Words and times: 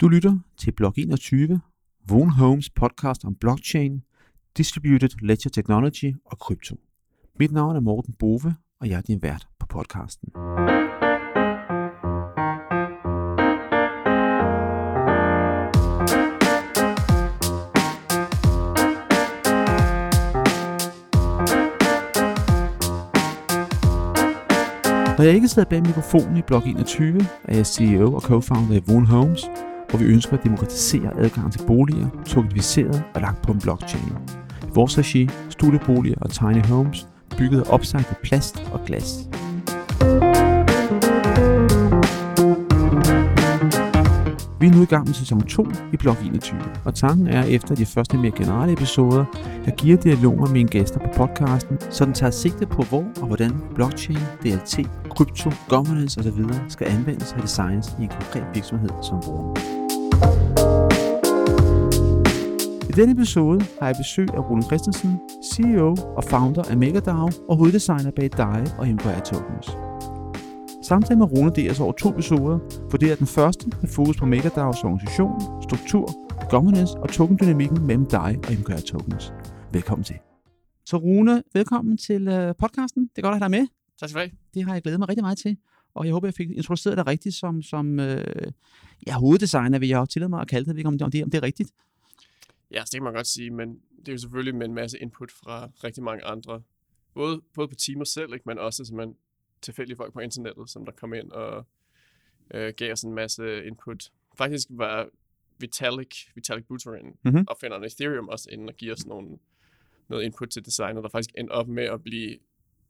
Du 0.00 0.08
lytter 0.08 0.38
til 0.56 0.72
Blok 0.72 0.98
21, 0.98 1.60
Vaughn 2.08 2.30
Homes 2.30 2.70
podcast 2.70 3.24
om 3.24 3.34
blockchain, 3.34 4.02
distributed 4.56 5.08
ledger 5.22 5.50
technology 5.50 6.14
og 6.24 6.38
krypto. 6.38 6.76
Mit 7.38 7.52
navn 7.52 7.76
er 7.76 7.80
Morten 7.80 8.14
Bove, 8.18 8.54
og 8.80 8.88
jeg 8.88 8.96
er 8.96 9.00
din 9.00 9.22
vært 9.22 9.48
på 9.58 9.66
podcasten. 9.66 10.28
Når 25.18 25.24
jeg 25.24 25.34
ikke 25.34 25.48
sidder 25.48 25.68
bag 25.68 25.82
mikrofonen 25.82 26.36
i 26.36 26.42
Blok 26.42 26.66
21, 26.66 27.20
er 27.44 27.56
jeg 27.56 27.66
CEO 27.66 28.14
og 28.14 28.22
co-founder 28.22 28.74
i 28.74 28.80
Vaughn 28.86 29.06
Homes, 29.06 29.44
hvor 29.90 29.98
vi 29.98 30.04
ønsker 30.04 30.36
at 30.36 30.44
demokratisere 30.44 31.18
adgangen 31.18 31.52
til 31.52 31.66
boliger, 31.66 32.08
tokeniseret 32.26 33.02
og 33.14 33.20
lagt 33.20 33.42
på 33.42 33.52
en 33.52 33.60
blockchain. 33.60 34.12
I 34.62 34.70
vores 34.74 34.98
regi, 34.98 35.30
studieboliger 35.48 36.16
og 36.20 36.30
tiny 36.30 36.66
homes, 36.66 37.06
bygget 37.38 37.60
af 37.60 37.72
opsagte 37.72 38.14
plast 38.22 38.62
og 38.72 38.80
glas. 38.86 39.28
Vi 44.60 44.66
er 44.66 44.70
nu 44.70 44.82
i 44.82 44.86
gang 44.86 45.06
med 45.06 45.14
sæson 45.14 45.42
2 45.42 45.66
i 45.92 45.96
Blok 45.96 46.24
21, 46.24 46.60
og 46.84 46.94
tanken 46.94 47.26
er 47.26 47.42
efter 47.42 47.74
de 47.74 47.86
første 47.86 48.16
mere 48.16 48.30
generelle 48.30 48.72
episoder 48.72 49.24
at 49.66 49.76
give 49.76 49.96
dialoger 49.96 50.40
med 50.40 50.50
mine 50.50 50.68
gæster 50.68 50.98
på 51.00 51.06
podcasten, 51.16 51.78
så 51.90 52.04
den 52.04 52.14
tager 52.14 52.30
sigte 52.30 52.66
på 52.66 52.82
hvor 52.82 53.04
og 53.20 53.26
hvordan 53.26 53.52
blockchain, 53.74 54.18
DLT, 54.42 54.78
krypto, 55.10 55.50
governance 55.68 56.20
osv. 56.20 56.44
skal 56.68 56.86
anvendes 56.86 57.32
og 57.32 57.42
designes 57.42 57.96
i 58.00 58.02
en 58.02 58.08
konkret 58.08 58.46
virksomhed 58.54 58.90
som 59.02 59.16
vores. 59.26 59.79
I 62.90 62.92
denne 62.92 63.12
episode 63.12 63.60
har 63.80 63.86
jeg 63.86 63.96
besøg 63.96 64.28
af 64.34 64.50
Rune 64.50 64.62
Christensen, 64.62 65.20
CEO 65.52 65.96
og 66.16 66.24
founder 66.24 66.62
af 66.62 66.76
MegaDAO 66.76 67.30
og 67.48 67.56
hoveddesigner 67.56 68.10
bag 68.10 68.30
DAI 68.36 68.62
og 68.78 68.88
MKR 68.88 69.20
Tokens. 69.20 69.66
Samtalen 70.82 71.18
med 71.18 71.32
Rune 71.32 71.52
deles 71.56 71.80
over 71.80 71.92
to 71.92 72.10
episoder, 72.10 72.58
for 72.90 72.98
det 72.98 73.12
er 73.12 73.16
den 73.16 73.26
første 73.26 73.66
med 73.80 73.88
fokus 73.88 74.16
på 74.16 74.26
MegaDAOs 74.26 74.84
organisation, 74.84 75.62
struktur, 75.62 76.06
governance 76.50 76.98
og 76.98 77.08
tokendynamikken 77.08 77.86
mellem 77.86 78.06
DAI 78.06 78.36
og 78.36 78.52
MKR 78.60 78.80
Tokens. 78.80 79.32
Velkommen 79.72 80.04
til. 80.04 80.16
Så 80.86 80.96
Rune, 80.96 81.42
velkommen 81.52 81.96
til 81.96 82.28
uh, 82.28 82.54
podcasten. 82.58 83.02
Det 83.02 83.18
er 83.18 83.22
godt 83.22 83.34
at 83.34 83.42
have 83.42 83.48
dig 83.48 83.60
med. 83.60 83.66
Tak 84.00 84.08
skal 84.08 84.20
du 84.20 84.26
have. 84.26 84.30
Det 84.54 84.64
har 84.64 84.72
jeg 84.72 84.82
glædet 84.82 84.98
mig 84.98 85.08
rigtig 85.08 85.24
meget 85.24 85.38
til. 85.38 85.56
Og 85.94 86.04
jeg 86.04 86.12
håber, 86.12 86.26
jeg 86.26 86.34
fik 86.34 86.50
introduceret 86.50 86.96
dig 86.96 87.06
rigtigt 87.06 87.34
som, 87.34 87.62
som 87.62 88.00
øh, 88.00 88.24
ja, 89.06 89.18
hoveddesigner, 89.18 89.78
vil 89.78 89.88
jeg 89.88 89.98
også 89.98 90.12
tillade 90.12 90.28
mig 90.28 90.40
at 90.40 90.48
kalde 90.48 90.74
det, 90.74 90.86
om 90.86 90.92
det, 90.98 91.02
om 91.02 91.10
det, 91.10 91.24
om 91.24 91.30
det 91.30 91.38
er 91.38 91.42
rigtigt. 91.42 91.70
Ja, 92.70 92.80
det 92.80 92.92
kan 92.92 93.02
man 93.02 93.12
godt 93.14 93.26
sige, 93.26 93.50
men 93.50 93.80
det 93.98 94.08
er 94.08 94.12
jo 94.12 94.18
selvfølgelig 94.18 94.54
med 94.54 94.66
en 94.66 94.74
masse 94.74 94.98
input 94.98 95.32
fra 95.32 95.70
rigtig 95.84 96.02
mange 96.02 96.24
andre. 96.24 96.62
Både, 97.14 97.40
både 97.54 97.68
på 97.68 97.74
teamet 97.74 98.08
selv, 98.08 98.32
ikke, 98.34 98.42
men 98.46 98.58
også 98.58 98.84
simpelthen 98.84 99.16
tilfældige 99.62 99.96
folk 99.96 100.12
på 100.12 100.20
internettet, 100.20 100.70
som 100.70 100.84
der 100.84 100.92
kom 100.92 101.14
ind 101.14 101.30
og 101.32 101.66
øh, 102.54 102.74
gav 102.76 102.92
os 102.92 103.02
en 103.02 103.14
masse 103.14 103.64
input. 103.64 104.10
Faktisk 104.38 104.66
var 104.70 105.08
Vitalik, 105.58 106.14
Vitalik 106.34 106.64
Buterin, 106.66 107.04
Mhm. 107.06 107.16
mm-hmm. 107.22 107.44
opfinderen 107.48 107.82
af 107.84 107.86
Ethereum, 107.88 108.28
også 108.28 108.50
inden 108.52 108.68
og 108.68 108.74
give 108.74 108.92
os 108.92 109.06
nogle, 109.06 109.38
noget 110.08 110.22
input 110.24 110.48
til 110.48 110.64
designet, 110.64 111.02
der 111.02 111.08
faktisk 111.08 111.30
endte 111.38 111.52
op 111.52 111.68
med 111.68 111.84
at 111.84 112.02
blive 112.02 112.38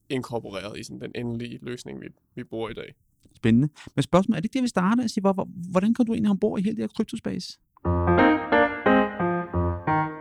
inkorporeret 0.09 0.79
i 0.79 0.83
sådan 0.83 1.01
den 1.01 1.13
endelige 1.15 1.59
løsning, 1.63 2.01
vi, 2.01 2.07
vi 2.35 2.45
bruger 2.45 2.69
i 2.71 2.75
dag. 2.75 2.95
Spændende. 3.37 3.69
Men 3.95 4.03
spørgsmålet, 4.03 4.37
er 4.37 4.41
det 4.41 4.45
ikke 4.45 4.55
det, 4.55 4.63
vi 4.63 4.69
starter? 4.69 5.07
sige, 5.07 5.21
hvor, 5.21 5.33
hvor, 5.33 5.49
hvordan 5.71 5.95
kom 5.95 6.07
du 6.07 6.13
egentlig 6.13 6.31
ombord 6.31 6.59
i 6.59 6.63
hele 6.63 6.77
det 6.77 6.83
her 6.83 6.89
kryptospace? 6.89 7.49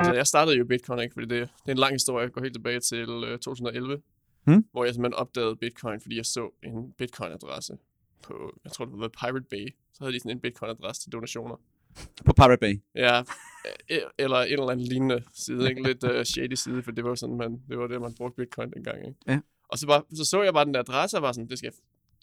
Så 0.03 0.13
jeg 0.16 0.27
startede 0.27 0.57
jo 0.57 0.66
Bitcoin, 0.66 0.99
ikke? 0.99 1.13
fordi 1.13 1.25
det, 1.25 1.41
det 1.41 1.67
er 1.67 1.71
en 1.71 1.77
lang 1.77 1.93
historie. 1.93 2.23
Jeg 2.23 2.31
går 2.31 2.41
helt 2.41 2.53
tilbage 2.53 2.79
til 2.79 3.09
øh, 3.27 3.39
2011, 3.39 4.01
Hmm. 4.45 4.66
hvor 4.71 4.85
jeg 4.85 4.94
simpelthen 4.94 5.19
opdagede 5.19 5.56
Bitcoin, 5.56 6.00
fordi 6.01 6.16
jeg 6.17 6.25
så 6.25 6.50
en 6.63 6.94
Bitcoin-adresse 6.97 7.78
på, 8.23 8.53
jeg 8.63 8.72
tror 8.72 8.85
det 8.85 9.00
var 9.00 9.07
Pirate 9.07 9.45
Bay. 9.50 9.67
Så 9.94 9.97
havde 10.03 10.13
de 10.13 10.19
sådan 10.19 10.31
en 10.31 10.39
Bitcoin-adresse 10.39 11.01
til 11.03 11.11
donationer. 11.11 11.55
På 12.25 12.34
Pirate 12.34 12.57
Bay. 12.57 12.81
Ja, 12.95 13.19
øh, 13.91 13.97
eller 14.19 14.38
en 14.38 14.51
eller 14.51 14.69
anden 14.69 14.85
lignende 14.85 15.23
side, 15.34 15.69
ikke? 15.69 15.84
Lidt 15.84 16.03
uh, 16.03 16.23
shady 16.23 16.53
side, 16.53 16.84
for 16.84 16.91
det 16.91 17.03
var 17.03 17.16
sådan, 17.16 17.38
man, 17.38 17.61
det 17.69 17.78
var 17.78 17.88
det, 17.88 18.01
man 18.01 18.13
brugte 18.13 18.35
Bitcoin 18.35 18.72
dengang, 18.72 19.07
ikke? 19.07 19.19
Ja. 19.28 19.39
Og 19.69 19.78
så, 19.78 19.88
bare, 19.88 20.03
så 20.16 20.25
så 20.25 20.44
jeg 20.44 20.53
bare 20.53 20.66
den 20.66 20.73
der 20.73 20.79
adresse, 20.79 21.17
og 21.17 21.22
var 21.23 21.31
sådan, 21.31 21.50
det, 21.50 21.57
skal, 21.57 21.72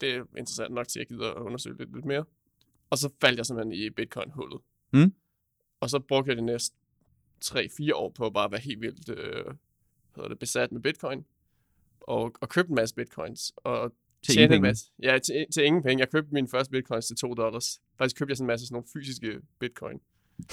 det 0.00 0.14
er 0.14 0.24
interessant 0.36 0.74
nok 0.74 0.88
til, 0.88 0.98
at 1.00 1.00
jeg 1.00 1.16
gider 1.16 1.30
at 1.30 1.42
undersøge 1.42 1.78
lidt, 1.78 1.94
lidt 1.94 2.04
mere. 2.04 2.24
Og 2.90 2.98
så 2.98 3.10
faldt 3.20 3.38
jeg 3.38 3.46
simpelthen 3.46 3.72
i 3.72 3.90
Bitcoin-hullet. 3.90 4.60
Hmm. 4.90 5.14
Og 5.80 5.90
så 5.90 5.98
brugte 5.98 6.28
jeg 6.30 6.36
de 6.36 6.42
næste 6.42 6.76
3-4 7.44 7.94
år 7.94 8.10
på 8.10 8.26
at 8.26 8.32
bare 8.32 8.50
være 8.50 8.60
helt 8.60 8.80
vildt 8.80 9.08
øh, 9.08 9.44
hvad 9.44 9.54
hedder 10.14 10.28
det, 10.28 10.38
besat 10.38 10.72
med 10.72 10.80
Bitcoin. 10.80 11.24
Og, 12.00 12.32
og 12.40 12.48
købte 12.48 12.68
en 12.70 12.74
masse 12.74 12.94
Bitcoins. 12.94 13.52
Og 13.56 13.92
Til 14.22 14.34
tjente 14.34 14.42
ingen 14.42 14.52
en 14.52 14.56
penge. 14.56 14.68
masse. 14.68 14.90
Ja, 15.02 15.18
til, 15.18 15.46
til 15.54 15.64
ingen 15.64 15.82
penge. 15.82 16.00
Jeg 16.00 16.10
købte 16.10 16.34
mine 16.34 16.48
første 16.48 16.70
Bitcoins 16.70 17.06
til 17.06 17.16
2 17.16 17.34
dollars. 17.34 17.80
Faktisk 17.98 18.16
købte 18.18 18.30
jeg 18.30 18.36
sådan 18.36 18.44
en 18.44 18.46
masse 18.46 18.66
sådan 18.66 18.74
nogle 18.74 18.86
fysiske 18.92 19.40
Bitcoin, 19.58 20.00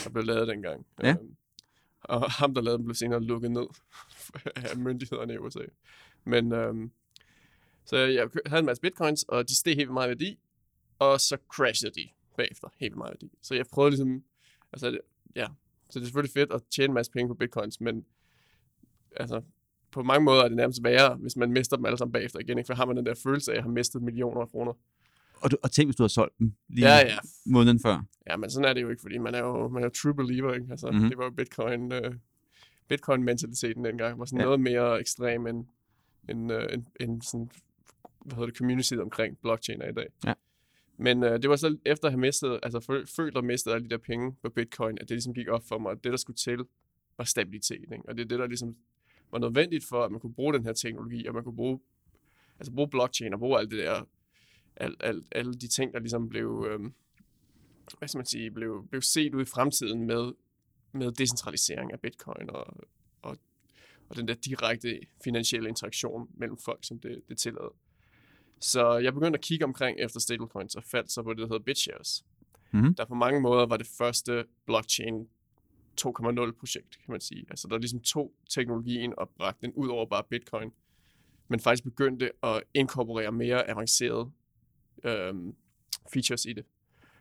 der 0.03 0.09
blev 0.09 0.25
lavet 0.25 0.47
dengang. 0.47 0.85
Ja. 1.03 1.09
Øhm, 1.09 1.35
og 2.03 2.31
ham, 2.31 2.53
der 2.53 2.61
lavede 2.61 2.77
dem, 2.77 2.85
blev 2.85 2.95
senere 2.95 3.23
lukket 3.23 3.51
ned 3.51 3.65
af 4.71 4.77
myndighederne 4.77 5.33
i 5.33 5.37
USA. 5.37 5.59
Men 6.25 6.51
øhm, 6.51 6.91
så 7.85 7.97
jeg 7.97 8.27
havde 8.45 8.59
en 8.59 8.65
masse 8.65 8.81
bitcoins, 8.81 9.23
og 9.23 9.49
de 9.49 9.55
steg 9.55 9.75
helt 9.75 9.91
meget 9.93 10.09
værdi, 10.09 10.39
og 10.99 11.19
så 11.19 11.37
crashede 11.49 11.91
de 11.95 12.07
bagefter 12.37 12.67
helt 12.79 12.97
meget 12.97 13.09
værdi. 13.11 13.31
Så 13.41 13.55
jeg 13.55 13.65
prøvede 13.73 13.91
ligesom, 13.91 14.23
altså 14.73 14.97
ja, 15.35 15.45
så 15.89 15.99
det 15.99 16.03
er 16.03 16.05
selvfølgelig 16.07 16.33
fedt 16.33 16.51
at 16.53 16.61
tjene 16.75 16.85
en 16.91 16.93
masse 16.93 17.11
penge 17.11 17.27
på 17.27 17.33
bitcoins, 17.33 17.81
men 17.81 18.05
altså 19.15 19.41
på 19.91 20.03
mange 20.03 20.23
måder 20.25 20.43
er 20.43 20.47
det 20.47 20.57
nærmest 20.57 20.83
værre, 20.83 21.15
hvis 21.15 21.35
man 21.37 21.51
mister 21.51 21.75
dem 21.75 21.85
alle 21.85 21.97
sammen 21.97 22.11
bagefter 22.13 22.39
igen, 22.39 22.57
ikke? 22.57 22.67
for 22.67 22.73
har 22.73 22.85
man 22.85 22.97
den 22.97 23.05
der 23.05 23.13
følelse 23.23 23.51
af 23.53 23.57
at 23.57 23.63
have 23.63 23.73
mistet 23.73 24.01
millioner 24.01 24.41
af 24.41 24.49
kroner. 24.49 24.73
Og, 25.41 25.51
du, 25.51 25.57
og 25.63 25.71
tænk, 25.71 25.87
hvis 25.87 25.95
du 25.95 26.03
havde 26.03 26.13
solgt 26.13 26.39
dem 26.39 26.53
lige 26.69 26.87
Ja, 26.87 26.97
ja. 27.07 27.17
måneden 27.45 27.79
før. 27.79 28.03
Ja, 28.29 28.37
men 28.37 28.49
sådan 28.49 28.65
er 28.69 28.73
det 28.73 28.81
jo 28.81 28.89
ikke, 28.89 29.01
fordi 29.01 29.17
man 29.17 29.35
er 29.35 29.39
jo, 29.39 29.67
man 29.67 29.83
er 29.83 29.87
jo 29.87 29.91
true 29.91 30.13
believer, 30.13 30.53
ikke? 30.53 30.67
Altså, 30.71 30.87
Mhm. 30.87 30.95
mm-hmm. 30.95 31.09
det 31.09 31.17
var 31.17 31.23
jo 31.23 31.29
bitcoin, 31.31 31.91
øh, 31.91 32.15
bitcoin-mentaliteten 32.87 33.85
dengang, 33.85 34.19
var 34.19 34.25
sådan 34.25 34.39
ja. 34.39 34.45
noget 34.45 34.59
mere 34.59 34.99
ekstrem 34.99 35.47
end, 35.47 35.65
end, 36.29 36.51
øh, 36.51 36.73
end, 36.73 36.85
end 36.99 37.21
sådan, 37.21 37.51
hvad 38.25 38.35
hedder 38.35 38.45
det, 38.45 38.57
community 38.57 38.93
omkring 38.93 39.37
blockchain 39.37 39.81
er 39.81 39.89
i 39.89 39.93
dag. 39.93 40.07
Ja. 40.25 40.33
Men 40.97 41.23
øh, 41.23 41.41
det 41.41 41.49
var 41.49 41.55
så 41.55 41.77
efter 41.85 42.07
at 42.07 42.11
have 42.11 42.19
mistet, 42.19 42.59
altså 42.63 42.79
fø- 42.79 43.15
følt 43.15 43.37
og 43.37 43.43
mistet 43.43 43.71
alle 43.71 43.83
de 43.83 43.89
der 43.89 43.97
penge 43.97 44.35
på 44.41 44.49
bitcoin, 44.49 44.97
at 44.97 45.09
det 45.09 45.15
ligesom 45.15 45.33
gik 45.33 45.47
op 45.47 45.63
for 45.67 45.77
mig, 45.77 45.91
at 45.91 46.03
det 46.03 46.11
der 46.11 46.17
skulle 46.17 46.37
til, 46.37 46.59
var 47.17 47.23
stabilitet, 47.23 47.81
ikke? 47.81 48.03
Og 48.07 48.17
det 48.17 48.23
er 48.23 48.27
det, 48.27 48.39
der 48.39 48.47
ligesom 48.47 48.75
var 49.31 49.39
nødvendigt 49.39 49.85
for, 49.85 50.03
at 50.03 50.11
man 50.11 50.19
kunne 50.19 50.33
bruge 50.33 50.53
den 50.53 50.63
her 50.63 50.73
teknologi, 50.73 51.27
og 51.27 51.33
man 51.33 51.43
kunne 51.43 51.55
bruge, 51.55 51.79
altså 52.59 52.71
bruge 52.73 52.89
blockchain 52.89 53.33
og 53.33 53.39
bruge 53.39 53.59
alt 53.59 53.71
det 53.71 53.79
der, 53.79 54.07
al, 54.75 54.95
al, 54.99 55.23
alle 55.31 55.53
de 55.53 55.67
ting, 55.67 55.93
der 55.93 55.99
ligesom 55.99 56.29
blev, 56.29 56.65
øhm, 56.69 56.93
hvad 57.97 58.07
skal 58.07 58.17
man 58.17 58.25
sige, 58.25 58.51
blev, 58.51 58.87
blev 58.89 59.01
set 59.01 59.35
ud 59.35 59.41
i 59.41 59.45
fremtiden 59.45 60.07
med, 60.07 60.33
med 60.91 61.11
decentralisering 61.11 61.93
af 61.93 61.99
bitcoin 61.99 62.49
og, 62.49 62.77
og, 63.21 63.37
og 64.09 64.15
den 64.15 64.27
der 64.27 64.33
direkte 64.33 64.99
finansielle 65.23 65.69
interaktion 65.69 66.29
mellem 66.33 66.57
folk, 66.57 66.79
som 66.81 66.99
det, 66.99 67.21
det 67.29 67.37
tillader. 67.37 67.75
Så 68.63 68.97
jeg 68.97 69.13
begyndte 69.13 69.37
at 69.37 69.43
kigge 69.43 69.65
omkring 69.65 69.99
efter 69.99 70.19
stablecoins 70.19 70.75
og 70.75 70.83
faldt 70.83 71.11
så 71.11 71.23
på 71.23 71.29
det, 71.29 71.37
der 71.37 71.45
hedder 71.45 71.59
BitShares. 71.59 72.25
Mhm. 72.71 72.95
Der 72.95 73.05
på 73.05 73.15
mange 73.15 73.41
måder 73.41 73.65
var 73.65 73.77
det 73.77 73.87
første 73.87 74.45
blockchain 74.65 75.27
2.0 76.01 76.51
projekt, 76.51 76.89
kan 77.05 77.11
man 77.11 77.21
sige. 77.21 77.45
Altså 77.49 77.67
der 77.67 77.77
ligesom 77.77 77.99
tog 77.99 78.33
teknologien 78.49 79.13
og 79.17 79.29
bragte 79.37 79.61
den 79.61 79.73
ud 79.73 79.87
over 79.87 80.05
bare 80.05 80.23
bitcoin, 80.29 80.71
men 81.47 81.59
faktisk 81.59 81.83
begyndte 81.83 82.31
at 82.43 82.63
inkorporere 82.73 83.31
mere 83.31 83.69
avancerede 83.69 84.31
øhm, 85.03 85.55
features 86.13 86.45
i 86.45 86.53
det. 86.53 86.65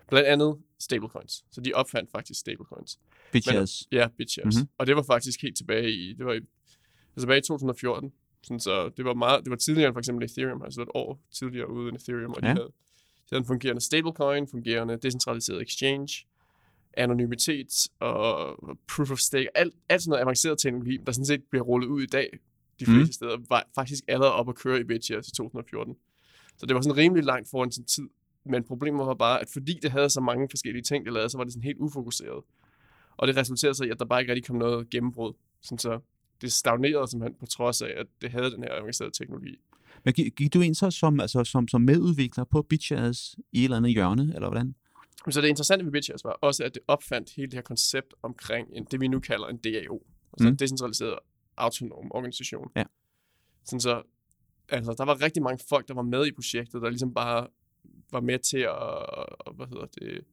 Blandt 0.08 0.28
andet 0.28 0.58
stablecoins. 0.78 1.44
Så 1.50 1.60
de 1.60 1.72
opfandt 1.75 2.10
faktisk 2.10 2.41
stablecoins. 2.41 2.99
Bitches. 3.32 3.88
Ja, 3.93 4.08
BitShares. 4.19 4.55
Mhm. 4.55 4.61
Mm-hmm. 4.61 4.75
Og 4.78 4.87
det 4.87 4.96
var 4.96 5.02
faktisk 5.02 5.43
helt 5.43 5.56
tilbage 5.56 5.93
i, 5.93 6.14
det 6.14 6.26
var 6.26 6.32
i, 6.32 6.37
altså 6.37 7.20
tilbage 7.20 7.38
i 7.38 7.43
2014. 7.43 8.12
Sådan, 8.43 8.61
så 8.61 8.89
det 8.97 9.05
var 9.05 9.15
meget, 9.15 9.44
det 9.44 9.50
var 9.50 9.56
tidligere 9.56 9.89
end 9.89 9.94
for 9.94 9.99
eksempel 9.99 10.25
Ethereum, 10.25 10.62
altså 10.62 10.83
et 10.83 10.89
år 10.94 11.21
tidligere 11.33 11.71
ude 11.71 11.89
end 11.89 11.97
Ethereum, 11.97 12.31
og 12.31 12.39
Ja. 12.43 12.49
de, 12.49 12.53
havde, 12.55 12.67
de 12.69 13.31
havde 13.31 13.41
en 13.41 13.47
fungerende 13.47 13.81
stablecoin, 13.81 14.49
fungerende 14.49 14.97
decentraliseret 14.97 15.62
exchange, 15.62 16.09
anonymitet 16.97 17.89
og 18.00 18.59
proof 18.97 19.11
of 19.11 19.19
stake, 19.19 19.49
alt, 19.59 19.75
alt 19.89 20.03
sådan 20.03 20.11
noget 20.11 20.23
avanceret 20.23 20.59
teknologi, 20.59 20.97
der 21.06 21.12
sådan 21.12 21.27
set 21.27 21.43
bliver 21.50 21.65
rullet 21.65 21.89
ud 21.89 22.03
i 22.03 22.06
dag, 22.06 22.29
de 22.81 22.85
Mhm. 22.85 22.94
fleste 22.94 23.09
mm. 23.09 23.12
steder, 23.12 23.37
var 23.49 23.65
faktisk 23.75 24.05
allerede 24.09 24.33
op 24.33 24.49
at 24.49 24.55
køre 24.55 24.81
i 24.81 24.85
BitShares 24.85 25.29
i 25.29 25.33
2014. 25.35 25.97
Så 26.56 26.67
det 26.67 26.75
var 26.75 26.81
sådan 26.81 26.97
rimelig 26.97 27.25
langt 27.25 27.50
foran 27.50 27.73
sin 27.73 27.85
tid. 27.85 28.09
Men 28.44 28.65
problemet 28.65 29.06
var 29.06 29.15
bare, 29.15 29.41
at 29.41 29.49
fordi 29.53 29.79
det 29.83 29.91
havde 29.91 30.11
så 30.11 30.21
mange 30.21 30.49
forskellige 30.50 30.83
ting, 30.83 31.05
det 31.05 31.12
lavede, 31.12 31.29
så 31.31 31.37
var 31.39 31.44
det 31.44 31.53
sådan 31.53 31.62
helt 31.65 31.79
ufokuseret. 31.79 32.44
Og 33.17 33.29
det 33.29 33.37
resulterede 33.37 33.75
så 33.75 33.85
i, 33.85 33.91
at 33.91 33.99
der 33.99 34.05
bare 34.05 34.21
ikke 34.21 34.33
rigtig 34.33 34.47
kom 34.47 34.56
noget 34.56 34.91
gennembrud. 34.91 35.33
Sådan 35.62 35.79
så 35.79 36.00
det 36.43 36.53
stagnerede 36.53 37.11
simpelthen 37.11 37.39
på 37.41 37.47
trods 37.47 37.83
af, 37.83 37.94
at 37.97 38.06
det 38.21 38.31
havde 38.31 38.50
den 38.50 38.62
her 38.62 38.75
avancerede 38.81 39.12
teknologi. 39.19 39.56
Men 40.05 40.15
gik, 40.15 40.37
gik 40.37 40.55
du 40.55 40.61
ind 40.61 40.75
så 40.75 40.91
som, 40.91 41.21
altså, 41.21 41.44
som, 41.44 41.69
som 41.69 41.81
medudvikler 41.81 42.44
på 42.44 42.62
Bitches 42.62 43.37
i 43.53 43.59
et 43.59 43.65
eller 43.65 43.77
andet 43.77 43.93
hjørne, 43.93 44.33
eller 44.35 44.49
hvordan? 44.49 44.75
Så 45.31 45.41
det 45.41 45.49
interessante 45.49 45.85
ved 45.85 45.93
BitShares 45.93 46.25
var 46.25 46.31
også, 46.31 46.65
at 46.65 46.75
det 46.75 46.83
opfandt 46.89 47.31
hele 47.37 47.47
det 47.47 47.55
her 47.55 47.62
koncept 47.62 48.15
omkring 48.23 48.69
en, 48.73 48.85
det, 48.85 49.00
vi 49.00 49.09
nu 49.09 49.21
kalder 49.21 49.47
en 49.47 49.56
DAO. 49.56 50.03
Altså 50.33 50.47
Mm. 50.47 50.47
en 50.47 50.56
decentraliseret 50.56 51.19
autonom 51.56 52.12
organisation. 52.12 52.71
Ja. 52.77 52.85
Sådan 53.65 53.81
så, 53.81 54.03
altså, 54.69 54.94
der 54.99 55.05
var 55.05 55.23
rigtig 55.23 55.43
mange 55.43 55.65
folk, 55.69 55.89
der 55.89 55.94
var 55.94 56.03
med 56.03 56.27
i 56.27 56.33
projektet, 56.33 56.83
der 56.83 56.89
ligesom 56.89 57.15
bare 57.15 57.47
var 58.12 58.21
med 58.21 58.39
til 58.39 58.59
at, 58.59 58.97
at 59.47 59.55
hvad 59.56 59.67
hedder 59.67 59.87
det, 59.87 60.25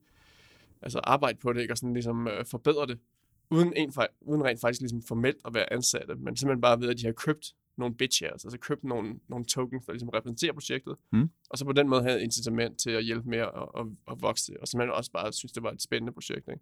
altså 0.82 1.00
arbejde 1.04 1.38
på 1.40 1.54
det, 1.54 1.62
ikke? 1.62 1.74
og 1.74 1.78
sådan 1.78 1.94
ligesom 1.94 2.28
øh, 2.28 2.46
forbedre 2.46 2.88
det, 2.88 3.00
uden, 3.50 3.74
en, 3.76 3.94
uden 4.22 4.44
rent 4.44 4.62
faktisk 4.62 4.82
ligesom 4.82 5.02
formelt 5.02 5.38
at 5.46 5.54
være 5.54 5.74
ansatte, 5.74 6.16
men 6.16 6.38
simpelthen 6.38 6.62
bare 6.62 6.82
ved, 6.82 6.90
at 6.90 6.98
de 6.98 7.06
har 7.06 7.12
købt 7.12 7.54
nogle 7.78 7.96
BitShares, 7.96 8.46
altså 8.46 8.58
købt 8.58 8.84
nogle, 8.84 9.20
nogle 9.28 9.46
tokens, 9.46 9.86
der 9.86 9.94
ligesom 9.94 10.10
repræsenterer 10.10 10.54
projektet, 10.54 10.96
Mm. 11.12 11.30
og 11.50 11.58
så 11.58 11.66
på 11.66 11.72
den 11.72 11.90
måde 11.90 12.04
havde 12.04 12.24
incitament 12.24 12.80
til 12.80 12.92
at 12.92 13.04
hjælpe 13.04 13.30
med 13.30 13.38
at, 13.38 13.50
at, 13.78 13.86
at 14.12 14.22
vokse 14.22 14.52
det, 14.52 14.60
og 14.60 14.68
simpelthen 14.68 14.96
også 14.96 15.12
bare 15.12 15.34
synes, 15.34 15.52
det 15.52 15.64
var 15.64 15.72
et 15.72 15.82
spændende 15.82 16.14
projekt. 16.14 16.48
Ikke? 16.48 16.62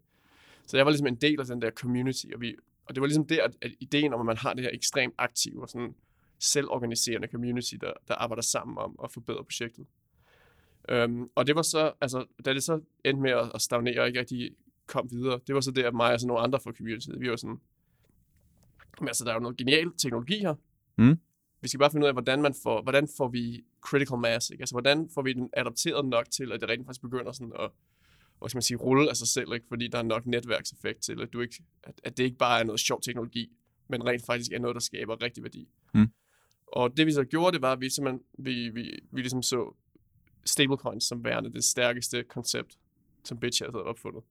Så 0.68 0.78
jeg 0.78 0.86
var 0.86 0.92
ligesom 0.92 1.07
en 1.07 1.16
del 1.16 1.39
af 1.39 1.45
den 1.45 1.62
der 1.62 1.72
community, 1.72 2.25
og, 2.36 2.42
vi, 2.42 2.56
og 2.86 2.95
det 2.95 3.01
var 3.01 3.07
ligesom 3.07 3.25
der, 3.25 3.44
at, 3.44 3.56
at 3.62 3.72
ideen 3.80 4.13
om, 4.13 4.19
at 4.19 4.25
man 4.25 4.38
har 4.38 4.54
det 4.54 4.63
her 4.63 4.72
ekstremt 4.74 5.13
aktive 5.18 5.62
og 5.62 5.69
sådan 5.69 5.95
selvorganiserende 6.39 7.28
community, 7.28 7.75
der, 7.81 7.94
der 8.07 8.16
arbejder 8.16 8.42
sammen 8.42 8.78
om 8.78 9.00
at 9.04 9.12
forbedre 9.12 9.44
projektet. 9.44 9.86
Um, 10.94 11.30
og 11.36 11.48
det 11.48 11.56
var 11.56 11.62
så, 11.62 11.92
altså, 12.01 12.25
da 12.45 12.54
det 12.54 12.63
så 12.63 12.81
endte 13.06 13.22
med 13.22 13.31
at, 13.31 13.51
at 13.54 13.62
stagnere 13.62 14.01
og 14.01 14.07
ikke 14.07 14.19
rigtig 14.19 14.51
kom 14.88 15.12
videre, 15.12 15.39
det 15.48 15.56
var 15.56 15.62
så 15.62 15.72
det, 15.72 15.84
at 15.84 15.94
mig 15.94 16.13
og 16.13 16.19
så 16.19 16.28
nogle 16.28 16.44
andre 16.44 16.60
fra 16.63 16.72
communityet, 16.72 17.19
vi 17.19 17.30
var 17.30 17.36
sådan, 17.36 17.60
men 19.00 19.07
altså, 19.07 19.24
der 19.24 19.31
er 19.31 19.36
jo 19.36 19.39
noget 19.39 19.57
genial 19.57 19.92
teknologi 19.98 20.39
her. 20.39 20.56
Mm. 20.98 21.19
Vi 21.62 21.68
skal 21.68 21.80
bare 21.80 21.92
finde 21.92 22.06
ud 22.06 22.07
af, 22.07 22.13
hvordan, 22.13 22.42
man 22.42 22.54
får, 22.63 22.81
hvordan 22.81 23.07
får 23.18 23.28
vi 23.28 23.63
critical 23.81 24.18
mass, 24.18 24.50
ikke? 24.50 24.62
Altså, 24.62 24.74
hvordan 24.74 25.10
får 25.13 25.22
vi 25.22 25.34
den 25.34 25.50
adapteret 25.54 26.06
nok 26.06 26.31
til, 26.31 26.51
at 26.51 26.62
det 26.62 26.69
rent 26.69 26.86
faktisk 26.86 27.01
begynder 27.01 27.31
sådan 27.31 27.54
at, 27.60 27.69
hvad 28.39 28.50
skal 28.50 28.57
man 28.57 28.62
sige, 28.62 28.78
rulle 28.78 29.10
af 29.10 29.18
sig 29.18 29.28
selv, 29.28 29.54
ikke? 29.54 29.66
Fordi 29.69 29.88
der 29.88 29.98
er 29.98 30.04
nok 30.04 30.25
netværkseffekt 30.25 31.01
til, 31.01 31.22
at, 31.22 31.34
du 31.34 31.42
ikke, 31.42 31.63
at, 31.84 32.01
at 32.04 32.18
det 32.18 32.24
ikke 32.24 32.38
bare 32.38 32.60
er 32.60 32.63
noget 32.63 32.80
sjov 32.80 33.01
teknologi, 33.01 33.51
men 33.89 34.06
rent 34.06 34.25
faktisk 34.25 34.51
er 34.51 34.60
noget, 34.60 34.75
der 34.75 34.81
skaber 34.81 35.22
rigtig 35.22 35.44
værdi. 35.44 35.68
Mm. 35.94 36.07
Og 36.68 36.98
det 36.98 37.06
vi 37.06 37.12
så 37.12 37.24
gjorde, 37.24 37.54
det 37.54 37.62
var, 37.62 37.72
at 37.72 37.81
vi 37.81 37.89
simpelthen, 37.89 38.22
vi, 38.39 38.69
vi, 38.69 39.00
vi 39.12 39.22
ligesom 39.22 39.42
så 39.42 39.75
stablecoins 40.45 41.04
som 41.04 41.24
værende 41.24 41.54
det 41.54 41.63
stærkeste 41.63 42.24
koncept, 42.24 42.78
som 43.24 43.39
BitShares 43.39 43.74
havde 43.74 43.84
opfundet. 43.84 44.24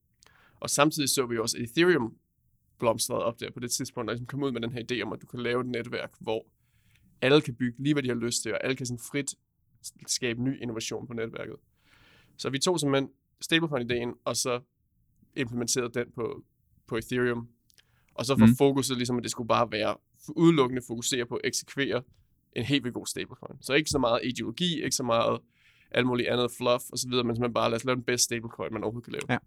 Og 0.60 0.70
samtidig 0.70 1.08
så 1.08 1.26
vi 1.26 1.38
også, 1.38 1.58
Ethereum 1.58 2.16
blomstrede 2.78 3.24
op 3.24 3.40
der 3.40 3.50
på 3.50 3.60
det 3.60 3.70
tidspunkt, 3.70 4.10
og 4.10 4.14
ligesom 4.14 4.26
kom 4.26 4.42
ud 4.42 4.52
med 4.52 4.60
den 4.60 4.72
her 4.72 4.82
idé 4.92 5.02
om, 5.02 5.12
at 5.12 5.22
du 5.22 5.26
kan 5.26 5.40
lave 5.40 5.60
et 5.60 5.66
netværk, 5.66 6.10
hvor 6.20 6.46
alle 7.20 7.40
kan 7.40 7.54
bygge 7.54 7.82
lige, 7.82 7.94
hvad 7.94 8.02
de 8.02 8.08
har 8.08 8.16
lyst 8.16 8.42
til, 8.42 8.52
og 8.52 8.64
alle 8.64 8.76
kan 8.76 8.86
sådan 8.86 8.98
frit 8.98 9.34
skabe 10.06 10.42
ny 10.42 10.62
innovation 10.62 11.06
på 11.06 11.12
netværket. 11.12 11.56
Så 12.36 12.50
vi 12.50 12.58
tog 12.58 12.80
simpelthen 12.80 13.10
stablecoin-ideen, 13.40 14.14
og 14.24 14.36
så 14.36 14.60
implementerede 15.36 15.90
den 15.94 16.10
på, 16.14 16.44
på 16.86 16.96
Ethereum. 16.96 17.48
Og 18.14 18.26
så 18.26 18.34
Mm. 18.34 18.42
mm. 18.42 18.56
fokuset 18.56 18.96
ligesom, 18.96 19.16
at 19.16 19.22
det 19.22 19.30
skulle 19.30 19.48
bare 19.48 19.72
være 19.72 19.96
udelukkende 20.28 20.82
fokusere 20.86 21.26
på 21.26 21.34
at 21.34 21.40
eksekvere 21.44 22.02
en 22.52 22.64
helt 22.64 22.84
vildt 22.84 22.94
god 22.94 23.06
stablecoin. 23.06 23.62
Så 23.62 23.72
ikke 23.72 23.90
så 23.90 23.98
meget 23.98 24.20
ideologi, 24.24 24.82
ikke 24.82 24.96
så 24.96 25.02
meget 25.02 25.40
alt 25.90 26.06
muligt 26.06 26.28
andet 26.28 26.50
fluff 26.58 26.84
og 26.92 26.98
så 26.98 27.08
videre, 27.08 27.24
men 27.24 27.36
simpelthen 27.36 27.54
bare 27.54 27.70
lad 27.70 27.76
os 27.76 27.84
lave 27.84 27.96
den 27.96 28.04
bedste 28.04 28.24
stablecoin, 28.24 28.72
man 28.72 28.82
overhovedet 28.84 29.04
kan 29.04 29.12
lave. 29.12 29.22
Ja. 29.28 29.38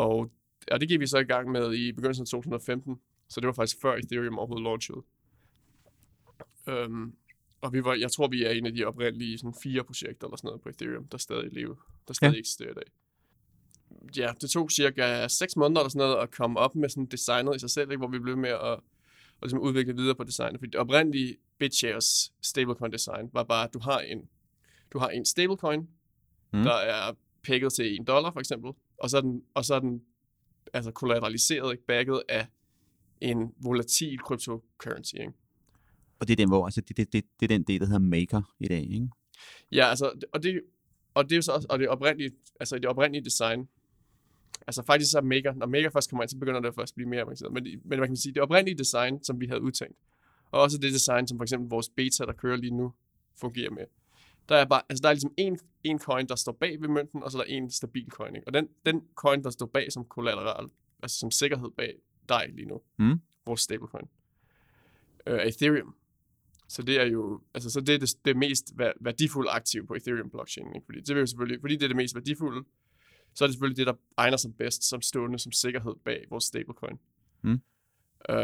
Og, 0.00 0.30
og 0.70 0.80
det 0.80 0.88
gik 0.88 1.00
vi 1.00 1.06
så 1.06 1.18
i 1.18 1.24
gang 1.24 1.50
med 1.50 1.74
i 1.74 1.92
begyndelsen 1.92 2.22
af 2.22 2.26
2015, 2.26 3.00
så 3.28 3.40
det 3.40 3.46
var 3.46 3.52
faktisk 3.52 3.80
før 3.82 3.96
Ethereum 3.96 4.38
overhovedet 4.38 4.64
launchede. 4.64 5.02
Um, 6.66 7.14
og 7.60 7.72
vi 7.72 7.84
var, 7.84 7.94
jeg 7.94 8.12
tror, 8.12 8.28
vi 8.28 8.44
er 8.44 8.50
en 8.50 8.66
af 8.66 8.72
de 8.72 8.84
oprindelige 8.84 9.38
sådan 9.38 9.54
fire 9.62 9.84
projekter 9.84 10.26
eller 10.26 10.36
sådan 10.36 10.48
noget 10.48 10.60
på 10.60 10.68
Ethereum, 10.68 11.08
der 11.08 11.18
stadig 11.18 11.52
lever, 11.52 11.74
der 12.08 12.14
stadig 12.14 12.32
Ja. 12.34 12.38
eksisterer 12.38 12.70
i 12.70 12.74
dag. 12.74 12.88
Ja, 14.16 14.32
det 14.40 14.50
tog 14.50 14.70
cirka 14.70 15.28
6 15.28 15.56
måneder 15.56 15.80
eller 15.80 15.90
sådan 15.90 16.08
noget 16.08 16.22
at 16.22 16.30
komme 16.30 16.60
op 16.60 16.74
med 16.74 16.88
sådan 16.88 17.06
designet 17.06 17.56
i 17.56 17.58
sig 17.58 17.70
selv, 17.70 17.90
ikke? 17.90 17.98
hvor 17.98 18.08
vi 18.08 18.18
blev 18.18 18.36
med 18.36 18.50
at, 18.50 18.72
at 18.72 18.80
ligesom 19.42 19.60
udvikle 19.60 19.96
videre 19.96 20.14
på 20.14 20.24
designet. 20.24 20.60
Fordi 20.60 20.70
det 20.70 20.80
oprindelige 20.80 21.36
BitShares 21.58 22.32
stablecoin 22.42 22.92
design 22.92 23.30
var 23.32 23.44
bare, 23.44 23.64
at 23.64 23.74
du 23.74 23.78
har 23.78 23.98
en, 23.98 24.28
du 24.92 24.98
har 24.98 25.08
en 25.08 25.24
stablecoin, 25.24 25.80
mm. 26.52 26.62
der 26.62 26.74
er 26.74 27.12
pækket 27.42 27.72
til 27.72 28.00
1 28.00 28.06
dollar 28.06 28.30
for 28.32 28.40
eksempel, 28.40 28.72
og 29.00 29.10
så 29.10 29.16
er 29.16 29.20
den, 29.20 29.42
og 29.54 29.64
så 29.64 29.74
er 29.74 29.80
den 29.80 30.02
altså 30.72 30.90
kollateraliseret, 30.90 31.72
ikke, 31.72 31.86
backet 31.86 32.22
af 32.28 32.46
en 33.20 33.54
volatil 33.62 34.18
cryptocurrency. 34.18 35.14
Ikke? 35.14 35.32
Og 36.18 36.28
det 36.28 36.32
er 36.32 36.36
den, 36.36 36.48
hvor, 36.48 36.64
altså, 36.64 36.80
det, 36.80 36.96
det, 36.96 37.12
det, 37.12 37.24
det 37.40 37.50
er 37.50 37.58
den 37.58 37.62
del, 37.62 37.80
der 37.80 37.86
hedder 37.86 37.98
Maker 37.98 38.54
i 38.60 38.68
dag, 38.68 38.82
ikke? 38.82 39.08
Ja, 39.72 39.86
altså, 39.86 40.12
og 40.32 40.42
det, 40.42 40.60
og 41.14 41.24
det 41.24 41.32
er 41.32 41.36
jo 41.36 41.42
så 41.42 41.52
også, 41.52 41.66
og 41.70 41.78
det 41.78 41.88
oprindelige, 41.88 42.30
altså 42.60 42.76
det 42.76 42.84
oprindelige 42.84 43.24
design, 43.24 43.68
altså 44.66 44.82
faktisk 44.82 45.10
så 45.10 45.18
er 45.18 45.22
Maker, 45.22 45.54
når 45.54 45.66
Maker 45.66 45.90
først 45.90 46.10
kommer 46.10 46.22
ind, 46.22 46.30
så 46.30 46.36
begynder 46.38 46.60
det 46.60 46.74
først 46.74 46.92
at 46.92 46.94
blive 46.94 47.08
mere 47.08 47.20
avanceret, 47.20 47.52
men, 47.52 47.64
men 47.64 47.80
hvad 47.84 47.98
kan 47.98 48.08
man 48.08 48.16
sige, 48.16 48.34
det 48.34 48.42
oprindelige 48.42 48.78
design, 48.78 49.24
som 49.24 49.40
vi 49.40 49.46
havde 49.46 49.62
udtænkt, 49.62 49.98
og 50.50 50.60
også 50.60 50.78
det 50.78 50.92
design, 50.92 51.28
som 51.28 51.38
for 51.38 51.42
eksempel 51.42 51.68
vores 51.68 51.88
beta, 51.88 52.24
der 52.24 52.32
kører 52.32 52.56
lige 52.56 52.76
nu, 52.76 52.92
fungerer 53.36 53.70
med, 53.70 53.84
der 54.50 54.56
er 54.56 54.64
bare, 54.64 54.82
altså 54.88 55.02
der 55.02 55.08
er 55.08 55.12
ligesom 55.12 55.34
en, 55.36 55.58
en 55.84 55.98
coin, 55.98 56.26
der 56.28 56.34
står 56.36 56.52
bag 56.52 56.80
ved 56.80 56.88
mønten, 56.88 57.22
og 57.22 57.30
så 57.32 57.38
er 57.38 57.42
der 57.44 57.50
en 57.50 57.70
stabil 57.70 58.10
coin, 58.10 58.34
ikke? 58.36 58.46
og 58.48 58.54
den, 58.54 58.68
den 58.86 59.02
coin, 59.14 59.44
der 59.44 59.50
står 59.50 59.66
bag 59.66 59.92
som 59.92 60.04
collateral, 60.08 60.70
altså 61.02 61.18
som 61.18 61.30
sikkerhed 61.30 61.70
bag 61.70 61.94
dig 62.28 62.48
lige 62.54 62.68
nu, 62.68 62.80
Mm. 62.98 63.20
vores 63.46 63.60
stablecoin, 63.60 64.08
øh, 65.26 65.34
er 65.38 65.42
Ethereum. 65.42 65.94
Så 66.68 66.82
det 66.82 67.00
er 67.00 67.04
jo, 67.04 67.40
altså 67.54 67.70
så 67.70 67.80
det 67.80 67.94
er 67.94 67.98
det, 67.98 68.10
det 68.24 68.36
mest 68.36 68.72
væ- 68.80 68.92
værdifulde 69.00 69.50
aktiv 69.50 69.86
på 69.86 69.94
Ethereum 69.94 70.30
blockchain, 70.30 70.74
ikke? 70.74 70.84
Fordi 70.86 71.00
det 71.00 71.14
vil 71.14 71.20
jo 71.20 71.26
selvfølgelig, 71.26 71.60
fordi 71.60 71.74
det 71.74 71.82
er 71.82 71.88
det 71.88 71.96
mest 71.96 72.14
værdifulde, 72.14 72.64
så 73.34 73.44
er 73.44 73.46
det 73.46 73.54
selvfølgelig 73.54 73.76
det, 73.76 73.86
der 73.86 73.94
egner 74.16 74.36
sig 74.36 74.54
bedst 74.58 74.84
som 74.88 75.02
stående 75.02 75.38
som 75.38 75.52
sikkerhed 75.52 75.94
bag 76.04 76.24
vores 76.30 76.44
stablecoin. 76.44 76.98
Mm. 77.42 77.60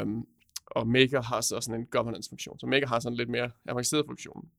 Um, 0.02 0.26
og 0.66 0.88
Maker 0.88 1.22
har 1.22 1.40
så 1.40 1.60
sådan 1.60 1.80
en 1.80 1.86
governance-funktion. 1.86 2.58
Så 2.58 2.66
Maker 2.66 2.86
har 2.86 3.00
sådan 3.00 3.12
en 3.12 3.16
lidt 3.16 3.28
mere 3.28 3.50
avanceret 3.68 4.06
funktion. 4.06 4.50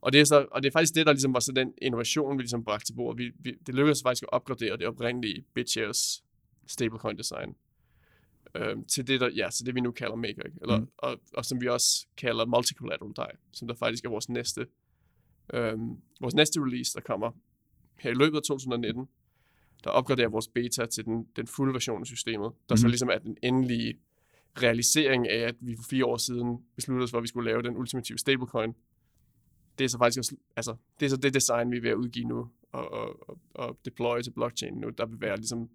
Og 0.00 0.12
det, 0.12 0.20
er 0.20 0.24
så, 0.24 0.46
og 0.50 0.62
det 0.62 0.68
er 0.68 0.72
faktisk 0.72 0.94
det, 0.94 1.06
der 1.06 1.12
ligesom 1.12 1.34
var 1.34 1.40
så 1.40 1.52
den 1.52 1.72
innovation, 1.82 2.38
vi 2.38 2.42
ligesom 2.42 2.64
bragte 2.64 2.86
til 2.86 2.94
bordet. 2.94 3.18
Vi, 3.18 3.32
vi, 3.38 3.54
det 3.66 3.74
lykkedes 3.74 4.02
faktisk 4.02 4.22
at 4.22 4.28
opgradere 4.32 4.76
det 4.76 4.86
oprindelige 4.86 5.44
BitShares 5.54 6.24
stablecoin 6.66 7.18
design 7.18 7.56
øhm, 8.54 8.84
til 8.84 9.06
det, 9.06 9.20
der, 9.20 9.30
ja, 9.36 9.48
til 9.50 9.66
det, 9.66 9.74
vi 9.74 9.80
nu 9.80 9.90
kalder 9.90 10.16
Maker. 10.16 10.42
Eller, 10.62 10.78
Mm. 10.80 10.88
og, 10.98 11.20
og, 11.34 11.44
som 11.44 11.60
vi 11.60 11.68
også 11.68 12.06
kalder 12.16 12.46
multi-collateral 12.46 13.12
DAI, 13.12 13.36
som 13.52 13.68
der 13.68 13.74
faktisk 13.74 14.04
er 14.04 14.08
vores 14.08 14.28
næste, 14.28 14.66
øhm, 15.54 15.96
vores 16.20 16.34
næste 16.34 16.60
release, 16.60 16.94
der 16.94 17.00
kommer 17.00 17.30
her 17.98 18.10
i 18.10 18.14
løbet 18.14 18.36
af 18.36 18.42
2019, 18.42 19.08
der 19.84 19.90
opgraderer 19.90 20.28
vores 20.28 20.48
beta 20.48 20.86
til 20.86 21.04
den, 21.04 21.26
den 21.36 21.46
fulde 21.46 21.74
version 21.74 22.00
af 22.00 22.06
systemet, 22.06 22.52
der 22.68 22.74
mm. 22.74 22.76
så 22.76 22.88
ligesom 22.88 23.08
er 23.08 23.18
den 23.18 23.36
endelige 23.42 23.98
realisering 24.62 25.28
af, 25.28 25.48
at 25.48 25.54
vi 25.60 25.76
for 25.76 25.84
fire 25.90 26.04
år 26.04 26.16
siden 26.16 26.64
besluttede 26.76 27.04
os 27.04 27.10
for, 27.10 27.18
at 27.18 27.22
vi 27.22 27.28
skulle 27.28 27.50
lave 27.50 27.62
den 27.62 27.76
ultimative 27.76 28.18
stablecoin. 28.18 28.74
Det 29.78 29.84
er 29.84 29.88
så 29.88 29.98
faktisk 29.98 30.18
også, 30.18 30.36
altså, 30.56 30.76
det 31.00 31.06
er 31.06 31.10
så 31.10 31.16
det 31.16 31.34
design, 31.34 31.70
vi 31.70 31.76
er 31.76 31.80
ved 31.80 31.90
at 31.90 31.94
udgive 31.96 32.24
nu, 32.24 32.48
og, 32.72 32.92
og, 32.92 33.28
og, 33.30 33.38
og 33.54 33.78
deploy 33.84 34.20
til 34.20 34.30
blockchain 34.30 34.74
nu, 34.74 34.88
der 34.90 35.06
vil 35.06 35.20
være 35.20 35.36
ligesom 35.36 35.68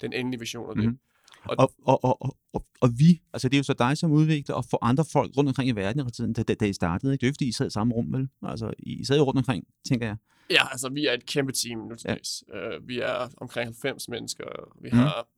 den 0.00 0.12
endelige 0.12 0.40
version 0.40 0.68
af 0.70 0.74
det. 0.74 0.84
Mhm. 0.84 0.90
Mm-hmm. 0.92 0.98
Og, 1.44 1.56
og, 1.84 2.04
og, 2.04 2.22
og, 2.22 2.36
og, 2.52 2.64
og 2.80 2.88
vi, 2.98 3.22
altså 3.32 3.48
det 3.48 3.56
er 3.56 3.58
jo 3.58 3.62
så 3.64 3.72
dig 3.78 3.98
som 3.98 4.12
udvikler, 4.12 4.54
og 4.54 4.64
for 4.70 4.78
andre 4.84 5.04
folk 5.12 5.36
rundt 5.36 5.48
omkring 5.48 5.68
i 5.68 5.72
verden 5.72 6.06
i 6.06 6.10
tiden, 6.10 6.32
da, 6.32 6.42
da, 6.42 6.64
I 6.64 6.72
startede. 6.72 7.12
Ikke? 7.12 7.20
Det 7.20 7.26
er 7.26 7.30
jo 7.30 7.34
fordi 7.34 7.48
I 7.48 7.52
sad 7.52 7.66
i 7.66 7.70
samme 7.70 7.94
rum, 7.94 8.12
vel? 8.12 8.28
Altså, 8.42 8.72
I 8.78 9.04
sad 9.04 9.16
jo 9.18 9.22
rundt 9.24 9.38
omkring, 9.38 9.64
tænker 9.88 10.06
jeg. 10.06 10.16
Ja, 10.50 10.68
altså 10.70 10.88
vi 10.88 11.06
er 11.06 11.12
et 11.12 11.26
kæmpe 11.26 11.52
team 11.52 11.78
nu 11.78 11.94
til 11.94 12.08
Ja. 12.08 12.14
dags. 12.14 12.44
Uh, 12.48 12.88
vi 12.88 12.98
er 13.00 13.28
omkring 13.36 13.66
90 13.66 14.08
mennesker. 14.08 14.44
Vi 14.82 14.88
Mhm. 14.92 14.98
har 14.98 15.28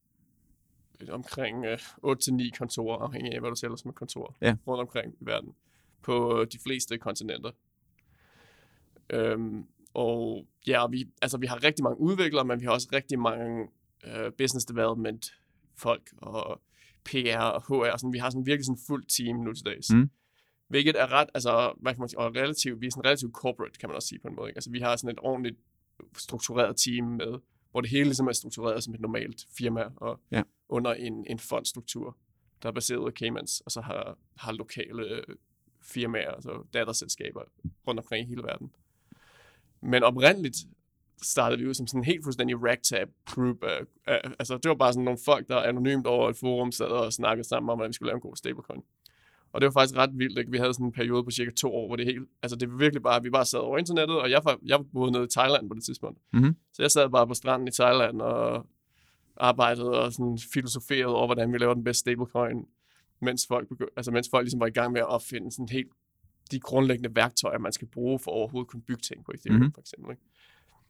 et 1.00 1.10
omkring 1.10 1.58
uh, 2.02 2.12
8-9 2.12 2.50
kontorer, 2.58 2.98
afhængig 2.98 3.32
af, 3.34 3.40
hvad 3.40 3.50
du 3.50 3.56
tæller 3.56 3.76
som 3.76 3.88
et 3.88 3.94
kontor, 3.94 4.36
Ja. 4.42 4.56
rundt 4.66 4.80
omkring 4.80 5.14
i 5.20 5.24
verden, 5.26 5.50
på 6.02 6.44
de 6.52 6.58
fleste 6.66 6.98
kontinenter. 6.98 7.50
Um, 9.14 9.66
og 9.94 10.46
ja, 10.66 10.86
vi, 10.86 11.04
altså, 11.22 11.38
vi 11.38 11.46
har 11.46 11.64
rigtig 11.64 11.82
mange 11.82 12.00
udviklere, 12.00 12.44
men 12.44 12.60
vi 12.60 12.64
har 12.64 12.72
også 12.72 12.88
rigtig 12.92 13.18
mange 13.18 13.68
uh, 14.06 14.32
business 14.38 14.66
development 14.66 15.26
folk 15.76 16.10
og 16.18 16.60
PR 17.04 17.38
og 17.38 17.62
HR. 17.62 17.96
Sådan, 17.96 18.12
vi 18.12 18.18
har 18.18 18.30
sådan 18.30 18.46
virkelig 18.46 18.64
sådan 18.66 18.82
fuld 18.86 19.04
team 19.16 19.36
nu 19.36 19.52
til 19.52 19.66
dags. 19.66 19.92
Mm. 19.92 20.10
Hvilket 20.68 21.00
er 21.00 21.12
ret, 21.12 21.28
altså, 21.34 21.72
hvad 21.80 21.92
kan 21.94 22.00
man 22.00 22.08
sige, 22.08 22.18
og 22.18 22.36
relativt, 22.36 22.80
vi 22.80 22.86
er 22.86 22.90
sådan 22.90 23.04
relativt 23.04 23.32
corporate, 23.32 23.78
kan 23.78 23.88
man 23.88 23.96
også 23.96 24.08
sige 24.08 24.18
på 24.18 24.28
en 24.28 24.34
måde. 24.36 24.48
Ikke? 24.48 24.56
Altså, 24.56 24.70
vi 24.70 24.78
har 24.80 24.96
sådan 24.96 25.10
et 25.10 25.18
ordentligt 25.22 25.56
struktureret 26.16 26.76
team 26.76 27.06
med, 27.06 27.38
hvor 27.70 27.80
det 27.80 27.90
hele 27.90 28.04
ligesom 28.04 28.26
er 28.28 28.32
struktureret 28.32 28.84
som 28.84 28.94
et 28.94 29.00
normalt 29.00 29.46
firma, 29.58 29.84
og 29.96 30.20
Ja. 30.30 30.42
under 30.68 30.94
en, 30.94 31.26
en 31.26 31.38
fondstruktur, 31.38 32.16
der 32.62 32.68
er 32.68 32.72
baseret 32.72 33.06
af 33.06 33.12
Caymans, 33.12 33.60
og 33.60 33.70
så 33.70 33.80
har, 33.80 34.18
har 34.36 34.52
lokale 34.52 35.02
øh, 35.02 35.22
firmaer, 35.82 36.30
altså 36.30 36.66
datterselskaber 36.74 37.42
rundt 37.86 38.00
omkring 38.00 38.26
i 38.26 38.28
hele 38.28 38.42
verden. 38.42 38.70
Men 39.82 40.02
oprindeligt 40.02 40.56
startede 41.22 41.60
vi 41.60 41.68
ud 41.68 41.74
som 41.74 41.86
sådan 41.86 42.00
en 42.00 42.04
helt 42.04 42.24
fuldstændig 42.24 42.64
ragtag 42.64 43.06
group. 43.26 43.64
Af, 43.64 43.80
af, 44.06 44.20
altså, 44.38 44.56
det 44.56 44.68
var 44.68 44.74
bare 44.74 44.92
sådan 44.92 45.04
nogle 45.04 45.18
folk, 45.24 45.48
der 45.48 45.56
anonymt 45.56 46.06
over 46.06 46.28
et 46.28 46.36
forum 46.36 46.72
sad 46.72 46.86
og 46.86 47.12
snakkede 47.12 47.48
sammen 47.48 47.70
om, 47.70 47.78
hvordan 47.78 47.88
vi 47.88 47.92
skulle 47.94 48.08
lave 48.08 48.16
en 48.16 48.20
god 48.20 48.36
stablecoin. 48.36 48.82
Og 49.52 49.60
det 49.60 49.66
var 49.66 49.72
faktisk 49.72 49.96
ret 49.96 50.10
vildt, 50.14 50.38
ikke? 50.38 50.50
Vi 50.50 50.58
havde 50.58 50.74
sådan 50.74 50.86
en 50.86 50.92
periode 50.92 51.24
på 51.24 51.30
cirka 51.30 51.50
to 51.50 51.74
år, 51.74 51.86
hvor 51.86 51.96
det 51.96 52.06
helt, 52.06 52.28
altså 52.42 52.56
det 52.56 52.70
var 52.70 52.76
virkelig 52.76 53.02
bare, 53.02 53.22
vi 53.22 53.30
bare 53.30 53.44
sad 53.44 53.58
over 53.58 53.78
internettet, 53.78 54.20
og 54.20 54.30
jeg, 54.30 54.42
jeg 54.66 54.80
boede 54.92 55.12
nede 55.12 55.24
i 55.24 55.28
Thailand 55.28 55.68
på 55.68 55.74
det 55.74 55.84
tidspunkt. 55.84 56.18
Mhm. 56.32 56.56
Så 56.72 56.82
jeg 56.82 56.90
sad 56.90 57.10
bare 57.10 57.26
på 57.26 57.34
stranden 57.34 57.68
i 57.68 57.70
Thailand 57.70 58.20
og 58.20 58.66
arbejdede 59.36 59.90
og 59.90 60.12
sådan 60.12 60.38
filosoferede 60.52 61.14
over, 61.14 61.26
hvordan 61.26 61.52
vi 61.52 61.58
laver 61.58 61.74
den 61.74 61.84
bedste 61.84 62.00
stablecoin, 62.00 62.66
mens 63.20 63.46
folk, 63.48 63.68
begy- 63.72 63.92
altså 63.96 64.10
mens 64.10 64.28
folk 64.30 64.44
ligesom 64.44 64.60
var 64.60 64.66
i 64.66 64.70
gang 64.70 64.92
med 64.92 65.00
at 65.00 65.06
opfinde 65.06 65.52
sådan 65.52 65.68
helt 65.68 65.92
de 66.50 66.60
grundlæggende 66.60 67.14
værktøjer, 67.16 67.58
man 67.58 67.72
skal 67.72 67.88
bruge 67.88 68.18
for 68.18 68.30
overhovedet 68.30 68.66
at 68.66 68.70
kunne 68.70 68.82
bygge 68.82 69.02
ting 69.02 69.24
på 69.24 69.32
Ethereum, 69.34 69.54
Mhm. 69.56 69.62
mm-hmm. 69.62 69.74
for 69.74 69.80
eksempel. 69.80 70.10
Ikke? 70.10 70.22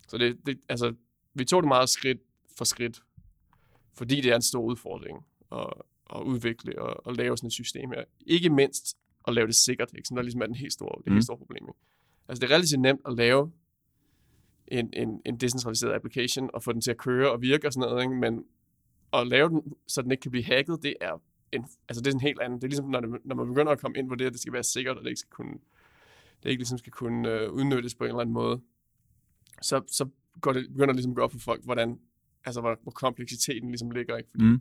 Så 0.09 0.19
det, 0.19 0.47
det, 0.47 0.61
altså, 0.69 0.95
vi 1.35 1.45
tog 1.45 1.63
det 1.63 1.69
meget 1.69 1.89
skridt 1.89 2.19
for 2.59 2.65
skridt, 2.65 3.03
fordi 3.95 4.21
det 4.21 4.31
er 4.33 4.37
en 4.37 4.43
stor 4.43 4.63
udfordring 4.63 5.19
at, 5.53 5.67
at 6.17 6.23
udvikle 6.23 6.83
og, 6.83 7.07
og 7.07 7.15
lave 7.15 7.37
sådan 7.37 7.47
et 7.47 7.53
system 7.53 7.91
her. 7.91 8.05
Ikke 8.27 8.51
mindst 8.51 8.97
at 9.29 9.35
lave 9.35 9.47
det 9.47 9.55
sikkert, 9.55 9.91
ikke? 9.97 10.07
som 10.09 10.15
der 10.15 10.23
ligesom 10.23 10.43
er 10.43 10.47
den 10.47 10.55
helt 10.55 10.73
store, 10.73 10.99
det 10.99 11.07
Mm. 11.07 11.13
helt 11.13 11.25
store 11.25 11.39
problem. 11.39 11.65
Ikke? 11.69 11.79
Altså 12.29 12.41
det 12.41 12.51
er 12.51 12.55
relativt 12.55 12.81
nemt 12.81 13.01
at 13.07 13.15
lave 13.17 13.53
en, 14.69 14.91
en, 14.93 15.23
en 15.27 15.37
decentraliseret 15.37 15.93
application 15.95 16.51
og 16.55 16.63
få 16.63 16.73
den 16.73 16.81
til 16.81 16.91
at 16.91 16.97
køre 16.97 17.31
og 17.33 17.43
virke 17.43 17.67
og 17.67 17.73
sådan 17.73 17.89
noget, 17.89 18.03
ikke? 18.03 18.15
men 18.15 18.45
at 19.13 19.27
lave 19.27 19.49
den, 19.49 19.63
så 19.89 20.03
den 20.03 20.11
ikke 20.11 20.21
kan 20.21 20.31
blive 20.31 20.45
hacket, 20.45 20.83
det 20.83 20.95
er 21.01 21.23
en, 21.53 21.65
altså 21.89 22.03
det 22.03 22.11
er 22.11 22.15
en 22.15 22.21
helt 22.21 22.41
anden. 22.41 22.59
Det 22.59 22.65
er 22.65 22.69
ligesom, 22.69 22.89
når, 22.91 23.01
det, 23.01 23.11
når 23.25 23.35
man 23.35 23.47
begynder 23.49 23.73
at 23.73 23.81
komme 23.81 23.99
ind 23.99 24.09
på 24.09 24.15
det, 24.15 24.27
at 24.27 24.33
det 24.33 24.41
skal 24.41 24.53
være 24.53 24.63
sikkert, 24.63 24.97
og 24.97 25.03
det 25.05 25.11
ikke 25.11 25.21
skal 25.21 25.31
kunne, 25.31 25.55
det 26.43 26.51
ikke 26.51 26.61
ligesom 26.61 26.79
skal 26.79 26.93
kunne 26.93 27.29
øh, 27.31 27.53
udnyttes 27.53 27.95
på 27.95 28.05
en 28.05 28.09
eller 28.09 28.21
anden 28.21 28.33
måde, 28.35 28.61
så, 29.63 29.83
så 29.87 30.09
går 30.41 30.53
det, 30.53 30.67
begynder 30.69 30.87
det 30.87 30.97
ligesom 30.97 31.13
at 31.13 31.17
gå 31.17 31.23
op 31.23 31.33
for 31.33 31.39
folk, 31.39 31.65
hvordan, 31.65 31.99
altså 32.45 32.61
hvor, 32.61 32.79
hvor 32.83 32.93
kompleksiteten 32.93 33.69
ligesom 33.69 33.91
ligger, 33.91 34.17
ikke? 34.17 34.31
Fordi 34.31 34.45
Mm. 34.45 34.61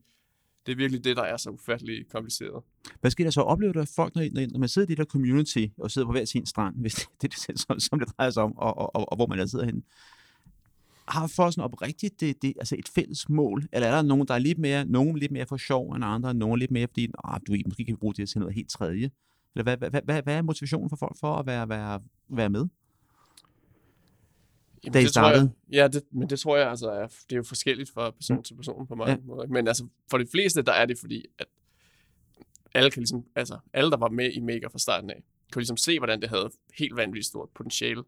det 0.65 0.71
er 0.71 0.75
virkelig 0.75 1.03
det, 1.03 1.17
der 1.17 1.23
er 1.23 1.37
så 1.37 1.49
ufattelig 1.49 2.09
kompliceret. 2.11 2.63
Hvad 3.01 3.11
sker 3.11 3.23
der 3.23 3.31
så? 3.31 3.41
Oplever 3.41 3.73
du, 3.73 3.79
at 3.79 3.91
folk, 3.95 4.15
når, 4.15 4.21
når- 4.33 4.47
når 4.51 4.59
man 4.59 4.69
sidder 4.69 4.85
i 4.87 4.89
det 4.89 4.97
der 4.97 5.05
community, 5.05 5.65
og 5.77 5.91
sidder 5.91 6.07
på 6.07 6.11
hver 6.11 6.25
sin 6.25 6.45
strand, 6.45 6.75
hvis 6.81 6.93
det, 6.95 7.07
det 7.21 7.23
er 7.23 7.47
det, 7.53 7.59
som, 7.59 7.79
som 7.79 7.99
det 7.99 8.07
drejer 8.17 8.29
sig 8.29 8.43
om, 8.43 8.57
og, 8.57 8.77
og, 8.77 8.95
og, 8.95 9.09
og 9.11 9.15
hvor 9.15 9.27
man 9.27 9.39
er 9.39 9.45
sidder 9.45 9.65
henne, 9.65 9.81
har 11.09 11.27
folk 11.27 11.53
sådan 11.53 11.63
oprigtigt 11.63 12.19
det, 12.19 12.41
det, 12.41 12.53
altså 12.59 12.75
et 12.79 12.89
fælles 12.95 13.29
mål? 13.29 13.67
Eller 13.73 13.87
er 13.87 13.95
der 13.95 14.01
nogen, 14.01 14.27
der 14.27 14.33
er 14.33 14.39
lidt 14.39 14.57
mere, 14.57 14.85
nogen 14.85 15.17
lidt 15.17 15.31
mere 15.31 15.45
for 15.45 15.57
sjov 15.57 15.91
end 15.91 16.05
andre, 16.05 16.29
og 16.29 16.35
nogen 16.35 16.59
lidt 16.59 16.71
mere, 16.71 16.87
fordi 16.87 17.07
ah, 17.23 17.39
du 17.47 17.55
måske 17.65 17.85
kan 17.85 17.97
bruge 17.97 18.13
det 18.13 18.29
til 18.29 18.39
noget 18.39 18.55
helt 18.55 18.69
tredje? 18.69 19.11
Eller 19.55 19.63
hvad, 19.63 19.77
hvad, 19.77 20.01
hvad, 20.03 20.21
hvad, 20.23 20.35
er 20.37 20.41
motivationen 20.41 20.89
for 20.89 20.95
folk 20.95 21.17
for 21.19 21.35
at 21.35 21.45
være, 21.45 21.69
være, 21.69 22.01
være 22.29 22.49
med? 22.49 22.67
Jamen, 24.83 24.93
Da 24.93 24.99
I 24.99 25.03
det 25.03 25.13
tror 25.13 25.23
jeg- 25.23 25.35
startede? 25.35 25.51
Ja, 25.71 25.87
det, 25.87 26.03
men 26.11 26.29
det 26.29 26.39
tror 26.39 26.57
jeg 26.57 26.69
altså 26.69 26.89
er, 26.91 27.07
det 27.07 27.31
er 27.31 27.35
jo 27.35 27.43
forskelligt 27.43 27.89
fra 27.91 28.11
person 28.11 28.43
til 28.43 28.55
person 28.55 28.87
på 28.87 28.95
mange 28.95 29.11
Ja. 29.11 29.17
måder. 29.23 29.47
Men 29.47 29.67
altså, 29.67 29.87
for 30.11 30.17
de 30.17 30.27
fleste, 30.31 30.61
der 30.61 30.71
er 30.73 30.85
det 30.85 30.99
fordi, 30.99 31.25
at 31.39 31.45
alle 32.73 32.91
kan 32.91 33.01
ligesom, 33.01 33.25
altså 33.35 33.57
alle, 33.73 33.91
der 33.91 33.97
var 33.97 34.09
med 34.09 34.31
i 34.31 34.39
Mega 34.39 34.67
fra 34.67 34.79
starten 34.79 35.09
af, 35.09 35.23
kunne 35.53 35.59
ligesom 35.61 35.77
se, 35.77 35.99
hvordan 35.99 36.21
det 36.21 36.29
havde 36.29 36.49
helt 36.79 36.95
vanvittigt 36.95 37.25
stort 37.27 37.49
potentiale. 37.55 38.03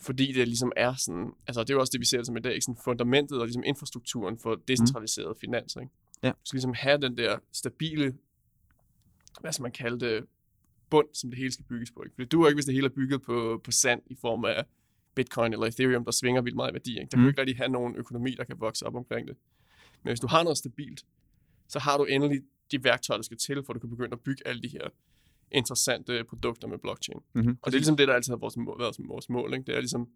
Fordi 0.00 0.32
det 0.32 0.48
ligesom 0.48 0.72
er 0.76 0.94
sådan, 0.94 1.32
altså 1.46 1.60
det 1.60 1.70
er 1.70 1.74
jo 1.74 1.80
også 1.80 1.90
det, 1.90 2.00
vi 2.00 2.04
ser 2.04 2.16
det 2.16 2.26
som 2.26 2.36
i 2.36 2.40
dag, 2.40 2.52
ikke? 2.54 2.64
sådan 2.64 2.80
fundamentet 2.84 3.40
og 3.40 3.46
ligesom 3.46 3.62
infrastrukturen 3.66 4.38
for 4.38 4.54
decentraliseret 4.68 5.28
mm. 5.28 5.40
finans. 5.40 5.76
Ikke? 5.76 5.92
Ja. 6.22 6.28
Du 6.28 6.34
skal 6.44 6.56
ligesom 6.56 6.74
have 6.74 6.98
den 7.00 7.16
der 7.16 7.38
stabile, 7.52 8.14
hvad 9.40 9.52
skal 9.52 9.62
man 9.62 9.72
kalde 9.72 10.00
det, 10.00 10.26
bund, 10.90 11.06
som 11.12 11.30
det 11.30 11.38
hele 11.38 11.52
skal 11.52 11.64
bygges 11.64 11.90
på. 11.90 12.02
Ikke? 12.02 12.14
For 12.14 12.22
det 12.22 12.32
duer 12.32 12.48
ikke, 12.48 12.56
hvis 12.56 12.64
det 12.64 12.74
hele 12.74 12.86
er 12.86 12.90
bygget 12.90 13.22
på, 13.22 13.60
på 13.64 13.70
sand 13.70 14.02
i 14.06 14.14
form 14.14 14.44
af 14.44 14.64
Bitcoin 15.14 15.52
eller 15.52 15.66
Ethereum, 15.66 16.04
der 16.04 16.12
svinger 16.12 16.42
vildt 16.42 16.56
meget 16.56 16.70
i 16.70 16.74
værdi. 16.74 16.90
Ikke? 16.90 17.00
Der 17.00 17.16
kan 17.16 17.18
Mm. 17.18 17.22
du 17.24 17.28
ikke 17.28 17.40
rigtig 17.40 17.56
have 17.56 17.68
nogen 17.68 17.96
økonomi, 17.96 18.34
der 18.34 18.44
kan 18.44 18.60
vokse 18.60 18.86
op 18.86 18.94
omkring 18.94 19.28
det. 19.28 19.36
Men 20.02 20.10
hvis 20.10 20.20
du 20.20 20.26
har 20.26 20.42
noget 20.42 20.58
stabilt, 20.58 21.04
så 21.68 21.78
har 21.78 21.98
du 21.98 22.04
endelig 22.04 22.42
de 22.72 22.84
værktøjer, 22.84 23.18
der 23.18 23.22
skal 23.22 23.36
til, 23.36 23.62
for 23.64 23.72
at 23.72 23.74
du 23.74 23.80
kan 23.80 23.90
begynde 23.90 24.12
at 24.12 24.20
bygge 24.20 24.46
alle 24.46 24.62
de 24.62 24.68
her 24.68 24.88
interessante 25.52 26.24
produkter 26.24 26.68
med 26.68 26.78
blockchain. 26.78 27.20
Mm-hmm. 27.34 27.58
Og 27.62 27.66
det 27.72 27.76
er 27.76 27.80
ligesom 27.80 27.96
det, 27.96 28.08
der 28.08 28.14
altid 28.14 28.32
har 28.32 28.38
vores, 28.38 28.56
været 28.78 28.96
vores 29.08 29.28
mål. 29.28 29.54
Ikke? 29.54 29.66
Det 29.66 29.74
er 29.76 29.80
ligesom, 29.80 30.08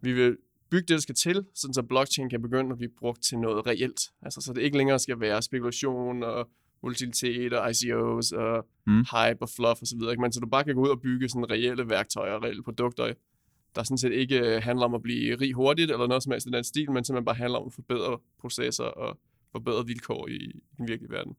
vi 0.00 0.12
vil 0.12 0.36
bygge 0.70 0.86
det, 0.86 0.88
der 0.88 0.98
skal 0.98 1.14
til, 1.14 1.44
sådan 1.54 1.74
så 1.74 1.82
blockchain 1.82 2.30
kan 2.30 2.42
begynde 2.42 2.70
at 2.70 2.76
blive 2.76 2.90
brugt 2.98 3.22
til 3.22 3.38
noget 3.38 3.66
reelt. 3.66 4.00
Altså, 4.22 4.40
så 4.40 4.52
det 4.52 4.62
ikke 4.62 4.76
længere 4.76 4.98
skal 4.98 5.20
være 5.20 5.42
spekulation 5.42 6.22
og 6.22 6.48
volatilitet 6.82 7.52
og 7.52 7.70
ICOs 7.70 8.32
og 8.32 8.66
Mm. 8.86 8.92
mm. 8.92 8.98
hype 8.98 9.42
og 9.42 9.48
fluff 9.48 9.82
osv., 9.82 10.00
ikke? 10.10 10.20
men 10.20 10.32
så 10.32 10.40
du 10.40 10.46
bare 10.46 10.64
kan 10.64 10.74
gå 10.74 10.80
ud 10.82 10.88
og 10.88 11.00
bygge 11.00 11.28
sådan 11.28 11.50
reelle 11.50 11.88
værktøjer 11.88 12.32
og 12.32 12.42
reelle 12.42 12.62
produkter, 12.62 13.12
der 13.74 13.82
sådan 13.82 13.98
set 13.98 14.12
ikke 14.12 14.38
øh, 14.38 14.62
handler 14.62 14.84
om 14.84 14.94
at 14.94 15.02
blive 15.02 15.36
rig 15.40 15.52
hurtigt 15.52 15.90
eller 15.90 16.06
noget 16.06 16.22
som 16.22 16.32
helst 16.32 16.46
i 16.46 16.50
den 16.50 16.64
stil, 16.64 16.90
men 16.90 17.04
simpelthen 17.04 17.24
bare 17.24 17.34
handler 17.34 17.58
om 17.58 17.66
at 17.66 17.72
forbedre 17.72 18.18
processer 18.40 18.84
og 18.84 19.18
forbedre 19.52 19.86
vilkår 19.86 20.28
i, 20.28 20.36
i 20.36 20.60
den 20.78 20.88
virkelige 20.88 21.10
verden. 21.10 21.36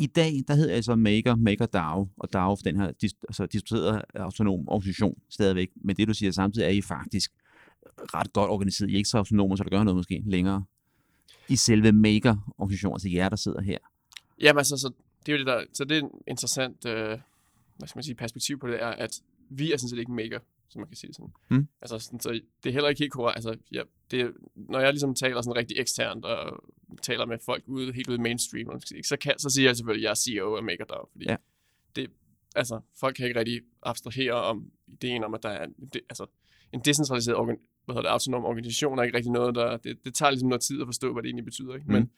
I 0.00 0.06
dag, 0.06 0.32
der 0.48 0.54
hedder 0.54 0.74
altså 0.74 0.94
Maker, 0.94 1.36
Maker 1.36 1.66
DAO, 1.66 2.08
og 2.16 2.32
DAO 2.32 2.56
for 2.56 2.62
den 2.62 2.76
her 2.76 2.86
altså 3.28 3.46
distribuerede 3.46 4.02
autonom 4.14 4.68
organisation 4.68 5.18
stadigvæk. 5.30 5.68
Men 5.76 5.96
det, 5.96 6.08
du 6.08 6.14
siger 6.14 6.32
samtidig, 6.32 6.66
er 6.66 6.70
I 6.70 6.80
faktisk 6.80 7.32
ret 8.14 8.32
godt 8.32 8.50
organiseret. 8.50 8.90
I 8.90 8.92
er 8.92 8.96
ikke 8.96 9.08
så 9.08 9.18
autonome, 9.18 9.56
så 9.56 9.64
der 9.64 9.70
gør 9.70 9.82
noget 9.82 9.96
måske 9.96 10.22
længere. 10.26 10.64
I 11.48 11.56
selve 11.56 11.92
Maker-organisationen, 11.92 12.94
altså 12.94 13.08
jer, 13.08 13.28
der 13.28 13.36
sidder 13.36 13.60
her. 13.60 13.78
Jamen 14.40 14.58
altså, 14.58 14.76
så 14.76 14.92
det 15.26 15.32
er 15.32 15.36
jo 15.36 15.38
det 15.38 15.46
der, 15.46 15.64
så 15.72 15.84
det 15.84 15.98
er 15.98 16.02
en 16.02 16.10
interessant, 16.28 16.86
øh, 16.86 17.18
hvad 17.76 17.88
skal 17.88 17.98
man 17.98 18.04
sige, 18.04 18.14
perspektiv 18.14 18.58
på 18.58 18.68
det, 18.68 18.82
er, 18.82 18.88
at 18.88 19.10
vi 19.50 19.72
er 19.72 19.76
sådan 19.76 19.88
set 19.88 19.98
ikke 19.98 20.12
mega, 20.12 20.38
som 20.68 20.80
man 20.80 20.88
kan 20.88 20.96
sige 20.96 21.14
sådan. 21.14 21.32
Mm. 21.48 21.68
Altså, 21.82 21.98
sådan, 21.98 22.20
så 22.20 22.40
det 22.62 22.68
er 22.68 22.72
heller 22.72 22.88
ikke 22.88 22.98
helt 22.98 23.12
korrekt. 23.12 23.36
Altså, 23.36 23.56
ja, 23.72 23.82
det, 24.10 24.32
når 24.54 24.80
jeg 24.80 24.92
ligesom 24.92 25.14
taler 25.14 25.42
sådan 25.42 25.56
rigtig 25.56 25.78
eksternt, 25.78 26.24
og 26.24 26.64
taler 27.02 27.26
med 27.26 27.38
folk 27.44 27.64
ude, 27.66 27.92
helt 27.92 28.08
ude 28.08 28.16
i 28.16 28.20
mainstream, 28.20 28.80
så, 29.04 29.16
kan, 29.20 29.38
så 29.38 29.50
siger 29.50 29.68
jeg 29.68 29.76
selvfølgelig, 29.76 30.00
at 30.00 30.04
jeg 30.04 30.10
er 30.10 30.40
CEO 30.42 30.56
af 30.56 30.62
MakerDAO, 30.62 31.08
fordi 31.12 31.24
Ja. 31.28 31.36
det, 31.96 32.10
altså, 32.56 32.80
folk 33.00 33.16
kan 33.16 33.26
ikke 33.26 33.38
rigtig 33.40 33.60
abstrahere 33.82 34.32
om 34.32 34.70
ideen 34.86 35.24
om, 35.24 35.34
at 35.34 35.42
der 35.42 35.48
er 35.48 35.66
det, 35.92 36.00
altså, 36.08 36.26
en 36.72 36.80
decentraliseret 36.80 37.36
organ, 37.36 37.58
hvad 37.84 37.94
hedder 37.94 38.08
det, 38.08 38.12
autonom 38.12 38.44
organisation 38.44 38.98
er 38.98 39.02
ikke 39.02 39.16
rigtig 39.16 39.32
noget, 39.32 39.54
der, 39.54 39.76
det, 39.76 40.04
det 40.04 40.14
tager 40.14 40.30
ligesom 40.30 40.48
noget 40.48 40.62
tid 40.62 40.80
at 40.80 40.86
forstå, 40.86 41.12
hvad 41.12 41.22
det 41.22 41.28
egentlig 41.28 41.44
betyder. 41.44 41.74
Ikke? 41.74 41.86
Mm. 41.86 41.92
Men, 41.92 42.10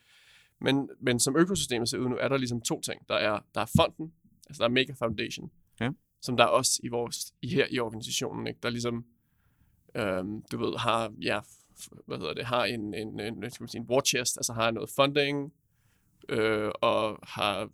men, 0.59 0.89
men 1.01 1.19
som 1.19 1.35
økosystemet 1.37 1.89
ser 1.89 1.97
ud 1.97 2.09
nu, 2.09 2.17
er 2.19 2.27
der 2.27 2.37
ligesom 2.37 2.61
to 2.61 2.81
ting. 2.81 3.07
Der 3.09 3.15
er, 3.15 3.39
der 3.55 3.61
er 3.61 3.71
fonden, 3.75 4.13
altså 4.49 4.63
der 4.63 4.69
er 4.69 4.73
Maker 4.73 4.95
Foundation, 4.95 5.51
Ja. 5.81 5.89
som 6.21 6.37
der 6.37 6.43
er 6.43 6.47
også 6.47 6.79
i 6.83 6.87
vores, 6.87 7.33
i 7.41 7.47
her 7.47 7.67
i 7.71 7.79
organisationen, 7.79 8.47
ikke? 8.47 8.59
der 8.63 8.69
ligesom, 8.69 9.05
øhm, 9.95 10.41
du 10.51 10.57
ved, 10.65 10.77
har, 10.77 11.13
ja, 11.21 11.39
hvad 12.05 12.17
hedder 12.17 12.33
det, 12.33 12.45
har 12.45 12.65
en, 12.65 12.93
en, 12.93 13.19
en, 13.19 13.51
sige, 13.51 13.79
en 13.79 13.85
war 13.89 14.01
chest, 14.01 14.37
altså 14.37 14.53
har 14.53 14.71
noget 14.71 14.89
funding, 14.89 15.53
øh, 16.29 16.71
og 16.81 17.19
har 17.23 17.69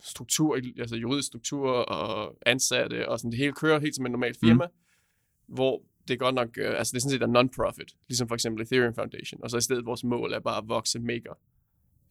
struktur, 0.00 0.60
altså 0.78 0.96
juridisk 0.96 1.26
struktur 1.26 1.70
og 1.70 2.36
ansatte, 2.46 3.08
og 3.08 3.18
sådan 3.18 3.30
det 3.30 3.38
hele 3.38 3.52
kører 3.52 3.80
helt 3.80 3.94
som 3.94 4.06
en 4.06 4.12
normal 4.12 4.34
firma, 4.40 4.66
mm. 4.66 5.54
hvor 5.54 5.82
det 6.08 6.14
er 6.14 6.18
godt 6.18 6.34
nok, 6.34 6.48
øh, 6.58 6.78
altså 6.78 6.90
det 6.92 6.96
er 6.96 7.00
sådan 7.00 7.10
set 7.10 7.22
er 7.22 7.26
non-profit, 7.26 7.96
ligesom 8.08 8.28
for 8.28 8.34
eksempel 8.34 8.62
Ethereum 8.62 8.94
Foundation, 8.94 9.42
og 9.42 9.50
så 9.50 9.56
i 9.56 9.60
stedet 9.60 9.86
vores 9.86 10.04
mål 10.04 10.32
er 10.32 10.40
bare 10.40 10.58
at 10.58 10.68
vokse 10.68 11.00
maker. 11.00 11.34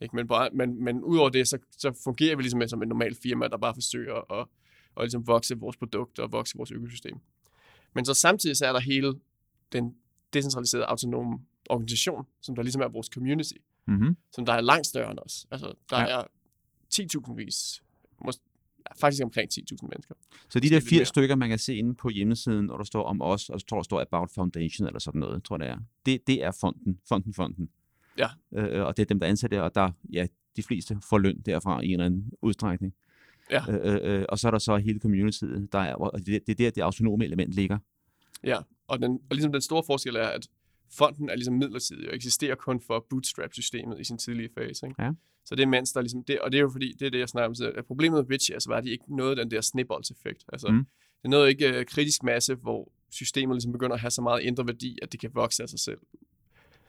Ikke? 0.02 0.16
Men, 0.16 0.28
bare, 0.28 0.50
men, 0.54 0.84
men 0.84 1.04
udover 1.04 1.30
det, 1.30 1.48
så, 1.48 1.58
så 1.78 2.02
fungerer 2.04 2.36
vi 2.36 2.42
ligesom 2.42 2.68
som 2.68 2.82
en 2.82 2.88
normal 2.88 3.16
firma, 3.24 3.48
der 3.48 3.58
bare 3.58 3.74
forsøger 3.74 4.40
at, 4.40 4.48
at 4.98 5.04
ligesom 5.04 5.28
vokse 5.28 5.58
vores 5.60 5.78
produkter 5.78 6.24
og 6.24 6.32
vokse 6.32 6.58
vores 6.58 6.72
økosystem. 6.72 7.18
Men 7.96 8.06
så 8.06 8.14
samtidig 8.14 8.58
så 8.58 8.66
er 8.66 8.72
der 8.72 8.80
hele 8.80 9.14
den 9.74 9.96
decentraliserede 10.34 10.86
autonome 10.86 11.40
organisation, 11.70 12.26
som 12.42 12.56
der 12.56 12.64
ligesom 12.64 12.82
er 12.82 12.88
vores 12.88 13.08
community, 13.08 13.54
Mm-hmm. 13.88 14.18
som 14.32 14.46
der 14.46 14.54
er 14.54 14.62
langt 14.62 14.88
større 14.88 15.12
end 15.12 15.20
os. 15.26 15.46
Altså, 15.52 15.74
der 15.90 16.00
Ja. 16.00 16.20
er 16.20 16.24
10.000 16.94 17.36
vis, 17.36 17.84
mås- 18.26 18.42
ja, 18.90 18.94
faktisk 19.02 19.24
omkring 19.24 19.50
10.000 19.54 19.88
mennesker. 19.90 20.16
Så 20.50 20.60
de 20.60 20.66
Måske 20.66 20.70
der 20.70 20.76
lidt 20.76 20.84
80 20.90 21.00
mere. 21.00 21.06
stykker, 21.06 21.36
man 21.36 21.50
kan 21.50 21.60
se 21.60 21.76
inde 21.76 21.96
på 21.96 22.10
hjemmesiden, 22.10 22.70
og 22.70 22.78
der 22.80 22.84
står 22.86 23.04
om 23.04 23.22
os, 23.22 23.50
og 23.50 23.60
så 23.60 23.66
tror 23.66 23.78
der 23.78 23.84
står 23.84 24.02
About 24.02 24.30
Foundation 24.36 24.88
eller 24.88 25.00
sådan 25.00 25.20
noget, 25.20 25.44
tror 25.44 25.56
jeg 25.64 25.68
det 25.68 25.74
er. 25.74 25.80
Det, 26.06 26.28
det 26.28 26.44
er 26.44 26.52
fonden, 26.62 27.00
fonden, 27.08 27.34
fonden. 27.34 27.70
Ja. 28.18 28.28
Øh, 28.54 28.86
og 28.86 28.98
det 28.98 29.04
er 29.04 29.08
dem, 29.08 29.20
der 29.20 29.26
er 29.26 29.30
ansat 29.30 29.52
der, 29.52 29.62
og 29.62 29.76
der, 29.76 29.92
ja, 30.14 30.28
de 30.56 30.64
fleste 30.64 30.98
får 31.10 31.18
løn 31.18 31.42
derfra 31.42 31.82
i 31.82 31.86
en 31.86 31.92
eller 31.92 32.06
anden 32.06 32.32
udstrækning. 32.42 32.94
Ja. 33.52 33.64
Øh, 33.70 33.96
øh, 33.96 34.20
øh, 34.20 34.26
og 34.30 34.40
så 34.40 34.48
er 34.48 34.52
der 34.52 34.60
så 34.60 34.78
hele 34.78 35.00
communityet, 35.00 35.68
der 35.74 35.80
er, 35.80 35.96
og 35.96 36.20
det, 36.20 36.28
det 36.48 36.50
er 36.50 36.56
der, 36.56 36.70
det 36.70 36.82
autonome 36.82 37.26
element 37.26 37.54
ligger. 37.54 37.78
Ja, 38.44 38.58
og, 38.88 39.00
den, 39.00 39.12
og 39.30 39.36
ligesom 39.36 39.52
den 39.52 39.62
store 39.62 39.84
forskel 39.84 40.16
er, 40.16 40.28
at 40.28 40.48
fonden 40.92 41.30
er 41.30 41.36
ligesom 41.36 41.54
midlertidig 41.54 42.10
og 42.10 42.16
eksisterer 42.16 42.56
kun 42.56 42.82
for 42.82 43.06
bootstrap-systemet 43.10 44.00
i 44.00 44.04
sin 44.04 44.18
tidlige 44.18 44.50
fase. 44.58 44.88
Ikke? 44.88 45.04
Ja. 45.04 45.12
Så 45.46 45.56
det 45.56 45.64
er 45.64 45.68
mens 45.68 45.92
der 45.92 46.02
ligesom, 46.02 46.24
det, 46.24 46.40
og 46.40 46.52
det 46.52 46.58
er 46.58 46.62
jo 46.62 46.70
fordi, 46.70 46.94
det 47.00 47.06
er 47.06 47.10
det, 47.10 47.20
jeg 47.20 47.30
snakker 47.30 47.48
om, 47.48 47.56
så 47.56 47.72
at 47.76 47.86
problemet 47.86 48.18
med 48.18 48.26
Bitches 48.26 48.68
var, 48.68 48.78
at 48.78 48.84
de 48.84 48.90
ikke 48.90 49.16
nåede 49.16 49.36
den 49.36 49.52
der 49.52 49.62
snibbolds-effekt. 49.62 50.46
Altså, 50.54 50.68
Mm. 50.72 50.86
det 51.22 51.30
nåede 51.30 51.50
ikke 51.50 51.80
uh, 51.80 51.86
kritisk 51.86 52.24
masse, 52.24 52.56
hvor 52.56 52.92
systemet 53.10 53.56
ligesom 53.56 53.72
begynder 53.72 53.94
at 53.94 54.00
have 54.02 54.12
så 54.12 54.22
meget 54.22 54.42
indre 54.42 54.68
værdi, 54.68 54.98
at 55.02 55.12
det 55.12 55.20
kan 55.20 55.32
vokse 55.34 55.64
af 55.64 55.70
sig 55.70 55.80
selv. 55.80 56.00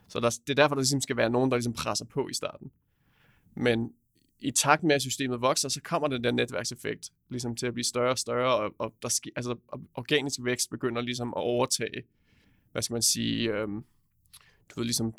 Så 0.09 0.21
der, 0.21 0.31
det 0.47 0.51
er 0.51 0.55
derfor, 0.63 0.75
der 0.75 0.83
ligesom 0.83 1.01
skal 1.01 1.17
være 1.17 1.31
nogen, 1.31 1.51
der 1.51 1.57
ligesom 1.57 1.73
presser 1.73 2.05
på 2.05 2.29
i 2.29 2.35
starten. 2.35 2.71
Men 3.57 3.93
i 4.43 4.51
takt 4.51 4.83
med, 4.83 4.95
at 4.95 5.03
systemet 5.03 5.41
vokser, 5.41 5.69
så 5.69 5.81
kommer 5.83 6.09
den 6.09 6.25
der 6.25 6.31
netværkseffekt 6.31 7.11
ligesom 7.29 7.57
til 7.57 7.67
at 7.67 7.73
blive 7.75 7.85
større 7.85 8.11
og 8.11 8.19
større, 8.19 8.57
og, 8.57 8.75
og 8.79 8.95
der 9.03 9.09
sker, 9.09 9.31
altså, 9.37 9.57
organisk 9.95 10.39
vækst 10.43 10.71
begynder 10.71 11.03
ligesom 11.03 11.29
at 11.29 11.41
overtage, 11.41 12.03
hvad 12.73 12.83
skal 12.83 12.95
man 12.95 13.03
sige, 13.03 13.53
øhm, 13.53 13.85
du 14.69 14.75
ved, 14.77 14.85
ligesom, 14.85 15.15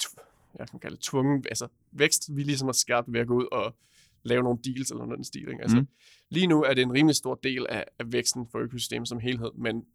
jeg 0.59 0.67
kan 0.69 0.79
kalde 0.79 0.95
det 0.95 1.03
tvungen, 1.03 1.45
altså 1.49 1.67
vækst, 1.91 2.35
vi 2.35 2.43
ligesom 2.43 2.67
har 2.67 2.73
skabt 2.73 3.13
ved 3.13 3.19
at 3.19 3.27
gå 3.27 3.35
ud 3.37 3.47
og 3.51 3.75
lave 4.23 4.43
nogle 4.43 4.59
deals 4.65 4.91
eller 4.91 5.05
noget 5.05 5.17
den 5.17 5.23
stil. 5.23 5.49
Ikke? 5.49 5.61
Altså, 5.61 5.77
Mm. 5.77 5.81
mm. 5.81 5.87
Lige 6.29 6.47
nu 6.47 6.63
er 6.63 6.73
det 6.73 6.81
en 6.81 6.93
rimelig 6.93 7.15
stor 7.15 7.35
del 7.35 7.65
af, 7.69 7.85
af 7.99 8.11
væksten 8.11 8.47
for 8.51 8.59
økosystemet 8.59 9.07
som 9.07 9.19
helhed, 9.19 9.51
men, 9.55 9.85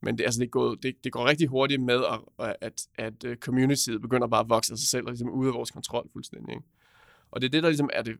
men 0.00 0.18
det, 0.18 0.24
altså, 0.24 0.40
det, 0.40 0.50
går, 0.50 0.74
det, 0.74 1.04
det 1.04 1.12
går 1.12 1.26
rigtig 1.26 1.48
hurtigt 1.48 1.82
med, 1.82 2.02
at, 2.38 2.56
at, 2.60 2.86
at 2.94 3.24
øh, 3.24 3.36
communityet 3.36 4.00
begynder 4.02 4.26
bare 4.26 4.40
at 4.40 4.48
vokse 4.48 4.72
af 4.72 4.78
sig 4.78 4.88
selv 4.88 5.06
og 5.06 5.10
ligesom 5.12 5.30
ude 5.30 5.48
af 5.48 5.54
vores 5.54 5.70
kontrol 5.70 6.08
fuldstændig. 6.12 6.54
Ikke? 6.54 6.66
Og 7.30 7.40
det 7.40 7.46
er 7.46 7.50
det, 7.50 7.62
der 7.62 7.68
ligesom 7.68 7.90
er 7.92 8.02
det, 8.02 8.16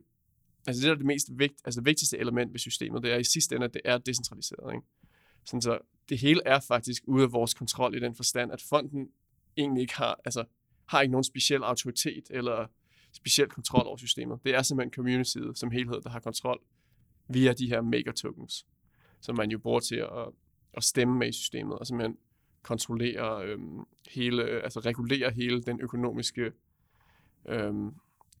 altså 0.67 0.81
det, 0.81 0.87
der 0.87 0.91
er 0.91 0.97
det 0.97 1.05
mest 1.05 1.27
vigt, 1.39 1.61
altså 1.65 1.81
vigtigste 1.81 2.17
element 2.17 2.53
ved 2.53 2.59
systemet, 2.59 3.03
det 3.03 3.13
er 3.13 3.17
i 3.17 3.23
sidste 3.23 3.55
ende, 3.55 3.65
at 3.65 3.73
det 3.73 3.81
er 3.85 3.97
decentraliseret. 3.97 4.73
Ikke? 4.73 4.85
Sådan 5.45 5.61
så 5.61 5.79
det 6.09 6.17
hele 6.17 6.41
er 6.45 6.59
faktisk 6.67 7.03
ude 7.07 7.23
af 7.23 7.31
vores 7.31 7.53
kontrol 7.53 7.95
i 7.95 7.99
den 7.99 8.15
forstand, 8.15 8.51
at 8.51 8.61
fonden 8.69 9.09
egentlig 9.57 9.81
ikke 9.81 9.95
har, 9.95 10.19
altså, 10.25 10.45
har 10.85 11.01
ikke 11.01 11.11
nogen 11.11 11.23
speciel 11.23 11.63
autoritet 11.63 12.23
eller 12.29 12.67
speciel 13.13 13.47
kontrol 13.47 13.87
over 13.87 13.97
systemet. 13.97 14.39
Det 14.43 14.55
er 14.55 14.61
simpelthen 14.61 14.93
communityet 14.93 15.57
som 15.57 15.71
helhed, 15.71 16.01
der 16.01 16.09
har 16.09 16.19
kontrol 16.19 16.59
via 17.29 17.53
de 17.53 17.67
her 17.67 17.81
maker 17.81 18.11
tokens, 18.11 18.65
som 19.21 19.35
man 19.35 19.51
jo 19.51 19.57
bruger 19.57 19.79
til 19.79 19.95
at, 19.95 20.27
at 20.73 20.83
stemme 20.83 21.17
med 21.17 21.29
i 21.29 21.31
systemet, 21.31 21.79
og 21.79 21.87
simpelthen 21.87 22.17
kontrollere 22.61 23.45
øhm, 23.45 23.79
hele, 24.09 24.43
altså 24.43 24.79
regulere 24.79 25.31
hele 25.31 25.61
den 25.61 25.81
økonomiske 25.81 26.51
øhm, 27.45 27.91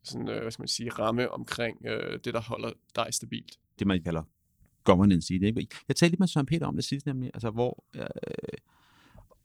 sådan, 0.03 0.29
øh, 0.29 0.41
hvad 0.41 0.51
skal 0.51 0.61
man 0.61 0.67
sige, 0.67 0.89
ramme 0.89 1.31
omkring 1.31 1.85
øh, 1.85 2.19
det, 2.23 2.33
der 2.33 2.41
holder 2.41 2.71
dig 2.95 3.07
stabilt. 3.11 3.57
det, 3.79 3.87
man 3.87 4.03
kalder 4.03 4.23
governance 4.83 5.33
i 5.33 5.37
det. 5.37 5.47
Ikke? 5.47 5.67
Jeg 5.87 5.95
talte 5.95 6.11
lidt 6.11 6.19
med 6.19 6.27
Søren 6.27 6.45
Peter 6.45 6.65
om 6.65 6.75
det 6.75 6.83
sidste, 6.83 7.09
nemlig, 7.09 7.31
altså 7.33 7.49
hvor, 7.49 7.83
øh, 7.95 8.07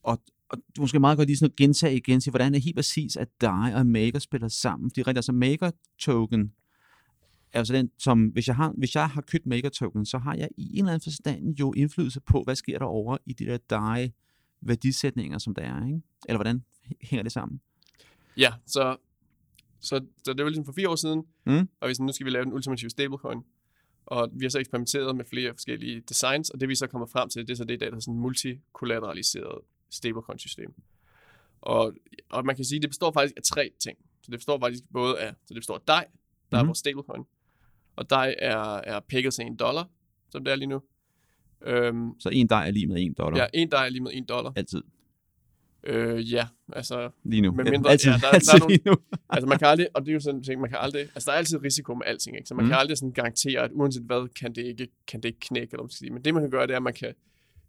og, 0.02 0.22
og 0.48 0.58
du 0.76 0.80
måske 0.80 1.00
meget 1.00 1.16
godt 1.16 1.28
lige 1.28 1.36
sådan 1.36 1.54
gentage 1.56 1.96
igen, 1.96 2.20
til 2.20 2.30
hvordan 2.30 2.54
er 2.54 2.58
helt 2.58 2.76
præcis, 2.76 3.16
at 3.16 3.28
dig 3.40 3.74
og 3.74 3.86
Maker 3.86 4.18
spiller 4.18 4.48
sammen. 4.48 4.90
Fordi 4.90 5.02
rent 5.02 5.18
altså 5.18 5.32
Maker 5.32 5.70
token, 5.98 6.52
er 7.52 7.58
altså 7.58 7.72
den, 7.74 7.90
som, 7.98 8.24
hvis 8.24 8.48
jeg, 8.48 8.56
har, 8.56 8.72
hvis 8.76 8.94
jeg 8.94 9.08
har 9.08 9.20
købt 9.20 9.46
Maker 9.46 9.68
token, 9.68 10.06
så 10.06 10.18
har 10.18 10.34
jeg 10.34 10.48
i 10.56 10.72
en 10.72 10.78
eller 10.78 10.92
anden 10.92 11.04
forstand 11.04 11.56
jo 11.60 11.72
indflydelse 11.72 12.20
på, 12.20 12.42
hvad 12.42 12.56
sker 12.56 12.78
der 12.78 12.86
over 12.86 13.16
i 13.26 13.32
de 13.32 13.46
der 13.46 13.56
DAI 13.56 14.12
værdisætninger, 14.60 15.38
som 15.38 15.54
der 15.54 15.62
er, 15.62 15.86
ikke? 15.86 16.00
Eller 16.28 16.38
hvordan 16.38 16.64
hænger 17.02 17.22
det 17.22 17.32
sammen? 17.32 17.60
Ja, 18.36 18.52
så, 18.66 18.96
så, 19.82 20.00
så 20.24 20.32
det 20.32 20.44
var 20.44 20.48
ligesom 20.50 20.64
for 20.64 20.72
fire 20.72 20.88
år 20.88 20.96
siden, 20.96 21.22
Mm. 21.46 21.68
og 21.80 21.88
vi 21.88 21.94
sådan, 21.94 22.06
nu 22.06 22.12
skal 22.12 22.24
vi 22.26 22.30
lave 22.30 22.44
den 22.44 22.52
ultimative 22.52 22.90
stablecoin. 22.90 23.42
Og 24.06 24.30
vi 24.32 24.44
har 24.44 24.50
så 24.50 24.58
eksperimenteret 24.58 25.16
med 25.16 25.24
flere 25.24 25.52
forskellige 25.54 26.00
designs, 26.08 26.50
og 26.50 26.60
det 26.60 26.68
vi 26.68 26.74
så 26.74 26.86
kommer 26.86 27.06
frem 27.06 27.28
til, 27.28 27.42
det 27.46 27.50
er 27.52 27.56
så 27.56 27.64
det, 27.64 27.80
der 27.80 27.86
er 27.86 28.00
sådan 28.00 28.14
et 28.14 28.20
multikollateraliseret 28.20 29.58
stablecoin-system. 29.90 30.74
Og, 31.60 31.92
og 32.30 32.44
man 32.46 32.56
kan 32.56 32.64
sige, 32.64 32.76
at 32.76 32.82
det 32.82 32.90
består 32.90 33.12
faktisk 33.12 33.34
af 33.36 33.42
tre 33.42 33.70
ting. 33.78 33.98
Så 34.22 34.30
det 34.30 34.38
består 34.38 34.58
faktisk 34.60 34.84
både 34.92 35.20
af, 35.20 35.30
så 35.46 35.54
det 35.54 35.60
består 35.60 35.74
af 35.74 35.80
DAI, 35.80 36.04
der 36.04 36.04
mm-hmm. 36.04 36.56
er 36.58 36.62
Mhm. 36.62 36.68
vores 36.68 36.78
stablecoin, 36.78 37.22
og 37.96 38.10
DAI 38.10 38.34
er, 38.38 38.58
er 38.84 39.00
pækket 39.00 39.34
til 39.34 39.44
en 39.46 39.56
dollar, 39.56 39.90
som 40.30 40.44
det 40.44 40.52
er 40.52 40.56
lige 40.56 40.68
nu. 40.68 40.82
Øhm, 41.60 42.20
Så 42.20 42.28
en 42.28 42.46
DAI 42.46 42.66
er 42.66 42.70
lige 42.70 42.86
med 42.86 42.96
en 43.02 43.14
dollar. 43.14 43.38
ja, 43.38 43.46
en 43.54 43.68
DAI 43.68 43.86
er 43.86 43.90
lige 43.90 44.02
med 44.02 44.10
en 44.14 44.24
dollar. 44.24 44.52
Altid. 44.56 44.82
Øh, 45.84 46.32
ja, 46.32 46.46
altså 46.72 47.10
Lige 47.24 47.40
nu. 47.42 47.52
Med 47.52 47.64
mindre- 47.64 47.90
altid, 47.90 48.10
ja, 48.10 48.14
der- 48.14 48.20
der 48.20 48.26
er 48.28 48.32
altid 48.32 48.58
nogle- 48.58 48.74
lige 48.76 48.82
nu. 48.90 48.94
altså 49.34 49.46
man 49.48 49.58
kan 49.58 49.68
aldrig, 49.68 49.88
og 49.94 50.02
det 50.02 50.08
er 50.08 50.12
jo 50.14 50.20
sådan 50.20 50.38
en 50.40 50.44
ting, 50.44 50.60
man 50.60 50.70
kan 50.70 50.78
aldrig, 50.80 51.00
altså 51.02 51.26
der 51.26 51.32
er 51.32 51.38
altid 51.38 51.62
risiko 51.62 51.94
med 51.94 52.02
alting, 52.06 52.36
ikke? 52.36 52.48
så 52.48 52.54
man 52.54 52.64
Mm. 52.64 52.68
kan 52.68 52.78
aldrig 52.78 52.98
sådan 52.98 53.12
garantere, 53.12 53.60
at 53.60 53.70
uanset 53.74 54.02
hvad, 54.02 54.28
kan 54.34 54.54
det 54.54 54.62
ikke, 54.66 54.88
kan 55.08 55.20
det 55.22 55.28
ikke 55.28 55.40
knække, 55.40 55.68
eller 55.72 55.82
man 55.82 55.90
skal 55.90 55.98
sige. 55.98 56.10
Men 56.10 56.24
det 56.24 56.34
man 56.34 56.42
kan 56.42 56.50
gøre, 56.50 56.66
det 56.66 56.72
er, 56.72 56.76
at 56.76 56.82
man 56.82 56.94
kan, 56.94 57.14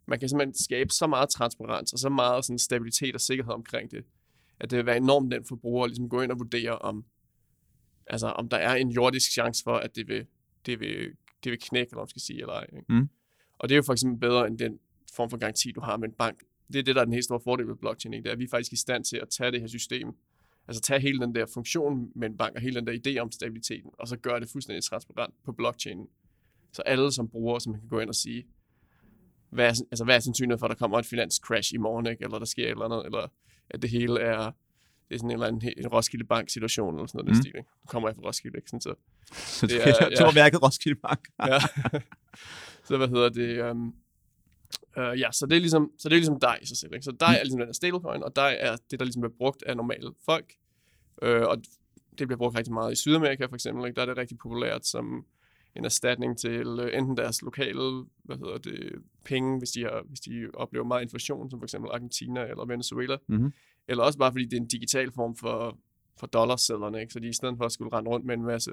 man 0.07 0.19
kan 0.19 0.29
simpelthen 0.29 0.53
skabe 0.63 0.89
så 0.89 1.07
meget 1.07 1.29
transparens, 1.29 1.93
og 1.93 1.99
så 1.99 2.09
meget 2.09 2.45
sådan 2.45 2.59
stabilitet 2.59 3.15
og 3.15 3.21
sikkerhed 3.21 3.53
omkring 3.53 3.91
det, 3.91 4.03
at 4.59 4.71
det 4.71 4.77
vil 4.77 4.85
være 4.85 4.97
enormt 4.97 5.29
nemt 5.29 5.47
for 5.47 5.55
brugere 5.55 5.83
at 5.85 5.89
ligesom 5.89 6.09
gå 6.09 6.21
ind 6.21 6.31
og 6.31 6.39
vurdere, 6.39 6.77
om, 6.79 7.05
altså, 8.07 8.27
om 8.27 8.49
der 8.49 8.57
er 8.57 8.75
en 8.75 8.89
jordisk 8.89 9.31
chance 9.31 9.63
for, 9.63 9.75
at 9.75 9.95
det 9.95 10.07
vil, 10.07 10.25
det 10.65 10.79
vil, 10.79 10.95
det 11.43 11.51
vil 11.51 11.59
knække, 11.61 11.89
eller 11.91 12.01
man 12.01 12.07
skal 12.09 12.21
sige, 12.21 12.39
eller 12.41 12.53
ej. 12.53 12.65
Ikke? 12.73 12.85
Mm. 12.89 13.09
Og 13.59 13.69
det 13.69 13.75
er 13.75 13.77
jo 13.77 13.83
for 13.83 13.93
eksempel 13.93 14.19
bedre 14.19 14.47
end 14.47 14.57
den 14.59 14.79
form 15.15 15.29
for 15.29 15.37
garanti, 15.37 15.71
du 15.71 15.81
har 15.81 15.97
med 15.97 16.07
en 16.07 16.13
bank. 16.13 16.43
Det 16.73 16.79
er 16.79 16.83
det, 16.83 16.95
der 16.95 17.01
er 17.01 17.05
den 17.05 17.13
helt 17.13 17.25
store 17.25 17.39
fordel 17.43 17.67
ved 17.67 17.75
blockchain, 17.75 18.13
ikke? 18.13 18.23
det 18.23 18.29
er, 18.29 18.33
at 18.33 18.39
vi 18.39 18.43
er 18.43 18.49
faktisk 18.49 18.73
i 18.73 18.75
stand 18.75 19.03
til 19.03 19.17
at 19.17 19.29
tage 19.29 19.51
det 19.51 19.59
her 19.61 19.67
system, 19.67 20.07
altså 20.67 20.81
tage 20.81 20.99
hele 20.99 21.19
den 21.19 21.35
der 21.35 21.45
funktion 21.53 22.09
med 22.15 22.29
en 22.29 22.37
bank, 22.37 22.55
og 22.55 22.61
hele 22.61 22.75
den 22.75 22.87
der 22.87 22.93
idé 23.07 23.19
om 23.19 23.31
stabiliteten, 23.31 23.91
og 23.99 24.07
så 24.07 24.17
gøre 24.17 24.39
det 24.39 24.49
fuldstændig 24.49 24.83
transparent 24.83 25.33
på 25.45 25.51
blockchainen. 25.51 26.07
Så 26.73 26.81
alle 26.81 27.11
som 27.11 27.29
bruger, 27.29 27.59
som 27.59 27.73
kan 27.73 27.87
gå 27.89 27.99
ind 27.99 28.09
og 28.09 28.15
sige, 28.15 28.45
hvad 29.49 29.65
er, 29.65 29.69
altså, 29.91 30.03
hvad 30.03 30.15
er 30.15 30.19
sandsynligheden 30.19 30.59
for, 30.59 30.65
at 30.65 30.69
der 30.69 30.75
kommer 30.75 30.99
et 30.99 31.05
finanscrash 31.05 31.73
i 31.73 31.77
morgen, 31.77 32.05
ikke? 32.05 32.23
eller 32.23 32.39
der 32.39 32.45
sker 32.45 32.63
et 32.65 32.69
eller 32.69 32.85
andet, 32.85 33.05
eller 33.05 33.27
at 33.69 33.81
det 33.81 33.89
hele 33.89 34.19
er, 34.19 34.51
det 35.09 35.15
er 35.15 35.17
sådan 35.17 35.29
en 35.29 35.33
eller 35.33 35.47
anden 35.47 35.73
en 35.77 35.87
Roskilde 35.87 36.25
Bank-situation, 36.25 36.95
eller 36.95 37.07
sådan 37.07 37.17
noget 37.17 37.29
mm. 37.29 37.33
Den 37.33 37.43
stil. 37.43 37.55
Ikke? 37.57 37.69
Nu 37.83 37.87
kommer 37.87 38.09
jeg 38.09 38.15
fra 38.15 38.23
Roskilde, 38.27 38.57
ikke? 38.57 38.69
Sådan, 38.69 38.81
så, 38.81 38.95
Så 39.33 39.67
det 39.67 39.75
er, 39.75 39.81
er- 39.81 40.09
jeg 40.09 40.17
tror, 40.17 40.25
ja. 40.25 40.33
værket 40.43 40.63
Roskilde 40.63 40.99
Bank. 41.01 41.27
ja. 41.39 41.59
så 42.87 42.97
hvad 42.97 43.07
hedder 43.07 43.29
det? 43.29 43.71
Um, 43.71 43.95
uh, 44.97 45.19
ja, 45.19 45.31
så 45.31 45.45
det 45.45 45.55
er 45.55 45.59
ligesom, 45.59 45.91
så 45.97 46.09
det 46.09 46.15
er 46.15 46.19
ligesom 46.19 46.39
dig 46.39 46.57
i 46.61 46.65
sig 46.65 46.77
selv. 46.77 46.93
Ikke? 46.93 47.03
Så 47.03 47.11
dig 47.11 47.35
er 47.39 47.43
ligesom 47.43 47.59
den 47.59 47.67
her 47.67 47.73
stablecoin, 47.73 48.23
og 48.23 48.35
dig 48.35 48.57
er 48.59 48.75
det, 48.91 48.99
der 48.99 49.05
ligesom 49.05 49.21
bliver 49.21 49.33
brugt 49.37 49.63
af 49.63 49.77
normale 49.77 50.13
folk. 50.25 50.53
Uh, 51.21 51.29
og 51.29 51.57
det 52.19 52.27
bliver 52.27 52.37
brugt 52.37 52.57
rigtig 52.57 52.73
meget 52.73 52.91
i 52.91 52.95
Sydamerika 52.95 53.45
for 53.45 53.55
eksempel. 53.55 53.85
Ikke? 53.85 53.95
Der 53.95 54.01
er 54.01 54.05
det 54.05 54.17
rigtig 54.17 54.37
populært 54.37 54.85
som 54.85 55.25
en 55.75 55.85
erstatning 55.85 56.37
til 56.37 56.67
uh, 56.67 56.87
enten 56.93 57.17
deres 57.17 57.41
lokale, 57.41 58.05
hvad 58.23 58.37
hedder 58.37 58.57
det, 58.57 58.91
penge, 59.25 59.57
hvis 59.57 59.71
de, 59.71 59.81
har, 59.81 60.03
hvis 60.07 60.19
de 60.19 60.47
oplever 60.53 60.85
meget 60.85 61.01
inflation, 61.01 61.49
som 61.49 61.59
for 61.59 61.65
eksempel 61.65 61.89
Argentina 61.93 62.41
eller 62.43 62.65
Venezuela. 62.65 63.17
Mhm. 63.27 63.53
Eller 63.87 64.03
også 64.03 64.19
bare 64.19 64.31
fordi 64.31 64.45
det 64.45 64.53
er 64.53 64.61
en 64.61 64.67
digital 64.67 65.11
form 65.11 65.35
for, 65.35 65.77
for 66.19 66.27
dollarsedlerne, 66.27 67.01
ikke? 67.01 67.13
Så 67.13 67.19
de 67.19 67.27
i 67.27 67.33
stedet 67.33 67.57
for 67.57 67.65
at 67.65 67.71
skulle 67.71 67.93
rende 67.97 68.09
rundt 68.09 68.25
med 68.25 68.35
en 68.35 68.45
masse 68.45 68.71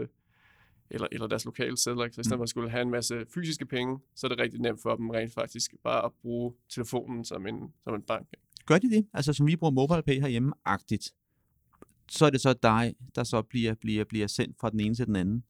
eller, 0.90 1.08
eller 1.12 1.26
deres 1.26 1.44
lokale 1.44 1.76
sedler, 1.76 2.04
ikke? 2.04 2.14
så 2.14 2.20
i 2.20 2.24
stedet 2.24 2.38
for 2.38 2.42
at 2.42 2.48
skulle 2.48 2.70
have 2.70 2.82
en 2.82 2.90
masse 2.90 3.24
fysiske 3.34 3.66
penge, 3.66 3.98
så 4.14 4.26
er 4.26 4.28
det 4.28 4.38
rigtig 4.38 4.60
nemt 4.60 4.82
for 4.82 4.96
dem 4.96 5.10
rent 5.10 5.34
faktisk 5.34 5.74
bare 5.84 6.04
at 6.04 6.12
bruge 6.22 6.52
telefonen 6.68 7.24
som 7.24 7.46
en, 7.46 7.72
som 7.84 7.94
en 7.94 8.02
bank. 8.02 8.26
Gør 8.66 8.78
de 8.78 8.90
det? 8.90 9.06
Altså 9.14 9.32
som 9.32 9.46
vi 9.46 9.56
bruger 9.56 9.70
MobilePay 9.70 10.20
herhjemme-agtigt. 10.20 11.14
Så 12.10 12.26
er 12.26 12.30
det 12.30 12.40
så 12.40 12.52
dig, 12.62 12.94
der 13.14 13.24
så 13.24 13.42
bliver, 13.42 13.74
bliver, 13.74 14.04
bliver 14.04 14.26
sendt 14.26 14.56
fra 14.60 14.70
den 14.70 14.80
ene 14.80 14.94
til 14.94 15.06
den 15.06 15.16
anden. 15.16 15.44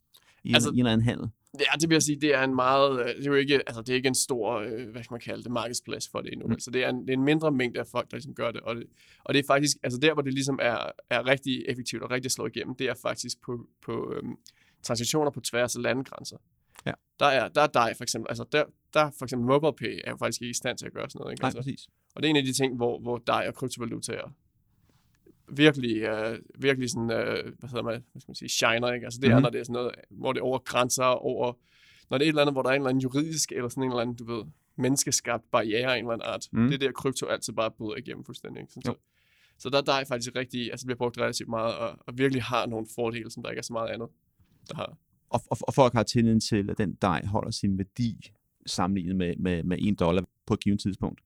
I, 0.44 0.55
altså, 0.55 0.57
Altså- 0.57 0.70
en, 0.70 0.76
i 0.76 0.81
en 0.81 0.87
eller 0.87 0.92
anden 0.92 1.05
handel. 1.05 1.29
Ja, 1.61 1.79
det 1.81 1.88
vil 1.88 1.94
jeg 1.94 2.03
sige, 2.03 2.20
det 2.20 2.35
er 2.35 2.42
en 2.44 2.55
meget, 2.55 3.00
øh, 3.00 3.07
det 3.07 3.26
er 3.26 3.31
jo 3.31 3.35
ikke, 3.35 3.55
altså 3.55 3.83
det 3.83 3.88
er 3.88 3.94
ikke 3.94 4.09
en 4.09 4.14
stor, 4.14 4.55
øh, 4.55 4.68
hvad 4.70 5.03
kan 5.03 5.07
man 5.11 5.20
kalde 5.20 5.42
det, 5.42 5.53
markedsplads 5.53 6.09
for 6.09 6.20
det 6.20 6.33
endnu. 6.33 6.46
Mm. 6.46 6.53
Mm. 6.53 6.59
Så 6.59 6.70
det 6.70 6.85
er, 6.85 6.88
en, 6.88 7.00
det 7.03 7.11
er 7.11 7.12
en 7.16 7.24
mindre 7.24 7.53
mængde 7.53 7.81
af 7.81 7.87
folk, 7.87 8.11
der 8.11 8.16
ligesom 8.16 8.35
gør 8.35 8.50
det. 8.50 8.61
Og, 8.61 8.76
det. 8.76 8.87
og 9.24 9.35
det 9.35 9.40
er 9.40 9.46
faktisk, 9.46 9.76
altså 9.83 9.98
der, 9.98 10.12
hvor 10.12 10.22
det 10.22 10.35
ligesom 10.35 10.59
er, 10.62 10.79
er 11.11 11.26
rigtig 11.26 11.64
effektivt 11.68 12.03
og 12.03 12.11
rigtig 12.11 12.31
slået 12.31 12.57
igennem, 12.57 12.74
det 12.74 12.88
er 12.88 12.94
faktisk 13.03 13.40
på, 13.42 13.66
på 13.83 14.12
øhm, 14.16 14.37
transaktioner 14.82 15.30
på 15.30 15.40
tværs 15.40 15.76
af 15.76 15.82
landegrænser. 15.82 16.36
Ja. 16.86 16.92
Der 17.20 17.26
er, 17.26 17.48
der 17.48 17.60
er 17.60 17.66
dig 17.66 17.94
for 17.96 18.02
eksempel, 18.02 18.28
altså 18.28 18.44
der, 18.52 18.64
der 18.94 19.10
for 19.18 19.24
eksempel 19.24 19.46
MobilePay 19.46 20.00
er 20.04 20.10
jo 20.10 20.16
faktisk 20.16 20.42
ikke 20.42 20.50
i 20.50 20.54
stand 20.54 20.78
til 20.78 20.86
at 20.86 20.92
gøre 20.92 21.10
sådan 21.10 21.18
noget. 21.20 21.32
Ikke? 21.32 21.42
Nej, 21.42 21.48
Altså, 21.48 21.58
præcis. 21.58 21.88
og 22.14 22.22
det 22.22 22.28
er 22.28 22.30
en 22.30 22.36
af 22.36 22.44
de 22.44 22.52
ting, 22.52 22.76
hvor, 22.76 23.00
hvor 23.00 23.18
dig 23.26 23.48
og 23.48 23.54
kryptovalutaer 23.54 24.32
virkelig, 25.48 25.96
øh, 25.96 26.38
virkelig 26.58 26.90
sådan, 26.90 27.10
øh, 27.10 27.52
hvad 27.58 27.68
hedder 27.68 27.82
man, 27.82 28.04
hvad 28.12 28.20
skal 28.20 28.30
man 28.30 28.34
sige, 28.34 28.48
shiner, 28.48 28.92
ikke? 28.92 29.04
Altså 29.06 29.20
det 29.20 29.28
mm-hmm. 29.28 29.36
Mhm. 29.36 29.36
er, 29.36 29.40
når 29.40 29.50
det 29.50 29.60
er 29.60 29.64
sådan 29.64 29.72
noget, 29.72 29.94
hvor 30.10 30.32
det 30.32 30.40
er 30.40 30.44
over 30.44 30.58
grænser, 30.58 31.04
over, 31.04 31.52
når 32.10 32.18
det 32.18 32.24
er 32.24 32.28
et 32.28 32.28
eller 32.28 32.42
andet, 32.42 32.54
hvor 32.54 32.62
der 32.62 32.70
er 32.70 32.74
en 32.74 32.80
eller 32.80 32.90
anden 32.90 33.02
juridisk, 33.02 33.52
eller 33.52 33.68
sådan 33.68 33.82
en 33.82 33.90
eller 33.90 34.02
anden, 34.02 34.16
du 34.16 34.24
ved, 34.24 34.44
menneskeskabt 34.76 35.44
barriere 35.50 35.94
af 35.94 35.98
en 35.98 36.04
eller 36.04 36.12
anden 36.12 36.28
art. 36.28 36.48
Mhm. 36.52 36.62
Mm. 36.62 36.68
Det 36.68 36.74
er 36.74 36.86
der, 36.86 36.92
krypto 36.92 37.26
altid 37.26 37.52
bare 37.52 37.70
bryder 37.70 37.96
igennem 37.96 38.24
fuldstændig. 38.24 38.60
Ikke? 38.60 38.72
Sådan, 38.72 38.82
så, 38.82 38.94
så 39.58 39.70
der, 39.70 39.80
der 39.80 39.92
er 39.92 40.04
faktisk 40.04 40.36
rigtig, 40.36 40.70
altså 40.70 40.86
bliver 40.86 40.96
brugt 40.98 41.18
relativt 41.18 41.48
meget, 41.48 41.74
og, 41.76 41.98
og 42.06 42.18
virkelig 42.18 42.42
har 42.42 42.66
nogle 42.66 42.86
fordele, 42.94 43.30
som 43.30 43.42
der 43.42 43.50
ikke 43.50 43.58
er 43.58 43.62
så 43.62 43.72
meget 43.72 43.88
andet, 43.88 44.08
der 44.68 44.74
har. 44.74 44.96
Og, 45.30 45.40
og, 45.50 45.56
og 45.60 45.74
folk 45.74 45.92
har 45.92 46.02
tillid 46.02 46.40
til, 46.40 46.70
at 46.70 46.78
den 46.78 46.94
dej 47.02 47.26
holder 47.26 47.50
sin 47.50 47.78
værdi 47.78 48.32
sammenlignet 48.66 49.16
med, 49.16 49.36
med, 49.36 49.62
med 49.62 49.78
1 49.80 50.00
dollar 50.00 50.24
på 50.46 50.54
et 50.54 50.60
givet 50.60 50.80
tidspunkt. 50.80 51.20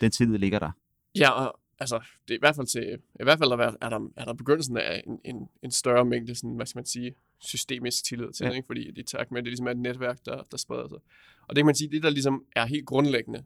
Den 0.00 0.10
tillid 0.10 0.38
ligger 0.38 0.58
der. 0.58 0.70
Ja, 1.18 1.30
og 1.30 1.60
altså, 1.78 2.00
det 2.28 2.34
er 2.34 2.38
i 2.38 2.40
hvert 2.40 2.56
fald 2.56 2.66
til, 2.66 2.98
i 3.20 3.22
hvert 3.22 3.38
fald 3.38 3.50
er 3.50 3.56
der, 3.56 3.72
er 3.80 3.88
der, 3.88 4.08
er 4.16 4.24
der 4.24 4.32
begyndelsen 4.34 4.76
af 4.76 5.02
en, 5.06 5.18
en, 5.24 5.48
en 5.62 5.70
større 5.70 6.04
mængde, 6.04 6.34
sådan, 6.34 6.56
hvad 6.56 6.66
skal 6.66 6.78
man 6.78 6.86
sige, 6.86 7.14
systemisk 7.40 8.04
tillid 8.04 8.32
til 8.32 8.44
Ja. 8.44 8.50
det, 8.50 8.56
ikke? 8.56 8.66
fordi 8.66 9.00
i 9.00 9.02
takt 9.02 9.30
med, 9.30 9.38
at 9.38 9.44
det 9.44 9.50
ligesom 9.50 9.66
er 9.66 9.70
et 9.70 9.78
netværk, 9.78 10.18
der, 10.26 10.42
der 10.50 10.56
spreder 10.56 10.88
sig. 10.88 10.98
Og 11.48 11.56
det 11.56 11.56
kan 11.56 11.66
man 11.66 11.74
sige, 11.74 11.90
det 11.90 12.02
der 12.02 12.10
ligesom 12.10 12.44
er 12.56 12.66
helt 12.66 12.86
grundlæggende 12.86 13.44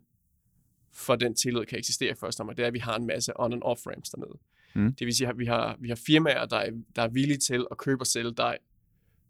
for 0.93 1.17
den 1.17 1.35
tillid 1.35 1.65
kan 1.67 1.79
eksistere 1.79 2.17
først 2.17 2.41
om, 2.41 2.49
det 2.57 2.63
er, 2.63 2.67
at 2.67 2.73
vi 2.75 2.79
har 2.79 2.97
en 2.97 3.07
masse 3.07 3.33
on- 3.41 3.53
and 3.53 3.63
off-ramps 3.63 4.11
dernede. 4.17 4.39
Mm. 4.75 4.95
Det 4.95 5.05
vil 5.07 5.15
sige, 5.15 5.29
at 5.29 5.39
vi 5.39 5.47
har, 5.47 5.77
vi 5.81 5.89
har 5.89 6.01
firmaer, 6.07 6.47
der 6.47 6.57
er, 6.57 6.71
der 6.97 7.03
er 7.03 7.09
villige 7.09 7.39
til 7.39 7.67
at 7.71 7.79
købe 7.79 8.03
og 8.03 8.07
sælge 8.07 8.33
dig 8.35 8.57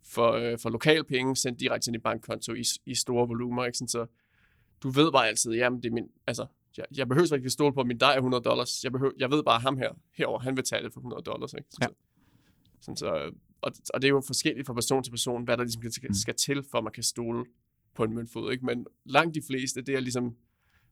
for, 0.06 0.32
øh, 0.32 0.58
for 0.58 0.70
lokale 0.70 1.04
penge, 1.04 1.36
sendt 1.36 1.60
direkte 1.60 1.84
til 1.86 1.92
din 1.92 2.00
bankkonto 2.00 2.54
i, 2.54 2.62
i 2.86 2.94
store 2.94 3.28
volumer. 3.28 3.64
Ikke? 3.64 3.78
Sådan, 3.78 3.88
så 3.88 4.06
du 4.82 4.88
ved 4.90 5.12
bare 5.12 5.28
altid, 5.28 5.52
jamen 5.52 5.82
det 5.82 5.88
er 5.88 5.92
min, 5.92 6.08
altså, 6.26 6.46
jeg, 6.76 6.84
jeg 6.96 7.08
behøver 7.08 7.34
ikke 7.34 7.46
at 7.46 7.52
stole 7.52 7.74
på, 7.74 7.80
at 7.80 7.86
min 7.86 7.98
dig 7.98 8.06
er 8.06 8.16
100 8.16 8.44
dollars. 8.44 8.84
Jeg, 8.84 8.92
behøver, 8.92 9.12
jeg 9.18 9.30
ved 9.30 9.42
bare, 9.42 9.54
at 9.56 9.62
ham 9.62 9.76
her, 9.78 9.92
herover, 10.12 10.38
han 10.38 10.56
vil 10.56 10.64
tage 10.64 10.82
det 10.82 10.92
for 10.92 11.00
100 11.00 11.22
dollars. 11.22 11.52
Ikke? 11.52 11.66
Sådan, 11.70 11.88
Ja. 11.90 11.94
så, 12.80 12.82
sådan, 12.82 12.96
så, 12.96 13.32
og, 13.60 13.72
og 13.94 14.02
det 14.02 14.08
er 14.08 14.12
jo 14.12 14.22
forskelligt 14.26 14.66
fra 14.66 14.74
person 14.74 15.02
til 15.02 15.10
person, 15.10 15.44
hvad 15.44 15.56
der 15.56 15.64
ligesom 15.64 15.82
Mm. 15.84 15.90
skal, 15.90 16.14
skal 16.14 16.34
til, 16.34 16.62
for 16.70 16.78
at 16.78 16.84
man 16.84 16.92
kan 16.92 17.02
stole 17.02 17.44
på 17.94 18.04
en 18.04 18.14
møntfod. 18.14 18.52
Ikke? 18.52 18.66
Men 18.66 18.86
langt 19.04 19.34
de 19.34 19.42
fleste, 19.50 19.82
det 19.82 19.94
er 19.94 20.00
ligesom, 20.00 20.36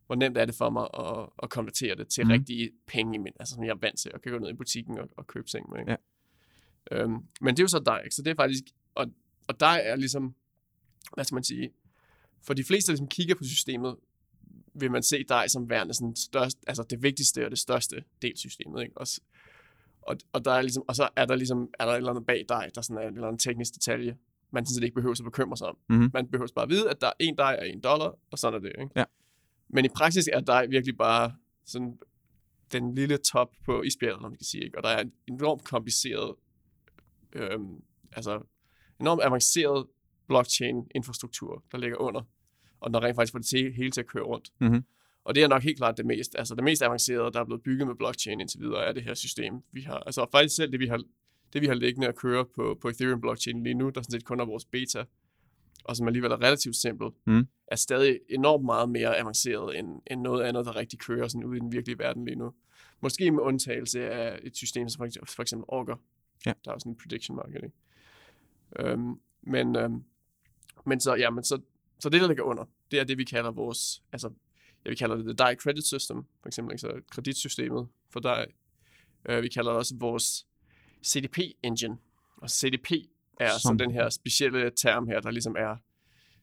hvor 0.07 0.15
nemt 0.17 0.39
er 0.39 0.45
det 0.45 0.55
for 0.55 0.71
mig 0.71 0.87
at, 0.99 1.29
at 1.43 1.51
konvertere 1.51 1.95
det 1.97 2.09
til 2.09 2.25
mm. 2.25 2.31
rigtige 2.31 2.71
penge, 2.87 3.15
i 3.15 3.19
min, 3.19 3.33
altså 3.41 3.55
som 3.55 3.65
jeg 3.65 3.71
er 3.71 3.79
vant 3.81 3.99
til, 3.99 4.11
og 4.15 4.23
kan 4.23 4.33
gå 4.33 4.39
ned 4.39 4.51
i 4.51 4.55
butikken 4.55 4.99
og, 4.99 5.09
og 5.17 5.27
købe 5.27 5.47
ting 5.47 5.71
med. 5.71 5.81
Ikke? 5.81 5.97
Ja. 6.91 7.03
Øhm, 7.03 7.19
men 7.41 7.55
det 7.57 7.59
er 7.61 7.65
jo 7.65 7.69
så 7.69 7.83
dig, 7.87 8.01
ikke? 8.05 8.15
så 8.15 8.23
det 8.23 8.31
er 8.31 8.35
faktisk, 8.35 8.65
og, 8.95 9.07
og 9.49 9.61
dig 9.61 9.81
er 9.85 9.97
ligesom, 9.97 10.35
hvad 11.15 11.25
skal 11.25 11.35
man 11.37 11.45
sige, 11.45 11.71
for 12.43 12.55
de 12.55 12.65
fleste, 12.65 12.89
der 12.89 12.93
ligesom 12.93 13.09
kigger 13.09 13.35
på 13.35 13.45
systemet, 13.45 13.97
vil 14.75 14.91
man 14.91 15.03
se 15.03 15.25
dig 15.29 15.45
som 15.51 15.71
værende 15.71 15.95
sådan 15.95 16.17
størst, 16.17 16.59
altså 16.67 16.83
det 16.91 17.03
vigtigste 17.03 17.45
og 17.45 17.51
det 17.51 17.59
største 17.59 18.05
del 18.23 18.31
af 18.31 18.39
systemet. 18.39 18.83
Ikke? 18.83 18.99
Og, 18.99 19.07
s- 19.09 19.21
og, 20.03 20.17
og, 20.33 20.45
der 20.45 20.51
er 20.53 20.63
ligesom, 20.63 20.85
og 20.89 20.97
så 20.97 21.09
er 21.17 21.25
der 21.25 21.35
ligesom 21.37 21.69
er 21.79 21.85
der 21.85 21.93
et 21.93 21.97
eller 21.97 22.11
andet 22.11 22.27
bag 22.27 22.45
dig, 22.49 22.71
der 22.75 22.81
sådan 22.81 23.03
er 23.03 23.09
en 23.09 23.15
eller 23.15 23.27
anden 23.27 23.39
teknisk 23.39 23.75
detalje, 23.75 24.17
man 24.51 24.67
sådan 24.67 24.75
set 24.75 24.83
ikke 24.85 24.95
behøver 24.95 25.15
at 25.21 25.25
bekymre 25.25 25.57
sig 25.57 25.67
om. 25.67 25.79
Mhm. 25.89 26.11
Man 26.13 26.29
behøver 26.29 26.49
bare 26.55 26.63
at 26.63 26.69
vide, 26.71 26.91
at 26.91 27.01
der 27.01 27.07
er 27.07 27.13
en 27.21 27.37
dig 27.37 27.57
er 27.59 27.65
en 27.65 27.81
dollar, 27.81 28.15
og 28.31 28.39
sådan 28.39 28.55
er 28.55 28.61
det. 28.69 28.73
Ikke? 28.81 28.91
Ja. 28.97 29.05
Men 29.69 29.85
i 29.85 29.89
praksis 29.89 30.29
er 30.33 30.41
dig 30.41 30.67
virkelig 30.71 30.97
bare 30.97 31.35
sådan 31.65 31.99
den 32.73 32.95
lille 32.95 33.17
top 33.17 33.51
på 33.65 33.83
isbjerget, 33.83 34.17
om 34.17 34.23
man 34.23 34.37
kan 34.37 34.45
sige. 34.45 34.65
Ikke? 34.65 34.79
Og 34.79 34.83
der 34.83 34.89
er 34.89 35.01
en 35.03 35.13
enormt 35.29 35.65
kompliceret, 35.65 36.35
øhm, 37.33 37.83
altså 38.13 38.41
enormt 39.01 39.23
avanceret 39.25 39.87
blockchain-infrastruktur, 40.27 41.63
der 41.73 41.79
ligger 41.79 41.97
under, 41.97 42.23
og 42.81 42.95
der 42.95 43.03
rent 43.03 43.17
faktisk 43.17 43.33
får 43.33 43.39
det 43.39 43.47
til, 43.49 43.73
hele 43.73 43.91
til 43.91 44.01
at 44.01 44.07
køre 44.07 44.23
rundt. 44.25 44.53
Mhm. 44.61 44.85
Og 45.25 45.35
det 45.35 45.43
er 45.43 45.49
nok 45.49 45.63
helt 45.63 45.77
klart 45.77 45.97
det 45.97 46.07
mest, 46.07 46.35
altså 46.39 46.55
det 46.55 46.65
mest 46.65 46.83
avancerede, 46.83 47.33
der 47.33 47.41
er 47.41 47.45
blevet 47.45 47.63
bygget 47.63 47.87
med 47.87 47.95
blockchain 47.95 48.41
indtil 48.41 48.61
videre, 48.61 48.85
er 48.85 48.93
det 48.93 49.03
her 49.03 49.15
system, 49.15 49.55
vi 49.73 49.81
har. 49.81 49.99
Altså 49.99 50.27
faktisk 50.33 50.57
selv 50.57 50.73
det, 50.73 50.81
vi 50.81 50.87
har, 50.87 51.01
det, 51.53 51.63
vi 51.63 51.67
har 51.67 51.75
liggende 51.75 52.09
at 52.09 52.17
køre 52.17 52.45
på, 52.55 52.79
på 52.81 52.89
Ethereum 52.89 53.21
blockchain 53.21 53.63
lige 53.63 53.75
nu, 53.75 53.85
der 53.91 54.03
sådan 54.03 54.11
set 54.13 54.25
kun 54.25 54.41
er 54.41 54.45
vores 54.45 54.65
beta, 54.65 55.05
og 55.85 55.97
som 55.97 56.07
alligevel 56.07 56.31
er 56.33 56.43
relativt 56.43 56.77
simpelt, 56.77 57.15
Mhm. 57.27 57.47
er 57.67 57.77
stadig 57.77 58.21
enormt 58.31 58.65
meget 58.65 58.89
mere 58.89 59.19
avanceret 59.19 59.79
end, 59.79 59.89
end 60.07 60.21
noget 60.21 60.43
andet, 60.45 60.67
der 60.67 60.77
rigtig 60.77 60.99
kører 60.99 61.29
sådan 61.29 61.45
ude 61.45 61.57
i 61.57 61.61
den 61.61 61.73
virkelige 61.73 61.99
verden 61.99 62.25
lige 62.25 62.37
nu. 62.37 62.53
Måske 63.01 63.31
med 63.31 63.41
undtagelse 63.41 64.11
af 64.11 64.39
et 64.43 64.57
system 64.57 64.89
som 64.89 65.11
for 65.27 65.43
eksempel, 65.43 65.65
Augur. 65.69 66.01
Ja. 66.47 66.53
Der 66.65 66.73
er 66.73 66.79
sådan 66.79 66.93
en 66.93 66.97
prediction 67.03 67.37
market, 67.37 67.65
ikke? 67.65 67.77
Øhm, 68.81 69.15
men, 69.43 69.77
øhm, 69.77 70.05
men 70.87 71.01
så, 71.01 71.15
ja, 71.15 71.31
men 71.31 71.45
så, 71.45 71.61
så 72.01 72.09
det, 72.09 72.21
der 72.21 72.29
ligger 72.29 72.43
under, 72.43 72.65
det 72.91 73.01
er 73.01 73.05
det, 73.05 73.19
vi 73.19 73.25
kalder 73.25 73.51
vores, 73.51 74.03
altså, 74.13 74.31
ja, 74.85 74.91
vi 74.91 74.97
kalder 74.97 75.17
det 75.17 75.25
the 75.25 75.35
DAI 75.35 75.55
Credit 75.57 75.85
System, 75.87 76.17
for 76.43 76.47
eksempel, 76.49 76.79
så 76.79 77.01
kreditsystemet 77.11 77.89
for 78.11 78.21
DAI. 78.21 78.47
Øh, 79.29 79.43
vi 79.43 79.49
kalder 79.49 79.71
det 79.71 79.79
også 79.79 79.95
vores 80.01 80.47
CDP 81.05 81.39
Engine. 81.63 81.97
Og 82.37 82.51
CDP 82.51 82.91
er 83.41 83.51
Som- 83.51 83.61
som 83.61 83.79
den 83.79 83.91
her 83.91 84.09
specielle 84.11 84.71
term 84.77 85.07
her, 85.07 85.21
der 85.21 85.31
ligesom 85.31 85.57
er, 85.59 85.77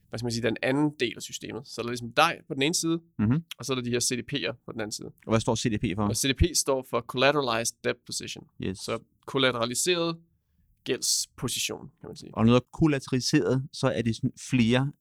hvad 0.08 0.18
skal 0.18 0.24
man 0.24 0.32
sige, 0.32 0.42
den 0.42 0.56
anden 0.62 0.90
del 1.00 1.12
af 1.16 1.22
systemet. 1.22 1.68
Så 1.68 1.80
er 1.80 1.82
der 1.82 1.90
ligesom 1.90 2.12
DAI 2.12 2.34
på 2.48 2.54
den 2.54 2.62
ene 2.62 2.74
side, 2.74 3.00
Mhm. 3.18 3.44
og 3.58 3.64
så 3.64 3.72
er 3.72 3.74
der 3.74 3.82
de 3.82 3.90
her 3.90 4.00
CDP'er 4.00 4.52
på 4.66 4.72
den 4.72 4.80
anden 4.80 4.92
side. 4.92 5.06
Og 5.06 5.32
hvad 5.32 5.40
står 5.40 5.54
CDP 5.54 5.84
for? 5.96 6.08
Og 6.08 6.16
CDP 6.16 6.42
står 6.54 6.86
for 6.90 7.00
Collateralized 7.00 7.76
Debt 7.84 7.98
Position. 8.06 8.46
Yes. 8.62 8.78
Så 8.78 8.98
kollateraliseret 9.26 10.18
gældsposition, 10.84 11.90
kan 12.00 12.08
man 12.08 12.16
sige. 12.16 12.34
Og 12.34 12.46
noget 12.46 12.62
kollateraliseret, 12.72 13.68
så 13.72 13.86
er 13.86 14.02
det 14.02 14.16
sådan 14.16 14.32
flere 14.50 14.92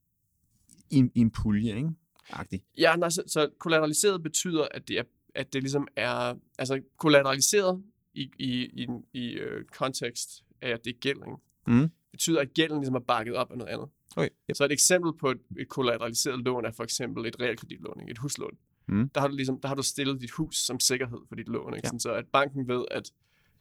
i, 0.90 1.04
i 1.16 1.20
en 1.20 1.32
pulje, 1.32 1.76
ikke? 1.76 1.90
Agtigt. 2.30 2.64
Ja, 2.78 2.96
nej, 2.96 3.10
så, 3.10 3.24
så 3.28 3.50
kollateraliseret 3.58 4.24
betyder, 4.24 4.68
at 4.72 4.88
det, 4.88 5.00
er, 5.00 5.04
at 5.36 5.54
det 5.54 5.64
ligesom 5.64 5.88
er, 5.96 6.36
altså 6.60 6.82
kollateraliseret 6.98 7.84
i, 8.14 8.32
i, 8.40 8.52
i, 8.64 8.88
i 9.14 9.32
øh, 9.32 9.66
kontekst 9.66 10.44
af, 10.62 10.70
at 10.70 10.86
det 10.86 10.96
er 10.96 11.00
gæld, 11.00 11.18
ikke? 11.18 11.38
Mhm. 11.68 11.92
betyder, 12.12 12.42
at 12.42 12.54
gælden 12.54 12.78
ligesom 12.80 12.96
er 12.96 13.00
bakket 13.00 13.36
op 13.36 13.52
af 13.52 13.58
noget 13.58 13.74
andet. 13.74 13.88
Okay. 14.16 14.30
Yep. 14.50 14.56
Så 14.56 14.66
et 14.66 14.72
eksempel 14.72 15.12
på 15.20 15.32
et, 15.32 15.40
et 15.60 15.70
kollateraliseret 15.70 16.40
lån 16.40 16.66
er 16.66 16.72
for 16.72 16.84
eksempel 16.84 17.26
et 17.26 17.40
realkreditlån, 17.40 18.00
ikke? 18.00 18.12
et 18.12 18.18
huslån. 18.18 18.58
Mhm. 18.88 19.10
Der, 19.10 19.22
har 19.22 19.28
du 19.28 19.36
ligesom, 19.36 19.60
der 19.62 19.68
har 19.68 19.76
du 19.76 19.84
stillet 19.84 20.22
dit 20.22 20.32
hus 20.32 20.58
som 20.58 20.80
sikkerhed 20.80 21.20
for 21.28 21.36
dit 21.36 21.48
lån, 21.48 21.74
ikke? 21.74 21.86
Ja. 21.86 21.88
Sådan, 21.88 22.00
så 22.00 22.14
at 22.14 22.26
banken 22.28 22.68
ved, 22.68 22.86
at 22.92 23.12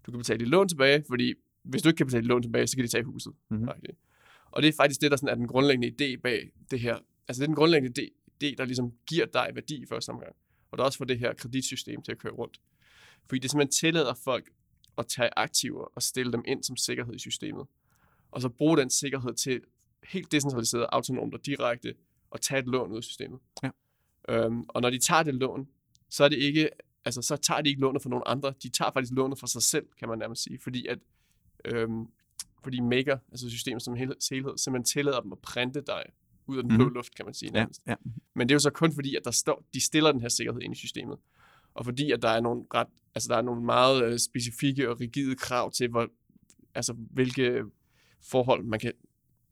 du 0.06 0.10
kan 0.10 0.18
betale 0.18 0.38
dit 0.38 0.48
lån 0.48 0.68
tilbage, 0.68 1.04
fordi 1.08 1.34
hvis 1.70 1.82
du 1.82 1.88
ikke 1.88 1.96
kan 1.96 2.06
betale 2.06 2.26
lån 2.26 2.42
tilbage, 2.42 2.66
så 2.66 2.76
kan 2.76 2.84
de 2.84 2.90
tage 2.90 3.04
huset. 3.04 3.32
Mhm. 3.50 3.66
faktisk. 3.66 3.98
Og 4.50 4.62
det 4.62 4.68
er 4.68 4.72
faktisk 4.76 5.00
det, 5.00 5.10
der 5.10 5.16
sådan 5.16 5.28
er 5.28 5.34
den 5.34 5.46
grundlæggende 5.46 5.88
idé 5.88 6.20
bag 6.20 6.50
det 6.70 6.80
her. 6.80 6.98
Altså 7.28 7.40
det 7.40 7.44
er 7.44 7.46
den 7.46 7.54
grundlæggende 7.54 8.02
idé, 8.02 8.54
der 8.58 8.64
ligesom 8.64 8.92
giver 9.06 9.26
dig 9.26 9.50
værdi 9.54 9.82
i 9.82 9.86
første 9.86 10.10
omgang. 10.10 10.36
Og 10.70 10.78
der 10.78 10.84
også 10.84 10.98
får 10.98 11.04
det 11.04 11.18
her 11.18 11.34
kreditsystem 11.34 12.02
til 12.02 12.12
at 12.12 12.18
køre 12.18 12.32
rundt. 12.32 12.60
Fordi 13.28 13.38
det 13.38 13.50
simpelthen 13.50 13.72
tillader 13.72 14.14
folk 14.14 14.50
at 14.98 15.06
tage 15.06 15.30
aktiver 15.36 15.84
og 15.94 16.02
stille 16.02 16.32
dem 16.32 16.42
ind 16.46 16.62
som 16.64 16.76
sikkerhed 16.76 17.14
i 17.14 17.18
systemet. 17.18 17.66
Og 18.30 18.40
så 18.40 18.48
bruge 18.48 18.76
den 18.76 18.90
sikkerhed 18.90 19.34
til 19.34 19.60
helt 20.04 20.32
decentraliseret, 20.32 20.86
autonomt 20.92 21.34
og 21.34 21.46
direkte 21.46 21.94
at 22.34 22.40
tage 22.40 22.60
et 22.60 22.66
lån 22.66 22.92
ud 22.92 22.96
af 22.96 23.04
systemet. 23.04 23.40
Ja. 23.62 23.70
Øhm, 24.28 24.64
og 24.68 24.82
når 24.82 24.90
de 24.90 24.98
tager 24.98 25.22
det 25.22 25.34
lån, 25.34 25.68
så 26.10 26.24
er 26.24 26.28
det 26.28 26.38
ikke, 26.38 26.68
altså 27.04 27.22
så 27.22 27.36
tager 27.36 27.60
de 27.60 27.68
ikke 27.68 27.80
lånet 27.80 28.02
fra 28.02 28.10
nogen 28.10 28.22
andre. 28.26 28.54
De 28.62 28.68
tager 28.68 28.90
faktisk 28.92 29.12
lånet 29.12 29.38
fra 29.38 29.46
sig 29.46 29.62
selv, 29.62 29.86
kan 29.98 30.08
man 30.08 30.18
nærmest 30.18 30.42
sige. 30.42 30.58
Fordi 30.58 30.86
at, 30.86 30.98
øhm, 31.64 32.06
fordi 32.64 32.80
Maker, 32.80 33.18
altså 33.30 33.50
systemet 33.50 33.82
som 33.82 33.94
hel- 33.94 34.14
helhed, 34.30 34.58
simpelthen 34.58 34.84
tillader 34.84 35.20
dem 35.20 35.32
at 35.32 35.38
printe 35.38 35.80
dig 35.86 36.02
ud 36.46 36.56
af 36.56 36.62
den 36.62 36.76
blå 36.76 36.84
Mhm. 36.84 36.94
luft, 36.94 37.14
kan 37.14 37.24
man 37.24 37.34
sige. 37.34 37.50
Ja, 37.54 37.58
nærmest. 37.60 37.80
ja. 37.86 37.94
Men 38.34 38.48
det 38.48 38.52
er 38.52 38.54
jo 38.54 38.58
så 38.60 38.70
kun 38.70 38.92
fordi, 38.92 39.16
at 39.16 39.22
der 39.24 39.30
står, 39.30 39.64
de 39.74 39.80
stiller 39.84 40.12
den 40.12 40.20
her 40.20 40.28
sikkerhed 40.28 40.60
ind 40.62 40.74
i 40.74 40.76
systemet. 40.78 41.18
Og 41.74 41.84
fordi, 41.84 42.10
at 42.10 42.22
der 42.22 42.28
er 42.28 42.40
nogle 42.40 42.64
ret, 42.74 42.86
altså 43.14 43.28
der 43.28 43.36
er 43.36 43.42
nogle 43.42 43.62
meget 43.64 44.04
øh, 44.04 44.18
specifikke 44.18 44.90
og 44.90 45.00
rigide 45.00 45.36
krav 45.36 45.72
til, 45.72 45.88
hvor, 45.88 46.08
altså 46.74 46.92
hvilke 47.10 47.62
forhold 48.30 48.64
man 48.64 48.80
kan, 48.80 48.92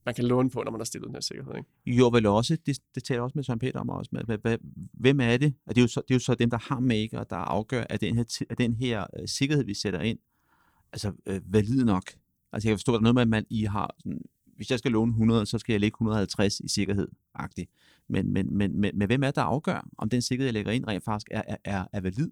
man 0.07 0.15
kan 0.15 0.25
låne 0.25 0.51
på, 0.51 0.63
når 0.63 0.71
man 0.71 0.81
har 0.81 0.85
stillet 0.85 1.07
den 1.07 1.15
her 1.15 1.21
sikkerhed. 1.21 1.53
Ikke? 1.57 1.97
Jo, 1.99 2.09
vel 2.09 2.27
også, 2.27 2.57
det, 2.67 2.79
det 2.95 3.05
taler 3.05 3.23
også 3.23 3.33
med 3.39 3.45
Søren 3.45 3.59
Peter 3.59 3.81
om, 3.81 3.89
også 3.91 4.11
med, 4.13 4.59
hvem 4.93 5.21
er 5.21 5.37
det? 5.37 5.55
Og 5.67 5.75
det 5.75 5.81
er, 5.81 5.83
jo 5.85 5.89
så, 5.89 6.01
det 6.09 6.11
er 6.11 6.15
jo 6.15 6.21
så 6.21 6.35
dem, 6.35 6.51
der 6.51 6.59
har 6.59 6.81
maker, 6.81 7.25
der 7.25 7.37
afgør, 7.37 7.85
at 7.91 8.01
den 8.01 8.17
her, 8.17 8.45
at 8.51 8.59
den 8.59 8.75
her 8.75 9.07
øh, 9.21 9.29
sikkerhed, 9.29 9.65
vi 9.65 9.75
sætter 9.75 10.01
ind, 10.01 10.19
altså 10.93 11.13
øh, 11.27 11.41
valid 11.53 11.85
nok. 11.85 12.05
Altså 12.53 12.69
jeg 12.69 12.73
kan 12.73 12.79
forstå, 12.79 12.93
at 12.93 12.95
der 12.95 12.99
er 12.99 13.03
noget 13.03 13.15
med, 13.15 13.23
at 13.23 13.29
man 13.29 13.47
I 13.51 13.65
har, 13.65 13.95
sådan, 13.99 14.21
hvis 14.57 14.71
jeg 14.71 14.79
skal 14.79 14.93
låne 14.93 15.11
100, 15.11 15.47
så 15.47 15.59
skal 15.59 15.73
jeg 15.73 15.81
lægge 15.81 15.95
150 15.95 16.61
i 16.61 16.69
sikkerhed, 16.69 17.09
agtigt. 17.35 17.71
Men, 18.09 18.33
men, 18.33 18.57
men, 18.57 18.81
men, 18.81 18.99
men 18.99 19.07
hvem 19.07 19.23
er 19.23 19.31
der 19.31 19.43
afgør, 19.43 19.89
om 19.99 20.09
den 20.09 20.23
sikkerhed, 20.23 20.47
jeg 20.47 20.53
lægger 20.55 20.73
ind, 20.73 20.89
rent 20.89 21.05
faktisk 21.05 21.27
er, 21.31 21.43
er, 21.49 21.57
er, 21.65 21.85
er 21.93 22.01
valid? 22.01 22.31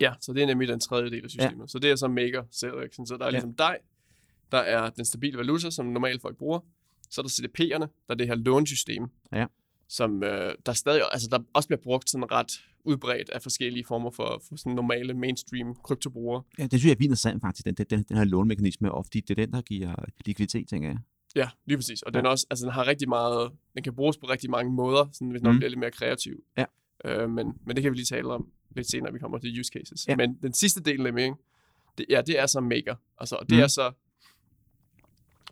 Ja, 0.00 0.12
så 0.20 0.32
det 0.32 0.42
er 0.42 0.46
nemlig 0.46 0.68
den 0.68 0.80
tredje 0.80 1.10
del 1.10 1.24
af 1.24 1.30
systemet. 1.30 1.60
Ja. 1.62 1.66
Så 1.66 1.78
det 1.78 1.90
er 1.90 1.96
så 1.96 2.08
Maker? 2.08 2.44
Sådan, 2.50 3.06
Så 3.06 3.16
der 3.16 3.20
er 3.20 3.24
Ja. 3.26 3.30
ligesom 3.30 3.54
dig, 3.54 3.76
der 4.52 4.58
er 4.58 4.90
den 4.90 5.04
stabile 5.04 5.38
valuta, 5.38 5.70
som 5.70 5.86
normalt 5.86 6.22
folk 6.22 6.36
bruger. 6.36 6.60
Så 7.10 7.20
er 7.20 7.22
der 7.22 7.30
CDP'erne, 7.30 7.80
der 8.06 8.08
er 8.08 8.14
det 8.14 8.26
her 8.26 8.34
lånesystem, 8.34 9.06
Ja. 9.32 9.46
som 9.88 10.22
øh, 10.22 10.54
der 10.66 10.72
stadig, 10.72 11.02
altså 11.12 11.28
der 11.30 11.38
også 11.54 11.68
bliver 11.68 11.80
brugt 11.80 12.10
sådan 12.10 12.32
ret 12.32 12.64
udbredt 12.84 13.30
af 13.30 13.42
forskellige 13.42 13.84
former 13.84 14.10
for, 14.10 14.42
for 14.48 14.56
sådan 14.56 14.72
normale 14.72 15.14
mainstream 15.14 15.74
kryptobrugere. 15.84 16.42
Ja, 16.58 16.62
det 16.62 16.70
synes 16.72 16.84
jeg 16.84 16.90
er 16.90 16.94
vildt 16.96 17.02
interessant 17.04 17.40
faktisk, 17.42 17.64
den, 17.66 17.74
den, 17.74 18.02
den, 18.02 18.16
her 18.16 18.24
lånemekanisme, 18.24 18.92
og 18.92 19.04
fordi 19.06 19.20
det 19.20 19.30
er 19.38 19.44
den, 19.46 19.52
der 19.52 19.60
giver 19.62 19.94
likviditet, 20.26 20.68
tænker 20.68 20.88
jeg. 20.88 20.98
Ja, 21.36 21.48
lige 21.66 21.76
præcis. 21.78 22.02
Og 22.02 22.12
Ja. 22.14 22.18
den, 22.18 22.26
også, 22.26 22.46
altså, 22.50 22.64
den 22.66 22.72
har 22.72 22.86
rigtig 22.86 23.08
meget, 23.08 23.50
den 23.74 23.82
kan 23.82 23.94
bruges 23.94 24.16
på 24.16 24.26
rigtig 24.26 24.50
mange 24.50 24.72
måder, 24.72 25.08
sådan, 25.12 25.30
hvis 25.30 25.42
man 25.42 25.52
Mm. 25.52 25.58
bliver 25.58 25.70
lidt 25.70 25.80
mere 25.80 25.90
kreativ. 25.90 26.44
Ja. 26.58 26.64
Øh, 27.04 27.30
men, 27.30 27.52
men 27.66 27.76
det 27.76 27.82
kan 27.82 27.92
vi 27.92 27.96
lige 27.96 28.06
tale 28.06 28.28
om 28.28 28.48
lidt 28.76 28.90
senere, 28.90 29.04
når 29.06 29.12
vi 29.12 29.18
kommer 29.18 29.38
til 29.38 29.60
use 29.60 29.70
cases. 29.72 30.08
Ja. 30.08 30.16
Men 30.16 30.34
den 30.42 30.52
sidste 30.52 30.80
del 30.82 31.06
af 31.06 31.12
det, 31.98 32.06
ja, 32.10 32.22
det 32.26 32.38
er 32.38 32.46
så 32.46 32.60
maker. 32.60 32.94
Altså, 33.18 33.36
og 33.36 33.48
det 33.50 33.56
Mm. 33.56 33.62
er 33.62 33.66
så, 33.66 33.92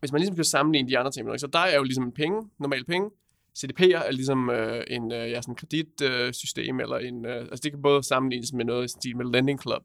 hvis 0.00 0.12
man 0.12 0.20
ligesom 0.20 0.36
kan 0.36 0.44
sammenligne 0.44 0.88
de 0.88 0.98
andre 0.98 1.10
ting, 1.10 1.40
så 1.40 1.46
der 1.46 1.58
er 1.58 1.76
jo 1.76 1.82
ligesom 1.82 2.04
en 2.04 2.12
penge, 2.12 2.50
normal 2.58 2.84
penge. 2.84 3.10
CDP'er 3.64 4.06
er 4.06 4.10
ligesom 4.10 4.50
øh, 4.50 4.84
en 4.88 5.12
øh, 5.12 5.30
ja, 5.30 5.42
sådan 5.42 5.54
kreditsystem, 5.54 6.80
øh, 6.80 6.82
eller 6.82 6.98
en, 6.98 7.26
øh, 7.26 7.40
altså 7.40 7.60
det 7.62 7.72
kan 7.72 7.82
både 7.82 8.02
sammenlignes 8.02 8.52
med 8.52 8.64
noget 8.64 8.84
i 8.84 8.88
stil 8.88 9.16
med 9.16 9.26
Lending 9.32 9.62
Club, 9.62 9.82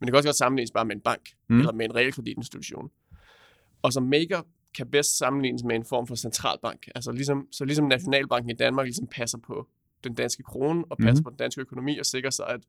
men 0.00 0.06
det 0.06 0.12
kan 0.12 0.16
også 0.16 0.28
godt 0.28 0.36
sammenlignes 0.36 0.70
bare 0.70 0.84
med 0.84 0.94
en 0.94 1.00
bank, 1.00 1.22
Mm. 1.48 1.54
mm. 1.54 1.60
eller 1.60 1.72
med 1.72 1.84
en 1.84 1.94
realkreditinstitution. 1.94 2.90
Og 3.82 3.92
som 3.92 4.02
maker 4.02 4.42
kan 4.76 4.90
bedst 4.90 5.18
sammenlignes 5.18 5.64
med 5.64 5.76
en 5.76 5.84
form 5.84 6.06
for 6.06 6.14
centralbank. 6.14 6.88
Altså 6.94 7.12
ligesom, 7.12 7.48
så 7.52 7.64
ligesom 7.64 7.84
Nationalbanken 7.86 8.50
i 8.50 8.54
Danmark 8.54 8.86
ligesom 8.86 9.06
passer 9.06 9.38
på 9.38 9.68
den 10.04 10.14
danske 10.14 10.42
krone 10.42 10.84
og 10.90 10.98
passer 10.98 11.20
mm. 11.20 11.24
på 11.24 11.30
den 11.30 11.36
danske 11.36 11.60
økonomi 11.60 11.98
og 11.98 12.06
sikrer 12.06 12.30
sig, 12.30 12.46
at 12.48 12.60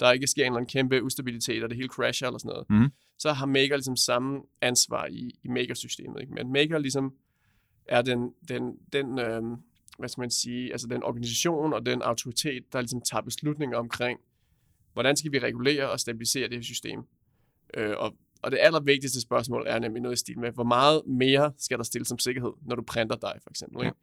der 0.00 0.12
ikke 0.12 0.26
sker 0.26 0.42
en 0.42 0.46
eller 0.46 0.56
anden 0.56 0.68
kæmpe 0.68 1.02
ustabilitet, 1.02 1.62
og 1.64 1.70
det 1.70 1.76
hele 1.76 1.88
crasher 1.88 2.28
eller 2.28 2.38
sådan 2.38 2.48
noget. 2.48 2.70
Mhm. 2.70 2.92
Så 3.18 3.32
har 3.32 3.46
Maker 3.46 3.76
ligesom 3.76 3.96
samme 3.96 4.40
ansvar 4.60 5.06
i, 5.06 5.30
i 5.44 5.48
Maker-systemet. 5.48 6.20
Ikke? 6.20 6.34
Men 6.34 6.52
Maker 6.52 6.78
ligesom 6.78 7.14
er 7.88 8.02
den, 8.02 8.32
den, 8.48 8.76
den 8.92 9.18
øh, 9.18 9.42
hvad 9.98 10.08
skal 10.08 10.20
man 10.20 10.30
sige, 10.30 10.72
altså 10.72 10.86
den 10.86 11.02
organisation 11.02 11.72
og 11.72 11.86
den 11.86 12.02
autoritet, 12.02 12.72
der 12.72 12.80
ligesom 12.80 13.00
tager 13.00 13.22
beslutninger 13.22 13.78
omkring, 13.78 14.20
hvordan 14.92 15.16
skal 15.16 15.32
vi 15.32 15.38
regulere 15.38 15.90
og 15.90 16.00
stabilisere 16.00 16.48
det 16.48 16.56
her 16.56 16.62
system. 16.62 17.02
Øh, 17.74 17.94
og, 17.98 18.16
og 18.42 18.50
det 18.50 18.58
allervigtigste 18.60 19.20
spørgsmål 19.20 19.64
er 19.66 19.78
nemlig 19.78 20.02
noget 20.02 20.16
i 20.16 20.18
stil 20.18 20.38
med, 20.38 20.52
hvor 20.52 20.64
meget 20.64 21.02
mere 21.06 21.52
skal 21.58 21.78
der 21.78 21.84
stilles 21.84 22.08
som 22.08 22.18
sikkerhed, 22.18 22.52
når 22.62 22.76
du 22.76 22.82
printer 22.82 23.16
dig, 23.16 23.34
for 23.42 23.50
eksempel. 23.50 23.86
Ikke? 23.86 23.96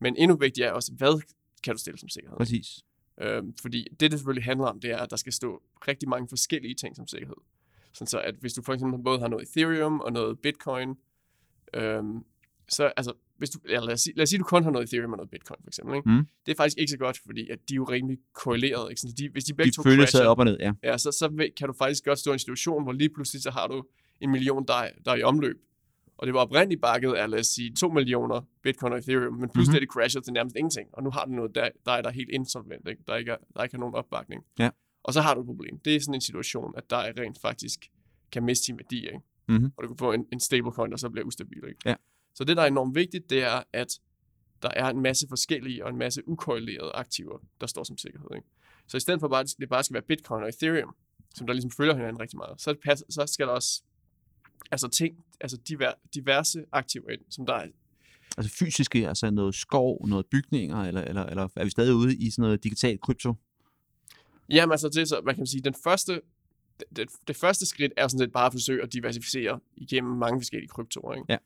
Men 0.00 0.16
endnu 0.16 0.36
vigtigere 0.36 0.68
er 0.68 0.72
også, 0.72 0.92
hvad 0.92 1.22
kan 1.64 1.74
du 1.74 1.78
stille 1.78 1.98
som 1.98 2.08
sikkerhed? 2.08 2.36
Præcis. 2.36 2.84
Øhm, 3.20 3.54
fordi 3.62 3.86
det, 3.90 4.00
det 4.00 4.12
selvfølgelig 4.12 4.44
handler 4.44 4.66
om, 4.66 4.80
det 4.80 4.90
er, 4.90 4.98
at 4.98 5.10
der 5.10 5.16
skal 5.16 5.32
stå 5.32 5.62
rigtig 5.88 6.08
mange 6.08 6.28
forskellige 6.28 6.74
ting 6.74 6.96
som 6.96 7.06
sikkerhed. 7.06 7.36
Sådan 7.92 8.06
så, 8.06 8.20
at 8.20 8.34
hvis 8.34 8.54
du 8.54 8.62
for 8.62 8.74
eksempel 8.74 9.02
både 9.02 9.20
har 9.20 9.28
noget 9.28 9.48
Ethereum 9.48 10.00
og 10.00 10.12
noget 10.12 10.38
Bitcoin, 10.40 10.96
øhm, 11.74 12.24
så 12.68 12.92
altså, 12.96 13.12
hvis 13.38 13.50
du, 13.50 13.58
ja, 13.68 13.78
lad, 13.80 13.92
os 13.92 14.00
sige, 14.00 14.16
lad 14.16 14.22
os 14.22 14.28
sige, 14.28 14.38
du 14.38 14.44
kun 14.44 14.64
har 14.64 14.70
noget 14.70 14.86
Ethereum 14.86 15.12
og 15.12 15.16
noget 15.16 15.30
Bitcoin, 15.30 15.58
for 15.62 15.68
eksempel. 15.70 15.96
Ikke? 15.96 16.10
Mm. 16.10 16.26
Det 16.46 16.52
er 16.52 16.56
faktisk 16.56 16.78
ikke 16.78 16.90
så 16.90 16.98
godt, 16.98 17.18
fordi 17.26 17.48
at 17.50 17.58
de 17.68 17.74
er 17.74 17.76
jo 17.76 17.84
rimelig 17.84 18.18
korreleret. 18.34 18.90
Ikke? 18.90 19.00
Så 19.00 19.14
de, 19.18 19.28
hvis 19.32 19.44
de 19.44 19.54
begge 19.54 19.70
De 19.70 19.76
to 19.76 19.82
følger 19.82 20.06
sig 20.06 20.28
op 20.28 20.38
og 20.38 20.44
ned, 20.44 20.56
ja. 20.60 20.72
ja, 20.82 20.98
så, 20.98 21.12
så 21.12 21.50
kan 21.56 21.66
du 21.68 21.74
faktisk 21.78 22.04
godt 22.04 22.18
stå 22.18 22.30
i 22.30 22.32
en 22.32 22.38
situation, 22.38 22.82
hvor 22.82 22.92
lige 22.92 23.10
pludselig 23.14 23.42
så 23.42 23.50
har 23.50 23.66
du 23.66 23.84
en 24.20 24.30
million, 24.30 24.64
der 24.66 24.74
er, 24.74 24.90
der 25.04 25.10
er 25.12 25.16
i 25.16 25.22
omløb. 25.22 25.56
Og 26.18 26.26
det 26.26 26.34
var 26.34 26.40
oprindeligt 26.40 26.80
bakket 26.82 27.12
af, 27.12 27.30
lad 27.30 27.38
os 27.38 27.46
sige, 27.46 27.74
2 27.74 27.88
millioner 27.88 28.40
bitcoin 28.62 28.92
og 28.92 28.98
ethereum, 28.98 29.34
men 29.34 29.48
pludselig 29.50 29.72
Mhm. 29.72 29.76
er 29.76 29.80
det 29.80 29.88
crashet 29.88 30.24
til 30.24 30.32
nærmest 30.32 30.56
ingenting. 30.56 30.88
Og 30.92 31.02
nu 31.02 31.10
har 31.10 31.24
du 31.24 31.30
noget, 31.32 31.54
der, 31.54 31.68
der 31.86 31.92
er 31.92 32.02
der 32.02 32.10
helt 32.10 32.30
insolvent, 32.32 32.88
ikke? 32.88 33.02
Der, 33.06 33.16
ikke 33.16 33.30
er, 33.32 33.36
der 33.56 33.62
ikke 33.62 33.74
har 33.74 33.80
nogen 33.80 33.94
opbakning. 33.94 34.42
Ja. 34.58 34.70
Og 35.04 35.12
så 35.12 35.20
har 35.20 35.34
du 35.34 35.40
et 35.40 35.46
problem. 35.46 35.78
Det 35.84 35.96
er 35.96 36.00
sådan 36.00 36.14
en 36.14 36.20
situation, 36.20 36.74
at 36.76 36.90
der 36.90 36.96
er 36.96 37.12
rent 37.20 37.38
faktisk 37.40 37.78
kan 38.32 38.42
miste 38.44 38.64
sin 38.64 38.78
værdi, 38.78 39.06
ikke? 39.06 39.20
Mhm. 39.48 39.72
Og 39.76 39.82
du 39.84 39.88
kan 39.88 39.96
få 39.98 40.12
en, 40.12 40.26
en 40.32 40.40
stablecoin, 40.40 40.90
der 40.90 40.96
så 40.96 41.10
bliver 41.10 41.24
ustabil, 41.26 41.62
ikke? 41.68 41.80
Ja. 41.86 41.94
Så 42.38 42.44
det, 42.44 42.56
der 42.56 42.62
er 42.62 42.66
enormt 42.66 42.94
vigtigt, 42.94 43.30
det 43.30 43.42
er, 43.42 43.62
at 43.72 44.00
der 44.62 44.70
er 44.76 44.88
en 44.88 45.00
masse 45.00 45.28
forskellige 45.28 45.84
og 45.84 45.90
en 45.90 45.96
masse 45.96 46.28
ukorrelerede 46.28 46.92
aktiver, 46.92 47.38
der 47.60 47.66
står 47.66 47.84
som 47.84 47.98
sikkerhed. 47.98 48.28
Ikke? 48.36 48.48
Så 48.86 48.96
i 48.96 49.00
stedet 49.00 49.20
for 49.20 49.28
bare, 49.28 49.40
at 49.40 49.54
det 49.60 49.68
bare 49.68 49.84
skal 49.84 49.94
være 49.94 50.02
Bitcoin 50.02 50.42
og 50.42 50.48
Ethereum, 50.48 50.94
som 51.34 51.46
der 51.46 51.54
ligesom 51.54 51.70
følger 51.70 51.94
hinanden 51.94 52.20
rigtig 52.20 52.36
meget, 52.36 52.60
så, 52.60 52.70
er 52.70 52.74
det 52.74 52.82
pas, 52.82 53.04
så 53.10 53.26
skal 53.26 53.46
der 53.46 53.52
også 53.52 53.82
altså 54.70 54.88
ting, 54.88 55.24
altså 55.40 55.56
diver, 55.56 55.92
diverse 56.14 56.64
aktiver 56.72 57.10
ind, 57.10 57.20
som 57.30 57.46
der 57.46 57.54
er 57.54 57.66
Altså 58.36 58.56
fysiske, 58.58 59.08
altså 59.08 59.30
noget 59.30 59.54
skov, 59.54 60.06
noget 60.06 60.26
bygninger, 60.26 60.82
eller, 60.82 61.02
eller, 61.02 61.26
eller 61.26 61.48
er 61.56 61.64
vi 61.64 61.70
stadig 61.70 61.94
ude 61.94 62.16
i 62.16 62.30
sådan 62.30 62.42
noget 62.42 62.64
digitalt 62.64 63.00
krypto? 63.00 63.34
Jamen 64.48 64.72
altså, 64.72 64.88
det 64.88 65.08
så, 65.08 65.20
hvad 65.20 65.34
kan 65.34 65.40
man 65.40 65.46
sige, 65.46 65.62
den 65.62 65.74
første, 65.84 66.20
det, 66.80 66.96
det, 66.96 67.08
det 67.28 67.36
første 67.36 67.66
skridt 67.66 67.92
er 67.96 68.08
sådan 68.08 68.18
set 68.18 68.32
bare 68.32 68.46
at 68.46 68.52
forsøge 68.52 68.82
at 68.82 68.92
diversificere 68.92 69.60
igennem 69.76 70.16
mange 70.16 70.40
forskellige 70.40 70.68
kryptoer. 70.68 71.14
Ikke? 71.14 71.26
Ja. 71.28 71.36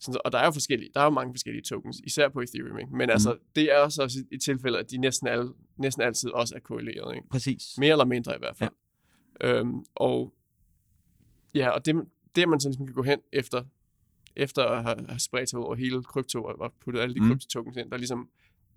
Sådan, 0.00 0.12
så- 0.12 0.20
og 0.24 0.32
der 0.32 0.38
er 0.38 0.44
jo 0.44 0.50
forskellige, 0.50 0.90
der 0.94 1.00
er 1.00 1.04
jo 1.04 1.10
mange 1.10 1.32
forskellige 1.34 1.62
tokens, 1.62 2.00
især 2.04 2.28
på 2.28 2.40
Ethereum. 2.40 2.78
Ikke? 2.78 2.96
Men 2.96 3.10
altså, 3.10 3.36
det 3.56 3.72
er 3.72 3.78
også, 3.78 4.02
også 4.02 4.18
et 4.32 4.42
tilfælde, 4.42 4.78
at 4.78 4.90
de 4.90 4.96
næsten, 4.98 5.28
alle, 5.28 5.52
næsten 5.76 6.02
altid 6.02 6.30
også 6.30 6.54
er 6.54 6.60
korreleret. 6.60 7.14
Ikke? 7.16 7.28
Præcis. 7.28 7.62
Mere 7.78 7.90
eller 7.92 8.04
mindre 8.04 8.34
i 8.34 8.38
hvert 8.38 8.56
fald. 8.56 8.70
Ja. 9.42 9.58
Øhm, 9.58 9.84
og 9.94 10.34
ja, 11.54 11.68
og 11.70 11.86
det, 11.86 11.94
det 12.36 12.48
man 12.48 12.60
så 12.60 12.68
ligesom 12.68 12.86
kan 12.86 12.94
gå 12.94 13.02
hen 13.02 13.18
efter, 13.32 13.64
efter 14.36 14.64
at 14.64 14.82
have, 14.82 15.06
have 15.08 15.18
spredt 15.20 15.50
sig 15.50 15.58
over 15.58 15.74
hele 15.74 16.02
krypto 16.02 16.44
og 16.44 16.60
og 16.60 16.72
puttet 16.80 17.00
alle 17.00 17.14
de 17.14 17.20
Mm. 17.20 17.26
mm. 17.26 17.30
kryptotokens 17.32 17.76
ind, 17.76 17.90
der 17.90 17.96
ligesom, 17.96 18.28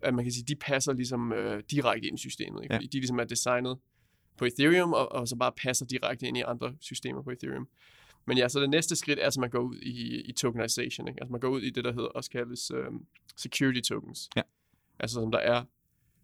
at 0.01 0.13
man 0.13 0.25
kan 0.25 0.31
sige, 0.31 0.43
de 0.47 0.55
passer 0.55 0.93
ligesom 0.93 1.33
øh, 1.33 1.63
direkte 1.71 2.07
ind 2.07 2.17
i 2.17 2.21
systemet. 2.21 2.63
Ikke? 2.63 2.73
Ja. 2.73 2.77
Fordi 2.77 2.87
de 2.87 2.97
ligesom 2.97 3.19
er 3.19 3.23
designet 3.23 3.77
på 4.37 4.45
Ethereum, 4.45 4.93
og, 4.93 5.11
og 5.11 5.27
så 5.27 5.35
bare 5.35 5.51
passer 5.57 5.85
direkte 5.85 6.27
ind 6.27 6.37
i 6.37 6.41
andre 6.41 6.75
systemer 6.79 7.21
på 7.21 7.29
Ethereum. 7.29 7.67
Men 8.25 8.37
ja, 8.37 8.49
så 8.49 8.59
det 8.59 8.69
næste 8.69 8.95
skridt 8.95 9.19
er, 9.19 9.27
at 9.27 9.37
man 9.39 9.49
går 9.49 9.59
ud 9.59 9.75
i, 9.75 10.21
i 10.21 10.31
tokenization. 10.31 11.07
Ikke? 11.07 11.21
Altså 11.21 11.31
man 11.31 11.39
går 11.39 11.49
ud 11.49 11.61
i 11.61 11.69
det, 11.69 11.83
der 11.83 11.93
hedder, 11.93 12.07
også 12.07 12.31
kaldes 12.31 12.71
um, 12.71 13.05
security 13.37 13.79
tokens. 13.79 14.29
Ja. 14.35 14.41
Altså 14.99 15.13
som 15.13 15.31
der 15.31 15.39
er, 15.39 15.63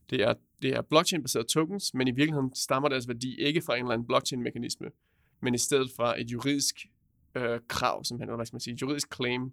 det 0.10 0.22
er, 0.22 0.34
det 0.62 0.76
er 0.76 0.82
blockchain-baserede 0.82 1.48
tokens, 1.48 1.94
men 1.94 2.08
i 2.08 2.12
virkeligheden 2.12 2.56
stammer 2.56 2.90
deres 2.90 3.08
værdi 3.08 3.40
ikke 3.40 3.62
fra 3.62 3.76
en 3.76 3.84
eller 3.84 3.94
anden 3.94 4.08
blockchain-mekanisme, 4.08 4.88
men 5.42 5.54
i 5.54 5.58
stedet 5.58 5.92
fra 5.98 6.22
et 6.22 6.32
juridisk 6.32 6.76
øh, 7.36 7.60
krav, 7.68 8.04
som 8.04 8.20
handler, 8.20 8.36
hvad 8.36 8.46
skal 8.46 8.56
man 8.56 8.62
sige, 8.62 8.74
et 8.74 8.82
juridisk 8.82 9.16
claim 9.16 9.52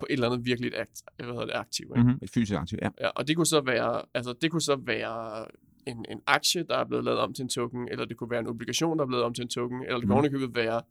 på 0.00 0.06
et 0.10 0.12
eller 0.12 0.30
andet 0.30 0.46
virkelig 0.46 0.78
akt, 0.78 1.02
hvad 1.16 1.26
hedder 1.26 1.44
det, 1.46 1.54
aktiv. 1.54 1.86
Ikke? 1.96 2.02
Mm-hmm. 2.02 2.18
Et 2.22 2.30
fysisk 2.30 2.58
aktiv, 2.58 2.78
ja. 2.82 2.88
Ja, 3.00 3.08
og 3.08 3.28
det 3.28 3.36
kunne 3.36 3.46
så 3.46 3.60
være, 3.60 4.02
altså 4.14 4.32
det 4.32 4.50
kunne 4.50 4.62
så 4.62 4.76
være 4.76 5.46
en, 5.86 6.04
en 6.08 6.20
aktie, 6.26 6.62
der 6.62 6.76
er 6.76 6.84
blevet 6.84 7.04
lavet 7.04 7.20
om 7.20 7.34
til 7.34 7.42
en 7.42 7.48
token, 7.48 7.88
eller 7.88 8.04
det 8.04 8.16
kunne 8.16 8.30
være 8.30 8.40
en 8.40 8.46
obligation, 8.46 8.98
der 8.98 9.04
er 9.04 9.06
blevet 9.06 9.24
om 9.24 9.34
til 9.34 9.42
en 9.42 9.48
token, 9.48 9.82
eller 9.82 9.98
det 9.98 10.06
kunne 10.06 10.14
ovenikøbet 10.14 10.54
være 10.54 10.82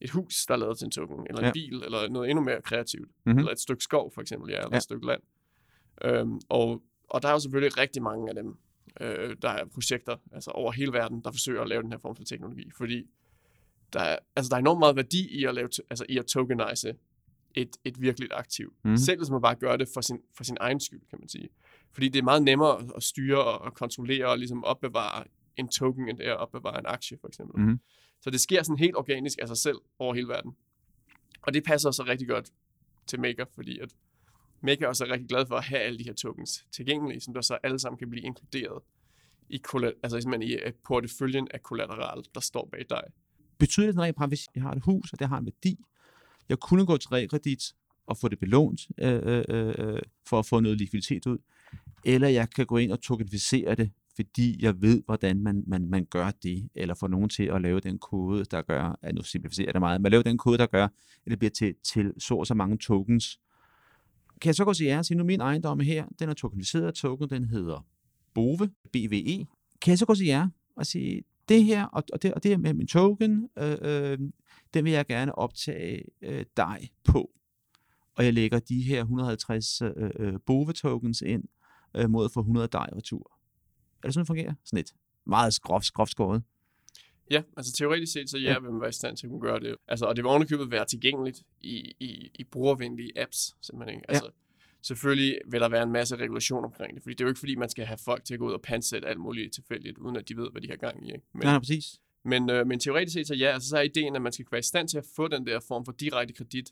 et 0.00 0.10
hus, 0.10 0.46
der 0.46 0.54
er 0.54 0.58
lavet 0.58 0.78
til 0.78 0.84
en 0.84 0.90
token, 0.90 1.26
eller 1.26 1.40
en 1.40 1.44
Ja. 1.46 1.52
bil, 1.52 1.82
eller 1.84 2.08
noget 2.08 2.30
endnu 2.30 2.44
mere 2.44 2.62
kreativt, 2.62 3.10
Mhm. 3.26 3.38
eller 3.38 3.52
et 3.52 3.60
stykke 3.60 3.84
skov 3.84 4.12
for 4.14 4.20
eksempel, 4.20 4.50
ja, 4.50 4.56
eller 4.56 4.68
Ja. 4.72 4.76
et 4.76 4.82
stykke 4.82 5.06
land. 5.06 5.22
Øhm, 6.04 6.40
og, 6.48 6.82
og 7.10 7.22
der 7.22 7.28
er 7.28 7.32
jo 7.32 7.38
selvfølgelig 7.38 7.78
rigtig 7.78 8.02
mange 8.02 8.28
af 8.28 8.34
dem, 8.34 8.56
øh, 9.00 9.36
der 9.42 9.48
er 9.48 9.64
projekter, 9.64 10.16
altså 10.32 10.50
over 10.50 10.72
hele 10.72 10.92
verden, 10.92 11.20
der 11.24 11.30
forsøger 11.30 11.62
at 11.62 11.68
lave 11.68 11.82
den 11.82 11.92
her 11.92 11.98
form 11.98 12.16
for 12.16 12.24
teknologi, 12.24 12.70
fordi 12.76 13.06
der 13.92 14.00
er, 14.00 14.18
altså 14.36 14.48
der 14.50 14.56
er 14.56 14.60
enormt 14.60 14.78
meget 14.78 14.96
værdi 14.96 15.28
i 15.40 15.44
at, 15.44 15.54
lave, 15.54 15.68
altså 15.90 16.04
i 16.08 16.18
at 16.18 16.26
tokenize 16.26 16.94
et, 17.54 17.76
et 17.84 18.00
virkeligt 18.00 18.32
aktiv. 18.32 18.74
Mm. 18.84 18.96
Selv 18.96 19.18
hvis 19.18 19.30
man 19.30 19.42
bare 19.42 19.54
gør 19.54 19.76
det 19.76 19.88
for 19.94 20.00
sin, 20.00 20.18
for 20.36 20.44
sin 20.44 20.56
egen 20.60 20.80
skyld, 20.80 21.00
kan 21.10 21.18
man 21.18 21.28
sige. 21.28 21.48
Fordi 21.92 22.08
det 22.08 22.18
er 22.18 22.22
meget 22.22 22.42
nemmere 22.42 22.88
at- 22.96 23.02
styre 23.02 23.44
og 23.44 23.60
og 23.60 23.74
kontrollere 23.74 24.26
og 24.26 24.38
ligesom 24.38 24.64
opbevare 24.64 25.24
en 25.56 25.68
token, 25.68 26.08
end 26.08 26.18
det 26.18 26.26
er 26.26 26.32
at 26.32 26.38
opbevare 26.40 26.78
en 26.78 26.86
aktie, 26.86 27.18
for 27.20 27.28
eksempel. 27.28 27.60
Mhm. 27.62 27.80
Så 28.20 28.30
det 28.30 28.40
sker 28.40 28.62
sådan 28.62 28.78
helt 28.78 28.96
organisk 28.96 29.38
af 29.42 29.48
sig 29.48 29.56
selv 29.56 29.78
over 29.98 30.14
hele 30.14 30.28
verden. 30.28 30.56
Og 31.42 31.54
det 31.54 31.64
passer 31.64 31.90
så 31.90 32.04
rigtig 32.08 32.28
godt 32.28 32.50
til 33.06 33.20
Maker, 33.20 33.44
fordi 33.54 33.78
at 33.78 33.88
Maker 34.62 34.88
også 34.88 35.04
er 35.04 35.08
rigtig 35.08 35.28
glad 35.28 35.46
for 35.46 35.56
at 35.56 35.64
have 35.64 35.80
alle 35.80 35.98
de 35.98 36.04
her 36.04 36.12
tokens 36.12 36.66
tilgængelige, 36.72 37.20
som 37.20 37.34
der 37.34 37.40
så 37.40 37.58
alle 37.62 37.78
sammen 37.78 37.98
kan 37.98 38.10
blive 38.10 38.24
inkluderet 38.24 38.82
i, 39.48 39.62
altså 40.02 40.20
simpelthen 40.20 40.42
i 40.50 40.54
øh, 40.54 40.72
porteføljen 40.84 41.48
af 41.50 41.62
kollateral, 41.62 42.22
der 42.34 42.40
står 42.40 42.68
bag 42.72 42.84
dig. 42.90 43.02
Betyder 43.58 43.86
det 43.86 43.94
sådan 43.94 44.14
rent 44.18 44.30
hvis 44.30 44.46
jeg 44.54 44.62
har 44.62 44.72
et 44.72 44.82
hus, 44.82 45.12
og 45.12 45.18
det 45.18 45.28
har 45.28 45.38
en 45.38 45.46
værdi, 45.46 45.78
jeg 46.48 46.58
kunne 46.58 46.86
gå 46.86 46.96
til 46.96 47.08
realkredit 47.08 47.62
og 48.06 48.16
få 48.16 48.28
det 48.28 48.38
belånt 48.38 48.80
øh, 48.98 49.20
øh, 49.22 49.44
øh, 49.48 49.74
øh 49.78 50.02
for 50.28 50.38
at 50.38 50.46
få 50.46 50.60
noget 50.60 50.78
likviditet 50.78 51.26
ud, 51.26 51.38
eller 52.04 52.28
jeg 52.28 52.50
kan 52.50 52.66
gå 52.66 52.76
ind 52.76 52.92
og 52.92 53.02
tokenificere 53.02 53.74
det, 53.74 53.90
fordi 54.16 54.64
jeg 54.64 54.82
ved, 54.82 55.02
hvordan 55.04 55.42
man, 55.42 55.64
man, 55.66 55.90
man 55.90 56.04
gør 56.04 56.30
det, 56.42 56.68
eller 56.74 56.94
får 56.94 57.08
nogen 57.08 57.28
til 57.28 57.42
at 57.42 57.62
lave 57.62 57.80
den 57.80 57.98
kode, 57.98 58.44
der 58.44 58.62
gør, 58.62 58.98
at 59.02 59.14
nu 59.14 59.22
simplificerer 59.22 59.72
det 59.72 59.80
meget, 59.80 60.00
men 60.00 60.10
lave 60.10 60.22
den 60.22 60.38
kode, 60.38 60.58
der 60.58 60.66
gør, 60.66 60.84
at 60.84 61.30
det 61.30 61.38
bliver 61.38 61.50
til, 61.50 61.74
til 61.84 62.12
så 62.18 62.34
og 62.34 62.46
så 62.46 62.54
mange 62.54 62.78
tokens. 62.78 63.40
Kan 64.40 64.48
jeg 64.48 64.54
så 64.54 64.64
gå 64.64 64.72
til 64.72 64.86
jer 64.86 64.98
og 64.98 65.04
sige, 65.04 65.18
nu 65.18 65.24
min 65.24 65.40
ejendom 65.40 65.80
her, 65.80 66.04
den 66.18 66.28
er 66.28 66.34
tokeniseret 66.34 66.94
token, 66.94 67.30
den 67.30 67.44
hedder 67.44 67.86
BOVE, 68.34 68.70
BVE. 68.92 69.46
Kan 69.80 69.90
jeg 69.90 69.98
så 69.98 70.06
gå 70.06 70.14
til 70.14 70.26
jer 70.26 70.48
og 70.76 70.86
sige, 70.86 71.22
det 71.48 71.64
her, 71.64 71.84
og, 71.84 72.02
og, 72.12 72.22
det, 72.22 72.34
og 72.34 72.42
det 72.42 72.50
her 72.50 72.58
med 72.58 72.74
min 72.74 72.86
token, 72.86 73.48
øh, 73.58 73.76
øh, 73.82 74.18
den 74.74 74.84
vil 74.84 74.92
jeg 74.92 75.06
gerne 75.06 75.34
optage 75.34 76.02
øh, 76.22 76.44
dig 76.56 76.90
på. 77.04 77.30
Og 78.16 78.24
jeg 78.24 78.34
lægger 78.34 78.58
de 78.58 78.82
her 78.82 79.00
150 79.00 79.82
øh, 79.82 79.90
øh 80.18 80.34
BOVE-tokens 80.46 81.22
ind 81.22 81.44
øh, 81.96 82.10
mod 82.10 82.24
at 82.24 82.32
få 82.32 82.40
100 82.40 82.68
dig 82.72 82.88
retur. 82.96 83.39
Er 84.02 84.06
det 84.06 84.14
sådan, 84.14 84.22
det 84.22 84.26
fungerer? 84.26 84.54
Sådan 84.64 84.76
lidt 84.76 84.92
meget 85.26 85.60
groft, 85.62 85.92
groft 85.92 86.10
skåret. 86.10 86.42
Ja, 87.30 87.42
altså 87.56 87.72
teoretisk 87.72 88.12
set, 88.12 88.30
så 88.30 88.38
ja, 88.38 88.44
Ja. 88.44 88.52
ja. 88.52 88.58
vil 88.58 88.70
man 88.70 88.80
være 88.80 88.88
i 88.90 88.92
stand 88.92 89.16
til 89.16 89.26
at 89.26 89.30
kunne 89.30 89.40
gøre 89.40 89.60
det. 89.60 89.76
Altså, 89.88 90.06
og 90.06 90.16
det 90.16 90.24
vil 90.24 90.28
ovenikøbet 90.30 90.70
være 90.70 90.84
tilgængeligt 90.84 91.42
i, 91.60 91.76
i, 92.00 92.30
i 92.34 92.44
brugervenlige 92.44 93.12
apps, 93.22 93.56
simpelthen. 93.62 93.94
Ikke? 93.98 94.04
Ja. 94.08 94.14
Altså, 94.14 94.30
selvfølgelig 94.82 95.38
vil 95.50 95.60
der 95.60 95.68
være 95.68 95.82
en 95.82 95.92
masse 95.92 96.16
regulation 96.16 96.64
omkring 96.64 96.94
det, 96.94 97.02
fordi 97.02 97.14
det 97.14 97.20
er 97.20 97.24
jo 97.24 97.28
ikke 97.28 97.38
fordi, 97.38 97.54
man 97.54 97.68
skal 97.68 97.84
have 97.86 97.98
folk 98.04 98.24
til 98.24 98.34
at 98.34 98.40
gå 98.40 98.46
ud 98.48 98.52
og 98.52 98.62
pansætte 98.62 99.08
alt 99.08 99.20
muligt 99.20 99.54
tilfældigt, 99.54 99.98
uden 99.98 100.16
at 100.16 100.28
de 100.28 100.36
ved, 100.36 100.50
hvad 100.52 100.62
de 100.62 100.68
har 100.68 100.76
gang 100.76 101.06
i. 101.08 101.12
Ikke? 101.12 101.24
Men, 101.32 101.42
Nej, 101.42 101.52
nej, 101.52 101.58
præcis. 101.58 102.00
men, 102.24 102.50
øh, 102.50 102.66
men 102.66 102.80
teoretisk 102.80 103.14
set, 103.14 103.26
så 103.26 103.34
ja, 103.34 103.46
altså, 103.46 103.68
så 103.68 103.76
er 103.76 103.82
ideen, 103.82 104.16
at 104.16 104.22
man 104.22 104.32
skal 104.32 104.46
være 104.50 104.58
i 104.58 104.62
stand 104.62 104.88
til 104.88 104.98
at 104.98 105.04
få 105.16 105.28
den 105.28 105.46
der 105.46 105.60
form 105.68 105.84
for 105.84 105.92
direkte 105.92 106.34
kredit, 106.34 106.70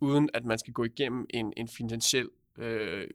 uden 0.00 0.28
at 0.34 0.44
man 0.44 0.58
skal 0.58 0.72
gå 0.72 0.84
igennem 0.84 1.26
en, 1.30 1.52
en 1.56 1.68
finansiel 1.68 2.28
øh, 2.58 3.08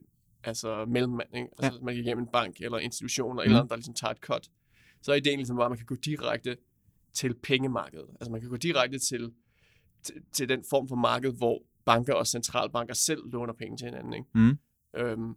altså 0.44 0.84
mellemmand. 0.84 1.28
Ikke? 1.34 1.48
Altså, 1.58 1.80
man 1.82 1.94
kan 1.94 2.04
igennem 2.04 2.24
en 2.24 2.30
bank 2.32 2.60
eller 2.60 2.78
institution, 2.78 3.38
eller, 3.38 3.42
Mhm. 3.44 3.46
mm. 3.46 3.50
eller 3.50 3.58
andet, 3.60 3.70
der 3.70 3.76
ligesom 3.76 3.94
tager 3.94 4.10
et 4.12 4.18
cut. 4.18 4.48
Så 5.02 5.12
er 5.12 5.16
ideen 5.16 5.38
ligesom 5.38 5.56
bare, 5.56 5.64
at 5.66 5.70
man 5.70 5.78
kan 5.78 5.86
gå 5.86 5.94
direkte 5.94 6.56
til 7.12 7.34
pengemarkedet. 7.42 8.08
Altså 8.20 8.30
man 8.32 8.40
kan 8.40 8.50
gå 8.50 8.56
direkte 8.56 8.98
til, 8.98 9.32
til, 10.02 10.14
til 10.32 10.48
den 10.48 10.64
form 10.70 10.88
for 10.88 10.96
marked, 10.96 11.32
hvor 11.32 11.62
banker 11.84 12.14
og 12.14 12.26
centralbanker 12.26 12.94
selv 12.94 13.30
låner 13.32 13.52
penge 13.52 13.76
til 13.76 13.84
hinanden. 13.84 14.12
Ikke? 14.14 14.26
Mm. 14.34 14.58
Øhm, 14.96 15.34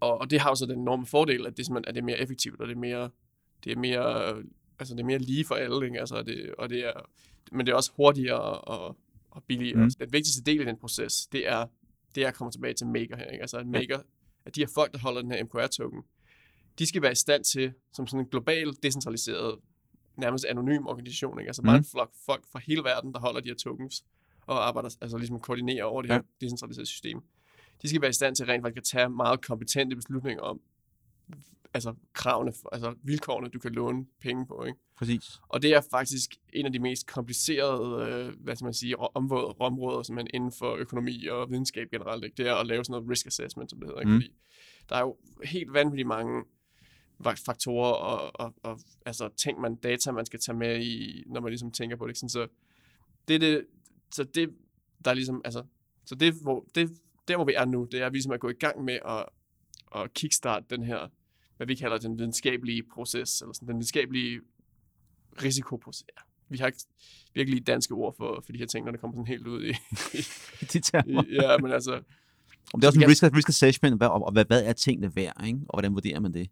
og, 0.00 0.18
og 0.18 0.30
det 0.30 0.40
har 0.40 0.50
jo 0.50 0.54
så 0.54 0.66
den 0.66 0.78
enorme 0.80 1.06
fordel, 1.06 1.46
at 1.46 1.56
det, 1.56 1.68
at 1.86 1.94
det 1.94 2.00
er 2.00 2.04
mere 2.04 2.18
effektivt, 2.18 2.60
og 2.60 2.66
det 2.68 2.74
er 2.74 2.78
mere, 2.80 3.10
det 3.64 3.72
er 3.72 3.76
mere, 3.76 4.28
altså 4.78 4.94
det 4.94 5.00
er 5.00 5.04
mere 5.06 5.18
lige 5.18 5.44
for 5.44 5.54
alle, 5.54 5.86
ikke? 5.86 6.00
Altså, 6.00 6.22
det, 6.22 6.54
og 6.58 6.68
det 6.70 6.86
er, 6.86 6.92
men 7.52 7.66
det 7.66 7.72
er 7.72 7.76
også 7.76 7.92
hurtigere 7.96 8.40
og, 8.60 8.96
og 9.30 9.44
billigere. 9.44 9.84
Mm. 9.84 9.90
Den 10.00 10.12
vigtigste 10.12 10.42
del 10.42 10.60
i 10.60 10.64
den 10.64 10.76
proces, 10.76 11.26
det 11.26 11.48
er, 11.48 11.66
det 12.14 12.22
er 12.24 12.28
at 12.28 12.34
komme 12.34 12.50
tilbage 12.50 12.74
til 12.74 12.86
Maker 12.86 13.16
her. 13.16 13.24
Ikke? 13.26 13.40
Altså 13.42 13.58
at 13.58 13.66
Maker, 13.66 13.98
at 14.44 14.54
de 14.54 14.60
her 14.60 14.68
folk, 14.74 14.92
der 14.92 14.98
holder 14.98 15.22
den 15.22 15.30
her 15.32 15.44
MQR-token, 15.44 16.02
de 16.78 16.86
skal 16.86 17.02
være 17.02 17.12
i 17.12 17.14
stand 17.14 17.44
til, 17.44 17.72
som 17.92 18.06
sådan 18.06 18.24
en 18.24 18.30
global, 18.30 18.72
decentraliseret, 18.82 19.58
nærmest 20.16 20.44
anonym 20.44 20.86
organisation, 20.86 21.38
ikke? 21.38 21.48
altså 21.48 21.62
bare 21.62 21.72
Mm. 21.76 21.78
en 21.78 21.84
flok 21.84 22.10
folk 22.26 22.44
fra 22.52 22.60
hele 22.66 22.84
verden, 22.84 23.12
der 23.12 23.20
holder 23.20 23.40
de 23.40 23.48
her 23.48 23.54
tokens, 23.56 24.04
og 24.46 24.66
arbejder, 24.68 24.88
altså 25.00 25.18
ligesom 25.18 25.40
koordinerer 25.40 25.84
over 25.84 26.02
det 26.02 26.08
Ja. 26.08 26.14
her 26.14 26.22
decentraliserede 26.40 26.86
system. 26.86 27.20
De 27.82 27.88
skal 27.88 28.00
være 28.00 28.10
i 28.10 28.12
stand 28.12 28.36
til 28.36 28.46
rent 28.46 28.62
faktisk 28.64 28.78
at 28.78 28.84
tage 28.84 29.08
meget 29.08 29.46
kompetente 29.46 29.96
beslutninger 29.96 30.42
om, 30.42 30.60
altså 31.74 31.94
kravene, 32.12 32.52
altså 32.72 32.94
vilkårene, 33.02 33.48
du 33.48 33.58
kan 33.58 33.72
låne 33.72 34.06
penge 34.20 34.46
på, 34.46 34.64
ikke? 34.64 34.78
Præcis. 34.98 35.40
Og 35.48 35.62
det 35.62 35.74
er 35.74 35.80
faktisk 35.90 36.30
en 36.52 36.66
af 36.66 36.72
de 36.72 36.78
mest 36.78 37.06
komplicerede, 37.06 38.10
øh, 38.10 38.34
hvad 38.40 38.56
skal 38.56 38.64
man 38.64 38.74
sige, 38.74 38.96
områder, 38.98 39.62
områder 39.62 40.02
som 40.02 40.14
man 40.14 40.26
inden 40.34 40.52
for 40.58 40.74
økonomi 40.76 41.26
og 41.26 41.50
videnskab 41.50 41.90
generelt, 41.90 42.24
ikke? 42.24 42.36
det 42.36 42.48
er 42.48 42.54
at 42.54 42.66
lave 42.66 42.84
sådan 42.84 42.92
noget 42.92 43.10
risk 43.10 43.26
assessment, 43.26 43.70
som 43.70 43.80
det 43.80 43.88
hedder. 43.88 44.00
Ikke? 44.00 44.12
Mm. 44.12 44.16
Fordi 44.16 44.34
der 44.88 44.96
er 44.96 45.00
jo 45.00 45.16
helt 45.44 45.72
vanvittigt 45.72 46.08
mange 46.08 46.44
faktorer 47.46 47.92
og, 47.92 48.30
og, 48.34 48.54
og 48.62 48.80
altså 49.06 49.28
ting, 49.36 49.60
man, 49.60 49.74
data, 49.74 50.12
man 50.12 50.26
skal 50.26 50.40
tage 50.40 50.58
med 50.58 50.82
i, 50.82 51.24
når 51.26 51.40
man 51.40 51.50
ligesom 51.50 51.70
tænker 51.70 51.96
på 51.96 52.06
det. 52.06 52.10
Ikke? 52.10 52.18
Sådan, 52.18 52.28
så 52.28 52.46
det 53.28 53.34
er 53.34 53.38
det, 53.38 53.66
så 54.14 54.24
det, 54.24 54.50
der 55.04 55.10
er 55.10 55.14
ligesom, 55.14 55.42
altså, 55.44 55.64
så 56.04 56.14
det, 56.14 56.34
hvor, 56.42 56.66
det, 56.74 56.90
der 57.28 57.36
hvor 57.36 57.44
vi 57.44 57.54
er 57.54 57.64
nu, 57.64 57.88
det 57.92 58.00
er, 58.00 58.06
at 58.06 58.12
vi 58.12 58.16
ligesom 58.16 58.32
er 58.32 58.36
gået 58.36 58.52
i 58.52 58.58
gang 58.58 58.84
med 58.84 58.98
at, 59.04 59.26
at 59.96 60.14
kickstarte 60.14 60.66
den 60.70 60.82
her, 60.82 61.08
hvad 61.56 61.66
vi 61.66 61.74
kalder 61.74 61.98
den 61.98 62.18
videnskabelige 62.18 62.82
proces, 62.94 63.40
eller 63.40 63.52
sådan 63.52 63.68
den 63.68 63.74
videnskabelige 63.76 64.40
risikoproces. 65.42 66.04
Ja, 66.18 66.22
vi 66.48 66.58
har 66.58 66.66
ikke 66.66 66.78
virkelig 67.34 67.66
danske 67.66 67.94
ord 67.94 68.14
for, 68.16 68.42
for 68.44 68.52
de 68.52 68.58
her 68.58 68.66
ting, 68.66 68.84
når 68.84 68.92
det 68.92 69.00
kommer 69.00 69.16
sådan 69.16 69.26
helt 69.26 69.46
ud 69.46 69.64
i, 69.64 69.72
De 70.72 70.80
termer. 70.80 71.24
i 71.24 71.34
ja, 71.34 71.58
men 71.58 71.72
altså, 71.72 72.02
Om 72.74 72.80
det 72.80 72.84
er 72.84 72.88
også 72.88 73.00
en 73.00 73.08
risk, 73.08 73.22
risk 73.22 73.48
assessment, 73.48 73.96
hvad, 73.96 74.08
og, 74.08 74.26
og 74.26 74.32
hvad, 74.32 74.44
hvad 74.44 74.64
er 74.64 74.72
tingene 74.72 75.16
værd, 75.16 75.46
ikke? 75.46 75.58
og 75.68 75.74
hvordan 75.74 75.94
vurderer 75.94 76.20
man 76.20 76.34
det? 76.34 76.50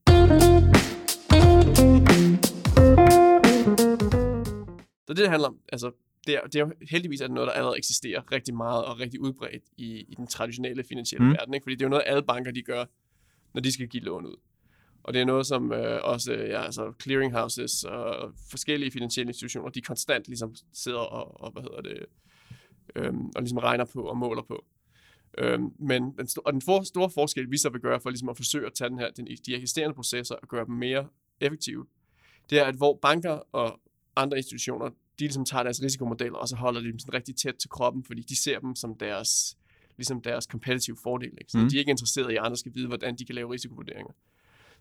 Så 5.06 5.14
det, 5.14 5.16
det 5.16 5.28
handler 5.28 5.48
om, 5.48 5.58
altså, 5.72 5.90
det 6.26 6.34
er, 6.34 6.40
det 6.40 6.54
er 6.54 6.60
jo 6.60 6.72
heldigvis 6.90 7.20
er 7.20 7.26
det 7.26 7.34
noget, 7.34 7.46
der 7.46 7.52
allerede 7.52 7.78
eksisterer 7.78 8.32
rigtig 8.32 8.54
meget 8.54 8.84
og 8.84 9.00
rigtig 9.00 9.20
udbredt 9.20 9.62
i, 9.76 10.00
i 10.00 10.14
den 10.16 10.26
traditionelle 10.26 10.84
finansielle 10.84 11.26
mm. 11.26 11.32
verden. 11.32 11.54
Ikke? 11.54 11.64
Fordi 11.64 11.74
det 11.74 11.82
er 11.82 11.86
jo 11.86 11.90
noget, 11.90 12.04
alle 12.06 12.22
banker 12.22 12.50
de 12.50 12.62
gør, 12.62 12.84
når 13.54 13.60
de 13.60 13.72
skal 13.72 13.88
give 13.88 14.02
lån 14.02 14.26
ud. 14.26 14.36
Og 15.02 15.12
det 15.12 15.20
er 15.20 15.24
noget, 15.24 15.46
som 15.46 15.72
øh, 15.72 16.00
også 16.02 16.32
øh, 16.32 16.48
ja, 16.48 16.62
altså 16.62 16.92
clearinghouses 17.02 17.84
og 17.84 18.32
forskellige 18.50 18.90
finansielle 18.90 19.30
institutioner, 19.30 19.70
de 19.70 19.80
konstant 19.80 20.26
ligesom 20.26 20.54
sidder 20.72 20.98
og, 20.98 21.40
og 21.40 21.52
hvad 21.52 21.62
hedder 21.62 21.80
det, 21.80 22.06
øh, 22.96 23.14
og 23.36 23.42
ligesom 23.42 23.58
regner 23.58 23.84
på 23.84 24.02
og 24.02 24.16
måler 24.16 24.42
på. 24.42 24.64
Øh, 25.38 25.60
men 25.78 26.02
den, 26.02 26.28
og 26.44 26.52
den 26.52 26.62
for, 26.62 26.82
store 26.82 27.10
forskel, 27.10 27.50
vi 27.50 27.56
så 27.56 27.68
vil 27.70 27.80
gøre 27.80 28.00
for 28.00 28.10
ligesom 28.10 28.28
at 28.28 28.36
forsøge 28.36 28.66
at 28.66 28.74
tage 28.74 28.90
den 28.90 28.98
her, 28.98 29.10
den, 29.10 29.26
de 29.46 29.54
eksisterende 29.54 29.94
processer 29.94 30.34
og 30.34 30.48
gøre 30.48 30.64
dem 30.64 30.74
mere 30.74 31.08
effektive, 31.40 31.86
det 32.50 32.58
er, 32.58 32.64
at 32.64 32.74
hvor 32.74 32.98
banker 33.02 33.40
og 33.52 33.80
andre 34.16 34.36
institutioner, 34.36 34.88
de 34.88 34.94
ligesom 35.24 35.44
tager 35.44 35.62
deres 35.62 35.82
risikomodeller, 35.82 36.38
og 36.38 36.48
så 36.48 36.56
holder 36.56 36.80
de 36.80 36.86
dem 36.86 36.98
sådan 36.98 37.14
rigtig 37.14 37.36
tæt 37.36 37.54
til 37.54 37.70
kroppen, 37.70 38.04
fordi 38.04 38.22
de 38.22 38.42
ser 38.42 38.58
dem 38.58 38.76
som 38.76 38.98
deres, 38.98 39.56
ligesom 40.00 40.20
deres 40.22 40.44
competitive 40.44 40.96
fordel. 41.02 41.32
Ikke? 41.40 41.52
Så 41.52 41.58
Mm. 41.58 41.68
de 41.68 41.76
er 41.76 41.78
ikke 41.78 41.90
interesserede 41.90 42.32
i, 42.32 42.36
at 42.36 42.42
andre 42.44 42.56
skal 42.56 42.74
vide, 42.74 42.86
hvordan 42.86 43.16
de 43.16 43.24
kan 43.24 43.34
lave 43.34 43.52
risikovurderinger. 43.52 44.12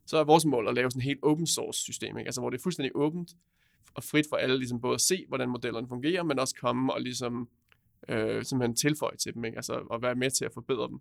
Så 0.06 0.18
er 0.18 0.24
vores 0.24 0.46
mål 0.46 0.68
at 0.68 0.74
lave 0.76 0.92
sådan 0.92 1.00
et 1.00 1.04
helt 1.04 1.20
open 1.24 1.48
source 1.48 1.80
system, 1.80 2.18
ikke? 2.18 2.28
Altså, 2.28 2.42
hvor 2.42 2.50
det 2.50 2.58
er 2.58 2.62
fuldstændig 2.64 2.92
åbent 2.96 3.32
og 3.94 4.04
frit 4.04 4.26
for 4.30 4.36
alle 4.36 4.58
ligesom 4.58 4.82
både 4.82 4.94
at 4.94 5.02
se, 5.02 5.26
hvordan 5.28 5.50
modellerne 5.50 5.88
fungerer, 5.88 6.24
men 6.24 6.40
også 6.40 6.56
komme 6.56 6.94
og 6.94 7.02
ligesom 7.02 7.50
øh, 8.10 8.44
simpelthen 8.46 8.76
tilføje 8.76 9.18
til 9.18 9.34
dem, 9.34 9.46
ikke? 9.46 9.56
Altså, 9.58 9.74
og 9.90 10.02
være 10.02 10.16
med 10.16 10.32
til 10.32 10.46
at 10.46 10.54
forbedre 10.54 10.88
dem. 10.88 11.00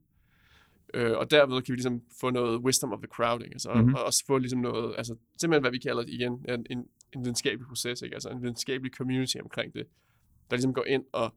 Øh, 0.94 1.16
og 1.18 1.30
derved 1.30 1.62
kan 1.62 1.72
vi 1.72 1.76
ligesom 1.76 2.02
få 2.20 2.30
noget 2.30 2.58
wisdom 2.60 2.92
of 2.92 2.98
the 2.98 3.08
crowd, 3.08 3.42
ikke? 3.42 3.54
Altså, 3.54 3.68
Mhm. 3.70 3.78
mm-hmm. 3.80 3.94
og 3.94 4.04
også 4.04 4.24
få 4.26 4.38
ligesom 4.38 4.58
noget, 4.60 4.94
altså 4.98 5.16
simpelthen 5.40 5.62
hvad 5.62 5.70
vi 5.70 5.78
kalder 5.78 6.02
det 6.02 6.12
igen, 6.12 6.32
en, 6.48 6.66
en, 6.70 6.78
en 7.16 7.20
videnskabelig 7.24 7.66
proces, 7.68 8.02
ikke? 8.02 8.14
Altså 8.14 8.28
en 8.28 8.42
videnskabelig 8.42 8.92
community 8.94 9.36
omkring 9.42 9.74
det, 9.74 9.86
der 10.50 10.56
ligesom 10.56 10.74
går 10.74 10.84
ind 10.84 11.04
og 11.12 11.34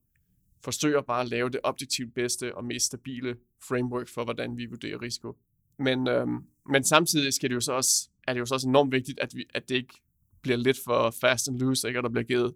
forsøger 0.63 1.01
bare 1.01 1.21
at 1.21 1.29
lave 1.29 1.49
det 1.49 1.59
objektivt 1.63 2.13
bedste 2.13 2.55
og 2.55 2.65
mest 2.65 2.85
stabile 2.85 3.35
framework 3.67 4.07
for, 4.07 4.23
hvordan 4.23 4.57
vi 4.57 4.65
vurderer 4.65 5.01
risiko. 5.01 5.37
Men, 5.77 6.07
øhm, 6.07 6.45
men 6.69 6.83
samtidig 6.83 7.33
skal 7.33 7.49
det 7.49 7.55
jo 7.55 7.59
så 7.59 7.73
også, 7.73 8.09
er 8.27 8.33
det 8.33 8.39
jo 8.39 8.45
så 8.45 8.53
også 8.53 8.67
enormt 8.67 8.91
vigtigt, 8.91 9.19
at, 9.19 9.35
vi, 9.35 9.45
at 9.53 9.69
det 9.69 9.75
ikke 9.75 9.93
bliver 10.41 10.57
lidt 10.57 10.77
for 10.85 11.11
fast 11.21 11.47
and 11.47 11.59
loose, 11.59 11.87
ikke? 11.87 11.99
og 11.99 12.03
der 12.03 12.09
bliver 12.09 12.23
givet 12.23 12.53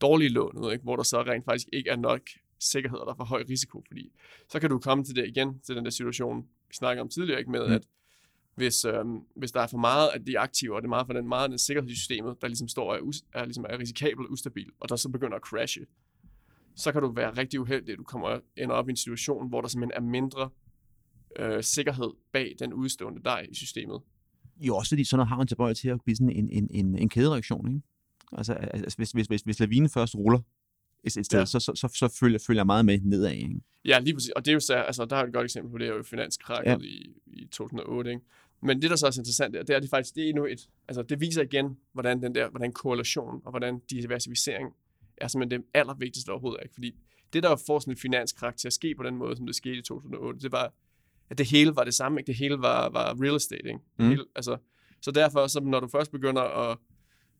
dårlige 0.00 0.28
lån 0.28 0.58
ud, 0.58 0.72
ikke? 0.72 0.82
hvor 0.82 0.96
der 0.96 1.02
så 1.02 1.22
rent 1.22 1.44
faktisk 1.44 1.68
ikke 1.72 1.90
er 1.90 1.96
nok 1.96 2.20
sikkerhed, 2.58 2.98
og 2.98 3.06
der 3.06 3.12
er 3.12 3.16
for 3.16 3.24
høj 3.24 3.44
risiko, 3.48 3.84
fordi 3.86 4.12
så 4.48 4.60
kan 4.60 4.70
du 4.70 4.78
komme 4.78 5.04
til 5.04 5.16
det 5.16 5.26
igen, 5.28 5.60
til 5.60 5.76
den 5.76 5.84
der 5.84 5.90
situation, 5.90 6.42
vi 6.68 6.74
snakker 6.74 7.02
om 7.02 7.08
tidligere, 7.08 7.38
ikke? 7.38 7.50
med 7.50 7.66
Mm. 7.66 7.72
at 7.72 7.82
hvis, 8.54 8.84
øhm, 8.84 9.18
hvis 9.36 9.52
der 9.52 9.60
er 9.60 9.66
for 9.66 9.78
meget 9.78 10.08
af 10.08 10.24
de 10.24 10.38
aktiver, 10.38 10.76
og 10.76 10.82
det 10.82 10.86
er 10.86 10.88
meget 10.88 11.06
for 11.06 11.12
den 11.12 11.28
meget 11.28 11.42
af 11.42 11.48
den 11.48 11.58
sikkerhed 11.58 11.90
i 11.90 11.96
systemet, 11.96 12.36
der 12.40 12.48
ligesom 12.48 12.68
står 12.68 12.92
og 12.92 12.96
er, 12.96 13.22
er, 13.34 13.44
ligesom 13.44 13.66
er 13.68 13.78
risikabel 13.78 14.24
og 14.26 14.32
ustabil, 14.32 14.70
og 14.80 14.88
der 14.88 14.96
så 14.96 15.08
begynder 15.08 15.36
at 15.36 15.42
crashe, 15.42 15.86
så 16.76 16.92
kan 16.92 17.02
du 17.02 17.12
være 17.12 17.30
rigtig 17.30 17.60
uheldig, 17.60 17.92
at 17.92 17.98
du 17.98 18.04
kommer 18.04 18.38
ender 18.56 18.74
op 18.74 18.88
i 18.88 18.90
en 18.90 18.96
situation, 18.96 19.48
hvor 19.48 19.60
der 19.60 19.68
simpelthen 19.68 20.04
er 20.04 20.10
mindre 20.10 20.50
øh, 21.38 21.62
sikkerhed 21.62 22.10
bag 22.32 22.54
den 22.58 22.72
udstående 22.72 23.22
dej 23.24 23.46
i 23.50 23.54
systemet. 23.54 24.00
Jo, 24.60 24.76
også 24.76 24.90
fordi 24.90 25.04
sådan 25.04 25.18
noget 25.18 25.28
har 25.28 25.36
man 25.36 25.46
tilbøje 25.46 25.74
til 25.74 25.88
at 25.88 26.00
blive 26.04 26.16
sådan 26.16 26.30
en, 26.30 26.50
en, 26.50 26.68
en, 26.70 26.98
en 26.98 27.08
kædereaktion, 27.08 27.68
ikke? 27.68 27.80
Altså, 28.32 28.52
altså 28.52 28.96
hvis, 28.96 29.10
hvis, 29.10 29.26
hvis, 29.26 29.40
hvis 29.40 29.60
lavinen 29.60 29.88
først 29.88 30.14
ruller 30.14 30.38
et, 31.04 31.16
et 31.16 31.26
sted, 31.26 31.38
ja. 31.38 31.44
Så, 31.44 31.60
så, 31.60 31.72
så, 31.74 31.88
så 31.94 32.16
følger, 32.20 32.38
følger 32.46 32.60
jeg 32.60 32.66
meget 32.66 32.84
med 32.84 33.00
nedad, 33.00 33.30
ikke? 33.30 33.60
Ja, 33.84 33.98
lige 33.98 34.14
præcis. 34.14 34.30
Og 34.30 34.44
det 34.44 34.50
er 34.50 34.54
jo 34.54 34.60
så, 34.60 34.74
altså, 34.74 35.04
der 35.04 35.16
er 35.16 35.24
et 35.24 35.32
godt 35.32 35.44
eksempel 35.44 35.70
på 35.72 35.78
det, 35.78 35.88
er 35.88 35.94
jo 35.94 36.02
finanskrakket 36.02 36.70
Ja. 36.70 36.78
i, 36.80 37.10
i 37.26 37.46
2008. 37.46 38.10
Ikke? 38.10 38.22
Men 38.62 38.82
det, 38.82 38.90
der 38.90 38.96
så 38.96 39.06
er 39.06 39.10
så 39.10 39.20
interessant, 39.20 39.52
det 39.52 39.60
er, 39.60 39.62
det 39.64 39.72
er 39.72 39.76
at 39.76 39.82
det 39.82 39.90
faktisk, 39.90 40.14
det 40.14 40.24
er 40.24 40.28
endnu 40.28 40.46
et, 40.46 40.68
altså 40.88 41.02
det 41.02 41.20
viser 41.20 41.42
igen, 41.42 41.76
hvordan 41.92 42.22
den 42.22 42.34
der, 42.34 42.50
hvordan 42.50 42.72
korrelation 42.72 43.42
og 43.44 43.50
hvordan 43.50 43.78
diversificering 43.90 44.72
er 45.20 45.28
simpelthen 45.28 45.60
det 45.60 45.68
allervigtigste 45.74 46.30
overhovedet. 46.30 46.60
Ikke? 46.62 46.74
Fordi 46.74 46.94
det, 47.32 47.42
der 47.42 47.56
for 47.66 47.78
sådan 47.78 47.92
en 47.92 47.96
finanskrak 47.98 48.56
til 48.56 48.66
at 48.66 48.72
ske 48.72 48.94
på 48.94 49.02
den 49.02 49.16
måde, 49.16 49.36
som 49.36 49.46
det 49.46 49.54
skete 49.54 49.78
i 49.78 49.82
2008, 49.82 50.40
det 50.40 50.52
var, 50.52 50.72
at 51.30 51.38
det 51.38 51.46
hele 51.46 51.76
var 51.76 51.84
det 51.84 51.94
samme. 51.94 52.20
Ikke? 52.20 52.26
Det 52.26 52.36
hele 52.36 52.58
var, 52.58 52.88
var 52.88 53.22
real 53.22 53.36
estate. 53.36 53.68
Ikke? 53.68 53.78
Det 53.96 54.04
Mm. 54.04 54.08
hele, 54.08 54.24
altså, 54.34 54.56
så 55.00 55.10
derfor, 55.10 55.46
så 55.46 55.60
når 55.60 55.80
du 55.80 55.88
først 55.88 56.12
begynder 56.12 56.42
at 56.42 56.78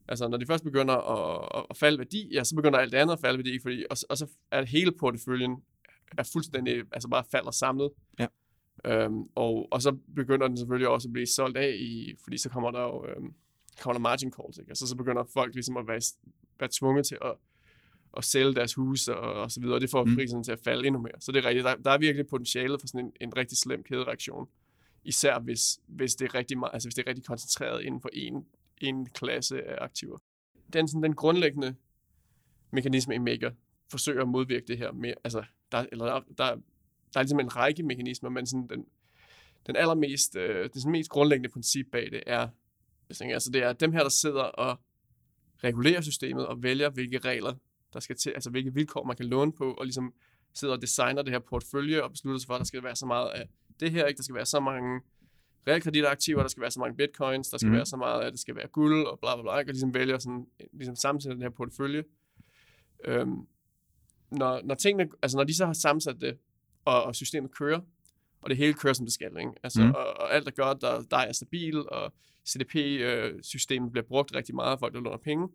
Altså, 0.09 0.29
når 0.29 0.37
de 0.37 0.47
først 0.47 0.65
begynder 0.65 0.95
at, 0.95 1.49
at, 1.59 1.67
at 1.71 1.77
falde 1.77 1.99
værdi, 1.99 2.29
ja, 2.35 2.45
så 2.45 2.55
begynder 2.57 2.79
alt 2.79 2.93
det 2.93 2.99
andet 2.99 3.13
at 3.13 3.21
falde 3.21 3.39
værdi, 3.39 3.59
fordi, 3.63 3.85
og, 3.91 3.97
og 4.09 4.17
så 4.19 4.27
er 4.51 4.65
hele 4.65 4.93
porteføljen 4.93 5.57
er 6.19 6.23
fuldstændig, 6.33 6.83
altså 6.93 7.09
bare 7.09 7.25
falder 7.31 7.51
samlet. 7.51 7.91
Ja. 8.19 8.27
Øhm, 8.85 9.23
og, 9.35 9.69
og 9.71 9.83
så 9.83 9.97
begynder 10.17 10.49
den 10.49 10.57
selvfølgelig 10.57 10.89
også 10.89 11.09
at 11.09 11.13
blive 11.13 11.27
solgt 11.27 11.57
af, 11.59 11.77
i, 11.81 12.15
fordi 12.23 12.39
så 12.39 12.49
kommer 12.49 12.71
der 12.71 12.81
jo 12.83 13.07
øhm, 13.07 13.35
kommer 13.81 13.93
der 13.95 14.01
margin 14.01 14.33
calls, 14.33 14.59
ikke? 14.59 14.71
Altså, 14.71 14.87
så 14.87 14.97
begynder 14.97 15.25
folk 15.35 15.55
ligesom 15.55 15.77
at 15.77 15.87
være, 15.89 16.01
være 16.61 16.71
tvunget 16.79 17.07
til 17.07 17.19
at, 17.23 17.33
at 18.17 18.25
sælge 18.25 18.55
deres 18.55 18.75
hus 18.75 19.09
og, 19.09 19.33
og 19.35 19.51
så 19.51 19.61
videre, 19.61 19.75
og 19.75 19.81
det 19.81 19.91
får 19.91 20.05
Mm. 20.05 20.15
prisen 20.15 20.45
til 20.45 20.53
at 20.53 20.61
falde 20.65 20.87
endnu 20.87 21.01
mere. 21.01 21.21
Så 21.21 21.33
det 21.33 21.45
er 21.45 21.49
rigtigt, 21.49 21.65
der, 21.65 21.75
der 21.77 21.91
er 21.91 21.99
virkelig 21.99 22.27
potentiale 22.27 22.79
for 22.81 22.87
sådan 22.87 23.07
en, 23.07 23.13
en 23.21 23.37
rigtig 23.37 23.59
slem 23.59 23.83
kædereaktion. 23.83 24.49
Især 25.05 25.39
hvis, 25.39 25.81
hvis, 25.87 26.15
det 26.15 26.25
er 26.25 26.35
rigtig 26.35 26.59
meget, 26.59 26.71
altså 26.75 26.89
hvis 26.89 26.95
det 26.95 27.03
er 27.07 27.09
rigtig 27.09 27.25
koncentreret 27.25 27.83
inden 27.83 28.01
for 28.01 28.11
en, 28.13 28.47
en 28.81 29.07
klasse 29.07 29.63
af 29.63 29.85
aktiver. 29.85 30.19
Den, 30.73 30.89
sådan, 30.89 31.03
den 31.03 31.15
grundlæggende 31.15 31.75
mekanisme 32.73 33.15
i 33.15 33.19
Maker 33.19 33.51
forsøger 33.91 34.23
at 34.23 34.29
modvirke 34.29 34.67
det 34.67 34.79
her 34.79 34.93
med, 34.93 35.15
altså, 35.25 35.45
der, 35.73 35.87
eller 35.93 36.05
der, 36.05 36.21
der, 36.21 36.57
der 37.15 37.21
er 37.21 37.23
ligesom 37.23 37.41
en 37.41 37.57
række 37.57 37.83
mekanismer, 37.83 38.31
men 38.31 38.47
sådan 38.47 38.69
den, 38.69 38.87
den 39.67 39.77
allermest, 39.77 40.37
øh, 40.37 40.65
det 40.65 40.83
sådan 40.83 40.93
mest 40.93 41.11
grundlæggende 41.11 41.49
princip 41.49 41.87
bag 41.93 42.11
det 42.13 42.23
er, 42.27 42.49
altså 43.09 43.51
det 43.53 43.63
er 43.63 43.73
dem 43.73 43.93
her, 43.93 44.03
der 44.03 44.09
sidder 44.09 44.43
og 44.43 44.81
regulerer 45.65 46.01
systemet 46.01 46.47
og 46.47 46.63
vælger, 46.63 46.91
hvilke 46.91 47.19
regler 47.19 47.55
der 47.93 48.01
skal 48.01 48.17
til, 48.17 48.31
altså 48.31 48.51
hvilke 48.51 48.75
vilkår 48.75 49.05
man 49.05 49.17
kan 49.17 49.27
låne 49.27 49.53
på, 49.53 49.75
og 49.75 49.85
ligesom 49.85 50.15
sidder 50.55 50.75
og 50.75 50.83
designer 50.83 51.23
det 51.23 51.33
her 51.33 51.39
portfølje 51.39 52.03
og 52.03 52.11
beslutter 52.11 52.39
sig 52.39 52.47
for, 52.47 52.55
at 52.55 52.59
der 52.59 52.65
skal 52.65 52.83
være 52.83 52.97
så 52.97 53.07
meget 53.07 53.29
af 53.29 53.49
det 53.81 53.91
her, 53.91 54.07
ikke? 54.07 54.17
Der 54.17 54.23
skal 54.23 54.35
være 54.35 54.47
så 54.47 54.61
mange 54.61 55.01
realkreditaktiver, 55.67 56.41
der 56.41 56.49
skal 56.49 56.61
være 56.61 56.71
så 56.71 56.81
mange 56.81 56.97
bitcoins, 56.97 57.49
der 57.49 57.59
skal 57.59 57.69
mm. 57.69 57.77
være 57.77 57.87
så 57.87 57.97
meget 57.97 58.21
af, 58.21 58.31
det 58.31 58.41
skal 58.41 58.57
være 58.57 58.69
guld 58.69 59.07
og 59.07 59.19
bla 59.21 59.37
bla 59.37 59.43
bla, 59.43 59.59
ikke? 59.59 59.71
og 59.71 59.73
ligesom 59.73 59.95
vælger 59.95 60.19
sådan, 60.19 60.47
ligesom 60.73 60.97
sammensætter 60.97 61.35
den 61.35 61.43
her 61.43 61.51
portefølje. 61.51 62.05
Øhm, 63.05 63.47
når, 64.31 64.61
når 64.65 64.75
tingene, 64.75 65.11
altså 65.23 65.37
når 65.37 65.45
de 65.45 65.57
så 65.57 65.67
har 65.67 65.73
sammensat 65.73 66.21
det, 66.21 66.39
og, 66.85 67.03
og 67.05 67.15
systemet 67.15 67.51
kører, 67.51 67.81
og 68.43 68.51
det 68.51 68.57
hele 68.57 68.75
kører, 68.75 68.93
som 68.93 69.07
det 69.07 69.13
skal, 69.13 69.37
ikke? 69.39 69.53
Altså, 69.63 69.83
mm. 69.83 69.91
og, 69.91 70.07
og, 70.07 70.35
alt 70.35 70.49
er 70.49 70.53
godt, 70.53 70.81
der, 70.81 71.03
der 71.03 71.17
er 71.17 71.33
stabil, 71.33 71.89
og 71.89 72.13
CDP-systemet 72.49 73.93
bliver 73.93 74.05
brugt 74.05 74.35
rigtig 74.35 74.55
meget 74.55 74.73
af 74.73 74.79
folk, 74.79 74.95
der 74.95 75.01
låner 75.01 75.17
penge, 75.17 75.49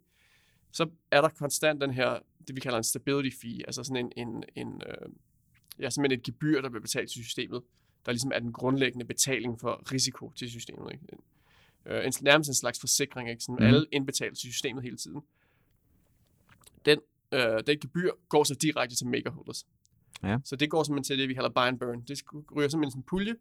så 0.75 0.89
er 1.11 1.21
der 1.21 1.29
konstant 1.29 1.81
den 1.81 1.91
her, 1.91 2.19
det 2.47 2.55
vi 2.55 2.61
kalder 2.61 2.77
en 2.77 2.83
stability 2.83 3.37
fee, 3.41 3.63
altså 3.67 3.83
sådan 3.83 4.11
en, 4.17 4.27
en, 4.27 4.43
en 4.55 4.81
øh, 4.87 5.09
ja, 5.79 5.89
simpelthen 5.89 6.19
et 6.19 6.25
gebyr, 6.25 6.61
der 6.61 6.69
bliver 6.69 6.81
betalt 6.81 7.11
til 7.11 7.23
systemet, 7.23 7.61
der 8.05 8.11
ligesom 8.11 8.31
er 8.35 8.39
den 8.39 8.53
grundlæggende 8.53 9.05
betaling 9.05 9.59
for 9.59 9.91
risiko 9.91 10.31
til 10.35 10.49
systemet. 10.49 10.91
Ikke? 10.93 11.05
En, 11.13 11.19
øh, 11.85 12.05
en, 12.05 12.13
nærmest 12.21 12.47
en 12.47 12.53
slags 12.53 12.79
forsikring, 12.79 13.29
ikke? 13.29 13.43
Sådan, 13.43 13.55
mm. 13.59 13.65
alle 13.65 13.85
indbetaler 13.91 14.33
til 14.33 14.51
systemet 14.51 14.83
hele 14.83 14.97
tiden. 14.97 15.21
Den, 16.85 16.99
øh, 17.31 17.59
den 17.67 17.79
gebyr 17.79 18.11
går 18.29 18.43
så 18.43 18.55
direkte 18.55 18.95
til 18.95 19.07
makerholders. 19.07 19.67
Ja. 20.23 20.37
Så 20.43 20.55
det 20.55 20.69
går 20.69 20.83
simpelthen 20.83 21.03
til 21.03 21.19
det, 21.19 21.29
vi 21.29 21.33
kalder 21.33 21.49
buy 21.49 21.67
and 21.67 21.79
burn. 21.79 22.01
Det 22.01 22.23
ryger 22.55 22.69
simpelthen 22.69 22.91
sådan 22.91 22.99
en 22.99 23.03
pulje, 23.03 23.35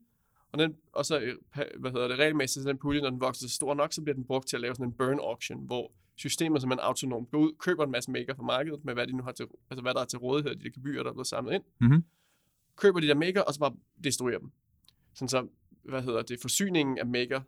og, 0.53 0.59
den, 0.59 0.77
og 0.92 1.07
så, 1.07 1.20
øh, 1.20 1.37
hvad 1.79 1.90
hedder 1.90 2.09
det, 2.09 2.18
regelmæssigt, 2.18 2.62
så 2.62 2.68
den 2.68 2.79
pulje, 2.79 3.01
når 3.01 3.11
den 3.11 3.20
vokser 3.20 3.49
så 3.49 3.55
stor 3.55 3.75
nok, 3.75 3.92
så 3.92 4.03
bliver 4.03 4.14
den 4.14 4.25
brugt 4.25 4.49
til 4.49 4.57
at 4.57 4.61
lave 4.61 4.75
sådan 4.75 4.87
en 4.87 4.92
burn 4.92 5.18
auction, 5.18 5.66
hvor 5.66 5.92
systemet 6.16 6.61
simpelthen 6.62 6.85
autonomt 6.87 7.31
går 7.31 7.38
ud, 7.38 7.53
køber 7.59 7.85
en 7.85 7.90
masse 7.90 8.11
maker 8.11 8.35
fra 8.35 8.42
markedet, 8.42 8.85
med 8.85 8.94
hvad, 8.94 9.07
de 9.07 9.12
nu 9.16 9.22
har 9.22 9.33
til, 9.33 9.46
altså 9.70 9.83
hvad 9.83 9.94
der 9.94 10.00
er 10.00 10.05
til 10.05 10.18
rådighed 10.18 10.50
af 10.50 10.59
de 10.59 10.64
der 10.64 10.70
gebyrer, 10.70 11.03
der 11.03 11.11
er 11.11 11.14
blevet 11.14 11.27
samlet 11.27 11.55
ind, 11.55 11.62
Mhm. 11.81 12.05
køber 12.77 13.00
de 13.00 13.07
der 13.09 13.14
maker, 13.14 13.40
og 13.42 13.55
så 13.55 13.61
bare 13.61 13.74
destruerer 14.05 14.38
dem. 14.38 14.50
Sådan 15.14 15.29
så, 15.29 15.46
hvad 15.85 16.03
hedder 16.03 16.22
det, 16.22 16.40
forsyningen 16.40 16.98
af 16.98 17.06
maker 17.06 17.40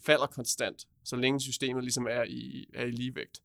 falder 0.00 0.26
konstant, 0.26 0.86
så 1.04 1.16
længe 1.16 1.40
systemet 1.40 1.84
ligesom 1.84 2.06
er 2.10 2.24
i, 2.28 2.66
er 2.74 2.84
i 2.84 2.90
ligevægt, 2.90 3.42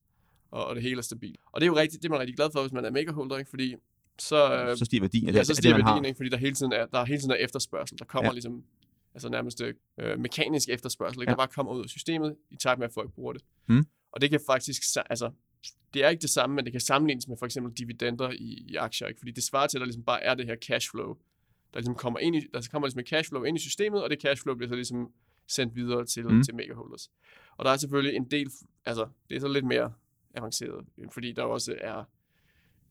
og, 0.51 0.65
og 0.65 0.75
det 0.75 0.83
hele 0.83 0.97
er 0.97 1.01
stabilt. 1.01 1.39
Og 1.51 1.61
det 1.61 1.67
er 1.67 1.71
jo 1.71 1.75
rigtigt, 1.77 2.03
det 2.03 2.07
er 2.07 2.11
man 2.11 2.19
rigtig 2.19 2.35
glad 2.35 2.49
for, 2.53 2.61
hvis 2.61 2.71
man 2.73 2.85
er 2.85 2.91
makerholder, 2.91 3.37
ikke? 3.37 3.49
fordi 3.49 3.75
så, 4.19 4.73
Så 4.75 4.85
stiger 4.85 5.01
værdien 5.01 5.25
ja, 5.25 5.31
det, 5.31 5.45
så 5.47 5.51
det, 5.53 5.57
stiger 5.57 5.75
man 5.75 5.81
har. 5.81 5.91
værdien, 5.93 6.05
ikke? 6.05 6.17
fordi 6.17 6.29
der 6.29 6.37
hele 6.37 6.55
tiden 6.55 6.71
er, 6.73 6.85
der 6.85 6.99
er 6.99 7.05
hele 7.05 7.19
tiden 7.19 7.31
er 7.31 7.35
efterspørgsel. 7.35 7.99
Der 7.99 8.05
kommer 8.05 8.29
ja. 8.29 8.33
ligesom 8.33 8.63
altså 9.13 9.29
nærmest 9.29 9.61
øh, 9.61 10.19
mekanisk 10.19 10.69
efterspørgsel, 10.69 11.21
ikke? 11.21 11.29
Ja. 11.29 11.33
der 11.33 11.37
bare 11.37 11.47
kommer 11.47 11.73
ud 11.73 11.83
af 11.83 11.89
systemet 11.89 12.35
i 12.49 12.55
takt 12.55 12.79
med, 12.79 12.87
at 12.87 12.93
folk 12.93 13.11
bruger 13.13 13.33
det. 13.33 13.41
Mm. 13.67 13.85
Og 14.17 14.21
det 14.21 14.29
kan 14.29 14.39
faktisk, 14.45 14.81
altså, 15.09 15.31
det 15.93 16.03
er 16.03 16.09
ikke 16.09 16.21
det 16.21 16.29
samme, 16.29 16.55
men 16.55 16.65
det 16.65 16.71
kan 16.71 16.81
sammenlignes 16.81 17.27
med 17.27 17.37
for 17.37 17.45
eksempel 17.45 17.73
dividender 17.73 18.31
i, 18.31 18.65
i 18.69 18.75
aktier, 18.75 19.07
ikke? 19.07 19.19
fordi 19.19 19.31
det 19.31 19.43
svarer 19.43 19.67
til, 19.67 19.77
at 19.77 19.79
der 19.79 19.85
ligesom 19.85 20.03
bare 20.03 20.23
er 20.23 20.33
det 20.33 20.45
her 20.45 20.55
cashflow, 20.55 21.13
der 21.73 21.79
ligesom 21.79 21.95
kommer 21.95 22.19
ind 22.19 22.35
i, 22.35 22.47
der 22.53 22.67
kommer 22.71 22.87
ligesom 22.87 22.99
et 22.99 23.07
cashflow 23.07 23.43
ind 23.43 23.57
i 23.57 23.61
systemet, 23.61 24.03
og 24.03 24.09
det 24.09 24.21
cashflow 24.21 24.55
bliver 24.55 24.69
så 24.69 24.75
ligesom 24.75 25.11
sendt 25.47 25.75
videre 25.75 26.05
til, 26.05 26.25
Mm. 26.27 26.43
til 26.43 26.55
makerholders. 26.55 27.11
Og 27.57 27.65
der 27.65 27.71
er 27.71 27.77
selvfølgelig 27.77 28.15
en 28.15 28.31
del, 28.31 28.51
altså 28.85 29.07
det 29.29 29.35
er 29.35 29.39
så 29.39 29.47
lidt 29.47 29.65
mere 29.65 29.93
avanceret, 30.35 30.85
fordi 31.13 31.31
der 31.31 31.43
også 31.43 31.75
er, 31.81 32.03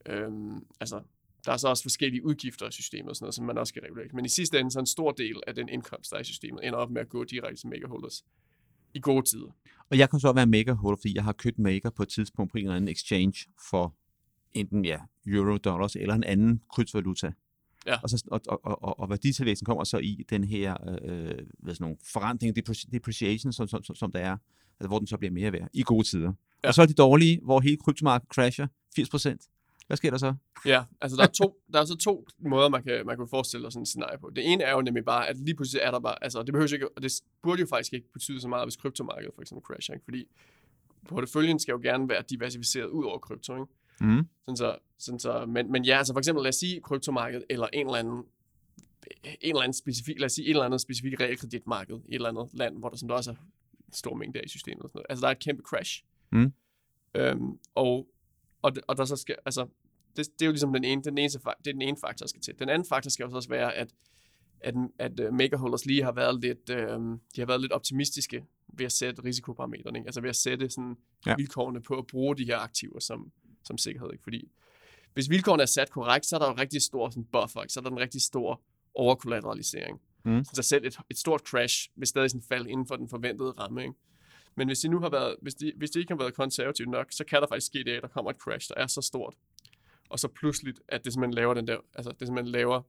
øhm, 0.05 0.65
altså, 0.79 1.01
der 1.45 1.51
er 1.51 1.57
så 1.57 1.67
også 1.67 1.83
forskellige 1.83 2.25
udgifter 2.25 2.67
i 2.67 2.71
systemet, 2.71 3.09
og 3.09 3.15
sådan 3.15 3.23
noget, 3.23 3.35
som 3.35 3.45
man 3.45 3.57
også 3.57 3.69
skal 3.71 3.81
regulere. 3.81 4.07
Men 4.13 4.25
i 4.25 4.29
sidste 4.29 4.59
ende, 4.59 4.71
så 4.71 4.79
en 4.79 4.85
stor 4.85 5.11
del 5.11 5.41
af 5.47 5.55
den 5.55 5.69
indkomst, 5.69 6.11
der 6.11 6.17
er 6.17 6.21
i 6.21 6.23
systemet, 6.23 6.67
ender 6.67 6.79
op 6.79 6.91
med 6.91 7.01
at 7.01 7.09
gå 7.09 7.23
direkte 7.23 7.61
til 7.61 7.67
megaholders 7.69 8.25
i 8.93 8.99
gode 8.99 9.29
tider. 9.29 9.55
Og 9.89 9.97
jeg 9.97 10.09
kan 10.09 10.19
så 10.19 10.33
være 10.33 10.45
megaholder, 10.45 10.97
fordi 10.97 11.15
jeg 11.15 11.23
har 11.23 11.33
købt 11.33 11.59
maker 11.59 11.89
på 11.89 12.03
et 12.03 12.09
tidspunkt 12.09 12.51
på 12.51 12.57
en 12.57 12.63
eller 12.63 12.75
anden 12.75 12.91
exchange 12.91 13.45
for 13.69 13.95
enten 14.53 14.85
ja, 14.85 14.97
euro, 15.27 15.57
dollars 15.57 15.95
eller 15.95 16.15
en 16.15 16.23
anden 16.23 16.61
kryptovaluta. 16.73 17.31
Ja. 17.87 17.99
Og, 18.03 18.09
så, 18.09 18.23
og, 18.31 18.41
og, 18.47 18.83
og, 18.83 18.99
og 18.99 19.09
værditilvæksten 19.09 19.65
kommer 19.65 19.83
så 19.83 19.97
i 19.97 20.25
den 20.29 20.43
her 20.43 20.75
øh, 21.01 21.35
hvad 21.59 21.73
sådan 21.73 21.83
nogle 21.83 21.97
forandring, 22.13 22.55
depreciation, 22.91 23.53
som, 23.53 23.67
som, 23.67 23.83
som 23.83 24.11
der 24.11 24.19
er, 24.19 24.37
altså 24.79 24.87
hvor 24.87 24.97
den 24.97 25.07
så 25.07 25.17
bliver 25.17 25.31
mere 25.31 25.53
værd 25.53 25.67
i 25.73 25.83
gode 25.83 26.07
tider. 26.07 26.33
Ja. 26.63 26.67
Og 26.67 26.73
så 26.73 26.81
er 26.81 26.85
de 26.85 26.93
dårlige, 26.93 27.39
hvor 27.43 27.59
hele 27.59 27.77
kryptomarkedet 27.77 28.33
crasher 28.33 28.67
80%. 28.99 29.56
Hvad 29.87 29.97
sker 29.97 30.09
der 30.09 30.17
så? 30.17 30.33
Ja, 30.65 30.83
altså 31.01 31.17
der 31.17 31.23
er, 31.23 31.27
to, 31.27 31.61
der 31.73 31.81
er 31.81 31.85
så 31.85 31.97
to 31.97 32.27
måder, 32.39 32.69
man 32.69 32.83
kan, 32.83 33.05
man 33.05 33.17
kan 33.17 33.27
forestille 33.27 33.65
sig 33.65 33.71
sådan 33.71 33.81
en 33.81 33.85
scenarie 33.85 34.17
på. 34.17 34.29
Det 34.35 34.51
ene 34.51 34.63
er 34.63 34.71
jo 34.71 34.81
nemlig 34.81 35.05
bare, 35.05 35.27
at 35.27 35.37
lige 35.37 35.55
pludselig 35.55 35.81
er 35.81 35.91
der 35.91 35.99
bare, 35.99 36.23
altså 36.23 36.43
det 36.43 36.53
behøver 36.53 36.73
ikke, 36.73 36.89
og 36.95 37.03
det 37.03 37.11
burde 37.43 37.61
jo 37.61 37.67
faktisk 37.67 37.93
ikke 37.93 38.13
betyde 38.13 38.41
så 38.41 38.47
meget, 38.47 38.65
hvis 38.65 38.75
kryptomarkedet 38.75 39.35
for 39.35 39.41
eksempel 39.41 39.65
crasher, 39.65 39.93
ikke? 39.93 40.03
fordi 40.03 40.25
porteføljen 41.07 41.59
skal 41.59 41.71
jo 41.71 41.79
gerne 41.83 42.09
være 42.09 42.23
diversificeret 42.29 42.87
ud 42.87 43.05
over 43.05 43.19
krypto, 43.19 43.53
ikke? 43.53 43.73
Mm. 44.01 44.27
Sådan 44.45 44.57
så, 44.57 44.77
sådan 44.97 45.19
så, 45.19 45.45
men, 45.45 45.71
men 45.71 45.85
ja, 45.85 45.97
altså 45.97 46.13
for 46.13 46.19
eksempel 46.19 46.43
lad 46.43 46.49
os 46.49 46.55
sige 46.55 46.81
kryptomarkedet, 46.81 47.45
eller 47.49 47.67
en 47.73 47.85
eller 47.85 47.99
anden 47.99 48.23
en 49.23 49.37
eller 49.41 49.61
anden 49.61 49.73
specifik, 49.73 50.19
lad 50.19 50.25
os 50.25 50.31
sige, 50.31 50.45
et 50.45 50.49
eller 50.49 50.63
andet 50.63 50.81
specifik 50.81 51.19
realkreditmarked 51.19 51.95
i 51.95 52.09
et 52.09 52.15
eller 52.15 52.29
andet 52.29 52.49
land, 52.53 52.77
hvor 52.77 52.89
der 52.89 52.97
sådan 52.97 53.09
der 53.09 53.15
også 53.15 53.31
er 53.31 53.35
en 53.87 53.93
stor 53.93 54.15
mængde 54.15 54.39
af 54.39 54.43
i 54.45 54.49
systemet. 54.49 54.83
Og 54.83 54.89
sådan 54.89 54.97
noget. 54.97 55.05
Altså 55.09 55.21
der 55.21 55.27
er 55.27 55.31
et 55.31 55.39
kæmpe 55.39 55.63
crash. 55.63 56.03
Mm. 56.31 56.53
Øhm, 57.15 57.59
og, 57.75 58.07
og, 58.61 58.71
og 58.87 58.97
der 58.97 59.05
så 59.05 59.15
skal, 59.15 59.35
altså, 59.45 59.67
det, 60.17 60.27
det 60.39 60.41
er 60.41 60.45
jo 60.45 60.51
ligesom 60.51 60.73
den 60.73 60.83
ene, 60.83 61.01
den 61.03 61.17
eneste, 61.17 61.39
det 61.39 61.67
er 61.67 61.71
den 61.71 61.81
ene 61.81 61.97
faktor, 62.01 62.23
der 62.23 62.27
skal 62.27 62.41
til. 62.41 62.59
Den 62.59 62.69
anden 62.69 62.87
faktor 62.87 63.09
skal 63.09 63.23
jo 63.23 63.29
så 63.29 63.35
også 63.35 63.49
være, 63.49 63.73
at, 63.73 63.93
at, 64.61 64.75
at 64.99 65.19
uh, 65.19 65.33
makerholders 65.33 65.85
lige 65.85 66.03
har 66.03 66.11
været 66.11 66.41
lidt, 66.41 66.69
uh, 66.69 66.77
de 67.35 67.41
har 67.41 67.45
været 67.45 67.61
lidt 67.61 67.71
optimistiske 67.71 68.45
ved 68.73 68.85
at 68.85 68.91
sætte 68.91 69.23
risikoparametrene, 69.23 69.99
ikke? 69.99 70.07
altså 70.07 70.21
ved 70.21 70.29
at 70.29 70.35
sætte 70.35 70.69
sådan 70.69 70.97
Ja. 71.25 71.35
vilkårene 71.35 71.81
på 71.81 71.97
at 71.97 72.07
bruge 72.07 72.37
de 72.37 72.45
her 72.45 72.57
aktiver 72.57 72.99
som, 72.99 73.31
som 73.65 73.77
sikkerhed. 73.77 74.09
Ikke? 74.11 74.23
Fordi 74.23 74.51
hvis 75.13 75.29
vilkårene 75.29 75.63
er 75.63 75.67
sat 75.67 75.89
korrekt, 75.91 76.25
så 76.25 76.35
er 76.35 76.39
der 76.39 76.51
en 76.51 76.59
rigtig 76.59 76.81
stor 76.81 77.09
sådan, 77.09 77.25
buffer, 77.25 77.61
ikke? 77.61 77.73
så 77.73 77.79
er 77.79 77.81
der 77.83 77.91
en 77.91 77.99
rigtig 77.99 78.21
stor 78.21 78.61
overkollateralisering. 78.93 80.01
Mm. 80.25 80.43
Så 80.53 80.61
selv 80.61 80.85
et, 80.85 80.97
et 81.09 81.17
stort 81.17 81.41
crash 81.41 81.89
vil 81.95 82.07
stadig 82.07 82.29
sådan 82.31 82.41
falde 82.49 82.69
inden 82.69 82.87
for 82.87 82.95
den 82.95 83.09
forventede 83.09 83.51
ramme. 83.51 83.81
Ikke? 83.81 83.93
Men 84.57 84.67
hvis 84.67 84.79
de 84.79 84.87
nu 84.87 84.99
har 84.99 85.09
været, 85.09 85.35
hvis 85.41 85.55
de, 85.55 85.73
hvis 85.75 85.91
de 85.91 85.99
ikke 85.99 86.13
har 86.13 86.17
været 86.17 86.33
konservative 86.33 86.87
nok, 86.87 87.07
så 87.11 87.23
kan 87.25 87.41
der 87.41 87.47
faktisk 87.47 87.67
ske 87.67 87.83
det, 87.83 87.91
at 87.91 88.01
der 88.01 88.07
kommer 88.07 88.31
et 88.31 88.37
crash, 88.37 88.69
der 88.69 88.75
er 88.81 88.87
så 88.87 89.01
stort, 89.01 89.33
og 90.09 90.19
så 90.19 90.27
pludseligt, 90.27 90.81
at 90.87 91.05
det 91.05 91.13
simpelthen 91.13 91.33
laver 91.33 91.53
den 91.53 91.67
der, 91.67 91.77
altså 91.93 92.11
det 92.19 92.27
simpelthen 92.27 92.51
laver, 92.51 92.81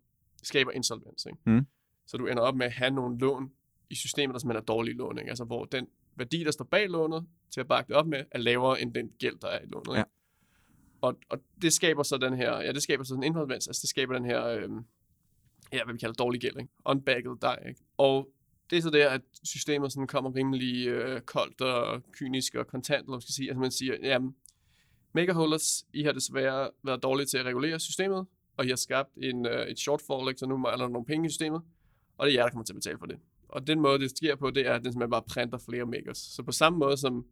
skaber 0.42 0.70
insolvens. 0.70 1.26
Ikke? 1.26 1.38
Mm. 1.46 1.66
Så 2.06 2.16
du 2.16 2.26
ender 2.26 2.42
op 2.42 2.56
med 2.56 2.66
at 2.66 2.72
have 2.72 2.90
nogle 2.90 3.18
lån 3.18 3.52
i 3.90 3.94
systemet, 3.94 4.34
der 4.34 4.38
simpelthen 4.38 4.62
er 4.62 4.64
dårlige 4.64 4.96
lån, 4.96 5.18
ikke? 5.18 5.28
altså 5.28 5.44
hvor 5.44 5.64
den 5.64 5.86
værdi, 6.16 6.44
der 6.44 6.50
står 6.50 6.64
bag 6.64 6.88
lånet, 6.88 7.26
til 7.50 7.60
at 7.60 7.68
bakke 7.68 7.88
det 7.88 7.96
op 7.96 8.06
med, 8.06 8.24
er 8.30 8.38
lavere 8.38 8.82
end 8.82 8.94
den 8.94 9.08
gæld, 9.18 9.38
der 9.38 9.48
er 9.48 9.60
i 9.60 9.66
lånet. 9.66 9.88
Ikke? 9.88 9.98
Ja. 9.98 10.04
Og, 11.00 11.18
og 11.28 11.38
det 11.62 11.72
skaber 11.72 12.02
så 12.02 12.16
den 12.16 12.34
her, 12.34 12.56
ja, 12.56 12.72
det 12.72 12.82
skaber 12.82 13.04
så 13.04 13.14
en 13.14 13.22
insolvens, 13.22 13.68
altså 13.68 13.80
det 13.80 13.90
skaber 13.90 14.14
den 14.14 14.24
her, 14.24 14.46
øhm, 14.46 14.84
ja, 15.72 15.84
hvad 15.84 15.94
vi 15.94 15.98
kalder 15.98 16.14
dårlig 16.14 16.40
gæld, 16.40 16.56
ikke? 16.60 16.72
Unbagged 16.84 17.36
die, 17.40 17.68
ikke? 17.68 17.80
Og 17.96 18.28
det 18.70 18.78
er 18.78 18.82
så 18.82 18.90
der, 18.90 19.10
at 19.10 19.20
systemet 19.44 19.92
sådan 19.92 20.06
kommer 20.06 20.34
rimelig 20.34 20.86
øh, 20.86 21.20
koldt 21.20 21.60
og 21.60 22.02
kynisk 22.12 22.54
og 22.54 22.66
kontant, 22.66 23.00
eller 23.00 23.10
man 23.10 23.20
skal 23.20 23.34
sige. 23.34 23.48
Altså 23.48 23.60
man 23.60 23.70
siger, 23.70 23.96
jamen, 24.02 24.34
megaholders, 25.12 25.86
I 25.92 26.02
har 26.02 26.12
desværre 26.12 26.70
været 26.84 27.02
dårlige 27.02 27.26
til 27.26 27.38
at 27.38 27.44
regulere 27.44 27.80
systemet, 27.80 28.26
og 28.56 28.66
I 28.66 28.68
har 28.68 28.76
skabt 28.76 29.10
en, 29.16 29.46
øh, 29.46 29.66
et 29.66 29.78
shortfall, 29.78 30.28
ikke? 30.28 30.38
så 30.38 30.46
nu 30.46 30.56
mangler 30.56 30.84
der 30.84 30.92
nogle 30.92 31.06
penge 31.06 31.26
i 31.26 31.30
systemet, 31.30 31.62
og 32.18 32.26
det 32.26 32.34
er 32.34 32.38
jer, 32.38 32.42
der 32.42 32.50
kommer 32.50 32.64
til 32.64 32.72
at 32.72 32.76
betale 32.76 32.98
for 32.98 33.06
det. 33.06 33.18
Og 33.48 33.66
den 33.66 33.80
måde, 33.80 33.98
det 33.98 34.10
sker 34.10 34.36
på, 34.36 34.50
det 34.50 34.66
er, 34.66 34.74
at 34.74 34.84
den 34.84 34.92
simpelthen 34.92 35.10
bare 35.10 35.22
printer 35.22 35.58
flere 35.58 35.86
makers. 35.86 36.18
Så 36.18 36.42
på 36.42 36.52
samme 36.52 36.78
måde 36.78 36.96
som, 36.96 37.26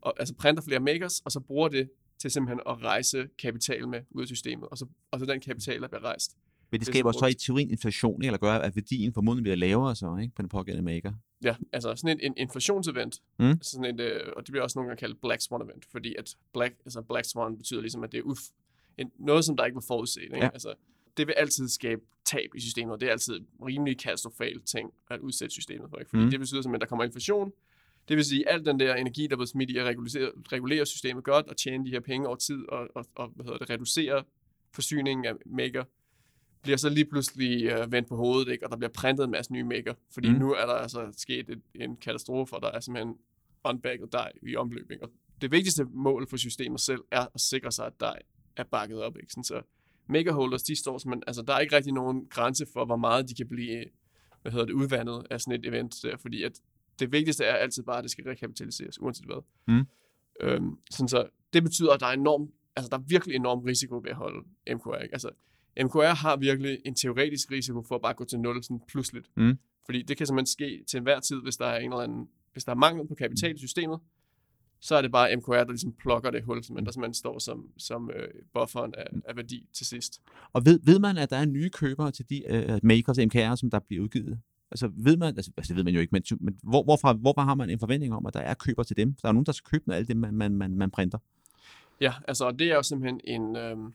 og, 0.00 0.14
altså 0.18 0.34
printer 0.34 0.62
flere 0.62 0.80
makers, 0.80 1.20
og 1.20 1.32
så 1.32 1.40
bruger 1.40 1.68
det 1.68 1.90
til 2.18 2.30
simpelthen 2.30 2.60
at 2.66 2.82
rejse 2.82 3.28
kapital 3.38 3.88
med 3.88 4.00
ud 4.10 4.22
af 4.22 4.28
systemet, 4.28 4.68
og 4.68 4.78
så, 4.78 4.86
og 5.10 5.20
så 5.20 5.26
den 5.26 5.40
kapital, 5.40 5.82
der 5.82 5.88
bliver 5.88 6.04
rejst, 6.04 6.36
men 6.70 6.80
det 6.80 6.88
er 6.88 6.92
skaber 6.92 7.12
så 7.12 7.26
i 7.26 7.34
teorien 7.34 7.70
inflation, 7.70 8.24
eller 8.24 8.38
gør, 8.38 8.52
at 8.52 8.76
værdien 8.76 9.12
formodentlig 9.12 9.42
bliver 9.42 9.56
lavere 9.56 9.96
så, 9.96 10.16
ikke, 10.22 10.34
på 10.34 10.42
den 10.42 10.48
pågældende 10.48 10.84
maker. 10.84 11.12
Ja, 11.44 11.56
altså 11.72 11.96
sådan 11.96 12.18
en, 12.18 12.30
en 12.30 12.34
inflationsevent, 12.36 13.20
Mm. 13.38 13.46
altså 13.46 13.70
sådan 13.70 13.94
et, 13.94 14.00
øh, 14.00 14.20
og 14.36 14.46
det 14.46 14.52
bliver 14.52 14.62
også 14.62 14.78
nogle 14.78 14.88
gange 14.88 15.00
kaldt 15.00 15.20
Black 15.20 15.42
Swan 15.42 15.62
event, 15.62 15.84
fordi 15.92 16.14
at 16.18 16.36
Black, 16.52 16.74
altså 16.84 17.02
Black 17.02 17.26
Swan 17.26 17.56
betyder 17.56 17.80
ligesom, 17.80 18.04
at 18.04 18.12
det 18.12 18.18
er 18.18 18.22
uf, 18.22 18.40
en, 18.98 19.10
noget, 19.18 19.44
som 19.44 19.56
der 19.56 19.64
ikke 19.64 19.74
var 19.74 19.84
forudset. 19.86 20.22
Ikke? 20.22 20.36
Ja. 20.36 20.48
Altså, 20.48 20.74
det 21.16 21.26
vil 21.26 21.32
altid 21.32 21.68
skabe 21.68 22.00
tab 22.24 22.50
i 22.54 22.60
systemet, 22.60 22.92
og 22.92 23.00
det 23.00 23.06
er 23.06 23.12
altid 23.12 23.40
rimelig 23.66 23.98
katastrofalt 23.98 24.66
ting 24.66 24.90
at 25.10 25.20
udsætte 25.20 25.52
systemet 25.52 25.90
for. 25.90 25.98
Ikke? 25.98 26.08
Fordi 26.10 26.24
mm. 26.24 26.30
det 26.30 26.40
betyder 26.40 26.62
simpelthen, 26.62 26.74
at 26.74 26.80
der 26.80 26.86
kommer 26.86 27.04
inflation, 27.04 27.52
det 28.08 28.16
vil 28.16 28.24
sige, 28.24 28.48
at 28.48 28.54
al 28.54 28.64
den 28.64 28.80
der 28.80 28.94
energi, 28.94 29.26
der 29.26 29.36
bliver 29.36 29.46
smidt 29.46 29.70
i 29.70 29.76
at 29.76 29.86
regulere, 29.86 30.30
regulere 30.52 30.86
systemet 30.86 31.24
godt, 31.24 31.46
og 31.46 31.56
tjene 31.56 31.84
de 31.84 31.90
her 31.90 32.00
penge 32.00 32.26
over 32.26 32.36
tid, 32.36 32.68
og, 32.68 32.88
og, 32.94 33.06
og 33.14 33.28
hvad 33.28 33.44
hedder 33.44 33.58
det, 33.58 33.70
reducere 33.70 34.24
forsyningen 34.74 35.24
af 35.24 35.34
maker, 35.46 35.84
bliver 36.62 36.76
så 36.76 36.88
lige 36.88 37.04
pludselig 37.04 37.64
øh, 37.64 37.92
vendt 37.92 38.08
på 38.08 38.16
hovedet, 38.16 38.52
ikke? 38.52 38.66
og 38.66 38.70
der 38.70 38.76
bliver 38.76 38.90
printet 38.90 39.24
en 39.24 39.30
masse 39.30 39.52
nye 39.52 39.64
maker, 39.64 39.94
fordi 40.14 40.28
Mm. 40.30 40.34
nu 40.38 40.52
er 40.52 40.66
der 40.66 40.72
altså 40.74 41.12
sket 41.16 41.50
et, 41.50 41.60
en 41.74 41.96
katastrofe, 41.96 42.56
og 42.56 42.62
der 42.62 42.68
er 42.70 42.80
simpelthen 42.80 43.16
unbagged 43.64 44.06
dig 44.12 44.30
i 44.42 44.56
omløb. 44.56 44.90
Ikke? 44.90 45.04
Og 45.04 45.10
det 45.40 45.50
vigtigste 45.50 45.84
mål 45.84 46.28
for 46.28 46.36
systemet 46.36 46.80
selv 46.80 47.00
er 47.10 47.26
at 47.34 47.40
sikre 47.40 47.72
sig, 47.72 47.86
at 47.86 48.00
dig 48.00 48.14
er 48.56 48.64
bakket 48.64 49.02
op. 49.02 49.16
Ikke? 49.16 49.28
Sådan, 49.32 49.44
så 49.44 49.62
makerholders, 50.06 50.62
de 50.62 50.76
står 50.76 50.98
som, 50.98 51.22
altså 51.26 51.42
der 51.42 51.52
er 51.54 51.58
ikke 51.58 51.76
rigtig 51.76 51.92
nogen 51.92 52.26
grænse 52.30 52.66
for, 52.72 52.84
hvor 52.84 52.96
meget 52.96 53.28
de 53.28 53.34
kan 53.34 53.48
blive 53.48 53.84
hvad 54.42 54.52
hedder 54.52 54.66
det, 54.66 54.72
udvandet 54.72 55.26
af 55.30 55.40
sådan 55.40 55.60
et 55.60 55.66
event 55.66 55.94
der, 56.02 56.16
fordi 56.16 56.42
at 56.42 56.52
det 56.98 57.12
vigtigste 57.12 57.44
er 57.44 57.54
altid 57.54 57.82
bare, 57.82 57.98
at 57.98 58.02
det 58.02 58.10
skal 58.10 58.24
rekapitaliseres, 58.24 59.00
uanset 59.00 59.26
hvad. 59.26 59.42
Mm. 59.68 59.86
Øhm, 60.40 60.78
sådan 60.90 61.08
så 61.08 61.28
det 61.52 61.62
betyder, 61.62 61.92
at 61.92 62.00
der 62.00 62.06
er 62.06 62.12
enorm, 62.12 62.52
altså 62.76 62.88
der 62.90 62.96
er 62.98 63.02
virkelig 63.02 63.36
enorm 63.36 63.58
risiko 63.58 63.96
ved 63.96 64.10
at 64.10 64.16
holde 64.16 64.46
MKR. 64.74 64.94
Ikke? 65.02 65.14
Altså, 65.14 65.30
MKR 65.82 66.14
har 66.14 66.36
virkelig 66.36 66.78
en 66.84 66.94
teoretisk 66.94 67.50
risiko 67.50 67.82
for 67.82 67.94
at 67.94 68.02
bare 68.02 68.14
gå 68.14 68.24
til 68.24 68.40
nul 68.40 68.64
sådan 68.64 68.80
pludseligt. 68.88 69.30
Mm. 69.36 69.58
Fordi 69.84 70.02
det 70.02 70.16
kan 70.16 70.26
simpelthen 70.26 70.46
ske 70.46 70.84
til 70.88 70.96
enhver 70.96 71.20
tid, 71.20 71.42
hvis 71.42 71.56
der 71.56 71.66
er 71.66 71.78
en 71.78 71.92
eller 71.92 72.02
anden, 72.02 72.28
hvis 72.52 72.64
der 72.64 72.72
er 72.72 72.76
mangel 72.76 73.08
på 73.08 73.14
kapital 73.14 73.54
i 73.54 73.58
systemet, 73.58 74.00
så 74.80 74.94
er 74.94 75.02
det 75.02 75.12
bare 75.12 75.36
MKR, 75.36 75.52
der 75.52 75.68
ligesom 75.68 75.92
plukker 75.92 76.30
det 76.30 76.42
hul, 76.42 76.62
men 76.70 76.86
der 76.86 76.92
simpelthen 76.92 77.14
står 77.14 77.38
som, 77.38 77.66
som 77.78 78.10
øh, 78.16 78.28
bufferen 78.54 78.94
af, 78.98 79.06
af 79.24 79.36
værdi 79.36 79.68
til 79.72 79.86
sidst. 79.86 80.20
Og 80.52 80.66
ved, 80.66 80.80
ved 80.82 80.98
man, 80.98 81.18
at 81.18 81.30
der 81.30 81.36
er 81.36 81.44
nye 81.44 81.70
købere 81.70 82.10
til 82.10 82.30
de 82.30 82.42
uh, 82.50 82.78
makers, 82.82 83.18
MKR, 83.18 83.54
som 83.54 83.70
der 83.70 83.78
bliver 83.78 84.02
udgivet? 84.02 84.38
Altså 84.70 84.90
ved 84.94 85.16
man, 85.16 85.36
altså, 85.36 85.50
altså 85.56 85.72
det 85.72 85.76
ved 85.76 85.84
man 85.84 85.94
jo 85.94 86.00
ikke, 86.00 86.10
men, 86.12 86.22
men 86.40 86.58
hvor, 86.62 86.82
hvorfra, 86.82 87.12
hvorfra 87.12 87.44
har 87.44 87.54
man 87.54 87.70
en 87.70 87.78
forventning 87.78 88.14
om, 88.14 88.26
at 88.26 88.34
der 88.34 88.40
er 88.40 88.54
køber 88.54 88.82
til 88.82 88.96
dem? 88.96 89.14
Der 89.22 89.28
er 89.28 89.32
nogen, 89.32 89.46
der 89.46 89.52
skal 89.52 89.70
købe 89.70 89.92
af 89.92 89.96
alt 89.96 90.08
det, 90.08 90.16
man, 90.16 90.34
man, 90.34 90.56
man, 90.56 90.76
man 90.76 90.90
printer. 90.90 91.18
Ja, 92.00 92.12
altså 92.28 92.44
og 92.44 92.58
det 92.58 92.70
er 92.70 92.74
jo 92.74 92.82
simpelthen 92.82 93.20
en... 93.24 93.56
Øhm, 93.56 93.92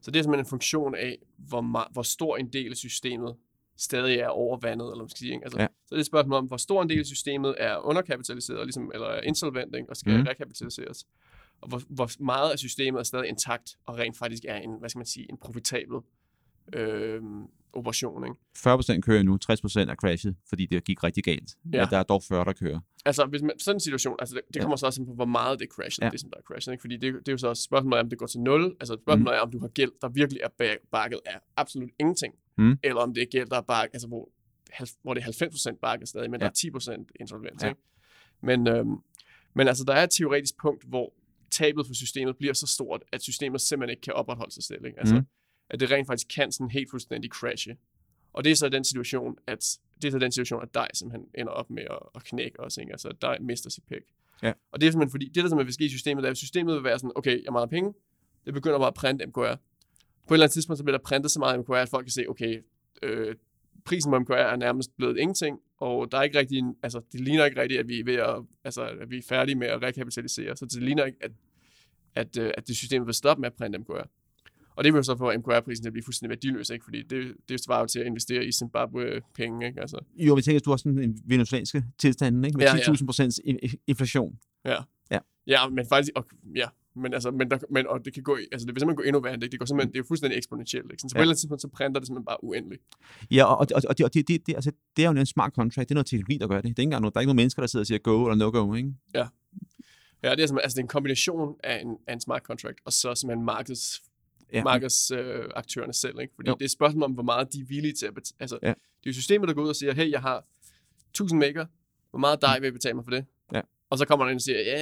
så 0.00 0.10
det 0.10 0.18
er 0.18 0.22
simpelthen 0.22 0.46
en 0.46 0.48
funktion 0.48 0.94
af, 0.94 1.18
hvor, 1.36 1.92
hvor 1.92 2.02
stor 2.02 2.36
en 2.36 2.52
del 2.52 2.70
af 2.70 2.76
systemet 2.76 3.36
stadig 3.76 4.18
er 4.18 4.28
overvandet, 4.28 4.84
eller 4.84 4.94
hvad 4.94 5.02
man 5.02 5.08
skal 5.08 5.18
sige. 5.18 5.32
Ikke? 5.32 5.44
Altså, 5.44 5.60
Ja. 5.60 5.66
Så 5.66 5.90
det 5.90 5.96
er 5.96 6.00
et 6.00 6.06
spørgsmål 6.06 6.38
om, 6.38 6.46
hvor 6.46 6.56
stor 6.56 6.82
en 6.82 6.88
del 6.88 6.98
af 6.98 7.06
systemet 7.06 7.54
er 7.58 7.86
underkapitaliseret, 7.86 8.66
ligesom, 8.66 8.90
eller 8.94 9.06
er 9.06 9.20
insolvent, 9.20 9.76
ikke? 9.76 9.90
og 9.90 9.96
skal 9.96 10.18
mm. 10.18 10.26
rekapitaliseres. 10.26 11.06
Og 11.60 11.68
hvor, 11.68 11.82
hvor 11.88 12.22
meget 12.22 12.50
af 12.50 12.58
systemet 12.58 12.98
er 12.98 13.02
stadig 13.02 13.28
intakt, 13.28 13.76
og 13.86 13.98
rent 13.98 14.18
faktisk 14.18 14.44
er 14.48 14.56
en, 14.56 14.78
hvad 14.78 14.88
skal 14.88 14.98
man 14.98 15.06
sige, 15.06 15.26
en 15.30 15.36
profitabel 15.36 15.98
øhm, 16.72 17.42
operation. 17.72 18.24
Ikke? 18.24 18.36
40% 18.96 19.00
kører 19.00 19.22
nu, 19.22 19.38
60% 19.86 19.90
er 19.90 19.94
crashet, 19.94 20.36
fordi 20.48 20.66
det 20.66 20.84
gik 20.84 21.04
rigtig 21.04 21.24
galt. 21.24 21.56
Ja. 21.72 21.78
Ja. 21.78 21.84
Der 21.90 21.98
er 21.98 22.02
dog 22.02 22.22
40, 22.22 22.44
der 22.44 22.52
kører. 22.52 22.80
Altså, 23.04 23.24
hvis 23.26 23.42
man, 23.42 23.50
sådan 23.58 23.76
en 23.76 23.80
situation, 23.80 24.16
altså 24.18 24.34
det, 24.34 24.42
det 24.48 24.56
Ja. 24.56 24.60
kommer 24.60 24.76
så 24.76 24.86
også 24.86 25.04
på, 25.04 25.14
hvor 25.14 25.24
meget 25.24 25.60
det 25.60 25.68
crasher, 25.72 26.04
Ja. 26.04 26.06
ja. 26.06 26.10
det 26.10 26.20
som 26.20 26.30
der 26.30 26.36
er 26.38 26.42
crashet, 26.42 26.72
ikke? 26.72 26.80
Fordi 26.80 26.96
det, 26.96 27.14
det 27.14 27.28
er 27.28 27.32
jo 27.32 27.38
så 27.38 27.48
også 27.48 27.62
spørgsmålet 27.62 28.00
om 28.00 28.08
det 28.10 28.18
går 28.18 28.26
til 28.26 28.40
0, 28.40 28.76
altså 28.80 28.98
spørgsmålet 29.04 29.36
er, 29.36 29.40
om 29.40 29.50
du 29.50 29.58
har 29.60 29.68
gæld, 29.68 29.92
der 30.02 30.08
virkelig 30.08 30.40
er 30.44 30.48
bag- 30.58 30.78
bakket 30.92 31.20
af 31.26 31.38
absolut 31.56 31.90
ingenting, 32.00 32.34
Mm. 32.58 32.78
eller 32.82 33.00
om 33.00 33.14
det 33.14 33.22
er 33.22 33.26
gæld, 33.30 33.48
der 33.48 33.56
er 33.56 33.60
bakket, 33.62 33.94
altså 33.94 34.08
hvor, 34.08 34.28
hvor 35.02 35.14
det 35.14 35.20
er 35.20 35.24
90% 35.24 35.78
bakket 35.82 36.08
stadig, 36.08 36.30
men 36.30 36.40
Ja. 36.40 36.44
der 36.44 36.50
er 36.50 36.54
10% 36.54 37.06
insolvens, 37.20 37.62
ja. 37.62 37.68
ikke? 37.68 37.80
Men, 38.42 38.68
øhm, 38.68 38.96
men 39.54 39.68
altså, 39.68 39.84
der 39.84 39.92
er 39.94 40.02
et 40.04 40.10
teoretisk 40.10 40.54
punkt, 40.62 40.84
hvor 40.88 41.12
tabet 41.50 41.86
for 41.86 41.94
systemet 41.94 42.36
bliver 42.36 42.52
så 42.54 42.66
stort, 42.66 43.02
at 43.12 43.22
systemet 43.22 43.60
simpelthen 43.60 43.90
ikke 43.90 44.00
kan 44.02 44.12
opretholde 44.12 44.54
sig 44.54 44.62
selv, 44.64 44.84
ikke? 44.86 44.98
Altså, 45.00 45.14
Mm. 45.14 45.26
At 45.70 45.80
det 45.80 45.90
rent 45.90 46.06
faktisk 46.06 46.28
kan 46.34 46.52
sådan 46.52 46.70
helt 46.70 46.90
fuldstændig 46.90 47.30
crashe. 47.30 47.76
Og 48.32 48.44
det 48.44 48.52
er 48.52 48.56
så 48.56 48.68
den 48.68 48.84
situation, 48.84 49.36
at 49.46 49.78
det 50.02 50.08
er 50.08 50.12
så 50.12 50.18
den 50.18 50.32
situation, 50.32 50.62
at 50.62 50.74
dig 50.74 50.86
simpelthen 50.94 51.28
ender 51.34 51.52
op 51.52 51.70
med 51.70 51.82
at, 51.82 51.98
at 52.14 52.24
knække 52.24 52.60
os, 52.60 52.76
ikke? 52.76 52.92
Altså, 52.92 53.08
at 53.08 53.22
dig 53.22 53.36
mister 53.40 53.70
sit 53.70 53.84
pick. 53.84 54.04
Ja. 54.42 54.52
Og 54.72 54.80
det 54.80 54.86
er 54.86 54.90
simpelthen 54.90 55.10
fordi, 55.10 55.26
det 55.26 55.34
der 55.34 55.40
simpelthen 55.40 55.66
vil 55.66 55.74
ske 55.74 55.84
i 55.84 55.88
systemet, 55.88 56.24
er, 56.24 56.30
at 56.30 56.36
systemet 56.36 56.74
vil 56.74 56.84
være 56.84 56.98
sådan, 56.98 57.12
okay, 57.14 57.44
jeg 57.44 57.52
mangler 57.52 57.66
penge, 57.66 57.94
det 58.46 58.54
begynder 58.54 58.78
bare 58.78 58.88
at 58.88 58.94
printe 58.94 59.26
MKR. 59.26 59.38
På 59.38 59.44
et 59.44 59.52
eller 60.36 60.44
andet 60.44 60.52
tidspunkt, 60.52 60.78
så 60.78 60.84
bliver 60.84 60.98
der 60.98 61.04
printet 61.04 61.30
så 61.30 61.38
meget 61.38 61.60
MKR, 61.60 61.72
at 61.72 61.88
folk 61.88 62.04
kan 62.04 62.12
se, 62.12 62.24
okay, 62.28 62.62
øh, 63.02 63.34
prisen 63.84 64.12
på 64.12 64.18
MKR 64.18 64.32
er 64.32 64.56
nærmest 64.56 64.96
blevet 64.96 65.18
ingenting, 65.18 65.60
og 65.78 66.12
der 66.12 66.18
er 66.18 66.22
ikke 66.22 66.38
rigtig 66.38 66.58
en, 66.58 66.76
altså, 66.82 67.00
det 67.12 67.20
ligner 67.20 67.44
ikke 67.44 67.60
rigtigt, 67.60 67.80
at 67.80 67.88
vi 67.88 68.00
er, 68.00 68.04
ved 68.04 68.14
at, 68.14 68.42
altså, 68.64 68.82
at 68.82 69.10
vi 69.10 69.18
er 69.18 69.22
færdige 69.28 69.56
med 69.56 69.66
at 69.66 69.82
rekapitalisere, 69.82 70.56
så 70.56 70.66
det 70.66 70.82
ligner 70.82 71.04
ikke, 71.04 71.18
at, 71.20 71.30
at, 72.14 72.38
øh, 72.38 72.52
at 72.56 72.68
det 72.68 72.76
system 72.76 73.06
vil 73.06 73.14
stoppe 73.14 73.40
med 73.40 73.46
at 73.46 73.54
printe 73.54 73.78
MKR. 73.78 74.06
Og 74.80 74.84
det 74.84 74.92
vil 74.92 74.98
jo 74.98 75.02
så 75.02 75.16
få 75.16 75.32
MKR-prisen 75.38 75.82
til 75.84 75.88
at 75.88 75.92
blive 75.92 76.04
fuldstændig 76.04 76.30
værdiløs, 76.30 76.70
ikke? 76.70 76.84
fordi 76.84 77.02
det, 77.02 77.34
det 77.48 77.60
svarer 77.60 77.80
jo 77.80 77.86
til 77.86 77.98
at 78.00 78.06
investere 78.06 78.44
i 78.44 78.52
Zimbabwe-penge. 78.52 79.66
Ikke? 79.66 79.80
Altså, 79.80 79.98
Jo, 80.16 80.34
vi 80.34 80.42
tænker, 80.42 80.60
at 80.60 80.64
du 80.64 80.70
har 80.70 80.76
sådan 80.76 80.98
en 80.98 81.22
venezuelanske 81.24 81.84
tilstand, 81.98 82.46
ikke? 82.46 82.58
Med 82.58 82.66
Ja, 82.66 82.76
ja. 82.76 82.82
10.000 82.82 83.06
procents 83.06 83.40
inflation. 83.86 84.38
ja, 85.46 85.68
men 85.68 85.86
faktisk, 85.88 86.12
og, 86.16 86.26
ja, 86.56 86.68
men, 86.96 87.14
altså, 87.14 87.30
men, 87.30 87.50
der, 87.50 87.58
men 87.70 87.86
og 87.86 88.04
det 88.04 88.14
kan 88.14 88.22
gå, 88.22 88.36
altså 88.52 88.66
det 88.66 88.74
vil 88.74 88.80
simpelthen 88.80 88.96
gå 88.96 89.02
endnu 89.02 89.20
værre, 89.20 89.36
det. 89.36 89.52
Det, 89.52 89.58
går 89.60 89.66
simpelthen, 89.66 89.92
det 89.92 89.96
er 89.98 90.02
jo 90.02 90.04
fuldstændig 90.08 90.36
eksponentielt. 90.36 90.90
Ikke? 90.92 91.00
Så, 91.00 91.06
på 91.08 91.10
Ja. 91.14 91.20
et 91.20 91.22
eller 91.22 91.30
andet 91.30 91.38
tidspunkt, 91.38 91.62
så 91.62 91.68
printer 91.68 92.00
det 92.00 92.06
simpelthen 92.06 92.24
bare 92.24 92.44
uendeligt. 92.44 92.82
Ja, 93.30 93.44
og, 93.44 93.56
og, 93.58 93.82
og, 93.88 93.98
det, 93.98 94.04
og 94.06 94.14
det, 94.14 94.28
det, 94.28 94.46
det, 94.46 94.54
altså, 94.54 94.72
det 94.96 95.04
er 95.04 95.12
jo 95.12 95.18
en 95.20 95.26
smart 95.26 95.52
contract. 95.54 95.88
Det 95.88 95.94
er 95.94 95.94
noget 95.94 96.06
teknologi, 96.06 96.38
der 96.38 96.46
gør 96.48 96.54
det. 96.56 96.62
Det 96.64 96.68
er 96.68 96.72
ikke 96.72 96.82
engang 96.82 97.00
noget, 97.02 97.14
der 97.14 97.18
er 97.18 97.22
ikke 97.22 97.28
nogen 97.28 97.36
mennesker, 97.36 97.62
der 97.62 97.66
sidder 97.66 97.82
og 97.82 97.86
siger 97.86 97.98
go 97.98 98.24
eller 98.24 98.34
no 98.34 98.50
go, 98.60 98.74
ikke? 98.74 98.94
Ja, 100.22 100.30
det 100.30 100.42
er, 100.42 100.46
simpelthen, 100.46 100.58
altså, 100.64 100.74
det 100.76 100.80
er 100.80 100.84
en 100.84 100.88
kombination 100.88 101.54
af 101.64 101.80
en, 101.84 101.96
af 102.06 102.12
en 102.12 102.20
smart 102.20 102.42
contract, 102.42 102.78
og 102.84 102.92
så 102.92 103.14
simpelthen 103.14 103.44
markeds, 103.44 104.02
Ja. 104.52 104.58
ja. 104.58 104.64
markedsaktørerne 104.64 105.90
øh, 105.90 105.94
selv. 105.94 106.20
Ikke? 106.20 106.34
Fordi 106.34 106.48
Jo. 106.50 106.54
det 106.54 106.60
er 106.62 106.64
et 106.64 106.70
spørgsmål 106.70 107.02
om, 107.02 107.12
hvor 107.12 107.22
meget 107.22 107.52
de 107.52 107.60
er 107.60 107.64
villige 107.64 107.92
til 107.92 108.06
at 108.06 108.14
betale. 108.14 108.36
Altså, 108.40 108.58
Ja. 108.62 108.68
Det 108.68 108.74
er 109.06 109.10
jo 109.10 109.12
systemet, 109.12 109.48
der 109.48 109.54
går 109.54 109.62
ud 109.62 109.68
og 109.68 109.76
siger, 109.76 109.92
hey, 109.94 110.10
jeg 110.10 110.20
har 110.20 110.44
1000 111.10 111.38
megaer. 111.40 111.66
Hvor 112.10 112.18
meget 112.18 112.42
dej 112.42 112.58
vil 112.58 112.72
betale 112.72 112.94
mig 112.94 113.04
for 113.04 113.10
det? 113.10 113.24
Ja. 113.54 113.60
Og 113.90 113.98
så 113.98 114.04
kommer 114.04 114.24
der 114.24 114.30
en 114.30 114.34
og 114.36 114.40
siger, 114.40 114.58
ja, 114.60 114.80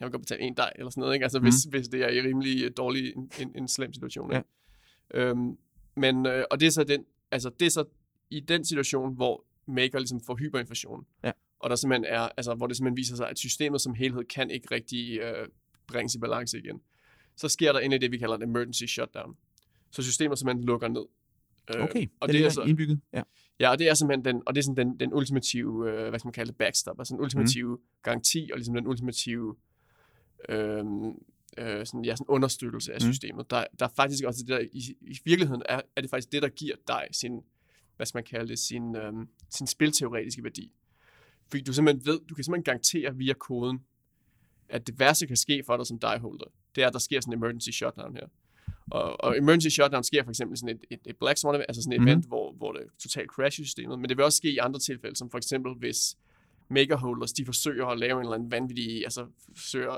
jeg 0.00 0.06
vil 0.06 0.10
godt 0.10 0.22
betale 0.22 0.40
en 0.42 0.54
dej, 0.56 0.72
eller 0.76 0.90
sådan 0.90 1.00
noget. 1.00 1.14
Ikke? 1.14 1.24
Altså, 1.24 1.38
Mhm. 1.38 1.44
hvis, 1.44 1.54
hvis 1.70 1.88
det 1.88 2.00
er 2.02 2.08
i 2.08 2.20
rimelig 2.22 2.64
øh, 2.64 2.70
dårlig, 2.76 3.12
en, 3.16 3.30
en, 3.40 3.52
en 3.56 3.68
slem 3.68 3.92
situation. 3.92 4.32
Ja. 4.32 4.36
Ikke? 4.38 4.48
Øhm, 5.14 5.58
men, 5.96 6.26
øh, 6.26 6.44
og 6.50 6.60
det 6.60 6.66
er 6.66 6.70
så 6.70 6.84
den, 6.84 7.04
altså, 7.30 7.50
det 7.60 7.66
er 7.66 7.70
så 7.70 7.84
i 8.30 8.40
den 8.40 8.64
situation, 8.64 9.14
hvor 9.14 9.44
maker 9.66 9.98
ligesom 9.98 10.20
får 10.20 10.36
hyperinflation. 10.36 11.06
Ja. 11.24 11.32
Og 11.58 11.70
der 11.70 11.76
simpelthen 11.76 12.04
er, 12.04 12.20
altså, 12.36 12.54
hvor 12.54 12.66
det 12.66 12.76
simpelthen 12.76 12.96
viser 12.96 13.16
sig, 13.16 13.28
at 13.28 13.38
systemet 13.38 13.80
som 13.80 13.94
helhed 13.94 14.24
kan 14.24 14.50
ikke 14.50 14.74
rigtig 14.74 15.18
øh, 15.20 15.48
bringes 15.86 16.14
i 16.14 16.18
balance 16.18 16.58
igen. 16.58 16.80
Så 17.36 17.48
sker 17.48 17.72
der 17.72 17.80
endelig 17.80 18.00
det, 18.00 18.12
vi 18.12 18.18
kalder 18.18 18.36
en 18.36 18.42
emergency 18.42 18.84
shutdown. 18.84 19.36
Så 19.90 20.02
systemet 20.02 20.38
simpelthen 20.38 20.64
lukker 20.64 20.88
ned. 20.88 21.04
Øh, 21.74 21.84
Okay, 21.84 22.06
og 22.20 22.28
det, 22.28 22.34
det 22.34 22.42
er 22.42 22.46
er 22.46 22.50
så, 22.50 22.62
indbygget. 22.62 23.00
Ja. 23.12 23.22
Ja, 23.60 23.70
og 23.70 23.78
det 23.78 23.88
er 23.88 23.94
simpelthen 23.94 24.24
den, 24.24 24.42
og 24.46 24.54
det 24.54 24.60
er 24.60 24.62
sådan 24.64 24.86
den, 24.86 25.00
den 25.00 25.14
ultimative, 25.14 25.90
øh, 25.90 26.08
hvad 26.08 26.18
skal 26.18 26.26
man 26.26 26.32
kalde 26.32 26.48
det, 26.48 26.58
backstop, 26.58 27.00
altså 27.00 27.14
den 27.14 27.20
ultimative 27.22 27.76
mm. 27.76 27.82
garanti, 28.02 28.50
og 28.52 28.58
ligesom 28.58 28.74
den 28.74 28.86
ultimative 28.86 29.56
øh, 30.48 30.84
øh, 31.58 31.86
sådan, 31.86 32.04
ja, 32.04 32.16
sådan 32.16 32.26
understøttelse 32.28 32.92
af 32.92 32.98
Mm. 33.02 33.12
systemet. 33.12 33.50
Der, 33.50 33.64
der 33.78 33.86
er 33.86 33.90
faktisk 33.96 34.24
også 34.24 34.40
det 34.40 34.48
der, 34.48 34.58
i, 34.72 34.96
i 35.00 35.18
virkeligheden 35.24 35.62
er, 35.68 35.80
er 35.96 36.00
det 36.00 36.10
faktisk 36.10 36.32
det, 36.32 36.42
der 36.42 36.48
giver 36.48 36.74
dig 36.88 37.08
sin, 37.12 37.40
hvad 37.96 38.06
skal 38.06 38.16
man 38.18 38.24
kalde 38.24 38.48
det, 38.48 38.58
sin, 38.58 38.96
øh, 38.96 39.12
sin 39.50 39.66
spilteoretiske 39.66 40.42
værdi. 40.44 40.72
Fordi 41.50 41.62
du 41.62 41.72
simpelthen 41.72 42.06
ved, 42.06 42.20
du 42.28 42.34
kan 42.34 42.44
simpelthen 42.44 42.64
garantere 42.64 43.16
via 43.16 43.32
koden, 43.32 43.80
at 44.68 44.86
det 44.86 44.98
værste 44.98 45.26
kan 45.26 45.36
ske 45.36 45.62
for 45.66 45.76
dig 45.76 45.86
som 45.86 45.98
dieholder, 45.98 46.44
det 46.76 46.82
er, 46.82 46.86
at 46.86 46.92
der 46.92 46.98
sker 46.98 47.20
sådan 47.20 47.32
en 47.32 47.38
emergency 47.38 47.70
shutdown 47.70 48.14
her. 48.14 48.26
Og, 48.90 49.24
og 49.24 49.38
emergency 49.38 49.68
shutdown 49.68 50.04
sker 50.04 50.24
for 50.24 50.30
eksempel 50.30 50.58
sådan 50.58 50.76
et, 50.76 50.84
et, 50.90 51.00
et 51.06 51.16
black 51.16 51.38
swan, 51.38 51.54
event, 51.54 51.64
altså 51.68 51.82
sådan 51.82 51.92
et 51.92 52.00
Mhm. 52.00 52.08
event, 52.08 52.26
hvor, 52.26 52.52
hvor 52.52 52.72
det 52.72 52.82
totalt 52.98 53.30
crasher 53.30 53.64
systemet, 53.64 53.98
men 53.98 54.08
det 54.08 54.16
vil 54.16 54.24
også 54.24 54.36
ske 54.36 54.50
i 54.50 54.58
andre 54.58 54.80
tilfælde, 54.80 55.16
som 55.16 55.30
for 55.30 55.38
eksempel 55.38 55.72
hvis 55.74 56.16
makerholders, 56.68 57.32
de 57.32 57.44
forsøger 57.44 57.86
at 57.86 57.98
lave 57.98 58.12
en 58.12 58.20
eller 58.20 58.34
anden 58.34 58.50
vanvittig, 58.50 59.04
altså 59.04 59.26
forsøger 59.56 59.92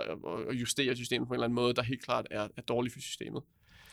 at, 0.48 0.60
justere 0.60 0.96
systemet 0.96 1.28
på 1.28 1.34
en 1.34 1.36
eller 1.36 1.44
anden 1.44 1.54
måde, 1.54 1.74
der 1.74 1.82
helt 1.82 2.02
klart 2.04 2.26
er, 2.30 2.48
er 2.56 2.62
dårlig 2.62 2.92
for 2.92 3.00
systemet. 3.00 3.42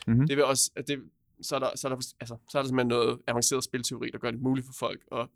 Mhm. 0.06 0.26
Det 0.26 0.36
vil 0.36 0.44
også, 0.44 0.70
at 0.76 0.88
det, 0.88 0.98
så, 1.40 1.54
er 1.54 1.58
der, 1.58 1.70
så, 1.74 1.88
er 1.88 1.94
der, 1.94 1.96
altså, 2.20 2.36
så 2.50 2.58
er 2.58 2.62
der 2.62 2.68
simpelthen 2.68 2.88
noget 2.88 3.18
avanceret 3.26 3.64
spilteori, 3.64 4.10
der 4.10 4.18
gør 4.18 4.30
det 4.30 4.40
muligt 4.40 4.66
for 4.66 4.72
folk 4.78 5.00
at 5.12 5.26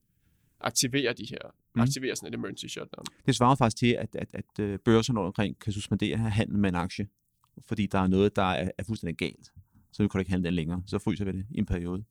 aktivere 0.61 1.13
de 1.13 1.27
her, 1.31 1.55
mm. 1.75 1.81
aktivere 1.81 2.17
sådan 2.17 2.29
et 2.29 2.35
emergency 2.35 2.67
shutdown. 2.67 3.05
Det 3.27 3.35
svarer 3.37 3.55
faktisk 3.55 3.77
til, 3.77 3.93
at, 3.99 4.17
at, 4.17 4.29
at 4.35 4.59
øh, 4.61 4.79
børser 4.79 5.13
rundt 5.13 5.27
omkring 5.27 5.59
kan 5.59 5.73
suspendere 5.73 6.17
handel 6.17 6.59
med 6.59 6.69
en 6.69 6.75
aktie, 6.75 7.09
fordi 7.67 7.87
der 7.87 7.99
er 7.99 8.07
noget, 8.07 8.37
der 8.37 8.43
er, 8.43 8.71
er 8.79 8.83
fuldstændig 8.85 9.17
galt. 9.17 9.53
Så 9.93 9.99
kan 9.99 10.09
du 10.09 10.19
ikke 10.19 10.31
handle 10.31 10.47
den 10.47 10.55
længere. 10.55 10.83
Så 10.87 10.99
fryser 10.99 11.25
vi 11.25 11.33
det 11.33 11.47
i 11.51 11.59
en 11.59 11.67
periode. 11.67 12.05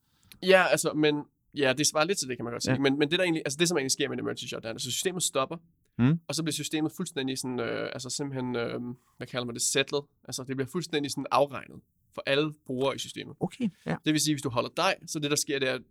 Ja, 0.44 0.64
altså, 0.72 0.94
men 0.94 1.24
ja, 1.58 1.74
det 1.78 1.88
svarer 1.88 2.06
lidt 2.06 2.18
til 2.18 2.28
det, 2.30 2.38
kan 2.38 2.44
man 2.44 2.54
godt 2.54 2.64
sige. 2.64 2.74
Ja. 2.74 2.80
Men, 2.80 3.00
men 3.00 3.12
det, 3.12 3.20
der 3.20 3.24
egentlig, 3.24 3.42
altså 3.46 3.58
det, 3.60 3.68
som 3.68 3.78
egentlig 3.78 3.92
sker 3.92 4.10
med 4.10 4.18
en 4.18 4.20
emergency 4.20 4.46
shutdown, 4.46 4.72
altså 4.72 4.92
systemet 4.92 5.24
stopper, 5.24 5.58
Mm. 6.00 6.20
og 6.28 6.36
så 6.36 6.44
bliver 6.44 6.54
systemet 6.54 6.92
fuldstændig 6.92 7.38
sådan, 7.38 7.60
øh, 7.60 7.90
altså 7.94 8.10
simpelthen, 8.10 8.56
øh, 8.56 8.80
hvad 9.18 9.28
kalder 9.28 9.46
man 9.46 9.56
det, 9.56 9.62
settled. 9.62 10.00
Altså 10.24 10.44
det 10.44 10.56
bliver 10.58 10.70
fuldstændig 10.72 11.12
sådan 11.12 11.26
afregnet 11.32 11.80
for 12.14 12.24
alle 12.26 12.54
brugere 12.66 12.96
i 12.96 12.98
systemet. 12.98 13.36
Okay, 13.40 13.70
ja. 13.86 13.96
Det 14.06 14.14
vil 14.14 14.22
sige, 14.22 14.34
hvis 14.36 14.42
du 14.42 14.50
holder 14.50 14.70
dig, 14.78 14.96
så 15.08 15.20
det 15.20 15.30
der 15.32 15.38
sker, 15.38 15.60
det 15.60 15.70
er, 15.70 15.74
at 15.74 15.82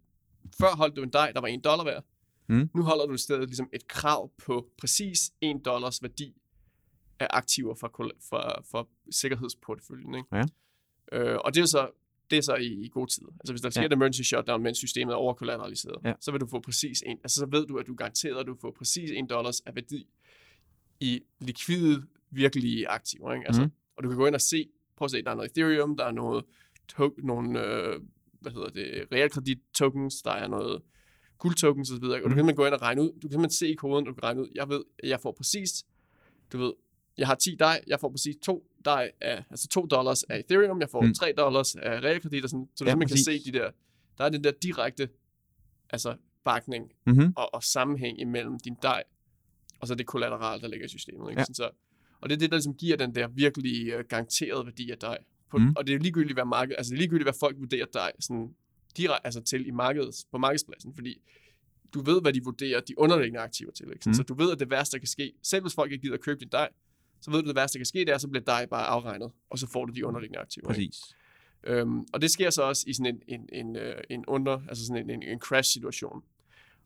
før 0.61 0.77
holdt 0.77 0.97
du 0.97 1.03
en 1.03 1.11
dej, 1.13 1.33
der 1.33 1.41
var 1.41 1.49
en 1.49 1.61
dollar 1.61 1.85
værd. 1.85 2.05
Mm. 2.49 2.71
Nu 2.75 2.83
holder 2.83 3.07
du 3.07 3.15
i 3.15 3.19
stedet 3.19 3.49
ligesom 3.49 3.69
et 3.73 3.89
krav 3.89 4.31
på 4.47 4.69
præcis 4.79 5.33
en 5.41 5.59
dollars 5.65 6.03
værdi 6.03 6.35
af 7.21 7.27
aktiver 7.31 7.75
fra, 7.75 7.89
kol- 7.89 8.19
fra, 8.29 8.63
fra 8.71 8.87
sikkerhedsporteføljen. 9.11 10.15
Ikke? 10.15 10.29
Ja. 10.37 10.45
Øh, 11.13 11.39
og 11.45 11.55
det 11.55 11.61
er 11.61 11.67
så, 11.67 11.91
det 12.31 12.39
er 12.39 12.43
så 12.43 12.55
i, 12.55 12.67
i 12.67 12.89
god 12.89 13.07
tid. 13.07 13.23
Altså 13.41 13.53
hvis 13.53 13.61
der 13.61 13.71
sker 13.71 13.81
Ja. 13.83 13.87
et 13.87 13.93
emergency 13.93 14.23
shutdown, 14.23 14.63
mens 14.63 14.79
systemet 14.79 15.13
er 15.13 15.17
overkollateraliseret, 15.17 15.97
Ja. 16.05 16.13
så 16.21 16.31
vil 16.33 16.41
du 16.41 16.47
få 16.47 16.61
præcis 16.61 17.03
en, 17.07 17.19
altså 17.25 17.39
så 17.41 17.47
ved 17.51 17.67
du, 17.67 17.79
at 17.79 17.87
du 17.87 17.93
er 17.93 17.97
garanteret, 17.97 18.41
at 18.41 18.47
du 18.47 18.57
får 18.61 18.71
præcis 18.71 19.11
en 19.11 19.27
dollars 19.27 19.61
af 19.61 19.75
værdi 19.75 20.07
i 21.01 21.21
likvide, 21.41 22.07
virkelige 22.31 22.89
aktiver. 22.89 23.33
Ikke? 23.33 23.47
Altså, 23.47 23.63
mm. 23.63 23.71
Og 23.97 24.03
du 24.05 24.09
kan 24.09 24.19
gå 24.19 24.27
ind 24.27 24.35
og 24.35 24.41
se, 24.41 24.69
prøv 24.97 25.05
at 25.05 25.11
se, 25.11 25.23
der 25.23 25.31
er 25.31 25.35
noget 25.35 25.51
Ethereum, 25.51 25.97
der 25.97 26.05
er 26.05 26.13
noget, 26.13 26.45
to- 26.89 27.15
nogle, 27.19 27.65
øh, 27.65 28.01
hvad 28.41 28.53
hedder 28.53 28.69
det, 28.69 29.07
realkredit 29.13 29.59
tokens, 29.75 30.23
der 30.23 30.31
er 30.31 30.49
noget 30.49 30.83
guldtokens 31.39 31.91
osv., 31.91 31.95
og 32.05 32.09
du 32.09 32.09
kan 32.11 32.23
Mhm. 32.23 32.31
simpelthen 32.31 32.57
gå 32.57 32.67
ind 32.67 32.75
og 32.75 32.83
regne 32.83 33.03
ud, 33.03 33.09
du 33.09 33.29
kan 33.29 33.31
simpelthen 33.33 33.51
se 33.51 33.69
i 33.69 33.75
koden, 33.75 34.05
du 34.05 34.13
kan 34.13 34.23
regne 34.23 34.41
ud, 34.43 34.49
jeg 34.55 34.69
ved, 34.69 34.85
at 34.99 35.09
jeg 35.09 35.21
får 35.21 35.33
præcis, 35.33 35.85
du 36.53 36.59
ved, 36.59 36.73
jeg 37.19 37.27
har 37.27 37.35
10 37.35 37.57
dej, 37.59 37.81
jeg 37.87 38.01
får 38.01 38.11
præcis 38.11 38.37
2 38.43 38.67
dej 38.85 39.11
af, 39.21 39.45
altså 39.51 39.69
2 39.69 39.87
dollars 39.87 40.23
af 40.23 40.39
Ethereum, 40.39 40.81
jeg 40.81 40.89
får 40.91 41.03
Mm. 41.03 41.15
3 41.15 41.33
dollars 41.37 41.75
af 41.77 42.01
realkredit, 42.01 42.45
og 42.45 42.51
sådan, 42.51 42.69
så 42.75 42.85
du 42.85 42.89
Ja, 42.89 42.93
simpelthen 42.93 43.15
præcis. 43.15 43.27
kan 43.27 43.39
se 43.45 43.53
de 43.53 43.59
der, 43.59 43.71
der 44.19 44.25
er 44.25 44.29
den 44.29 44.45
der 44.45 44.51
direkte, 44.63 45.09
altså 45.91 46.17
bakning 46.45 46.93
Mm-hmm. 47.07 47.33
og, 47.37 47.55
og 47.55 47.63
sammenhæng 47.63 48.21
imellem 48.21 48.59
din 48.59 48.77
dej, 48.83 49.03
og 49.81 49.89
så 49.89 49.95
det 49.95 50.07
kollateral, 50.07 50.61
der 50.61 50.69
ligger 50.69 50.87
i 50.87 50.89
systemet. 50.89 51.31
Ikke? 51.31 51.41
Ja. 51.41 51.45
Sådan 51.45 51.55
Så, 51.55 51.71
og 52.21 52.29
det 52.29 52.35
er 52.35 52.39
det, 52.39 52.51
der 52.51 52.57
ligesom 52.57 52.75
giver 52.75 52.97
den 52.97 53.15
der 53.15 53.29
virkelig 53.29 53.99
uh, 53.99 54.05
garanterede 54.09 54.67
værdi 54.67 54.91
af 54.91 54.99
dej. 54.99 55.19
På, 55.51 55.59
Mm. 55.59 55.75
Og 55.77 55.87
det 55.87 55.95
er 55.95 55.99
ligegyldigt, 55.99 56.37
hvad 56.37 56.45
marked, 56.45 56.75
altså 56.79 56.91
det 56.91 56.97
er 56.97 56.99
ligegyldigt, 56.99 57.25
hvad 57.25 57.35
folk 57.41 57.57
vurderer 57.59 57.87
dig 57.93 58.11
sådan 58.21 58.55
direkte, 58.97 59.27
altså 59.27 59.41
til 59.41 59.67
i 59.67 59.71
markedet, 59.71 60.15
på 60.31 60.39
markedspladsen, 60.39 60.95
fordi 60.95 61.21
du 61.95 62.01
ved, 62.03 62.21
hvad 62.21 62.33
de 62.33 62.45
vurderer 62.45 62.81
de 62.81 62.99
underliggende 62.99 63.41
aktiver 63.41 63.71
til. 63.73 63.87
Ikke? 63.87 63.99
Sådan, 64.05 64.11
Mm. 64.11 64.15
Så 64.15 64.23
du 64.23 64.35
ved, 64.35 64.53
at 64.53 64.59
det 64.59 64.71
værste, 64.71 64.93
der 64.93 64.99
kan 64.99 65.09
ske, 65.09 65.33
selv 65.43 65.63
hvis 65.63 65.75
folk 65.75 65.93
ikke 65.93 66.03
gider 66.03 66.15
at 66.15 66.21
købe 66.21 66.41
din 66.41 66.49
dej, 66.53 66.69
så 67.21 67.31
ved 67.31 67.43
du, 67.43 67.49
det 67.49 67.57
værste, 67.57 67.79
der 67.79 67.81
kan 67.81 67.87
ske, 67.87 67.99
det 67.99 68.09
er, 68.09 68.19
så 68.19 68.29
bliver 68.29 68.45
dig 68.45 68.67
bare 68.71 68.87
afregnet, 68.87 69.31
og 69.51 69.59
så 69.59 69.67
får 69.67 69.85
du 69.85 69.93
de 69.93 70.07
underliggende 70.07 70.39
aktiver. 70.39 70.73
Ikke? 70.73 70.91
Præcis. 70.91 71.17
Øhm, 71.65 72.07
og 72.13 72.23
det 72.23 72.31
sker 72.31 72.51
så 72.51 72.63
også 72.63 72.85
i 72.87 72.93
sådan 72.93 73.07
en, 73.07 73.23
en, 73.29 73.49
en, 73.53 73.77
øh, 73.77 74.01
en 74.11 74.25
under, 74.27 74.61
altså 74.69 74.87
sådan 74.87 75.03
en, 75.03 75.11
en, 75.11 75.23
en 75.23 75.39
crash-situation. 75.39 76.23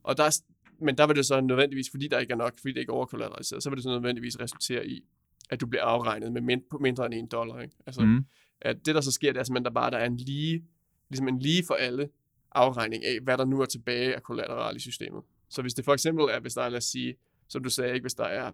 Og 0.03 0.17
der 0.17 0.25
er, 0.25 0.41
men 0.81 0.99
der 0.99 1.07
vil 1.07 1.17
det 1.17 1.27
så 1.27 1.41
nødvendigvis, 1.41 1.91
fordi 1.91 2.09
der 2.09 2.19
ikke 2.19 2.33
er 2.33 2.37
nok, 2.37 2.59
fordi 2.59 2.73
det 2.73 2.81
ikke 2.81 2.91
er 2.91 2.95
overkollateraliseret, 2.95 3.63
så 3.63 3.71
vil 3.71 3.77
det 3.77 3.83
så 3.83 3.91
nødvendigvis 3.91 4.41
resultere 4.41 4.87
i, 4.87 5.05
at 5.51 5.61
du 5.61 5.67
bliver 5.67 5.85
afregnet 5.85 6.33
med 6.33 6.41
mind, 6.41 6.63
på 6.71 6.79
mindre 6.79 7.07
end 7.07 7.15
en 7.15 7.27
dollar. 7.27 7.61
Ikke? 7.61 7.75
Altså, 7.87 8.01
mm. 8.01 8.09
Mm. 8.09 8.25
at 8.61 8.87
det 8.87 8.95
der 8.95 9.01
så 9.01 9.13
sker, 9.13 9.33
det 9.33 9.41
er 9.41 9.45
simpelthen, 9.45 9.65
der 9.65 9.71
bare 9.71 9.91
der 9.91 9.99
er 9.99 10.07
en 10.07 10.17
lige, 10.17 10.65
ligesom 11.11 11.29
en 11.29 11.39
lige 11.39 11.65
for 11.67 11.75
alle 11.75 12.09
afregning 12.53 13.05
af, 13.05 13.21
hvad 13.23 13.39
der 13.39 13.45
nu 13.45 13.61
er 13.61 13.67
tilbage 13.67 14.15
af 14.15 14.23
kollateral 14.23 14.77
i 14.77 14.81
systemet. 14.81 15.23
Så 15.49 15.63
hvis 15.63 15.75
det 15.75 15.85
for 15.85 15.93
eksempel 15.93 16.25
er, 16.25 16.41
hvis 16.41 16.55
der 16.55 16.63
er, 16.63 16.69
lad 16.69 16.79
os 16.79 16.85
sige, 16.85 17.15
som 17.49 17.63
du 17.63 17.71
sagde, 17.71 17.95
ikke, 17.95 18.05
hvis 18.05 18.15
der 18.15 18.25
er 18.25 18.53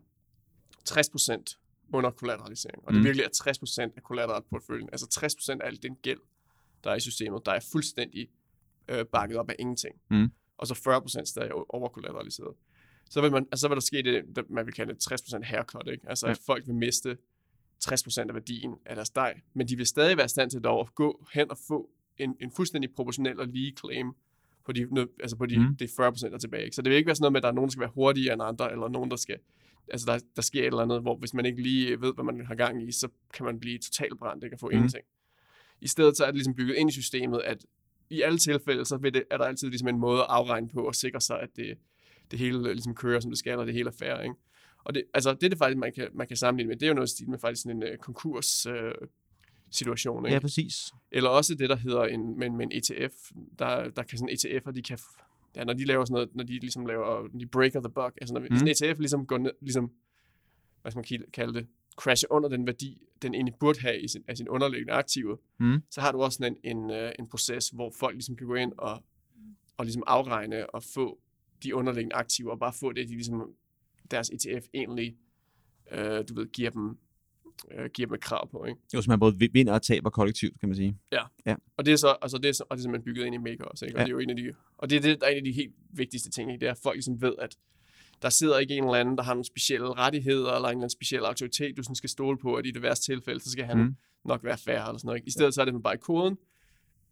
60% 0.89 1.67
under 1.93 2.11
kollateralisering, 2.11 2.82
og 2.86 2.93
det 2.93 3.01
Mm. 3.01 3.05
virkelig 3.05 3.24
er 3.24 3.28
60% 3.28 3.93
af 3.97 4.03
kollateralportføljen, 4.03 4.89
altså 4.93 5.07
60% 5.11 5.61
af 5.62 5.66
al 5.66 5.82
den 5.82 5.97
gæld, 6.03 6.20
der 6.84 6.91
er 6.91 6.95
i 6.95 7.01
systemet, 7.01 7.47
der 7.47 7.53
er 7.53 7.61
fuldstændig 7.72 8.28
øh, 8.89 9.05
bakket 9.05 9.36
op 9.39 9.51
af 9.51 9.55
ingenting. 9.59 9.95
Mm. 10.11 10.30
Og 10.59 10.66
så 10.66 10.74
40% 10.74 11.24
stadig 11.24 11.49
er 11.51 11.74
overkollateraliseret. 11.74 12.55
Så 13.11 13.20
vil, 13.20 13.32
man, 13.32 13.47
altså, 13.53 13.61
så 13.61 13.68
vil 13.68 13.74
der 13.76 13.80
ske 13.80 14.03
det, 14.03 14.36
der 14.36 14.43
man 14.49 14.66
vil 14.66 14.74
kalde 14.74 14.93
et 14.93 14.99
60% 15.12 15.43
haircut, 15.45 15.89
ikke? 15.93 16.09
Altså 16.09 16.26
Ja. 16.26 16.30
at 16.32 16.41
folk 16.47 16.66
vil 16.66 16.74
miste 16.74 17.16
60% 17.84 18.28
af 18.28 18.34
værdien 18.34 18.74
af 18.86 18.95
deres 18.97 19.11
dej, 19.11 19.41
men 19.55 19.68
de 19.68 19.76
vil 19.76 19.86
stadig 19.86 20.16
være 20.16 20.26
i 20.26 20.28
stand 20.28 20.51
til 20.51 20.61
dog 20.61 20.80
at 20.80 20.95
gå 20.95 21.26
hen 21.32 21.51
og 21.51 21.59
få 21.68 21.91
en, 22.18 22.36
en 22.41 22.51
fuldstændig 22.51 22.91
proportionel 22.97 23.41
og 23.41 23.47
lige 23.47 23.72
claim 23.80 24.12
på 24.64 24.72
de, 24.72 25.09
altså 25.20 25.36
på 25.36 25.47
de, 25.47 25.59
Mm. 25.59 25.76
det 25.76 25.91
40% 25.91 26.28
der 26.28 26.34
er 26.34 26.39
tilbage. 26.39 26.64
Ikke? 26.64 26.76
Så 26.76 26.82
det 26.82 26.91
vil 26.91 26.97
ikke 26.97 27.07
være 27.07 27.16
sådan 27.16 27.22
noget 27.22 27.32
med, 27.32 27.39
at 27.39 27.43
der 27.43 27.49
er 27.49 27.53
nogen, 27.53 27.68
der 27.68 27.72
skal 27.72 27.80
være 27.80 27.91
hurtigere 27.95 28.32
end 28.34 28.43
andre, 28.43 28.72
eller 28.72 28.89
nogen, 28.89 29.11
der 29.11 29.16
skal 29.16 29.39
altså 29.93 30.12
der, 30.12 30.18
der 30.36 30.43
sker 30.43 30.61
et 30.61 30.66
eller 30.66 30.82
andet, 30.82 31.03
hvor 31.03 31.16
hvis 31.16 31.34
man 31.34 31.47
ikke 31.47 31.62
lige 31.62 32.01
ved, 32.01 32.14
hvad 32.14 32.24
man 32.24 32.47
har 32.47 32.55
gang 32.55 32.89
i, 32.89 32.93
så 32.93 33.09
kan 33.34 33.47
man 33.47 33.61
blive 33.61 33.78
totalt 33.78 34.18
brændt 34.18 34.45
ikke? 34.45 34.57
og 34.57 34.61
få 34.61 34.66
mm. 34.66 34.72
ingenting. 34.72 35.05
I 35.80 35.89
stedet 35.89 36.16
så 36.16 36.24
er 36.24 36.26
det 36.26 36.34
ligesom 36.34 36.55
bygget 36.55 36.76
ind 36.76 36.91
i 36.91 36.93
systemet, 36.93 37.41
at 37.41 37.66
i 38.11 38.22
alle 38.22 38.39
tilfælde, 38.39 38.84
så 38.84 38.97
vil 38.97 39.14
det, 39.14 39.24
er 39.30 39.36
der 39.36 39.45
altid 39.45 39.68
ligesom 39.68 39.89
en 39.89 39.99
måde 39.99 40.20
at 40.20 40.26
afregne 40.28 40.68
på 40.68 40.86
og 40.86 40.95
sikre 40.95 41.20
sig, 41.20 41.41
at 41.41 41.49
det, 41.57 41.78
det 42.30 42.39
hele 42.39 42.62
ligesom 42.62 42.95
kører, 42.95 43.20
som 43.20 43.30
det 43.30 43.39
skal, 43.39 43.59
og 43.59 43.66
det 43.66 43.74
hele 43.74 43.89
er 43.89 43.95
fair. 43.99 44.20
Ikke? 44.20 44.34
Og 44.84 44.95
det, 44.95 45.05
altså, 45.14 45.34
det 45.34 45.43
er 45.43 45.49
det 45.49 45.59
faktisk, 45.59 45.78
man 45.78 45.93
kan, 45.93 46.09
man 46.14 46.26
kan 46.26 46.36
sammenligne 46.36 46.68
med. 46.68 46.76
Det 46.76 46.86
er 46.86 46.89
jo 46.89 46.95
noget 46.95 47.11
stil 47.11 47.30
med 47.30 47.39
faktisk 47.39 47.62
sådan 47.62 47.82
en 47.82 47.89
uh, 47.93 47.97
konkurs 47.97 48.66
uh, 48.66 48.74
situation. 49.70 50.26
Ikke? 50.26 50.34
Ja, 50.34 50.41
præcis. 50.41 50.93
Eller 51.11 51.30
også 51.30 51.55
det, 51.55 51.68
der 51.68 51.76
hedder 51.76 52.05
en, 52.05 52.39
med, 52.39 52.51
med 52.51 52.66
en 52.66 52.72
ETF. 52.72 53.14
Der, 53.59 53.91
der 53.91 54.03
kan 54.03 54.18
sådan 54.18 54.34
ETF'er, 54.34 54.70
de 54.70 54.82
kan, 54.82 54.99
ja, 55.59 55.64
når 55.64 55.72
de 55.72 55.84
laver 55.84 56.04
sådan 56.04 56.12
noget, 56.14 56.34
når 56.34 56.44
de 56.44 56.52
ligesom 56.59 56.86
laver, 56.86 57.22
når 57.32 57.38
de 57.38 57.46
breaker 57.46 57.80
the 57.80 57.90
buck, 57.90 58.18
altså 58.20 58.34
når 58.34 58.40
Mm. 58.40 58.46
en 58.46 58.68
ETF 58.68 58.98
ligesom 58.98 59.26
går 59.26 59.38
ned, 59.38 59.50
ligesom, 59.61 59.92
hvad 60.82 60.92
skal 60.92 60.98
man 61.20 61.30
kalde 61.32 61.54
det, 61.54 61.66
crasher 61.96 62.28
under 62.32 62.48
den 62.48 62.66
værdi, 62.66 63.02
den 63.22 63.34
egentlig 63.34 63.54
burde 63.61 63.80
have 63.80 64.00
i 64.00 64.09
sin, 64.09 64.24
af 64.28 64.36
sin 64.36 64.48
underliggende 64.48 64.92
aktiver, 64.92 65.36
Mm. 65.59 65.82
så 65.90 66.00
har 66.00 66.12
du 66.12 66.22
også 66.22 66.36
sådan 66.36 66.56
en, 66.64 66.76
en, 66.76 66.90
øh, 66.90 67.12
en 67.18 67.26
proces, 67.26 67.68
hvor 67.68 67.90
folk 67.98 68.14
ligesom 68.14 68.36
kan 68.36 68.46
gå 68.46 68.54
ind 68.54 68.72
og, 68.78 69.02
og 69.76 69.84
ligesom 69.84 70.02
afregne 70.06 70.70
og 70.70 70.82
få 70.94 71.18
de 71.62 71.74
underliggende 71.74 72.16
aktiver, 72.16 72.50
og 72.50 72.59
bare 72.59 72.72
få 72.80 72.92
det, 72.92 73.09
de 73.09 73.12
ligesom, 73.14 73.54
deres 74.11 74.30
ETF 74.30 74.66
egentlig, 74.74 75.16
øh, 75.92 76.24
du 76.28 76.34
ved, 76.34 76.46
giver 76.52 76.70
dem, 76.70 76.98
øh, 77.78 77.90
giver 77.94 78.06
dem 78.06 78.14
et 78.14 78.20
krav 78.20 78.50
på, 78.50 78.64
ikke? 78.64 78.80
Jo, 78.94 79.02
så 79.02 79.11
man 79.11 79.20
både 79.20 79.38
vi- 79.38 79.50
vinder 79.52 79.72
og 79.72 79.82
taber 79.82 80.11
kollektivt, 80.11 80.61
kan 80.61 80.68
man 80.68 80.76
sige. 80.76 80.98
Og 81.76 81.86
det 81.86 81.92
er 81.92 81.96
så, 81.96 82.16
altså 82.22 82.38
det 82.38 82.48
er, 82.48 82.52
så, 82.52 82.64
og 82.70 82.76
det 82.76 82.80
er 82.80 82.82
simpelthen 82.82 83.04
bygget 83.04 83.26
ind 83.26 83.34
i 83.34 83.38
Maker 83.38 83.64
også, 83.64 83.84
ikke? 83.84 83.96
Og 83.96 84.00
Ja. 84.00 84.04
det 84.04 84.09
er 84.11 84.12
jo 84.12 84.18
en 84.18 84.30
af 84.30 84.36
de, 84.36 84.52
og 84.78 84.90
det 84.90 84.96
er 84.96 85.00
det, 85.00 85.20
der 85.20 85.26
er 85.26 85.30
en 85.30 85.36
af 85.36 85.44
de 85.44 85.52
helt 85.52 85.74
vigtigste 85.90 86.30
ting, 86.30 86.50
ikke? 86.52 86.61
Det 86.61 86.66
er, 86.66 86.72
at 86.72 86.78
folk 86.82 86.96
ligesom 86.96 87.22
ved, 87.22 87.34
at 87.38 87.56
der 88.22 88.28
sidder 88.28 88.59
ikke 88.59 88.74
en 88.76 88.84
eller 88.84 88.94
anden, 88.96 89.16
der 89.16 89.22
har 89.22 89.34
nogle 89.34 89.44
specielle 89.44 89.92
rettigheder, 89.94 90.52
eller 90.54 90.68
en 90.68 90.72
eller 90.72 90.78
anden 90.78 90.90
speciel 90.90 91.20
autoritet, 91.24 91.76
du 91.76 91.82
sådan 91.82 91.94
skal 91.94 92.11
stole 92.11 92.38
på, 92.38 92.54
at 92.54 92.66
i 92.66 92.70
det 92.70 92.82
værste 92.82 93.12
tilfælde, 93.12 93.40
så 93.40 93.50
skal 93.50 93.64
han 93.64 93.78
Mm. 93.78 93.96
nok 94.24 94.44
være 94.44 94.59
fair, 94.59 94.78
eller 94.80 94.98
sådan 94.98 95.06
noget, 95.06 95.16
ikke? 95.18 95.28
I 95.28 95.30
stedet 95.30 95.54
så 95.54 95.61
er 95.61 95.64
det 95.64 95.82
bare 95.82 95.94
i 95.94 95.98
koden. 95.98 96.36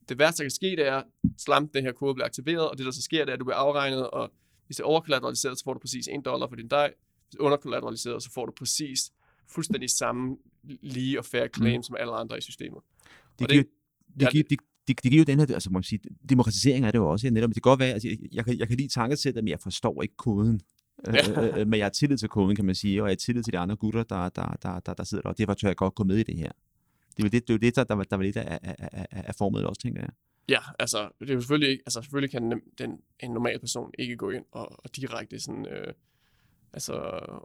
Det 0.09 0.19
værste, 0.19 0.39
der 0.39 0.45
kan 0.45 0.51
ske, 0.51 0.67
det 0.71 0.87
er, 0.89 1.03
slam, 1.39 1.69
den 1.69 1.85
her 1.85 1.93
kode 1.93 2.15
bliver 2.15 2.27
aktiveret, 2.27 2.69
og 2.71 2.79
det, 2.79 2.87
der 2.87 2.93
så 2.93 3.03
sker, 3.03 3.25
det 3.25 3.29
er, 3.29 3.33
at 3.33 3.41
du 3.41 3.45
bliver 3.45 3.57
afregnet, 3.57 4.11
og 4.11 4.33
hvis 4.67 4.77
det 4.77 4.83
er 4.83 4.87
overkollateraliseret, 4.87 5.59
så 5.59 5.65
får 5.65 5.73
du 5.75 5.81
præcis 5.81 6.09
1 6.09 6.25
dollar 6.25 6.47
for 6.49 6.57
din 6.57 6.69
dej. 6.69 6.93
Hvis 7.29 7.35
er 7.35 7.43
underkollateraliseret, 7.43 8.23
så 8.23 8.31
får 8.35 8.47
du 8.47 8.53
præcis 8.59 9.13
fuldstændig 9.49 9.91
samme 9.91 10.37
lige 10.83 11.19
og 11.19 11.25
fair 11.25 11.47
claim, 11.57 11.77
mm. 11.79 11.83
som 11.83 11.97
alle 12.01 12.13
andre 12.13 12.39
i 12.39 12.41
systemet. 12.41 12.81
Det 13.39 13.49
giver, 13.51 13.63
det- 13.63 13.71
det, 14.09 14.21
det, 14.21 14.31
giver, 14.33 14.45
det, 14.51 14.59
det, 14.89 15.03
det 15.03 15.11
giver 15.11 15.21
jo 15.21 15.25
den 15.25 15.39
her, 15.39 15.55
altså 15.55 15.71
man 15.71 15.83
sige, 15.83 16.01
demokratisering 16.29 16.87
er 16.87 16.91
det 16.91 16.99
jo 16.99 17.11
også, 17.11 17.27
ja, 17.27 17.31
netop, 17.31 17.49
det 17.49 17.55
kan 17.55 17.61
godt 17.71 17.81
være, 17.81 17.93
altså, 17.93 18.09
jeg, 18.09 18.19
jeg, 18.33 18.45
kan, 18.45 18.59
jeg 18.59 18.69
kan 18.69 18.77
lide 18.77 18.89
tankesættet, 18.89 19.45
men 19.45 19.49
jeg 19.51 19.61
forstår 19.61 20.03
ikke 20.03 20.17
koden. 20.17 20.61
Ja. 21.07 21.13
Ja. 21.13 21.61
Øh, 21.61 21.67
men 21.69 21.79
jeg 21.79 21.85
har 21.85 21.91
tillid 21.91 22.19
til 22.19 22.29
koden, 22.29 22.57
kan 22.57 22.65
man 22.65 22.75
sige, 22.75 23.03
og 23.03 23.09
jeg 23.09 23.11
har 23.13 23.17
tillid 23.17 23.43
til 23.43 23.53
de 23.53 23.59
andre 23.59 23.77
gutter, 23.77 24.03
der, 24.03 24.29
der, 24.29 24.57
der, 24.63 24.81
der, 24.81 24.95
der 24.95 25.05
sidder 25.05 25.23
der, 25.23 25.29
og 25.29 25.39
derfor 25.39 25.55
tør 25.55 25.69
jeg 25.69 25.77
godt 25.77 25.95
gå 25.95 26.05
med 26.05 26.17
i 26.17 26.23
det 26.23 26.37
her. 26.37 26.51
Det 27.17 27.23
er 27.23 27.27
jo 27.27 27.29
det, 27.29 27.49
det, 27.49 27.55
er 27.55 27.59
det 27.59 27.77
der, 27.77 27.85
der, 27.85 27.95
var- 27.95 28.05
der 28.05 28.17
var 28.17 28.23
lidt 28.25 28.37
af, 28.37 28.59
af, 28.63 28.75
af, 28.93 29.07
af 29.11 29.35
formet 29.39 29.65
også, 29.65 29.81
tænker 29.81 30.01
jeg. 30.01 30.11
Ja, 30.49 30.59
altså, 30.79 31.09
det 31.21 31.31
er 31.31 31.35
jo 31.35 31.41
selvfølgelig 31.41 31.71
ikke, 31.71 31.83
altså 31.87 32.01
selvfølgelig 32.03 32.31
kan 32.31 32.43
den, 32.51 32.61
den, 32.79 32.91
en 33.21 33.31
normal 33.31 33.61
person 33.61 33.91
ikke 33.99 34.17
gå 34.17 34.31
ind 34.31 34.45
og, 34.53 34.85
og 34.85 34.97
direkte 34.97 35.41
sådan, 35.41 35.67
øh, 35.67 35.93
altså, 36.77 36.93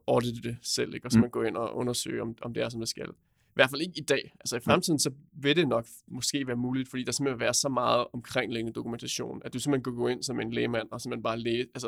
audite 0.07 0.41
det 0.41 0.57
selv, 0.61 0.93
ikke? 0.93 1.07
og 1.07 1.11
så 1.11 1.17
Mm. 1.17 1.21
man 1.21 1.29
gå 1.29 1.41
ind 1.43 1.57
og 1.57 1.75
undersøge, 1.75 2.21
om, 2.21 2.35
om 2.41 2.53
det 2.53 2.63
er, 2.63 2.69
som 2.69 2.79
det 2.81 2.89
skal. 2.89 3.09
I 3.09 3.53
hvert 3.53 3.69
fald 3.69 3.81
ikke 3.81 3.93
i 3.97 4.01
dag. 4.03 4.33
Altså 4.39 4.57
i 4.57 4.59
fremtiden, 4.59 4.99
så 4.99 5.11
vil 5.33 5.55
det 5.55 5.67
nok 5.67 5.85
måske 6.07 6.47
være 6.47 6.55
muligt, 6.55 6.89
fordi 6.89 7.03
der 7.03 7.11
simpelthen 7.11 7.39
vil 7.39 7.43
være 7.45 7.53
så 7.53 7.69
meget 7.69 8.05
omkringliggende 8.13 8.73
dokumentation, 8.73 9.41
at 9.45 9.53
du 9.53 9.59
simpelthen 9.59 9.83
kan 9.83 9.95
gå 9.95 10.07
ind 10.07 10.23
som 10.23 10.39
en 10.39 10.51
lægemand 10.53 10.87
og 10.91 11.01
simpelthen 11.01 11.23
bare 11.23 11.39
læse, 11.39 11.67
altså, 11.75 11.87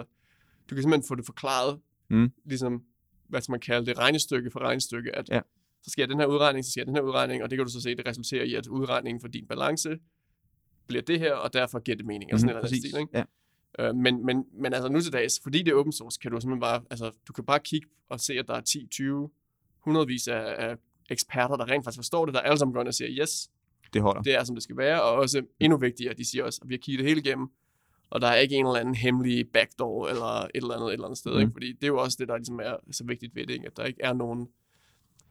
du 0.70 0.76
kan 0.76 0.84
simpelthen 0.84 1.08
få 1.08 1.16
det 1.16 1.26
forklaret, 1.26 1.80
Mm. 2.10 2.32
ligesom, 2.46 2.84
hvad 3.28 3.42
skal 3.42 3.52
man 3.54 3.60
kalde 3.60 3.86
det, 3.86 3.98
regnestykke 3.98 4.52
for 4.52 4.60
regnestykke, 4.60 5.16
at 5.16 5.30
Ja. 5.30 5.42
så 5.84 5.90
sker 5.90 6.06
den 6.06 6.20
her 6.20 6.26
udregning, 6.26 6.66
så 6.66 6.72
sker 6.72 6.84
den 6.84 6.96
her 6.96 7.02
udregning, 7.02 7.44
og 7.44 7.50
det 7.50 7.58
kan 7.58 7.66
du 7.66 7.72
så 7.72 7.82
se, 7.82 7.96
det 7.96 8.08
resulterer 8.08 8.44
i, 8.44 8.54
at 8.56 8.68
udregningen 8.68 9.22
for 9.22 9.28
din 9.28 9.48
balance 9.48 9.98
bliver 10.88 11.02
det 11.02 11.20
her, 11.20 11.34
og 11.34 11.54
derfor 11.54 11.80
giver 11.80 11.98
det 11.98 12.06
mening. 12.06 12.32
Altså 12.32 12.46
Mhm, 12.46 12.54
sådan 12.54 12.64
en 12.64 12.82
stil, 12.82 13.00
ikke? 13.00 13.18
Ja. 13.18 13.24
Øh, 13.80 13.96
men, 13.96 14.26
men, 14.26 14.46
men 14.54 14.74
altså 14.74 14.90
nu 14.90 15.02
til 15.02 15.14
dags, 15.14 15.40
fordi 15.44 15.64
det 15.64 15.72
er 15.72 15.76
open 15.76 15.92
source, 15.94 16.20
kan 16.22 16.32
du 16.32 16.40
simpelthen 16.40 16.62
bare, 16.62 16.82
altså 16.90 17.12
du 17.28 17.34
kan 17.34 17.46
bare 17.46 17.60
kigge 17.60 17.88
og 18.10 18.20
se, 18.20 18.34
at 18.34 18.48
der 18.48 18.54
er 18.54 18.62
10, 18.62 18.88
20, 18.92 19.30
hundredvis 19.80 20.28
af, 20.28 20.56
af 20.58 20.76
eksperter, 21.10 21.56
der 21.56 21.70
rent 21.70 21.84
faktisk 21.86 21.98
forstår 22.00 22.26
det, 22.26 22.34
der 22.34 22.40
alle 22.42 22.58
sammen 22.58 22.74
går 22.74 22.82
ind 22.82 22.88
og 22.88 22.94
siger, 22.94 23.10
yes, 23.22 23.52
Det 23.94 24.02
holder. 24.02 24.22
det 24.22 24.36
er 24.36 24.44
som 24.44 24.56
det 24.56 24.64
skal 24.64 24.78
være, 24.78 25.02
og 25.04 25.12
også 25.14 25.42
endnu 25.60 25.78
vigtigere, 25.78 26.14
de 26.14 26.26
siger 26.30 26.44
også, 26.44 26.60
at 26.64 26.70
vi 26.70 26.74
har 26.74 26.80
kigget 26.80 27.00
det 27.00 27.08
hele 27.10 27.22
igennem, 27.22 27.48
og 28.10 28.22
der 28.22 28.28
er 28.28 28.36
ikke 28.36 28.56
en 28.56 28.66
eller 28.66 28.80
anden 28.80 28.96
hemmelig 28.96 29.48
backdoor 29.54 30.08
eller 30.08 30.26
et 30.26 30.50
eller 30.54 30.74
andet 30.76 30.88
et 30.88 30.94
eller 30.94 31.06
andet 31.06 31.18
sted, 31.18 31.34
Mm. 31.34 31.40
ikke? 31.40 31.52
fordi 31.52 31.74
det 31.74 31.84
er 31.84 31.88
jo 31.88 31.98
også 32.02 32.18
det, 32.20 32.28
der 32.28 32.38
ligesom 32.38 32.60
er 32.60 32.76
så 32.92 33.04
vigtigt 33.06 33.36
ved 33.36 33.48
det, 33.48 33.54
ikke? 33.54 33.66
at 33.68 33.78
der 33.78 33.86
ikke 33.86 34.02
er 34.02 34.14
nogen 34.14 34.48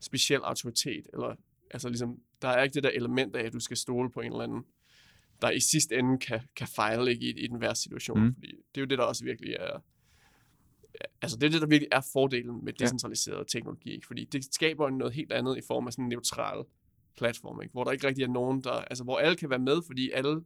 speciel 0.01 0.41
autoritet, 0.41 1.07
eller 1.13 1.35
altså 1.71 1.89
ligesom, 1.89 2.19
der 2.43 2.49
er 2.49 2.63
ikke 2.63 2.75
det 2.75 2.83
der 2.83 2.91
element 2.91 3.37
af, 3.37 3.47
at 3.47 3.53
du 3.53 3.61
skal 3.61 3.77
stole 3.77 4.11
på 4.11 4.21
en 4.21 4.33
eller 4.33 4.45
anden, 4.45 4.65
der 5.43 5.51
i 5.51 5.61
sidste 5.61 5.97
ende 5.99 6.19
kan, 6.19 6.41
kan 6.57 6.67
fejle 6.67 7.11
ikke, 7.11 7.25
i, 7.27 7.45
i 7.45 7.47
den 7.47 7.61
værste 7.61 7.83
situation, 7.83 8.21
Mm. 8.21 8.35
fordi 8.35 8.47
det 8.49 8.77
er 8.77 8.81
jo 8.81 8.87
det, 8.87 8.99
der 8.99 9.05
også 9.05 9.25
virkelig 9.25 9.55
er, 9.61 9.79
altså 11.23 11.37
det 11.39 11.47
er 11.47 11.51
det, 11.51 11.61
der 11.61 11.67
virkelig 11.67 11.89
er 11.93 12.01
fordelen 12.13 12.65
med 12.65 12.73
Ja. 12.81 12.85
decentraliseret 12.85 13.47
teknologi, 13.49 13.91
ikke? 13.91 14.07
fordi 14.07 14.25
det 14.25 14.55
skaber 14.55 14.91
noget 14.91 15.15
helt 15.15 15.33
andet 15.33 15.57
i 15.59 15.61
form 15.67 15.87
af 15.87 15.93
sådan 15.93 16.05
en 16.05 16.09
neutral 16.09 16.65
platform, 17.17 17.63
ikke? 17.63 17.73
hvor 17.73 17.85
der 17.85 17.91
ikke 17.91 18.07
rigtig 18.07 18.23
er 18.25 18.29
nogen, 18.29 18.63
der, 18.65 18.73
altså 18.73 19.05
hvor 19.05 19.19
alle 19.19 19.37
kan 19.37 19.51
være 19.51 19.59
med, 19.59 19.83
fordi 19.87 20.11
alle 20.11 20.43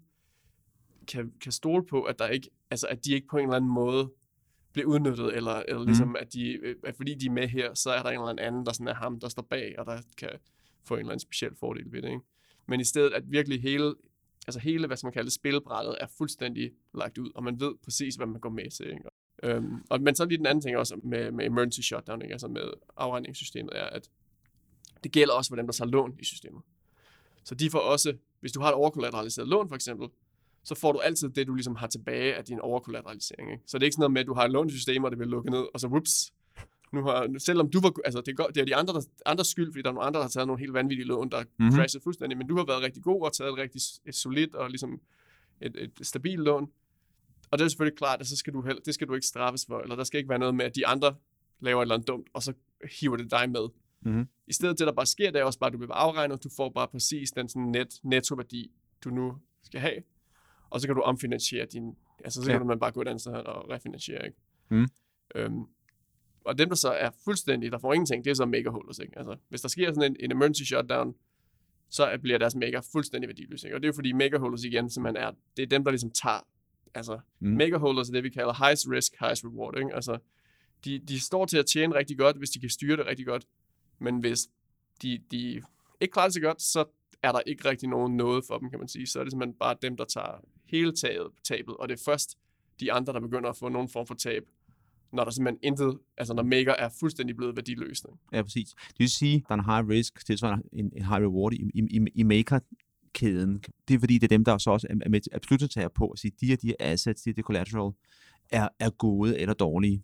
kan, 1.09 1.32
kan 1.40 1.53
stole 1.53 1.86
på, 1.86 2.03
at 2.03 2.18
der 2.18 2.28
ikke, 2.28 2.51
altså 2.70 2.86
at 2.86 3.05
de 3.05 3.12
ikke 3.12 3.26
på 3.30 3.36
en 3.36 3.42
eller 3.44 3.57
anden 3.57 3.70
måde 3.70 4.12
bliver 4.72 4.88
udnyttet, 4.88 5.36
eller, 5.36 5.62
eller 5.68 5.84
ligesom, 5.84 6.09
mm. 6.09 6.16
at, 6.20 6.32
de, 6.32 6.53
øh, 6.53 6.76
at 6.84 6.97
fordi 6.97 7.14
de 7.14 7.26
er 7.26 7.30
med 7.30 7.49
her, 7.49 7.74
så 7.74 7.90
er 7.90 8.03
der 8.03 8.11
en 8.11 8.20
eller 8.28 8.42
anden, 8.42 8.66
der 8.66 8.72
sådan 8.72 8.88
er 8.88 8.94
ham, 8.94 9.20
der 9.20 9.28
står 9.28 9.42
bag, 9.42 9.78
og 9.78 9.86
der 9.86 10.03
kan 10.18 10.30
få 10.84 10.94
en 10.94 11.01
eller 11.01 11.11
anden 11.11 11.20
speciel 11.20 11.55
fordel 11.61 11.92
ved 11.92 12.03
det. 12.03 12.09
Ikke? 12.09 12.20
Men 12.68 12.80
i 12.80 12.84
stedet, 12.84 13.12
at 13.12 13.30
virkelig 13.30 13.62
hele, 13.62 13.94
altså 14.47 14.61
hele, 14.61 14.86
hvad 14.86 14.97
skal 14.97 15.07
man 15.07 15.12
kalde 15.12 15.26
det, 15.26 15.32
spilbrættet 15.32 15.97
er 16.01 16.07
fuldstændig 16.18 16.72
lagt 16.94 17.18
ud, 17.18 17.30
og 17.34 17.44
man 17.44 17.61
ved 17.61 17.74
præcis, 17.84 18.14
hvad 18.14 18.26
man 18.26 18.40
går 18.40 18.51
med 18.51 18.70
til. 18.70 18.86
Ikke? 18.86 19.09
Øhm, 19.42 19.82
og, 19.90 20.01
men 20.01 20.14
så 20.14 20.24
lige 20.24 20.38
den 20.38 20.47
anden 20.47 20.62
ting 20.62 20.76
også 20.76 21.01
med, 21.03 21.30
med 21.30 21.47
emergency 21.47 21.80
shutdown, 21.80 22.22
ikke? 22.22 22.32
altså 22.32 22.49
med 22.49 22.62
afregningssystemet, 22.97 23.70
er, 23.74 23.84
at 23.84 24.11
det 25.05 25.12
gælder 25.12 25.34
også 25.34 25.49
for 25.49 25.57
dem, 25.57 25.66
der 25.66 25.72
tager 25.72 25.90
lån 25.90 26.16
i 26.18 26.24
systemet. 26.24 26.62
Så 27.44 27.55
de 27.55 27.70
får 27.70 27.78
også, 27.78 28.16
hvis 28.40 28.53
du 28.53 28.61
har 28.61 28.68
et 28.68 28.74
overkollateraliseret 28.74 29.49
lån 29.49 29.68
for 29.68 29.74
eksempel, 29.74 30.09
så 30.64 30.74
får 30.74 30.92
du 30.92 30.99
altid 30.99 31.28
det, 31.28 31.47
du 31.47 31.55
ligesom 31.55 31.76
har 31.76 31.86
tilbage 31.86 32.34
af 32.34 32.44
din 32.44 32.61
overkollateralisering. 32.61 33.53
Ikke? 33.53 33.62
Så 33.66 33.78
det 33.78 33.82
er 33.82 33.86
ikke 33.86 33.94
sådan 33.94 34.01
noget 34.01 34.12
med, 34.12 34.20
at 34.20 34.26
du 34.26 34.34
har 34.34 34.44
et 34.44 34.51
lån 34.51 34.68
i 34.68 34.72
systemet, 34.72 35.05
og 35.05 35.11
det 35.11 35.18
bliver 35.18 35.30
lukket 35.30 35.53
ned, 35.53 35.66
og 35.74 35.80
så 35.80 35.88
whoops, 35.88 36.32
nu 36.93 37.03
har, 37.03 37.39
selvom 37.39 37.70
du 37.70 37.80
var, 37.80 37.93
altså 38.05 38.20
det 38.20 38.28
er, 38.28 38.37
godt, 38.37 38.55
det 38.55 38.61
er 38.61 38.64
de 38.64 38.76
andre, 38.76 38.95
der, 38.95 39.01
andres 39.26 39.47
skyld, 39.49 39.72
fordi 39.72 39.82
der 39.82 39.89
er 39.89 39.93
nogle 39.93 40.07
andre, 40.07 40.18
der 40.18 40.24
har 40.24 40.30
taget 40.30 40.47
nogle 40.47 40.61
helt 40.61 40.72
vanvittige 40.72 41.07
lån, 41.07 41.30
der 41.30 41.41
Mhm. 41.43 41.49
mm-hmm. 41.59 41.76
crashet 41.76 42.03
fuldstændig, 42.03 42.39
men 42.39 42.47
du 42.47 42.57
har 42.57 42.64
været 42.64 42.82
rigtig 42.82 43.03
god 43.03 43.22
og 43.22 43.32
taget 43.32 43.53
et 43.53 43.59
rigtig 43.59 43.80
et 44.07 44.14
solidt 44.14 44.55
og 44.55 44.68
ligesom 44.70 45.01
et, 45.61 45.76
et 45.76 46.07
stabilt 46.07 46.43
lån. 46.43 46.70
Og 47.51 47.59
det 47.59 47.64
er 47.64 47.68
selvfølgelig 47.68 47.99
klart, 47.99 48.20
at 48.20 48.26
så 48.26 48.37
skal 48.37 48.53
du 48.53 48.62
heller, 48.62 48.82
det 48.82 48.95
skal 48.95 49.09
du 49.09 49.14
ikke 49.14 49.26
straffes 49.26 49.66
for, 49.66 49.78
eller 49.80 49.97
der 49.97 50.05
skal 50.05 50.18
ikke 50.18 50.28
være 50.28 50.39
noget 50.39 50.55
med, 50.55 50.64
at 50.64 50.74
de 50.74 50.87
andre 50.87 51.14
laver 51.61 51.80
et 51.80 51.84
eller 51.84 51.95
andet 51.95 52.09
dumt, 52.09 52.28
og 52.32 52.43
så 52.43 52.53
hiver 53.01 53.16
det 53.16 53.30
dig 53.30 53.51
med. 53.51 53.68
Mhm. 54.01 54.28
I 54.47 54.53
stedet 54.53 54.78
det, 54.78 54.87
der 54.87 54.93
bare 54.93 55.07
sker, 55.07 55.30
det 55.30 55.41
er 55.41 55.45
også 55.45 55.59
bare, 55.59 55.68
at 55.68 55.72
du 55.72 55.78
bliver 55.78 55.95
afregnet, 55.95 56.45
du 56.45 56.49
får 56.57 56.68
bare 56.70 56.89
præcis 56.89 57.30
den 57.30 57.49
sådan 57.49 57.62
net, 57.62 57.89
nettoværdi, 58.03 58.70
du 59.05 59.11
nu 59.11 59.37
skal 59.62 59.80
have, 59.80 60.03
og 60.70 60.80
så 60.80 60.87
kan 60.89 60.97
du 60.97 61.03
omfinansiere 61.03 61.66
din, 61.72 61.97
altså 62.24 62.43
så 62.43 62.51
Ja. 62.51 62.55
kan 62.55 62.61
du 62.61 62.66
man 62.66 62.78
bare 62.78 62.93
gå 62.93 63.03
et 63.03 63.09
andet 63.09 63.20
sted 63.20 63.32
og 63.32 63.70
refinansiere, 63.70 64.26
ikke? 64.26 64.39
Mhm. 64.68 64.89
Øhm, 65.34 65.64
og 66.47 66.59
dem, 66.59 66.68
der 66.68 66.76
så 66.76 66.88
er 66.90 67.11
fuldstændig, 67.24 67.72
der 67.72 67.78
får 67.78 67.92
ingenting, 67.94 68.24
det 68.24 68.30
er 68.30 68.34
så 68.34 68.47
mega 68.47 68.70
holders, 68.70 68.99
ikke? 68.99 69.18
Altså, 69.18 69.36
hvis 69.49 69.61
der 69.61 69.68
sker 69.68 69.92
sådan 69.94 70.11
en, 70.12 70.16
en 70.20 70.32
emergency 70.32 70.62
shutdown, 70.62 71.14
så 71.90 72.05
er- 72.05 72.16
bliver 72.16 72.38
deres 72.38 72.55
mega 72.55 72.80
fuldstændig 72.92 73.28
værdiløs, 73.28 73.64
ikke? 73.64 73.76
Og 73.76 73.82
det 73.82 73.86
er 73.86 73.88
jo 73.88 73.94
fordi 73.94 74.12
mega 74.12 74.38
holders 74.38 74.64
igen, 74.64 74.90
som 74.90 75.03
man 75.03 75.16
er, 75.16 75.30
det 75.57 75.62
er 75.62 75.66
dem, 75.66 75.84
der 75.84 75.90
ligesom 75.90 76.11
tager, 76.11 76.40
altså, 76.94 77.20
Mm. 77.40 77.49
mega 77.49 77.76
holders 77.76 78.09
er 78.09 78.12
det, 78.12 78.24
vi 78.24 78.30
kalder 78.30 78.64
highest 78.64 78.86
risk, 78.90 79.12
highest 79.20 79.44
reward, 79.44 79.78
ikke? 79.78 79.94
Altså, 79.94 80.18
de, 80.84 80.99
de 80.99 81.20
står 81.20 81.44
til 81.44 81.59
at 81.59 81.66
tjene 81.66 81.94
rigtig 81.94 82.18
godt, 82.18 82.36
hvis 82.36 82.51
de 82.51 82.61
kan 82.61 82.70
styre 82.70 82.97
det 82.97 83.07
rigtig 83.07 83.26
godt, 83.26 83.47
men 83.99 84.18
hvis 84.20 84.38
de, 85.03 85.18
de 85.30 85.62
ikke 86.01 86.12
klarer 86.12 86.26
det 86.26 86.34
så 86.34 86.40
godt, 86.40 86.62
så 86.62 86.84
er 87.22 87.32
der 87.32 87.40
ikke 87.47 87.68
rigtig 87.68 87.88
nogen 87.88 88.16
noget 88.16 88.44
for 88.47 88.59
dem, 88.59 88.70
kan 88.70 88.78
man 88.78 88.88
sige. 88.88 89.07
Så 89.07 89.18
er 89.20 89.24
det 89.24 89.32
simpelthen 89.32 89.59
bare 89.59 89.76
dem, 89.82 89.97
der 89.97 90.05
tager 90.05 90.40
hele 90.64 90.92
taget, 90.92 91.32
tabet, 91.44 91.76
og 91.76 91.88
det 91.88 92.01
er 92.01 92.03
først 92.05 92.38
de 92.80 92.92
andre, 92.92 93.12
der 93.12 93.20
begynder 93.20 93.51
at 93.51 93.57
få 93.57 93.68
nogen 93.68 93.88
form 93.88 94.07
for 94.07 94.14
tab, 94.14 94.42
når 95.13 95.25
der 95.25 95.31
simpelthen 95.31 95.59
intet, 95.63 95.99
altså 96.19 96.35
når 96.35 96.43
maker 96.43 96.73
er 96.73 96.89
fuldstændig 97.01 97.37
blevet 97.37 97.57
værdiløs. 97.57 98.05
ikke? 98.09 98.19
Ja, 98.33 98.43
præcis. 98.43 98.69
Det 98.69 98.99
vil 98.99 99.11
sige, 99.11 99.37
at 99.37 99.43
der 99.49 99.55
er 99.55 99.59
en 99.59 99.65
high 99.65 99.89
risk, 99.99 100.29
det 100.29 100.43
er 100.43 100.59
en, 100.73 100.93
en 100.97 101.05
high 101.05 101.23
reward 101.23 101.53
i, 101.53 101.71
i, 101.75 101.83
i, 101.91 102.01
i 102.15 102.23
maker-kæden. 102.23 103.63
Det 103.89 103.95
er 103.95 103.99
fordi, 103.99 104.15
det 104.15 104.23
er 104.25 104.29
dem, 104.37 104.45
der 104.45 104.59
så 104.59 104.71
også 104.71 104.87
er 104.91 105.09
med 105.09 105.21
at 105.33 105.41
beslutningstager 105.41 105.89
på 105.89 106.09
at 106.09 106.19
sige, 106.19 106.33
de 106.41 106.47
her, 106.47 106.57
de 106.57 106.67
her 106.67 106.75
assets, 106.81 107.23
de 107.23 107.31
her 107.31 107.35
de 107.35 107.43
collateral, 107.43 107.93
er, 108.51 108.69
er 108.81 108.91
gode 108.91 109.39
eller 109.39 109.55
dårlige. 109.55 110.03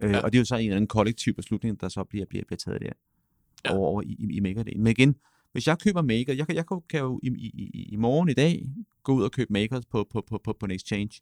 Øh, 0.00 0.10
Ja. 0.10 0.20
Og 0.20 0.32
det 0.32 0.38
er 0.38 0.40
jo 0.40 0.44
så 0.44 0.56
en 0.56 0.60
eller 0.60 0.76
anden 0.76 0.88
kollektiv 0.88 1.34
beslutning, 1.34 1.80
der 1.80 1.88
så 1.88 2.04
bliver, 2.04 2.26
bliver, 2.26 2.44
bliver 2.44 2.58
taget 2.58 2.80
der 2.80 2.90
Ja. 3.64 3.76
over, 3.76 3.86
over 3.88 4.02
i, 4.02 4.16
i, 4.18 4.36
i 4.36 4.40
maker-delen. 4.40 4.78
Men 4.82 4.86
igen, 4.86 5.16
hvis 5.52 5.66
jeg 5.66 5.78
køber 5.78 6.02
maker, 6.02 6.32
jeg 6.34 6.46
kan, 6.46 6.56
jeg 6.56 6.64
kan, 6.90 7.00
jo 7.00 7.20
i, 7.22 7.28
i, 7.28 7.50
i, 7.74 7.82
i 7.92 7.96
morgen 7.96 8.28
i 8.28 8.32
dag 8.34 8.70
gå 9.02 9.12
ud 9.14 9.22
og 9.22 9.32
købe 9.32 9.52
makers 9.52 9.86
på, 9.86 10.06
på, 10.10 10.24
på, 10.28 10.40
på, 10.44 10.56
på 10.60 10.66
en 10.66 10.72
exchange. 10.72 11.20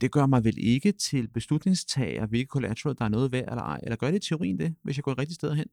Det 0.00 0.12
gør 0.12 0.26
mig 0.26 0.44
vel 0.44 0.54
ikke 0.58 0.92
til 0.92 1.28
beslutningstager, 1.28 2.26
hvilke 2.26 2.48
collateral 2.48 2.96
der 2.98 3.04
er 3.04 3.08
noget 3.08 3.32
værd 3.32 3.48
eller 3.48 3.62
ej. 3.62 3.80
Eller 3.82 3.96
gør 3.96 4.10
det 4.10 4.24
i 4.24 4.28
teorien 4.28 4.58
det, 4.58 4.74
hvis 4.82 4.96
jeg 4.96 5.04
går 5.04 5.12
et 5.12 5.18
rigtigt 5.18 5.34
sted 5.34 5.54
hen? 5.54 5.66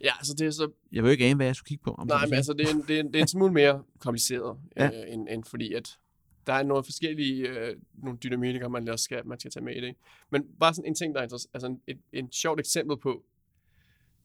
Ja, 0.00 0.12
altså 0.18 0.34
det 0.34 0.46
er 0.46 0.50
så 0.50 0.70
Jeg 0.92 1.02
vil 1.02 1.08
jo 1.08 1.12
ikke 1.12 1.24
ane, 1.24 1.36
hvad 1.36 1.46
jeg 1.46 1.56
skulle 1.56 1.68
kigge 1.68 1.84
på. 1.84 1.90
Om 1.90 2.06
Nej, 2.06 2.26
men 2.26 2.34
altså, 2.34 2.52
det 2.52 2.68
er 2.70 2.74
en, 2.74 2.82
det 2.88 2.96
er 2.96 3.00
en, 3.00 3.06
det 3.06 3.16
er 3.16 3.22
en 3.22 3.28
smule 3.28 3.52
mere 3.52 3.82
kompliceret, 3.98 4.58
Ja. 4.76 4.86
øh, 4.86 5.12
end, 5.14 5.28
end 5.30 5.44
fordi, 5.44 5.72
at 5.72 5.98
der 6.46 6.52
er 6.52 6.62
nogle 6.62 6.84
forskellige 6.84 7.48
øh, 7.48 7.76
nogle 8.02 8.18
dynamikker, 8.18 8.68
man, 8.68 8.88
også 8.88 9.02
skal, 9.04 9.26
man 9.26 9.38
skal 9.40 9.50
tage 9.50 9.64
med 9.64 9.72
i 9.76 9.80
det. 9.80 9.86
ikke? 9.86 10.00
Men 10.30 10.44
bare 10.60 10.74
sådan 10.74 10.88
en 10.90 10.94
ting, 10.94 11.14
der 11.14 11.20
er 11.20 11.24
interessant, 11.24 11.50
altså 11.54 11.66
en, 11.66 11.80
et, 11.86 11.98
et 12.12 12.34
sjovt 12.34 12.60
eksempel 12.60 12.96
på, 12.96 13.24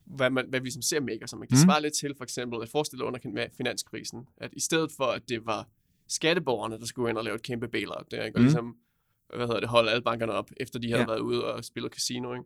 hvad, 0.06 0.30
man, 0.30 0.46
hvad 0.50 0.62
vi 0.62 0.72
som 0.72 0.82
ser 0.82 1.00
maker 1.00 1.26
som. 1.28 1.44
ikke? 1.44 1.52
Det 1.52 1.60
svarer 1.60 1.80
lidt 1.80 1.94
til, 1.94 2.14
for 2.18 2.24
eksempel, 2.24 2.62
at 2.62 2.70
forestille 2.70 3.06
under 3.06 3.20
fin- 3.20 3.38
finanskrisen, 3.58 4.28
at 4.38 4.50
i 4.54 4.60
stedet 4.60 4.92
for, 4.92 5.04
at 5.06 5.30
det 5.30 5.46
var 5.46 5.68
skatteborgerne, 6.14 6.80
der 6.80 6.86
skulle 6.86 7.10
ind 7.10 7.18
og 7.18 7.24
lave 7.24 7.36
et 7.36 7.42
kæmpe 7.44 7.68
bailout, 7.68 8.06
der, 8.12 8.24
ikke? 8.24 8.36
og 8.38 8.40
Mhm. 8.42 8.46
ligesom 8.46 8.76
hvad 9.36 9.48
hedder 9.48 9.60
det, 9.60 9.70
holde 9.70 9.92
alle 9.92 10.04
bankerne 10.04 10.32
op, 10.34 10.50
efter 10.58 10.80
de 10.80 10.88
havde 10.90 11.02
Ja. 11.02 11.08
været 11.08 11.20
ude 11.20 11.54
og 11.54 11.64
spillet 11.66 11.92
casino, 11.94 12.34
ikke? 12.34 12.46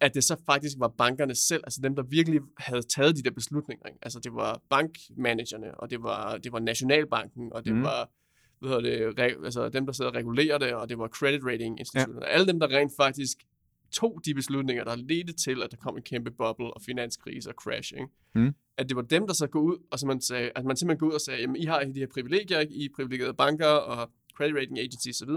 At 0.00 0.14
det 0.14 0.24
så 0.24 0.36
faktisk 0.46 0.76
var 0.78 0.88
bankerne 0.88 1.34
selv, 1.34 1.60
altså 1.64 1.80
dem, 1.82 1.96
der 1.96 2.02
virkelig 2.02 2.40
havde 2.58 2.82
taget 2.82 3.16
de 3.16 3.22
der 3.22 3.30
beslutninger. 3.30 3.86
Ikke? 3.86 3.98
Altså 4.02 4.20
det 4.20 4.34
var 4.34 4.60
bankmanagerne, 4.70 5.74
og 5.80 5.90
det 5.90 6.02
var, 6.02 6.36
det 6.38 6.52
var 6.52 6.58
Nationalbanken, 6.58 7.52
og 7.52 7.64
det 7.64 7.74
mm. 7.74 7.82
var 7.82 8.10
hvad 8.58 8.70
hedder 8.70 9.08
det, 9.10 9.18
re, 9.18 9.44
altså 9.44 9.68
dem, 9.68 9.86
der 9.86 9.92
sidder 9.92 10.10
og 10.10 10.16
regulerer 10.16 10.58
det, 10.58 10.74
og 10.74 10.88
det 10.88 10.98
var 10.98 11.08
credit 11.08 11.40
rating 11.44 11.78
institutioner. 11.80 12.20
Ja. 12.26 12.32
Alle 12.32 12.46
dem, 12.46 12.60
der 12.60 12.68
rent 12.68 12.92
faktisk 12.96 13.38
tog 13.92 14.20
de 14.24 14.34
beslutninger, 14.34 14.84
der 14.84 14.96
ledte 14.96 15.32
til, 15.32 15.62
at 15.62 15.70
der 15.70 15.76
kom 15.76 15.96
en 15.96 16.02
kæmpe 16.02 16.30
bubble 16.30 16.74
og 16.74 16.82
finanskrise 16.82 17.50
og 17.50 17.54
crash. 17.54 17.92
Ikke? 17.94 18.08
Mm. 18.34 18.54
At 18.76 18.88
det 18.88 18.96
var 18.96 19.02
dem, 19.02 19.26
der 19.26 19.34
så 19.34 19.46
gå 19.46 19.60
ud, 19.60 19.76
og 19.90 19.98
så 19.98 20.06
man 20.06 20.20
sagde, 20.20 20.50
at 20.54 20.64
man 20.64 20.76
simpelthen 20.76 20.98
går 20.98 21.06
ud 21.06 21.12
og 21.12 21.20
sagde, 21.20 21.40
jamen 21.40 21.56
I 21.56 21.64
har 21.64 21.84
de 21.84 22.00
her 22.00 22.06
privilegier, 22.06 22.58
ikke? 22.58 22.74
I 22.74 22.84
er 22.84 22.88
privilegerede 22.96 23.34
banker 23.34 23.66
og 23.66 24.10
credit 24.36 24.56
rating 24.56 24.78
agencies 24.78 25.22
osv. 25.22 25.30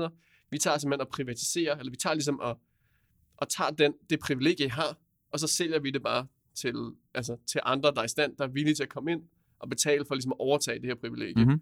Vi 0.52 0.58
tager 0.58 0.78
simpelthen 0.78 1.02
og 1.02 1.08
privatiserer, 1.08 1.78
eller 1.78 1.92
vi 1.92 1.98
tager 1.98 2.14
ligesom 2.14 2.40
og, 2.40 2.60
og 3.38 3.50
tager 3.50 3.72
den, 3.72 3.94
det 4.10 4.20
privilegie, 4.20 4.66
I 4.66 4.70
har, 4.70 4.98
og 5.32 5.40
så 5.40 5.48
sælger 5.48 5.80
vi 5.80 5.92
det 5.92 6.04
bare 6.04 6.28
til, 6.56 6.76
altså, 7.14 7.38
til 7.48 7.62
andre, 7.64 7.92
der 7.92 8.00
er 8.00 8.06
i 8.06 8.08
stand, 8.08 8.38
der 8.38 8.44
er 8.44 8.48
villige 8.48 8.76
til 8.76 8.84
at 8.84 8.90
komme 8.90 9.12
ind 9.12 9.24
og 9.60 9.70
betale 9.70 10.06
for 10.06 10.16
ligesom 10.16 10.32
at 10.32 10.40
overtage 10.40 10.80
det 10.80 10.86
her 10.86 10.96
privilegie. 10.96 11.46
Mhm. 11.46 11.62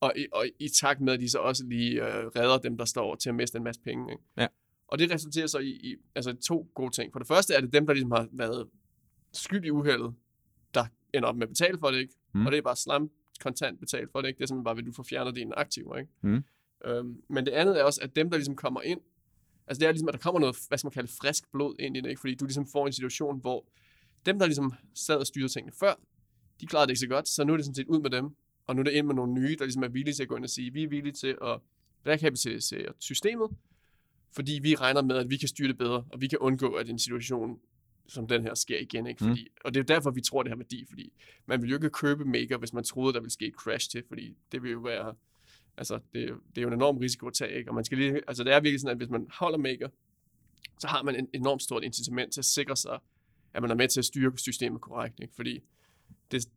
Og, 0.00 0.12
i, 0.16 0.26
og 0.32 0.46
i 0.58 0.68
takt 0.68 1.00
med, 1.00 1.12
at 1.12 1.20
de 1.20 1.28
så 1.28 1.38
også 1.38 1.64
lige 1.64 1.92
øh, 1.92 2.26
redder 2.26 2.58
dem, 2.58 2.78
der 2.78 2.84
står 2.84 3.14
til 3.14 3.28
at 3.28 3.34
miste 3.34 3.58
en 3.58 3.64
masse 3.64 3.80
penge. 3.80 4.12
Ikke? 4.12 4.22
Ja. 4.36 4.46
Og 4.90 4.98
det 4.98 5.10
resulterer 5.10 5.46
så 5.46 5.58
i, 5.58 5.70
i 5.70 5.96
altså, 6.14 6.32
to 6.32 6.70
gode 6.74 6.90
ting. 6.94 7.12
For 7.12 7.18
det 7.18 7.28
første 7.28 7.54
er 7.54 7.60
det 7.60 7.72
dem, 7.72 7.86
der 7.86 7.94
ligesom 7.94 8.10
har 8.10 8.28
været 8.32 8.68
skyld 9.32 9.64
i 9.64 9.70
uheldet, 9.70 10.14
der 10.74 10.84
ender 11.14 11.28
op 11.28 11.36
med 11.36 11.42
at 11.42 11.48
betale 11.48 11.78
for 11.78 11.90
det, 11.90 11.98
ikke? 11.98 12.14
Mm. 12.34 12.46
Og 12.46 12.52
det 12.52 12.58
er 12.58 12.62
bare 12.62 12.76
slam 12.76 13.10
kontant 13.40 13.80
betalt 13.80 14.12
for 14.12 14.20
det, 14.20 14.28
ikke? 14.28 14.38
Det 14.38 14.42
er 14.42 14.46
simpelthen 14.46 14.64
bare, 14.64 14.78
at 14.78 14.86
du 14.86 14.92
får 14.92 15.02
fjernet 15.02 15.36
dine 15.36 15.58
aktiver, 15.58 15.96
ikke? 15.96 16.10
Mm. 16.22 16.44
Øhm, 16.84 17.22
men 17.28 17.46
det 17.46 17.52
andet 17.52 17.80
er 17.80 17.84
også, 17.84 18.00
at 18.02 18.16
dem, 18.16 18.30
der 18.30 18.36
ligesom 18.36 18.56
kommer 18.56 18.82
ind, 18.82 19.00
altså 19.66 19.80
det 19.80 19.86
er 19.86 19.92
ligesom, 19.92 20.08
at 20.08 20.14
der 20.14 20.20
kommer 20.20 20.40
noget, 20.40 20.56
hvad 20.68 20.78
skal 20.78 20.86
man 20.86 20.92
kalde, 20.92 21.12
frisk 21.20 21.52
blod 21.52 21.74
ind 21.78 21.96
i 21.96 22.00
det, 22.00 22.08
ikke? 22.08 22.20
Fordi 22.20 22.34
du 22.34 22.44
ligesom 22.44 22.66
får 22.66 22.86
en 22.86 22.92
situation, 22.92 23.40
hvor 23.40 23.66
dem, 24.26 24.38
der 24.38 24.46
ligesom 24.46 24.72
sad 24.94 25.16
og 25.16 25.26
styrede 25.26 25.48
tingene 25.48 25.72
før, 25.80 25.94
de 26.60 26.66
klarede 26.66 26.86
det 26.86 26.90
ikke 26.90 27.00
så 27.00 27.06
godt, 27.06 27.28
så 27.28 27.44
nu 27.44 27.52
er 27.52 27.56
det 27.56 27.64
sådan 27.64 27.74
set 27.74 27.86
ud 27.86 28.00
med 28.00 28.10
dem, 28.10 28.36
og 28.66 28.76
nu 28.76 28.80
er 28.80 28.84
det 28.84 28.92
ind 28.92 29.06
med 29.06 29.14
nogle 29.14 29.32
nye, 29.32 29.56
der 29.58 29.64
ligesom 29.64 29.82
er 29.82 29.88
villige 29.88 30.14
til 30.14 30.22
at 30.22 30.28
gå 30.28 30.36
ind 30.36 30.44
og 30.44 30.50
sige, 30.50 30.72
vi 30.72 30.82
er 30.82 30.88
villige 30.88 31.12
til 31.12 31.36
at 31.42 31.60
rekapitalisere 32.06 32.92
systemet, 32.98 33.50
fordi 34.32 34.58
vi 34.62 34.74
regner 34.74 35.02
med, 35.02 35.16
at 35.16 35.30
vi 35.30 35.36
kan 35.36 35.48
styre 35.48 35.68
det 35.68 35.78
bedre, 35.78 36.04
og 36.10 36.20
vi 36.20 36.26
kan 36.28 36.38
undgå, 36.38 36.72
at 36.72 36.88
en 36.88 36.98
situation 36.98 37.58
som 38.08 38.26
den 38.28 38.42
her 38.42 38.54
sker 38.54 38.78
igen. 38.78 39.06
Ikke? 39.06 39.24
Mm. 39.24 39.30
Fordi, 39.30 39.42
mm. 39.42 39.54
Og 39.64 39.74
det 39.74 39.80
er 39.80 39.84
derfor, 39.84 40.10
vi 40.10 40.20
tror, 40.20 40.42
det 40.42 40.50
har 40.50 40.56
værdi, 40.56 40.84
fordi 40.88 41.12
man 41.46 41.62
vil 41.62 41.70
jo 41.70 41.76
ikke 41.76 41.90
købe 41.90 42.24
Maker, 42.24 42.58
hvis 42.58 42.72
man 42.72 42.84
troede, 42.84 43.12
der 43.14 43.20
ville 43.20 43.32
ske 43.32 43.46
et 43.46 43.54
crash 43.54 43.90
til, 43.90 44.02
fordi 44.08 44.36
det 44.52 44.62
vil 44.62 44.70
jo 44.70 44.78
være, 44.78 45.14
altså 45.76 45.98
det, 46.12 46.22
er 46.22 46.28
jo- 46.28 46.40
det 46.48 46.58
er 46.58 46.62
jo 46.62 46.68
en 46.68 46.74
enorm 46.74 46.96
risiko 46.98 47.26
at 47.26 47.34
tage, 47.34 47.58
ikke? 47.58 47.70
og 47.70 47.74
man 47.74 47.84
skal 47.84 47.98
lige, 47.98 48.20
altså 48.28 48.44
det 48.44 48.52
er 48.52 48.60
virkelig 48.60 48.80
sådan, 48.80 48.90
at 48.92 48.96
hvis 48.98 49.08
man 49.10 49.26
holder 49.38 49.58
Maker, 49.58 49.88
så 50.78 50.86
har 50.88 51.02
man 51.02 51.16
en 51.16 51.28
enormt 51.34 51.62
stort 51.62 51.84
incitament 51.84 52.32
til 52.32 52.40
at 52.40 52.44
sikre 52.44 52.76
sig, 52.76 52.98
at 53.54 53.62
man 53.62 53.70
er 53.70 53.74
med 53.74 53.88
til 53.88 54.00
at 54.00 54.04
styre 54.04 54.32
systemet 54.38 54.80
korrekt, 54.80 55.20
ikke? 55.20 55.34
fordi 55.34 55.60
det, 56.30 56.48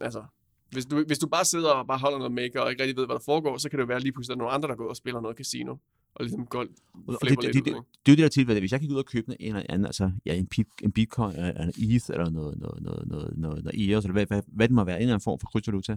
altså, 0.00 0.24
hvis 0.70 0.86
du, 0.86 1.04
hvis 1.06 1.18
du 1.18 1.28
bare 1.28 1.44
sidder 1.44 1.70
og 1.70 1.86
bare 1.86 1.98
holder 1.98 2.18
noget 2.18 2.32
Maker, 2.32 2.60
og 2.60 2.70
ikke 2.70 2.82
rigtig 2.82 2.96
ved, 2.96 3.06
hvad 3.06 3.14
der 3.14 3.22
foregår, 3.24 3.56
så 3.58 3.68
kan 3.70 3.78
det 3.78 3.82
jo 3.82 3.86
være 3.86 4.00
lige 4.00 4.12
pludselig, 4.12 4.32
at 4.34 4.36
der 4.38 4.42
er 4.42 4.44
nogle 4.44 4.54
andre, 4.54 4.68
der 4.68 4.74
går 4.74 4.88
og 4.88 4.96
spiller 4.96 5.20
noget 5.20 5.36
casino, 5.36 5.76
og 6.16 6.24
ligesom 6.24 6.46
går, 6.46 6.66
Og 7.06 7.18
det, 7.22 7.30
det, 7.30 7.54
det, 7.54 7.54
det, 7.54 7.64
det 7.64 7.72
er 7.72 7.76
jo 7.76 7.82
det 8.06 8.18
der 8.18 8.28
tilfælde, 8.28 8.60
hvis 8.60 8.72
jeg 8.72 8.80
gik 8.80 8.90
ud 8.90 8.96
og 8.96 9.06
købte 9.06 9.42
en 9.42 9.56
eller 9.56 9.66
anden, 9.68 9.86
altså 9.86 10.10
ja, 10.26 10.34
en, 10.34 10.48
en 10.82 10.92
bitcoin, 10.92 11.36
eller 11.36 11.62
en 11.62 11.68
ETH, 11.68 12.10
eller 12.10 12.30
noget, 12.30 12.58
noget, 12.58 12.82
noget, 12.82 13.08
noget, 13.08 13.38
noget, 13.38 13.64
noget 13.64 13.90
EOS, 13.90 14.04
eller 14.04 14.12
hvad, 14.12 14.26
hvad, 14.26 14.42
hvad 14.46 14.68
det 14.68 14.74
må 14.74 14.84
være, 14.84 14.96
en 14.96 15.02
eller 15.02 15.14
anden 15.14 15.24
form 15.24 15.38
for 15.40 15.46
kryptovaluta, 15.46 15.96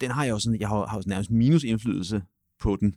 den 0.00 0.10
har 0.10 0.24
jeg 0.24 0.30
jo 0.30 0.38
sådan, 0.38 0.60
jeg 0.60 0.68
har, 0.68 0.86
har 0.86 0.96
jo 0.96 1.02
nærmest 1.06 1.30
minus 1.30 1.64
indflydelse 1.64 2.22
på 2.58 2.76
den. 2.76 2.94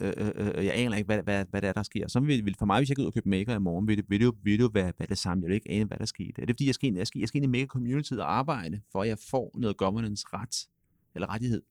Øh, 0.00 0.12
øh, 0.16 0.32
øh, 0.36 0.64
jeg 0.64 0.74
aner 0.74 0.96
ikke, 0.96 1.06
hvad, 1.06 1.22
hvad, 1.22 1.44
hvad 1.50 1.62
det 1.62 1.68
er, 1.68 1.72
der 1.72 1.82
sker. 1.82 2.08
Så 2.08 2.20
vil, 2.20 2.44
vil 2.44 2.56
for 2.58 2.66
mig, 2.66 2.80
hvis 2.80 2.88
jeg 2.88 2.96
går 2.96 3.02
ud 3.02 3.06
og 3.06 3.14
køber 3.14 3.28
maker 3.28 3.56
i 3.56 3.58
morgen, 3.58 3.88
vil 3.88 3.96
det, 3.96 4.04
vil 4.08 4.20
det, 4.20 4.26
jo, 4.26 4.34
vil 4.42 4.52
det 4.52 4.64
jo 4.64 4.70
være, 4.74 4.92
være 4.98 5.08
det 5.08 5.18
samme. 5.18 5.42
Jeg 5.42 5.48
vil 5.48 5.54
ikke 5.54 5.70
ane, 5.70 5.84
hvad 5.84 5.98
der 5.98 6.04
sker. 6.04 6.24
Det 6.36 6.42
er 6.42 6.46
fordi, 6.52 6.66
jeg 6.66 6.74
skal, 6.74 6.86
ind, 6.86 6.96
jeg 6.96 7.06
skal, 7.06 7.18
jeg 7.18 7.28
skal 7.28 7.42
ind 7.42 7.54
i 7.54 7.58
maker 7.58 7.66
community 7.66 8.12
og 8.12 8.34
arbejde, 8.34 8.80
for 8.92 9.02
at 9.02 9.08
jeg 9.08 9.18
får 9.30 9.50
noget 9.54 9.76
governance 9.76 10.24
ret, 10.32 10.68
eller 11.14 11.30
rettighed. 11.30 11.62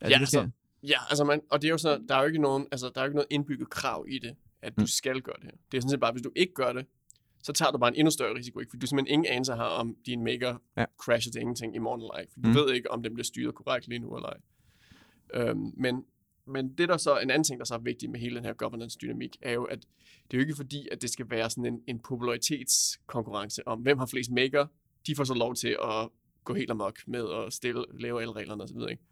Er 0.00 0.08
Ja, 0.08 0.14
det, 0.14 0.20
altså, 0.20 0.50
Ja, 0.82 0.98
altså 1.10 1.24
man, 1.24 1.40
og 1.50 1.62
det 1.62 1.68
er 1.68 1.72
jo 1.72 1.78
så, 1.78 2.00
der 2.08 2.14
er 2.14 2.20
jo 2.20 2.26
ikke 2.26 2.38
nogen, 2.38 2.66
altså 2.72 2.90
der 2.94 3.00
er 3.00 3.04
jo 3.04 3.08
ikke 3.08 3.16
noget 3.16 3.26
indbygget 3.30 3.70
krav 3.70 4.04
i 4.08 4.18
det, 4.18 4.36
at 4.62 4.76
du 4.76 4.80
Mm. 4.82 4.86
skal 4.86 5.20
gøre 5.20 5.34
det 5.36 5.44
her. 5.44 5.50
Det 5.72 5.76
er 5.76 5.80
sådan 5.80 5.90
set 5.90 6.00
bare, 6.00 6.12
hvis 6.12 6.22
du 6.22 6.32
ikke 6.36 6.54
gør 6.54 6.72
det, 6.72 6.86
så 7.42 7.52
tager 7.52 7.70
du 7.72 7.78
bare 7.78 7.88
en 7.90 7.94
endnu 7.96 8.10
større 8.10 8.34
risiko, 8.34 8.60
ikke? 8.60 8.70
Fordi 8.70 8.80
du 8.80 8.86
simpelthen 8.86 9.14
ingen 9.14 9.32
anelse 9.32 9.52
har, 9.52 9.64
om 9.66 9.96
din 10.06 10.24
maker 10.24 10.56
Ja. 10.76 10.84
crasher 10.98 11.32
til 11.32 11.40
ingenting 11.40 11.74
i 11.74 11.78
morgen 11.78 12.00
eller 12.00 12.10
ej. 12.14 12.26
For 12.32 12.40
du 12.40 12.48
Mm. 12.48 12.54
ved 12.54 12.72
ikke, 12.74 12.90
om 12.90 13.02
den 13.02 13.14
bliver 13.14 13.24
styret 13.24 13.54
korrekt 13.54 13.88
lige 13.88 13.98
nu 13.98 14.16
eller 14.16 14.28
ej. 14.28 14.38
Øhm, 15.34 15.72
men, 15.76 16.04
men 16.46 16.74
det 16.78 16.88
der 16.88 16.96
så, 16.96 17.18
en 17.18 17.30
anden 17.30 17.44
ting, 17.44 17.58
der 17.58 17.64
så 17.64 17.74
er 17.74 17.78
vigtig 17.78 18.10
med 18.10 18.20
hele 18.20 18.36
den 18.36 18.44
her 18.44 18.52
governance-dynamik, 18.52 19.36
er 19.42 19.52
jo, 19.52 19.64
at 19.64 19.78
det 20.30 20.36
er 20.36 20.38
jo 20.38 20.40
ikke 20.40 20.56
fordi, 20.56 20.88
at 20.92 21.02
det 21.02 21.10
skal 21.10 21.30
være 21.30 21.50
sådan 21.50 21.66
en, 21.66 21.82
en 21.86 21.98
popularitetskonkurrence 21.98 23.68
om, 23.68 23.78
hvem 23.80 23.98
har 23.98 24.06
flest 24.06 24.30
maker, 24.30 24.66
de 25.06 25.16
får 25.16 25.24
så 25.24 25.34
lov 25.34 25.54
til 25.54 25.76
at 25.84 26.08
gå 26.44 26.54
helt 26.54 26.70
amok 26.70 26.98
med 27.06 27.24
at 27.46 27.52
stille, 27.52 27.84
lave 28.00 28.20
alle 28.20 28.32
reglerne 28.32 28.62
osv., 28.62 28.76
ikke? 28.90 29.02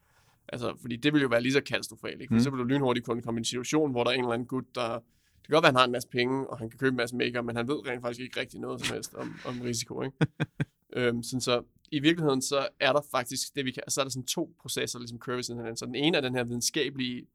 Altså, 0.48 0.76
fordi 0.80 0.96
det 0.96 1.12
vil 1.12 1.22
jo 1.22 1.28
være 1.28 1.42
lige 1.42 1.52
så 1.52 1.60
katastrofalt, 1.60 2.20
ikke? 2.20 2.30
For 2.32 2.34
Mm. 2.34 2.40
så 2.40 2.50
vil 2.50 2.58
du 2.58 2.64
lynhurtigt 2.64 3.06
kunne 3.06 3.22
komme 3.22 3.38
i 3.38 3.40
en 3.40 3.44
situation, 3.44 3.90
hvor 3.90 4.04
der 4.04 4.10
er 4.10 4.14
en 4.14 4.20
eller 4.20 4.32
anden 4.32 4.48
gut, 4.48 4.74
der... 4.74 4.92
Det 4.92 5.48
kan 5.50 5.54
godt 5.54 5.62
være, 5.62 5.68
at 5.68 5.74
han 5.74 5.78
har 5.78 5.84
en 5.84 5.92
masse 5.92 6.08
penge, 6.08 6.50
og 6.50 6.58
han 6.58 6.70
kan 6.70 6.78
købe 6.78 6.90
en 6.90 6.96
masse 6.96 7.16
maker, 7.16 7.42
men 7.42 7.56
han 7.56 7.68
ved 7.68 7.86
rent 7.88 8.02
faktisk 8.02 8.20
ikke 8.20 8.40
rigtig 8.40 8.60
noget 8.60 8.80
som 8.86 8.94
helst 8.94 9.14
om, 9.14 9.34
om 9.44 9.60
risiko, 9.60 10.02
ikke? 10.02 10.16
øhm, 10.96 11.22
sådan 11.22 11.40
så 11.40 11.62
i 11.90 11.98
virkeligheden, 12.00 12.42
så 12.42 12.68
er 12.80 12.92
der 12.92 13.00
faktisk 13.10 13.54
det, 13.56 13.64
vi 13.64 13.70
kan... 13.70 13.82
Så 13.88 14.00
er 14.00 14.04
der 14.04 14.10
sådan 14.10 14.26
to 14.26 14.54
processer, 14.60 14.98
ligesom 14.98 15.18
curves 15.18 15.46
hinanden. 15.46 15.76
Så 15.76 15.86
den 15.86 15.94
ene 15.94 16.16
er 16.16 16.20
den 16.20 16.34
her 16.34 16.44
videnskabelige 16.44 17.26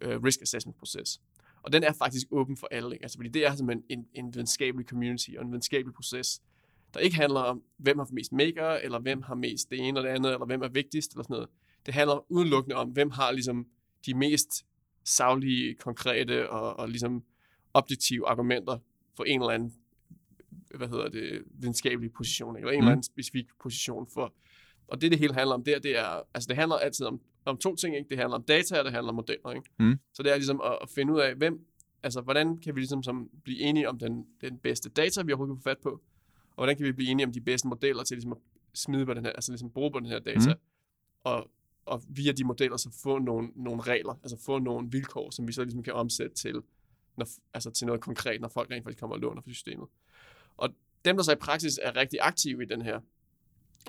øh, 0.00 0.22
risk 0.22 0.42
assessment 0.42 0.78
proces. 0.78 1.20
Og 1.62 1.72
den 1.72 1.82
er 1.82 1.92
faktisk 1.92 2.26
åben 2.30 2.56
for 2.56 2.68
alle, 2.70 2.94
ikke? 2.94 3.04
Altså, 3.04 3.18
fordi 3.18 3.28
det 3.28 3.46
er 3.46 3.54
simpelthen 3.54 3.84
en, 3.88 4.06
en 4.14 4.34
videnskabelig 4.34 4.86
community 4.86 5.30
og 5.38 5.44
en 5.44 5.50
videnskabelig 5.50 5.94
proces, 5.94 6.42
der 6.94 7.00
ikke 7.00 7.16
handler 7.16 7.40
om, 7.40 7.62
hvem 7.76 7.98
har 7.98 8.08
mest 8.12 8.32
maker, 8.32 8.68
eller 8.68 8.98
hvem 8.98 9.22
har 9.22 9.34
mest 9.34 9.70
det 9.70 9.78
ene 9.78 9.88
eller 9.88 10.02
det 10.02 10.08
andet, 10.16 10.32
eller 10.32 10.46
hvem 10.46 10.62
er 10.62 10.68
vigtigst, 10.68 11.12
eller 11.12 11.22
sådan 11.22 11.34
noget. 11.34 11.48
Det 11.86 11.94
handler 11.94 12.32
udelukkende 12.32 12.76
om, 12.76 12.88
hvem 12.90 13.10
har 13.10 13.30
ligesom 13.32 13.66
de 14.06 14.14
mest 14.14 14.66
savlige, 15.04 15.74
konkrete 15.74 16.50
og, 16.50 16.78
og 16.78 16.88
ligesom 16.88 17.24
objektive 17.74 18.28
argumenter 18.28 18.78
for 19.16 19.24
en 19.24 19.40
eller 19.40 19.52
anden 19.52 19.74
hvad 20.74 20.88
hedder 20.88 21.08
det, 21.08 21.42
videnskabelig 21.50 22.12
position, 22.12 22.56
eller 22.56 22.70
en 22.70 22.74
Mm. 22.74 22.78
eller 22.78 22.90
anden 22.92 23.02
specifik 23.02 23.46
position 23.62 24.06
for. 24.14 24.34
Og 24.88 25.00
det, 25.00 25.10
det 25.10 25.18
hele 25.18 25.34
handler 25.34 25.54
om 25.54 25.64
der, 25.64 25.78
det 25.78 25.98
er, 25.98 26.22
altså 26.34 26.48
det 26.48 26.56
handler 26.56 26.76
altid 26.76 27.06
om, 27.06 27.20
om 27.44 27.56
to 27.58 27.76
ting, 27.76 27.96
ikke? 27.96 28.08
Det 28.08 28.18
handler 28.18 28.36
om 28.36 28.42
data, 28.42 28.78
og 28.78 28.84
det 28.84 28.92
handler 28.92 29.08
om 29.08 29.14
modeller, 29.14 29.50
ikke? 29.52 29.70
Mm. 29.78 29.98
Så 30.14 30.22
det 30.22 30.32
er 30.32 30.36
ligesom 30.36 30.60
at, 30.64 30.78
at 30.82 30.88
finde 30.90 31.12
ud 31.12 31.20
af, 31.20 31.34
hvem, 31.34 31.66
altså 32.02 32.20
hvordan 32.20 32.56
kan 32.58 32.74
vi 32.74 32.80
ligesom 32.80 33.02
som 33.02 33.30
blive 33.44 33.58
enige 33.60 33.88
om 33.88 33.98
den, 33.98 34.26
den 34.40 34.58
bedste 34.58 34.88
data, 34.90 35.22
vi 35.22 35.32
overhovedet 35.32 35.56
kan 35.56 35.62
få 35.62 35.68
fat 35.70 35.78
på, 35.82 35.90
og 36.50 36.54
hvordan 36.54 36.76
kan 36.76 36.86
vi 36.86 36.92
blive 36.92 37.10
enige 37.10 37.26
om 37.26 37.32
de 37.32 37.40
bedste 37.40 37.68
modeller 37.68 38.04
til 38.04 38.16
ligesom 38.16 38.32
at 38.32 38.38
smide 38.74 39.06
på 39.06 39.14
den 39.14 39.24
her, 39.24 39.32
altså 39.32 39.52
ligesom 39.52 39.70
bruge 39.70 39.92
på 39.92 39.98
den 40.00 40.06
her 40.08 40.18
data, 40.18 40.50
Mm. 40.50 40.60
og, 41.24 41.50
og 41.86 42.02
via 42.08 42.32
de 42.32 42.44
modeller 42.44 42.76
så 42.76 42.90
få 43.02 43.18
nogle, 43.18 43.48
nogle 43.54 43.82
regler, 43.82 44.18
altså 44.22 44.36
få 44.46 44.58
nogle 44.58 44.88
vilkår, 44.90 45.30
som 45.30 45.48
vi 45.48 45.52
så 45.52 45.64
ligesom 45.64 45.82
kan 45.82 45.92
omsætte 45.92 46.36
til, 46.36 46.62
når, 47.16 47.26
altså 47.54 47.70
til 47.70 47.86
noget 47.86 48.00
konkret, 48.00 48.40
når 48.40 48.48
folk 48.48 48.70
rent 48.70 48.84
faktisk 48.84 49.00
kommer 49.00 49.16
og 49.16 49.20
låner 49.20 49.42
for 49.42 49.50
systemet. 49.50 49.88
Og 50.56 50.68
dem, 51.04 51.16
der 51.16 51.22
så 51.22 51.32
i 51.32 51.36
praksis 51.36 51.80
er 51.82 51.96
rigtig 51.96 52.18
aktive 52.22 52.62
i 52.62 52.66
den 52.66 52.82
her, 52.82 53.00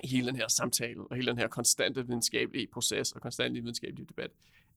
i 0.02 0.06
hele 0.06 0.26
den 0.26 0.36
her 0.36 0.48
samtale, 0.48 1.00
og 1.00 1.16
hele 1.16 1.30
den 1.30 1.38
her 1.38 1.48
konstante 1.48 2.06
videnskabelige 2.06 2.66
proces, 2.72 3.12
og 3.12 3.20
konstante 3.20 3.60
videnskabelige 3.60 4.06
debat, 4.06 4.30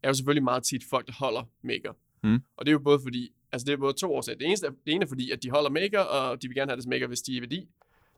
er 0.03 0.07
jo 0.09 0.13
selvfølgelig 0.13 0.43
meget 0.43 0.63
tit 0.63 0.83
folk, 0.89 1.07
der 1.07 1.13
holder 1.13 1.43
maker. 1.61 1.93
Mm. 2.23 2.39
Og 2.57 2.65
det 2.65 2.69
er 2.69 2.73
jo 2.73 2.79
både 2.79 2.99
fordi, 2.99 3.33
altså 3.51 3.65
det 3.65 3.73
er 3.73 3.77
både 3.77 3.93
to 3.93 4.13
årsager. 4.13 4.37
Det, 4.37 4.47
eneste, 4.47 4.67
det 4.67 4.93
ene 4.93 5.03
er 5.03 5.07
fordi, 5.07 5.31
at 5.31 5.43
de 5.43 5.49
holder 5.49 5.69
maker, 5.69 5.99
og 5.99 6.41
de 6.41 6.47
vil 6.47 6.55
gerne 6.55 6.71
have 6.71 6.77
deres 6.77 6.87
maker, 6.87 7.07
hvis 7.07 7.21
de 7.21 7.37
er 7.37 7.41
værdi. 7.41 7.69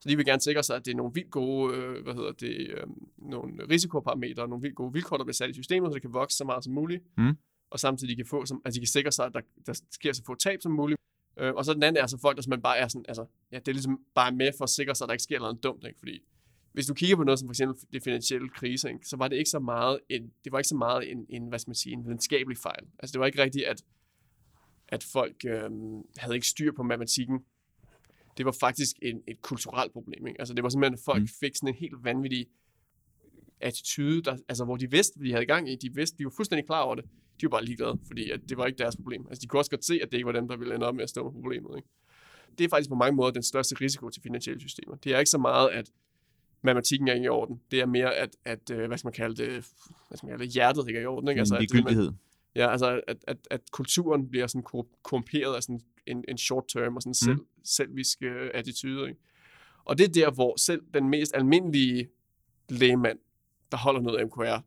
Så 0.03 0.09
de 0.09 0.15
vil 0.15 0.25
gerne 0.25 0.41
sikre 0.41 0.63
sig, 0.63 0.75
at 0.75 0.85
det 0.85 0.91
er 0.91 0.95
nogle 0.95 1.13
vildt 1.13 1.31
gode, 1.31 1.75
øh, 1.75 2.03
hvad 2.03 2.13
hedder 2.13 2.31
det, 2.31 2.69
øh, 2.69 2.87
nogle 3.17 3.69
risikoparametre, 3.69 4.47
nogle 4.47 4.61
vildt 4.61 4.75
gode 4.75 4.93
vilkår, 4.93 5.17
der 5.17 5.23
bliver 5.23 5.33
sat 5.33 5.49
i 5.49 5.53
systemet, 5.53 5.89
så 5.89 5.93
det 5.93 6.01
kan 6.01 6.13
vokse 6.13 6.37
så 6.37 6.45
meget 6.45 6.63
som 6.63 6.73
muligt. 6.73 7.03
Mm. 7.17 7.37
Og 7.69 7.79
samtidig 7.79 8.15
kan 8.17 8.25
få, 8.25 8.45
som, 8.45 8.61
altså 8.65 8.79
de 8.79 8.81
kan 8.81 8.87
sikre 8.87 9.11
sig, 9.11 9.25
at 9.25 9.33
der, 9.33 9.41
der 9.65 9.81
sker 9.91 10.13
så 10.13 10.23
få 10.25 10.35
tab 10.35 10.61
som 10.61 10.71
muligt. 10.71 10.99
Øh, 11.39 11.53
og 11.53 11.65
så 11.65 11.73
den 11.73 11.83
anden 11.83 12.03
er 12.03 12.07
så 12.07 12.17
folk, 12.21 12.35
der 12.35 12.41
simpelthen 12.41 12.63
bare 12.63 12.77
er 12.77 12.87
sådan, 12.87 13.05
altså, 13.07 13.25
ja, 13.51 13.59
det 13.59 13.67
er 13.67 13.73
ligesom 13.73 13.99
bare 14.15 14.31
med 14.31 14.51
for 14.57 14.63
at 14.63 14.69
sikre 14.69 14.95
sig, 14.95 15.05
at 15.05 15.07
der 15.07 15.13
ikke 15.13 15.23
sker 15.23 15.39
noget 15.39 15.63
dumt, 15.63 15.83
ikke? 15.87 15.99
Fordi 15.99 16.19
hvis 16.73 16.85
du 16.85 16.93
kigger 16.93 17.15
på 17.15 17.23
noget 17.23 17.39
som 17.39 17.47
for 17.47 17.53
eksempel 17.53 17.77
det 17.93 18.03
finansielle 18.03 18.49
krise, 18.49 18.89
ikke? 18.89 19.07
så 19.07 19.17
var 19.17 19.27
det 19.27 19.35
ikke 19.35 19.49
så 19.49 19.59
meget 19.59 19.99
en, 20.09 20.31
det 20.43 20.51
var 20.51 20.59
ikke 20.59 20.67
så 20.67 20.75
meget 20.75 21.11
en, 21.11 21.25
en, 21.29 21.47
hvad 21.47 21.59
skal 21.59 21.69
man 21.69 21.75
sige, 21.75 21.93
en 21.93 22.05
videnskabelig 22.05 22.57
fejl. 22.57 22.85
Altså 22.99 23.13
det 23.13 23.19
var 23.19 23.25
ikke 23.25 23.43
rigtigt, 23.43 23.65
at, 23.65 23.83
at 24.87 25.03
folk 25.03 25.35
øh, 25.45 25.69
havde 26.17 26.35
ikke 26.35 26.47
styr 26.47 26.71
på 26.71 26.83
matematikken. 26.83 27.39
Det 28.37 28.45
var 28.45 28.55
faktisk 28.59 28.95
en, 29.01 29.21
et 29.27 29.41
kulturelt 29.41 29.93
problem. 29.93 30.27
Ikke? 30.27 30.41
Altså 30.41 30.53
det 30.53 30.63
var 30.63 30.69
simpelthen, 30.69 30.93
at 30.93 30.99
folk 31.05 31.21
Mm. 31.21 31.27
fik 31.39 31.55
sådan 31.55 31.69
en 31.69 31.75
helt 31.75 31.93
vanvittig 32.03 32.45
attitude, 33.59 34.21
der, 34.21 34.37
altså 34.49 34.65
hvor 34.65 34.77
de 34.77 34.91
vidste, 34.91 35.17
hvad 35.17 35.27
de 35.27 35.31
havde 35.33 35.45
gang 35.45 35.69
i. 35.71 35.75
De 35.75 35.95
vidste, 35.95 36.17
de 36.17 36.23
var 36.23 36.33
fuldstændig 36.35 36.65
klar 36.65 36.81
over 36.81 36.95
det. 36.95 37.05
De 37.41 37.45
var 37.45 37.49
bare 37.49 37.65
ligeglade, 37.65 37.99
fordi 38.07 38.29
at 38.29 38.39
det 38.49 38.57
var 38.57 38.65
ikke 38.65 38.77
deres 38.77 38.95
problem. 38.95 39.25
Altså 39.29 39.41
de 39.41 39.47
kunne 39.47 39.59
også 39.59 39.71
godt 39.71 39.85
se, 39.85 39.99
at 40.03 40.11
det 40.11 40.17
ikke 40.17 40.25
var 40.25 40.31
dem, 40.31 40.47
der 40.47 40.57
ville 40.57 40.75
ende 40.75 40.85
op 40.85 40.95
med 40.95 41.03
at 41.03 41.09
stå 41.09 41.23
med 41.23 41.31
problemet. 41.41 41.77
Ikke? 41.77 41.87
Det 42.57 42.63
er 42.63 42.69
faktisk 42.69 42.89
på 42.89 42.95
mange 42.95 43.15
måder 43.15 43.31
den 43.31 43.43
største 43.43 43.75
risiko 43.81 44.09
til 44.09 44.21
finansielle 44.21 44.59
systemer. 44.61 44.95
Det 44.95 45.13
er 45.13 45.19
ikke 45.19 45.29
så 45.29 45.37
meget, 45.37 45.69
at 45.69 45.91
matematikken 46.61 47.07
er 47.07 47.13
ikke 47.13 47.25
i 47.25 47.27
orden. 47.29 47.61
Det 47.71 47.79
er 47.79 47.85
mere, 47.85 48.15
at, 48.15 48.35
at 48.45 48.69
øh, 48.71 48.87
hvad 48.87 48.97
skal 48.97 49.07
man 49.07 49.13
kalde 49.13 49.35
det, 49.35 49.49
hvad 50.07 50.17
skal 50.17 50.27
man 50.27 50.31
kalde 50.31 50.43
det 50.45 50.53
hjertet 50.53 50.87
ikke 50.87 50.97
er 50.97 51.03
i 51.03 51.05
orden. 51.05 51.29
Ikke? 51.29 51.39
Altså, 51.39 51.55
at 51.55 51.61
ligegyldighed. 51.61 52.11
Ja, 52.55 52.71
altså 52.71 53.01
at, 53.07 53.17
at, 53.27 53.37
at 53.51 53.61
kulturen 53.71 54.29
bliver 54.29 54.47
sådan 54.47 54.63
korru- 54.73 54.99
korrumperet 55.03 55.55
af 55.55 55.63
sådan 55.63 55.81
en, 56.07 56.23
en 56.27 56.37
short 56.37 56.63
term 56.73 56.95
og 56.95 57.01
sådan 57.01 57.13
selv, 57.13 57.35
Mm. 57.35 57.45
selvisk 57.63 58.17
øh, 58.23 58.49
attitude. 58.53 59.09
Ikke? 59.09 59.19
Og 59.85 59.97
det 59.97 60.03
er 60.03 60.11
der, 60.11 60.31
hvor 60.31 60.59
selv 60.59 60.81
den 60.93 61.09
mest 61.09 61.31
almindelige 61.35 62.09
lægemand, 62.69 63.19
der 63.71 63.77
holder 63.77 64.01
noget 64.01 64.25
MKR, 64.27 64.61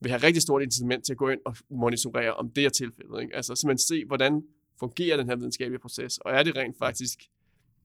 vil 0.00 0.10
have 0.10 0.22
rigtig 0.22 0.42
stort 0.42 0.62
incitament 0.62 1.04
til 1.04 1.12
at 1.12 1.16
gå 1.16 1.28
ind 1.28 1.40
og 1.44 1.56
monitorere, 1.70 2.34
om 2.34 2.50
det 2.50 2.64
er 2.64 2.68
tilfældet. 2.68 3.22
Ikke? 3.22 3.36
Altså 3.36 3.54
simpelthen 3.54 3.78
se, 3.78 4.04
hvordan 4.04 4.42
fungerer 4.78 5.16
den 5.16 5.26
her 5.28 5.36
videnskabelige 5.36 5.80
proces, 5.80 6.18
og 6.18 6.32
er 6.32 6.42
det 6.42 6.56
rent 6.56 6.78
faktisk, 6.78 7.18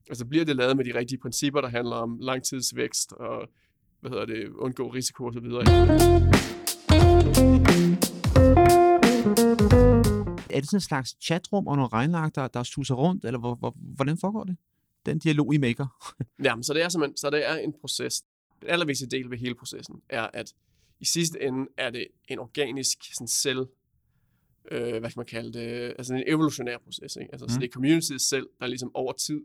altså 0.08 0.24
bliver 0.24 0.44
det 0.44 0.56
lavet 0.56 0.76
med 0.76 0.84
de 0.84 0.98
rigtige 0.98 1.18
principper, 1.18 1.60
der 1.60 1.68
handler 1.68 1.96
om 1.96 2.18
langtidsvækst 2.20 3.12
og 3.12 3.48
hvad 4.00 4.10
hedder 4.10 4.24
det, 4.26 4.48
undgå 4.48 4.88
risiko 4.88 5.24
og 5.24 5.32
så 5.32 5.40
videre. 5.40 5.64
Er 10.56 10.60
det 10.60 10.68
sådan 10.68 10.76
en 10.76 10.80
slags 10.80 11.16
chatrum 11.22 11.66
og 11.66 11.76
noget 11.76 11.92
regnark, 11.92 12.34
der, 12.34 12.48
der 12.48 12.62
suser 12.62 12.94
rundt, 12.94 13.24
eller 13.24 13.38
hvor, 13.38 13.54
hvor, 13.54 13.76
hvordan 13.78 14.18
foregår 14.18 14.44
det? 14.44 14.56
Den 15.06 15.18
dialog, 15.18 15.54
I 15.54 15.58
maker? 15.58 16.14
Jamen, 16.44 16.64
så 16.64 16.74
det 16.74 16.82
er 16.82 16.88
simpelthen, 16.88 17.16
så 17.16 17.30
det 17.30 17.48
er 17.48 17.56
en 17.56 17.72
proces. 17.80 18.24
Den 18.60 18.68
allervigtigste 18.70 19.16
del 19.16 19.30
ved 19.30 19.38
hele 19.38 19.54
processen 19.54 20.02
er, 20.08 20.30
at 20.32 20.54
i 21.00 21.04
sidste 21.04 21.42
ende 21.42 21.66
er 21.76 21.90
det 21.90 22.06
en 22.28 22.38
organisk 22.38 22.98
sådan 23.14 23.28
selv, 23.28 23.66
øh, 24.70 24.90
hvad 24.90 25.00
kan 25.00 25.12
man 25.16 25.26
kalde 25.26 25.52
det, 25.52 25.94
altså 25.98 26.14
en 26.14 26.22
evolutionær 26.26 26.78
proces. 26.78 27.16
Ikke? 27.16 27.32
Altså, 27.32 27.44
mm. 27.44 27.48
Så 27.48 27.58
det 27.58 27.66
er 27.66 27.72
communityet 27.72 28.20
selv, 28.20 28.46
der 28.60 28.66
ligesom 28.66 28.90
over 28.94 29.12
tid 29.12 29.40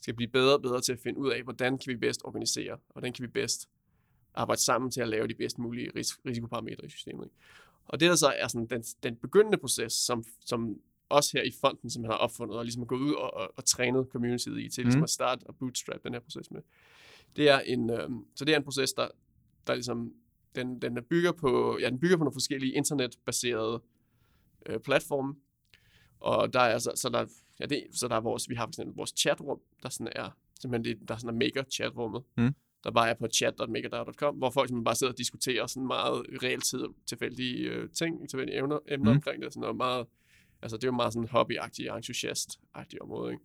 skal 0.00 0.14
blive 0.14 0.28
bedre 0.28 0.54
og 0.54 0.62
bedre 0.62 0.80
til 0.80 0.92
at 0.92 0.98
finde 0.98 1.18
ud 1.18 1.30
af, 1.30 1.42
hvordan 1.42 1.78
kan 1.78 1.92
vi 1.92 1.96
bedst 1.96 2.20
organisere, 2.24 2.72
og 2.72 2.92
hvordan 2.92 3.12
kan 3.12 3.22
vi 3.22 3.28
bedst 3.28 3.68
arbejde 4.34 4.62
sammen 4.62 4.90
til 4.90 5.00
at 5.00 5.08
lave 5.08 5.28
de 5.28 5.34
bedst 5.34 5.58
mulige 5.58 5.90
ris- 5.96 6.20
risikoparametre 6.26 6.86
i 6.86 6.88
systemet. 6.88 7.24
Ikke? 7.24 7.36
Og 7.86 8.00
det 8.00 8.08
der 8.10 8.14
så 8.16 8.26
er 8.28 8.48
sådan 8.48 8.66
den, 8.66 8.82
den 8.82 9.16
begyndende 9.16 9.58
proces, 9.58 9.92
som, 9.92 10.24
som 10.46 10.80
os 11.10 11.30
her 11.30 11.42
i 11.42 11.50
fonden, 11.60 11.90
som 11.90 12.04
har 12.04 12.12
opfundet 12.12 12.58
og 12.58 12.64
ligesom 12.64 12.82
er 12.82 12.86
gået 12.86 13.00
ud 13.00 13.12
og, 13.14 13.34
og, 13.34 13.52
og 13.56 13.64
trænet 13.64 14.06
communityet 14.12 14.60
i 14.60 14.68
til 14.68 14.84
ligesom 14.84 14.98
Mhm. 14.98 15.02
at 15.04 15.10
starte 15.10 15.44
og 15.46 15.56
bootstrap 15.56 16.02
den 16.04 16.12
her 16.12 16.20
proces 16.20 16.50
med. 16.50 16.60
Det 17.36 17.48
er 17.48 17.58
en, 17.60 17.90
øh, 17.90 18.10
så 18.34 18.44
det 18.44 18.52
er 18.52 18.56
en 18.58 18.64
proces, 18.64 18.92
der, 18.92 19.08
der 19.66 19.74
ligesom, 19.74 20.12
den, 20.54 20.82
den 20.82 20.96
er 20.96 21.00
bygger 21.00 21.32
på, 21.32 21.78
ja, 21.80 21.90
den 21.90 22.00
bygger 22.00 22.16
på 22.16 22.24
nogle 22.24 22.34
forskellige 22.34 22.72
internetbaserede 22.72 23.82
øh, 24.66 24.80
platforme. 24.80 25.34
Og 26.20 26.52
der 26.52 26.60
er 26.60 26.78
så, 26.78 26.92
så 26.94 27.08
der, 27.08 27.26
ja, 27.60 27.66
det, 27.66 27.86
så 27.92 28.08
der 28.08 28.16
er 28.16 28.20
vores, 28.20 28.48
vi 28.48 28.54
har 28.54 28.64
for 28.66 28.70
eksempel 28.70 28.96
vores 28.96 29.12
chatrum, 29.16 29.60
der 29.82 29.88
sådan 29.88 30.12
er, 30.16 30.30
simpelthen 30.60 30.98
det, 31.00 31.08
der 31.08 31.16
sådan 31.16 31.28
er 31.34 31.38
maker 31.46 31.64
chatrummet, 31.70 32.22
Mm. 32.36 32.54
Der 32.84 32.90
bare 32.90 33.10
er 33.10 33.14
på 33.14 33.26
chat.makerdao.com, 33.34 34.34
hvor 34.36 34.50
folk 34.50 34.68
simpelthen 34.68 34.84
bare 34.84 34.94
sidder 34.94 35.12
og 35.12 35.18
diskuterer 35.18 35.66
sådan 35.66 35.86
meget 35.86 36.22
realtid 36.42 36.84
tilfældige 37.06 37.58
øh, 37.70 37.88
ting, 37.90 38.28
tilfældige 38.30 38.58
emner, 38.58 38.78
emner 38.88 39.10
Mm. 39.12 39.16
omkring 39.16 39.42
det, 39.42 39.52
sådan 39.52 39.60
noget 39.60 39.76
meget, 39.76 40.06
altså 40.62 40.76
det 40.76 40.84
er 40.84 40.88
jo 40.88 40.92
meget 40.92 41.12
sådan 41.12 41.28
hobbyagtigt, 41.28 41.88
entusiast-agtigt 41.90 43.00
område, 43.00 43.32
ikke? 43.32 43.44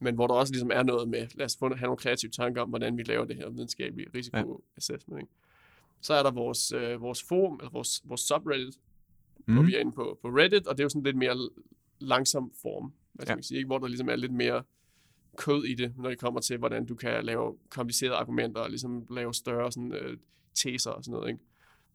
Men 0.00 0.14
hvor 0.14 0.26
der 0.26 0.34
også 0.34 0.52
ligesom 0.52 0.70
er 0.70 0.82
noget 0.82 1.08
med, 1.08 1.26
lad 1.34 1.46
os 1.46 1.56
få, 1.58 1.74
have 1.74 1.86
nogle 1.86 1.96
kreative 1.96 2.30
tanker 2.30 2.62
om, 2.62 2.68
hvordan 2.68 2.96
vi 2.96 3.02
laver 3.02 3.24
det 3.24 3.36
her 3.36 3.50
videnskabelige 3.50 4.08
risikoassessment, 4.14 5.20
ikke? 5.20 5.32
Så 6.00 6.14
er 6.14 6.22
der 6.22 6.30
vores, 6.30 6.72
øh, 6.72 7.00
vores 7.00 7.22
forum, 7.22 7.56
eller 7.60 7.70
vores, 7.70 8.02
vores 8.04 8.20
subreddit, 8.20 8.74
mm. 9.46 9.54
hvor 9.54 9.62
vi 9.62 9.74
er 9.74 9.80
inde 9.80 9.92
på, 9.92 10.18
på 10.22 10.28
Reddit, 10.28 10.66
og 10.66 10.76
det 10.76 10.80
er 10.80 10.84
jo 10.84 10.88
sådan 10.88 11.02
lidt 11.02 11.16
mere 11.16 11.36
langsom 12.00 12.52
form, 12.62 12.92
hvad 13.12 13.26
skal 13.26 13.30
Ja. 13.30 13.32
ja. 13.32 13.36
man 13.36 13.42
sige, 13.42 13.58
ikke? 13.58 13.66
hvor 13.66 13.78
der 13.78 13.86
ligesom 13.88 14.08
er 14.08 14.16
lidt 14.16 14.32
mere 14.32 14.62
kød 15.38 15.64
i 15.64 15.74
det, 15.74 15.92
når 15.96 16.08
det 16.08 16.18
kommer 16.18 16.40
til, 16.40 16.58
hvordan 16.58 16.86
du 16.86 16.94
kan 16.94 17.24
lave 17.24 17.56
komplicerede 17.68 18.16
argumenter, 18.16 18.60
og 18.60 18.68
ligesom 18.68 19.06
lave 19.10 19.34
større 19.34 19.72
sådan, 19.72 19.92
øh, 19.92 20.18
teser 20.54 20.90
og 20.90 21.04
sådan 21.04 21.16
noget. 21.16 21.28
Ikke? 21.28 21.40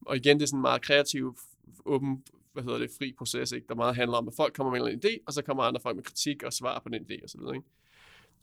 Og 0.01 0.15
igen, 0.15 0.37
det 0.37 0.43
er 0.43 0.47
sådan 0.47 0.57
en 0.57 0.61
meget 0.61 0.81
kreativ, 0.81 1.37
åben, 1.85 2.23
hvad 2.53 2.63
hedder 2.63 2.77
det, 2.77 2.91
fri 2.97 3.13
proces, 3.17 3.51
ikke? 3.51 3.67
der 3.67 3.75
meget 3.75 3.95
handler 3.95 4.17
om, 4.17 4.27
at 4.27 4.33
folk 4.33 4.53
kommer 4.53 4.71
med 4.71 4.93
en 4.93 5.01
idé, 5.05 5.17
og 5.25 5.33
så 5.33 5.41
kommer 5.41 5.63
andre 5.63 5.81
folk 5.81 5.95
med 5.95 6.03
kritik 6.03 6.43
og 6.43 6.53
svar 6.53 6.79
på 6.79 6.89
den 6.89 7.05
idé 7.11 7.23
og 7.23 7.29
så 7.29 7.37
videre. 7.37 7.55
Ikke? 7.55 7.67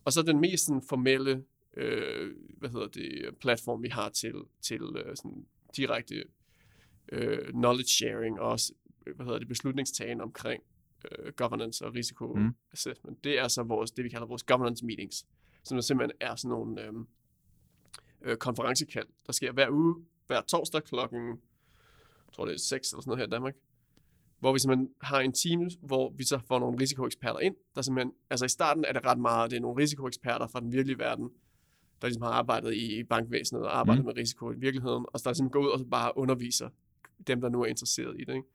Og 0.05 0.13
så 0.13 0.23
den 0.23 0.41
mest 0.41 0.67
sådan, 0.67 0.83
formelle, 0.89 1.45
øh, 1.77 2.35
hvad 2.59 2.71
hedder 2.71 2.87
det, 2.87 3.37
platform, 3.41 3.83
vi 3.83 3.89
har 3.89 4.09
til, 4.09 4.35
til 4.63 4.83
øh, 4.83 5.17
sådan 5.17 5.47
direkte 5.77 6.25
øh, 7.13 7.53
knowledge 7.53 7.89
sharing 7.89 8.41
og 8.41 8.49
også, 8.51 8.73
hvad 9.17 9.27
hedder 9.27 9.39
det, 9.39 9.49
beslutningstagen 9.49 10.21
omkring 10.21 10.63
øh, 11.19 11.33
governance 11.33 11.87
og 11.87 11.95
risiko 11.95 12.35
Mm. 12.35 12.55
assessment. 12.73 13.25
Det 13.25 13.39
er 13.39 13.49
så 13.49 13.63
vores, 13.63 13.91
det, 13.91 14.05
vi 14.05 14.09
kalder 14.09 14.27
vores 14.27 14.43
governance 14.43 14.85
meetings, 14.87 15.27
som 15.65 15.77
der 15.77 15.83
simpelthen 15.83 16.17
er 16.21 16.35
sådan 16.35 16.49
nogle 16.49 16.83
øh, 16.83 16.93
øh, 18.23 18.37
konferencekald, 18.37 19.07
der 19.27 19.33
sker 19.33 19.53
hver 19.53 19.71
uge, 19.71 19.95
hver 20.27 20.41
torsdag 20.41 20.83
klokken, 20.85 21.29
jeg 21.29 22.33
tror 22.33 22.45
det 22.45 22.55
er 22.55 22.59
6 22.59 22.93
eller 22.93 23.01
sådan 23.03 23.11
noget 23.11 23.19
her 23.19 23.27
i 23.27 23.31
Danmark, 23.31 23.55
hvor 24.39 24.53
vi 24.53 24.59
simpelthen 24.59 24.89
har 25.01 25.21
en 25.21 25.33
team, 25.33 25.71
hvor 25.83 26.11
vi 26.17 26.25
så 26.25 26.41
får 26.49 26.59
nogle 26.59 26.79
risikoeksperter 26.81 27.39
ind, 27.41 27.57
der 27.75 27.83
simpelthen, 27.83 28.13
altså 28.31 28.45
i 28.45 28.49
starten 28.49 28.85
er 28.85 28.93
det 28.93 29.05
ret 29.07 29.19
meget, 29.19 29.51
det 29.51 29.57
er 29.57 29.61
nogle 29.61 29.83
risikoeksperter 29.83 30.47
fra 30.47 30.61
den 30.61 30.73
virkelige 30.73 30.99
verden, 30.99 31.31
der 32.01 32.07
ligesom 32.09 32.23
har 32.23 32.31
arbejdet 32.31 32.75
i, 32.75 33.05
bankvæsenet 33.05 33.63
og 33.63 33.79
arbejdet 33.79 34.05
Mm. 34.05 34.07
med 34.07 34.17
risiko 34.17 34.51
i 34.53 34.55
virkeligheden, 34.57 35.07
og 35.13 35.25
der 35.25 35.33
simpelthen 35.33 35.51
går 35.51 35.61
ud 35.61 35.69
og 35.73 35.79
så 35.79 35.85
bare 35.85 36.13
underviser 36.17 36.69
dem, 37.27 37.41
der 37.41 37.49
nu 37.49 37.63
er 37.63 37.67
interesseret 37.67 38.17
i 38.21 38.25
det. 38.25 38.35
Ikke? 38.35 38.49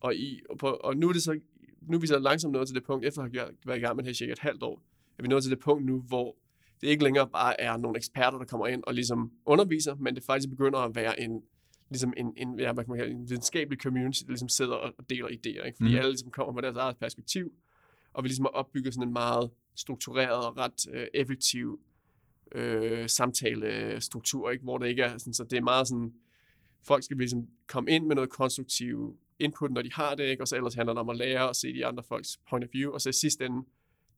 Og, 0.00 0.14
i, 0.14 0.40
og, 0.50 0.58
på, 0.58 0.66
og 0.68 0.96
nu 0.96 1.08
er 1.08 1.12
det 1.12 1.22
så, 1.22 1.40
nu 1.88 1.96
er 1.96 2.00
vi 2.00 2.06
så 2.06 2.18
langsomt 2.18 2.52
nået 2.52 2.68
til 2.68 2.74
det 2.74 2.84
punkt, 2.84 3.06
efter 3.06 3.22
at 3.22 3.30
have 3.34 3.48
været 3.66 3.78
i 3.78 3.80
gang 3.80 3.96
med 3.96 4.04
det 4.04 4.08
her 4.08 4.14
cirka 4.14 4.32
et 4.32 4.38
halvt 4.38 4.62
år, 4.62 4.82
er 5.18 5.22
vi 5.22 5.28
nået 5.28 5.42
til 5.42 5.50
det 5.50 5.60
punkt 5.60 5.86
nu, 5.86 6.00
hvor 6.00 6.36
det 6.80 6.88
ikke 6.88 7.04
længere 7.04 7.28
bare 7.28 7.60
er 7.60 7.76
nogle 7.76 7.96
eksperter, 7.96 8.38
der 8.38 8.44
kommer 8.44 8.66
ind 8.66 8.82
og 8.86 8.94
ligesom 8.94 9.32
underviser, 9.46 9.94
men 9.94 10.14
det 10.14 10.24
faktisk 10.24 10.50
begynder 10.50 10.78
at 10.78 10.94
være 10.94 11.20
en, 11.20 11.42
ligesom 11.90 12.12
en, 12.16 12.32
en, 12.36 12.60
ja, 12.60 12.72
hvad 12.72 12.84
kan 12.84 12.90
man 12.90 12.98
kalde, 12.98 13.12
en 13.12 13.30
videnskabelig 13.30 13.80
community, 13.80 14.22
der 14.22 14.28
ligesom 14.28 14.48
sidder 14.48 14.74
og 14.74 15.10
deler 15.10 15.28
idéer, 15.28 15.66
ikke? 15.66 15.76
fordi 15.76 15.90
mm. 15.90 15.96
alle 15.96 16.10
ligesom 16.10 16.30
kommer 16.30 16.52
med 16.52 16.62
deres 16.62 16.76
eget 16.76 16.96
perspektiv, 16.96 17.52
og 18.12 18.24
vi 18.24 18.28
ligesom 18.28 18.44
har 18.44 18.50
opbygget 18.50 18.94
sådan 18.94 19.08
en 19.08 19.12
meget 19.12 19.50
struktureret 19.76 20.46
og 20.46 20.58
ret 20.58 20.86
øh, 20.92 21.06
effektiv 21.14 21.80
øh, 22.54 23.08
samtalestruktur, 23.08 24.50
ikke? 24.50 24.62
hvor 24.62 24.78
det 24.78 24.88
ikke 24.88 25.02
er 25.02 25.18
sådan, 25.18 25.34
så 25.34 25.44
det 25.44 25.56
er 25.56 25.62
meget 25.62 25.88
sådan, 25.88 26.12
folk 26.86 27.04
skal 27.04 27.16
ligesom 27.16 27.48
komme 27.66 27.90
ind 27.90 28.06
med 28.06 28.14
noget 28.14 28.30
konstruktiv 28.30 29.18
input, 29.38 29.72
når 29.72 29.82
de 29.82 29.92
har 29.92 30.14
det, 30.14 30.24
ikke? 30.24 30.42
og 30.42 30.48
så 30.48 30.56
ellers 30.56 30.74
handler 30.74 30.92
det 30.92 31.00
om 31.00 31.08
at 31.08 31.16
lære 31.16 31.48
og 31.48 31.56
se 31.56 31.74
de 31.74 31.86
andre 31.86 32.02
folks 32.02 32.38
point 32.48 32.64
of 32.64 32.70
view, 32.72 32.92
og 32.92 33.00
så 33.00 33.08
i 33.08 33.12
sidste 33.12 33.44
ende, 33.44 33.66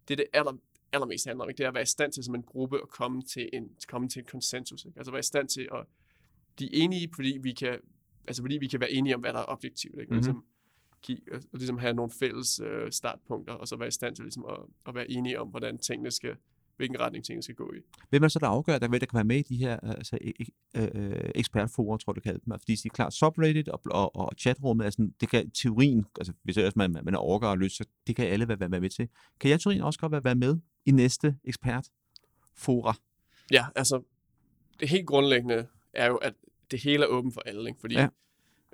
det 0.08 0.14
er 0.14 0.16
det 0.16 0.26
aller, 0.32 0.52
allermest 0.92 1.26
handler 1.26 1.44
om, 1.44 1.50
ikke? 1.50 1.58
det 1.58 1.64
er 1.64 1.68
at 1.68 1.74
være 1.74 1.82
i 1.82 1.86
stand 1.86 2.12
til 2.12 2.24
som 2.24 2.34
en 2.34 2.42
gruppe 2.42 2.82
at 2.82 2.88
komme 2.88 3.22
til 3.22 3.48
en, 3.52 3.70
komme 3.88 4.08
til 4.08 4.20
en 4.20 4.26
konsensus, 4.26 4.84
ikke? 4.84 4.98
altså 4.98 5.10
være 5.10 5.20
i 5.20 5.22
stand 5.22 5.48
til 5.48 5.68
at 5.72 5.86
blive 6.56 6.74
enige, 6.74 7.08
fordi 7.14 7.38
vi 7.42 7.52
kan, 7.52 7.78
altså 8.26 8.42
fordi 8.42 8.58
vi 8.58 8.66
kan 8.66 8.80
være 8.80 8.92
enige 8.92 9.14
om, 9.14 9.20
hvad 9.20 9.32
der 9.32 9.38
er 9.38 9.48
objektivt, 9.48 10.00
ikke? 10.00 10.14
Mhm. 10.14 10.16
Mm-hmm. 10.16 10.16
Ligesom, 10.16 10.44
give, 11.02 11.18
og 11.52 11.58
ligesom 11.58 11.78
have 11.78 11.94
nogle 11.94 12.10
fælles 12.10 12.60
øh, 12.60 12.92
startpunkter, 12.92 13.52
og 13.52 13.68
så 13.68 13.76
være 13.76 13.88
i 13.88 13.90
stand 13.90 14.16
til 14.16 14.24
ligesom 14.24 14.44
at, 14.44 14.58
at 14.86 14.94
være 14.94 15.10
enige 15.10 15.40
om, 15.40 15.48
hvordan 15.48 15.78
tingene 15.78 16.10
skal, 16.10 16.36
hvilken 16.76 17.00
retning 17.00 17.24
tingene 17.24 17.42
skal 17.42 17.54
gå 17.54 17.72
i. 17.72 17.80
Hvem 18.10 18.22
er 18.22 18.26
det 18.26 18.32
så, 18.32 18.38
der 18.38 18.46
afgør, 18.46 18.78
der, 18.78 18.88
der 18.88 18.98
kan 18.98 19.14
være 19.14 19.24
med 19.24 19.36
i 19.36 19.42
de 19.42 19.56
her 19.56 19.80
altså, 19.80 20.18
e- 20.22 20.42
e- 20.42 20.80
øh, 20.80 21.30
ekspertforer, 21.34 21.96
tror 21.96 22.12
du 22.12 22.20
kalder 22.20 22.40
dem? 22.44 22.52
Fordi 22.60 22.74
de 22.74 22.88
er 22.88 22.94
klart 22.94 23.14
subreddit 23.14 23.68
og, 23.68 23.80
og, 23.84 24.16
og 24.16 24.32
chatrummet, 24.38 24.92
sådan, 24.92 25.14
det 25.20 25.28
kan 25.28 25.50
teorien, 25.50 26.06
altså 26.18 26.32
hvis 26.42 26.56
ellers 26.56 26.76
man, 26.76 26.92
man 27.02 27.14
er 27.14 27.18
overgår 27.18 27.48
og 27.48 27.58
løs, 27.58 27.72
så 27.72 27.84
det 28.06 28.16
kan 28.16 28.26
alle 28.26 28.48
være, 28.48 28.60
være, 28.60 28.80
med 28.80 28.90
til. 28.90 29.08
Kan 29.40 29.50
jeg 29.50 29.60
teorien 29.60 29.82
også 29.82 29.98
godt 29.98 30.24
være, 30.24 30.34
med 30.34 30.58
i 30.86 30.90
næste 30.90 31.36
ekspertfora? 31.44 32.94
Ja, 33.50 33.66
altså, 33.76 34.02
det 34.80 34.88
helt 34.88 35.06
grundlæggende 35.06 35.66
er 35.92 36.06
jo, 36.06 36.16
at 36.16 36.34
det 36.70 36.82
hele 36.82 37.04
er 37.04 37.08
åbent 37.08 37.34
for 37.34 37.40
alle, 37.46 37.68
ikke? 37.68 37.80
fordi 37.80 37.94
Ja. 37.94 38.08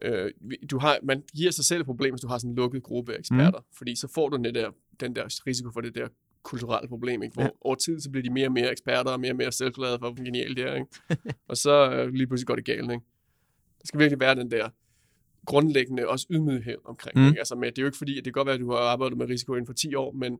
øh, 0.02 0.32
du 0.70 0.78
har, 0.78 0.98
man 1.02 1.22
giver 1.36 1.50
sig 1.50 1.64
selv 1.64 1.80
et 1.80 1.86
problem, 1.86 2.12
hvis 2.14 2.20
du 2.20 2.28
har 2.28 2.38
sådan 2.38 2.50
en 2.50 2.56
lukket 2.56 2.82
gruppe 2.82 3.14
af 3.14 3.18
eksperter, 3.18 3.58
mm. 3.58 3.66
fordi 3.72 3.96
så 3.96 4.08
får 4.08 4.28
du 4.28 4.36
den 4.36 4.54
der, 4.54 4.70
den 5.00 5.16
der 5.16 5.42
risiko 5.46 5.70
for 5.70 5.80
det 5.80 5.94
der 5.94 6.08
kulturelle 6.42 6.88
problem, 6.88 7.22
ikke? 7.22 7.34
hvor 7.34 7.42
Ja. 7.42 7.48
over 7.60 7.74
tid 7.74 8.00
så 8.00 8.10
bliver 8.10 8.22
de 8.22 8.30
mere 8.30 8.46
og 8.46 8.52
mere 8.52 8.70
eksperter, 8.70 9.10
og 9.10 9.20
mere 9.20 9.32
og 9.32 9.36
mere 9.36 9.52
selvglade 9.52 9.98
for, 9.98 10.10
hvor 10.10 10.24
genialt 10.24 10.56
det 10.56 10.64
er, 10.64 10.74
ikke? 10.74 10.86
og 11.50 11.56
så 11.56 11.90
øh, 11.92 12.08
lige 12.08 12.26
pludselig 12.26 12.46
går 12.46 12.56
det 12.56 12.64
galt. 12.64 12.90
Ikke? 12.92 13.04
Der 13.80 13.86
skal 13.86 14.00
virkelig 14.00 14.20
være 14.20 14.34
den 14.34 14.50
der 14.50 14.68
grundlæggende 15.46 16.08
også 16.08 16.26
ydmyghed 16.30 16.76
omkring. 16.84 17.18
Mm. 17.18 17.26
Ikke? 17.26 17.38
Altså 17.38 17.54
med, 17.54 17.68
det 17.68 17.78
er 17.78 17.82
jo 17.82 17.86
ikke 17.86 17.98
fordi, 17.98 18.18
at 18.18 18.24
det 18.24 18.34
kan 18.34 18.40
godt 18.40 18.46
være, 18.46 18.54
at 18.54 18.60
du 18.60 18.70
har 18.70 18.78
arbejdet 18.78 19.18
med 19.18 19.28
risiko 19.28 19.52
inden 19.54 19.66
for 19.66 19.72
10 19.72 19.94
år, 19.94 20.12
men, 20.12 20.38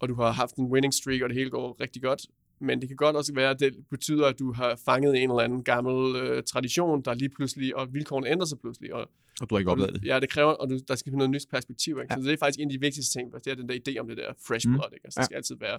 og 0.00 0.08
du 0.08 0.14
har 0.14 0.30
haft 0.32 0.56
en 0.56 0.64
winning 0.66 0.94
streak, 0.94 1.22
og 1.22 1.28
det 1.28 1.36
hele 1.36 1.50
går 1.50 1.76
rigtig 1.80 2.02
godt, 2.02 2.20
men 2.60 2.80
det 2.80 2.88
kan 2.88 2.96
godt 2.96 3.16
også 3.16 3.34
være, 3.34 3.50
at 3.50 3.60
det 3.60 3.74
betyder, 3.90 4.26
at 4.26 4.38
du 4.38 4.52
har 4.52 4.78
fanget 4.84 5.22
en 5.22 5.30
eller 5.30 5.42
anden 5.42 5.64
gammel 5.64 6.16
øh, 6.16 6.42
tradition, 6.42 7.02
der 7.02 7.14
lige 7.14 7.28
pludselig, 7.28 7.76
og 7.76 7.94
vilkårene 7.94 8.28
ændrer 8.28 8.46
sig 8.46 8.58
pludselig. 8.58 8.94
Og, 8.94 9.10
Og 9.40 9.50
du 9.50 9.54
har 9.54 9.58
ikke 9.58 9.70
oplevet 9.70 9.94
det? 9.94 10.04
Ja, 10.04 10.20
det 10.20 10.28
kræver, 10.30 10.52
og 10.52 10.70
du, 10.70 10.78
der 10.88 10.94
skal 10.94 11.10
finde 11.10 11.18
noget 11.18 11.30
nyt 11.30 11.46
perspektiv. 11.50 11.98
Ikke? 12.02 12.14
Ja. 12.14 12.20
Så 12.20 12.26
det 12.26 12.32
er 12.32 12.36
faktisk 12.36 12.60
en 12.60 12.68
af 12.68 12.72
de 12.72 12.80
vigtigste 12.80 13.18
ting, 13.18 13.32
det 13.34 13.46
er 13.46 13.54
den 13.54 13.68
der 13.68 13.74
idé 13.88 13.98
om 13.98 14.08
det 14.08 14.16
der 14.16 14.32
fresh 14.46 14.68
Mm. 14.68 14.74
blood. 14.74 14.88
Ikke? 14.94 15.04
Altså, 15.06 15.20
Ja. 15.20 15.22
der 15.22 15.24
skal 15.26 15.36
altid 15.36 15.56
være, 15.60 15.78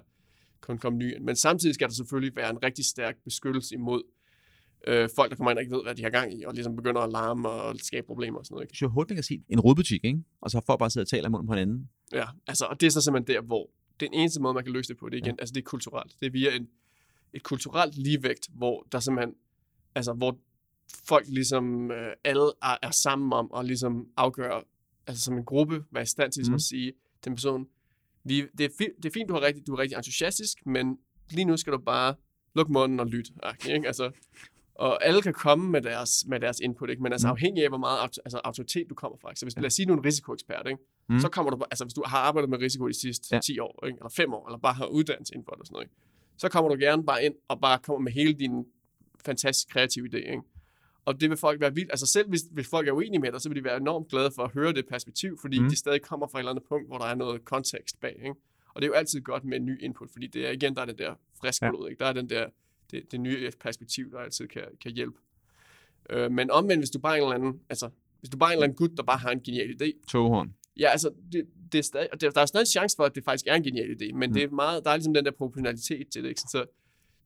kun 0.60 0.78
komme 0.78 0.98
ny. 0.98 1.16
Men 1.20 1.36
samtidig 1.36 1.74
skal 1.74 1.88
der 1.88 1.94
selvfølgelig 1.94 2.36
være 2.36 2.50
en 2.50 2.62
rigtig 2.62 2.84
stærk 2.84 3.16
beskyttelse 3.24 3.74
imod 3.74 4.02
øh, 4.86 5.08
folk, 5.16 5.30
der 5.30 5.36
kommer 5.36 5.50
ind 5.50 5.58
og 5.58 5.62
ikke 5.62 5.76
ved, 5.76 5.82
hvad 5.82 5.94
de 5.94 6.02
har 6.02 6.10
gang 6.10 6.38
i, 6.40 6.44
og 6.44 6.54
ligesom 6.54 6.76
begynder 6.76 7.00
at 7.00 7.12
larme 7.12 7.48
og 7.48 7.76
skabe 7.78 8.06
problemer 8.06 8.38
og 8.38 8.46
sådan 8.46 8.54
noget. 8.54 8.70
Ikke? 8.82 8.86
Hurtigt 8.86 9.16
kan 9.16 9.24
sige, 9.24 9.44
en 9.48 9.60
rodbutik, 9.60 10.04
ikke? 10.04 10.22
Og 10.40 10.50
så 10.50 10.56
har 10.56 10.62
folk 10.66 10.78
bare 10.78 10.90
siddet 10.90 11.06
og 11.06 11.10
taler 11.10 11.28
munden 11.28 11.46
på 11.46 11.52
hinanden. 11.52 11.88
Ja, 12.12 12.24
altså, 12.46 12.64
og 12.64 12.80
det 12.80 12.86
er 12.86 12.90
så 12.90 13.00
simpelthen 13.00 13.34
der, 13.36 13.40
hvor 13.42 13.70
den 14.00 14.14
eneste 14.14 14.40
måde, 14.42 14.54
man 14.54 14.64
kan 14.64 14.72
løse 14.72 14.88
det 14.88 14.96
på, 15.00 15.08
det 15.08 15.14
er 15.14 15.18
igen, 15.18 15.34
ja. 15.34 15.40
altså 15.40 15.52
det 15.52 15.60
er 15.60 15.64
kulturelt. 15.64 16.12
Det 16.20 16.26
er 16.26 16.30
via 16.30 16.56
en, 16.56 16.68
et 17.34 17.42
kulturelt 17.42 17.98
ligevægt, 17.98 18.48
hvor 18.54 18.86
der 18.92 19.00
simpelthen, 19.00 19.34
altså 19.94 20.12
hvor 20.12 20.38
folk 21.08 21.26
ligesom 21.28 21.90
øh, 21.90 22.12
alle 22.24 22.42
er, 22.62 22.76
er 22.82 22.90
sammen 22.90 23.32
om 23.32 23.50
at 23.56 23.64
ligesom 23.64 24.06
afgøre, 24.16 24.62
altså 25.06 25.24
som 25.24 25.38
en 25.38 25.44
gruppe, 25.44 25.84
være 25.90 26.02
i 26.02 26.06
stand 26.06 26.32
til 26.32 26.42
mm. 26.42 26.48
Mhm. 26.48 26.54
at 26.54 26.60
sige 26.62 26.92
til 27.22 27.30
en 27.30 27.36
person, 27.36 27.66
vi, 28.24 28.46
det, 28.58 28.64
er 28.64 28.70
fi, 28.78 28.86
det 29.02 29.04
er 29.08 29.12
fint, 29.12 29.28
du, 29.28 29.34
har 29.34 29.40
rigtig, 29.42 29.66
du 29.66 29.74
er 29.74 29.78
rigtig 29.78 29.96
entusiastisk, 29.96 30.66
men 30.66 30.98
lige 31.30 31.44
nu 31.44 31.56
skal 31.56 31.72
du 31.72 31.78
bare 31.78 32.14
lukke 32.54 32.72
munden 32.72 33.00
og 33.00 33.06
lytte. 33.06 33.32
Ikke? 33.68 33.86
Altså, 33.86 34.10
og 34.74 35.06
alle 35.06 35.22
kan 35.22 35.32
komme 35.34 35.70
med 35.70 35.82
deres, 35.82 36.24
med 36.26 36.40
deres 36.40 36.60
input, 36.60 36.90
ikke? 36.90 37.02
men 37.02 37.12
altså 37.12 37.26
Mm. 37.28 37.30
afhængig 37.30 37.62
af, 37.62 37.70
hvor 37.70 37.78
meget 37.78 37.98
auto, 37.98 38.20
altså, 38.24 38.40
autoritet 38.44 38.86
du 38.90 38.94
kommer 38.94 39.18
fra. 39.18 39.34
Så 39.34 39.44
hvis, 39.44 39.56
Ja. 39.56 39.60
lad 39.60 39.66
os 39.66 39.72
sige, 39.74 39.86
du 39.86 39.92
er 39.92 39.96
en 39.96 40.04
risikoekspert, 40.04 40.66
ikke? 40.66 40.82
Mm. 41.08 41.18
så 41.20 41.28
kommer 41.28 41.50
du, 41.50 41.64
altså 41.70 41.84
hvis 41.84 41.94
du 41.94 42.02
har 42.06 42.18
arbejdet 42.18 42.50
med 42.50 42.58
risiko 42.58 42.88
de 42.88 43.00
sidste 43.00 43.34
ja. 43.34 43.40
10 43.40 43.58
år, 43.58 43.86
ikke? 43.86 43.96
eller 43.98 44.08
5 44.16 44.32
år, 44.34 44.48
eller 44.48 44.58
bare 44.58 44.74
har 44.74 44.86
uddannelse 44.86 45.34
inden 45.34 45.44
for 45.44 45.52
det 45.52 45.60
og 45.60 45.66
sådan 45.66 45.74
noget, 45.74 45.84
ikke? 45.84 45.94
så 46.38 46.48
kommer 46.48 46.68
du 46.74 46.76
gerne 46.80 47.04
bare 47.06 47.24
ind 47.24 47.34
og 47.48 47.60
bare 47.60 47.78
kommer 47.78 48.00
med 48.00 48.12
hele 48.12 48.32
din 48.32 48.64
fantastisk 49.24 49.68
kreative 49.68 50.08
idé. 50.12 50.16
Ikke? 50.16 50.42
Og 51.08 51.20
det 51.20 51.30
vil 51.30 51.38
folk 51.38 51.60
være 51.60 51.74
vildt. 51.74 51.90
Altså 51.90 52.06
selv 52.06 52.28
hvis, 52.28 52.40
hvis 52.50 52.68
folk 52.68 52.88
er 52.88 52.92
uenige 52.92 53.20
med 53.20 53.32
dig, 53.32 53.40
så 53.40 53.48
vil 53.48 53.56
de 53.56 53.64
være 53.64 53.76
enormt 53.76 54.08
glade 54.08 54.30
for 54.36 54.42
at 54.42 54.50
høre 54.50 54.72
det 54.72 54.86
perspektiv, 54.86 55.38
fordi 55.40 55.58
Mm. 55.58 55.64
mm. 55.64 55.70
de 55.70 55.76
stadig 55.76 56.02
kommer 56.02 56.26
fra 56.26 56.38
et 56.38 56.40
eller 56.40 56.50
andet 56.50 56.64
punkt, 56.68 56.86
hvor 56.88 56.98
der 56.98 57.04
er 57.04 57.14
noget 57.14 57.44
kontekst 57.44 58.00
bag. 58.00 58.16
Ikke? 58.18 58.34
Og 58.74 58.82
det 58.82 58.82
er 58.82 58.86
jo 58.86 58.92
altid 58.92 59.20
godt 59.20 59.44
med 59.44 59.56
en 59.56 59.64
ny 59.64 59.82
input, 59.82 60.10
fordi 60.12 60.26
det 60.26 60.46
er 60.46 60.50
igen, 60.50 60.74
der 60.74 60.80
er 60.82 60.86
den 60.86 60.98
der 60.98 61.14
frisk 61.40 61.62
Ja. 61.62 61.70
blod, 61.70 61.88
ikke? 61.90 62.00
Der 62.00 62.06
er 62.06 62.12
den 62.12 62.30
der, 62.30 62.46
det, 62.90 63.12
det 63.12 63.20
nye 63.20 63.50
perspektiv, 63.60 64.10
der 64.12 64.18
altid 64.18 64.48
kan, 64.48 64.62
kan 64.82 64.92
hjælpe. 64.92 65.18
Øh, 66.10 66.30
men 66.32 66.50
omvendt, 66.50 66.80
hvis 66.80 66.90
du 66.90 66.98
bare 66.98 67.12
er 67.18 67.22
en 67.22 67.32
eller 67.32 67.46
anden, 67.46 67.60
altså, 67.70 67.90
hvis 68.20 68.30
du 68.30 68.38
bare 68.38 68.48
er 68.48 68.52
en 68.52 68.56
eller 68.56 68.64
anden 68.64 68.76
gut, 68.76 68.90
der 68.96 69.02
bare 69.02 69.18
har 69.18 69.30
en 69.30 69.40
genial 69.40 69.82
idé, 69.82 70.06
Toghorn. 70.08 70.54
Ja, 70.76 70.88
altså, 70.88 71.10
det, 71.32 71.46
det 71.72 71.78
er 71.78 71.82
stadig, 71.82 72.08
og 72.12 72.20
der, 72.20 72.40
er 72.40 72.46
stadig 72.46 72.62
en 72.62 72.66
chance 72.66 72.96
for, 72.96 73.04
at 73.04 73.14
det 73.14 73.24
faktisk 73.24 73.46
er 73.46 73.54
en 73.54 73.62
genial 73.62 73.90
idé, 74.02 74.12
men 74.14 74.30
mm. 74.30 74.34
det 74.34 74.42
er 74.42 74.50
meget, 74.50 74.84
der 74.84 74.90
er 74.90 74.96
ligesom 74.96 75.14
den 75.14 75.24
der 75.24 75.30
proportionalitet 75.30 76.08
til 76.08 76.22
det, 76.22 76.28
ikke? 76.28 76.40
Så 76.40 76.64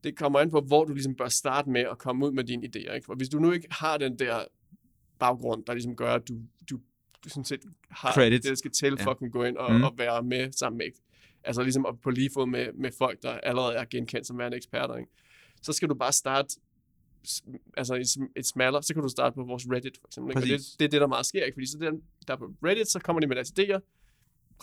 det 0.05 0.17
kommer 0.17 0.39
an 0.39 0.51
på, 0.51 0.61
hvor 0.61 0.85
du 0.85 0.93
ligesom 0.93 1.15
bør 1.15 1.29
starte 1.29 1.71
med 1.71 1.81
at 1.81 1.99
komme 1.99 2.27
ud 2.27 2.33
med 2.33 2.45
dine 2.45 2.67
idéer, 2.67 2.93
ikke? 2.95 3.05
For 3.05 3.15
hvis 3.15 3.29
du 3.29 3.39
nu 3.39 3.53
ikke 3.53 3.67
har 3.71 3.97
den 3.99 4.19
der 4.19 4.45
baggrund, 5.19 5.65
der 5.65 5.73
ligesom 5.75 5.97
gør, 5.97 6.15
at 6.15 6.29
du, 6.29 6.35
du, 6.71 6.77
du 7.25 7.29
sådan 7.29 7.45
set 7.45 7.61
har 7.91 8.13
Credit. 8.13 8.43
det, 8.43 8.49
der 8.51 8.55
skal 8.55 8.71
til 8.71 8.97
Ja. 8.99 9.05
for 9.05 9.11
at 9.11 9.19
kunne 9.19 9.31
gå 9.31 9.45
ind 9.45 9.57
og, 9.57 9.75
Mm. 9.75 9.83
og 9.85 9.95
være 9.99 10.23
med 10.23 10.53
sammen 10.53 10.79
med, 10.79 10.87
altså 11.45 11.63
ligesom 11.63 11.87
på 12.03 12.11
lige 12.11 12.31
fod 12.35 12.47
med, 12.47 12.73
med 12.73 12.91
folk, 12.99 13.23
der 13.23 13.31
allerede 13.31 13.75
er 13.75 13.85
genkendt 13.85 14.27
som 14.27 14.39
værende 14.39 14.57
eksperter, 14.57 14.97
ikke? 14.97 15.11
Så 15.63 15.73
skal 15.73 15.89
du 15.89 15.95
bare 15.95 16.13
starte 16.13 16.55
altså 17.77 17.95
et, 17.95 18.29
et 18.37 18.47
smaller, 18.47 18.81
så 18.81 18.95
kan 18.95 19.03
du 19.03 19.09
starte 19.09 19.35
på 19.35 19.43
vores 19.45 19.67
Reddit 19.73 19.99
for 20.01 20.09
eksempel. 20.09 20.31
Ikke? 20.31 20.39
Og 20.55 20.59
det, 20.61 20.61
det 20.79 20.85
er 20.85 20.89
det, 20.89 21.01
der 21.01 21.07
meget 21.07 21.27
sker, 21.27 21.45
ikke? 21.45 21.55
Fordi 21.57 21.67
så 21.67 21.79
der, 21.79 21.93
der 22.29 22.37
på 22.37 22.45
Reddit, 22.65 22.89
så 22.89 22.99
kommer 22.99 23.21
de 23.21 23.27
med 23.27 23.37
deres 23.37 23.51
idéer. 23.59 23.81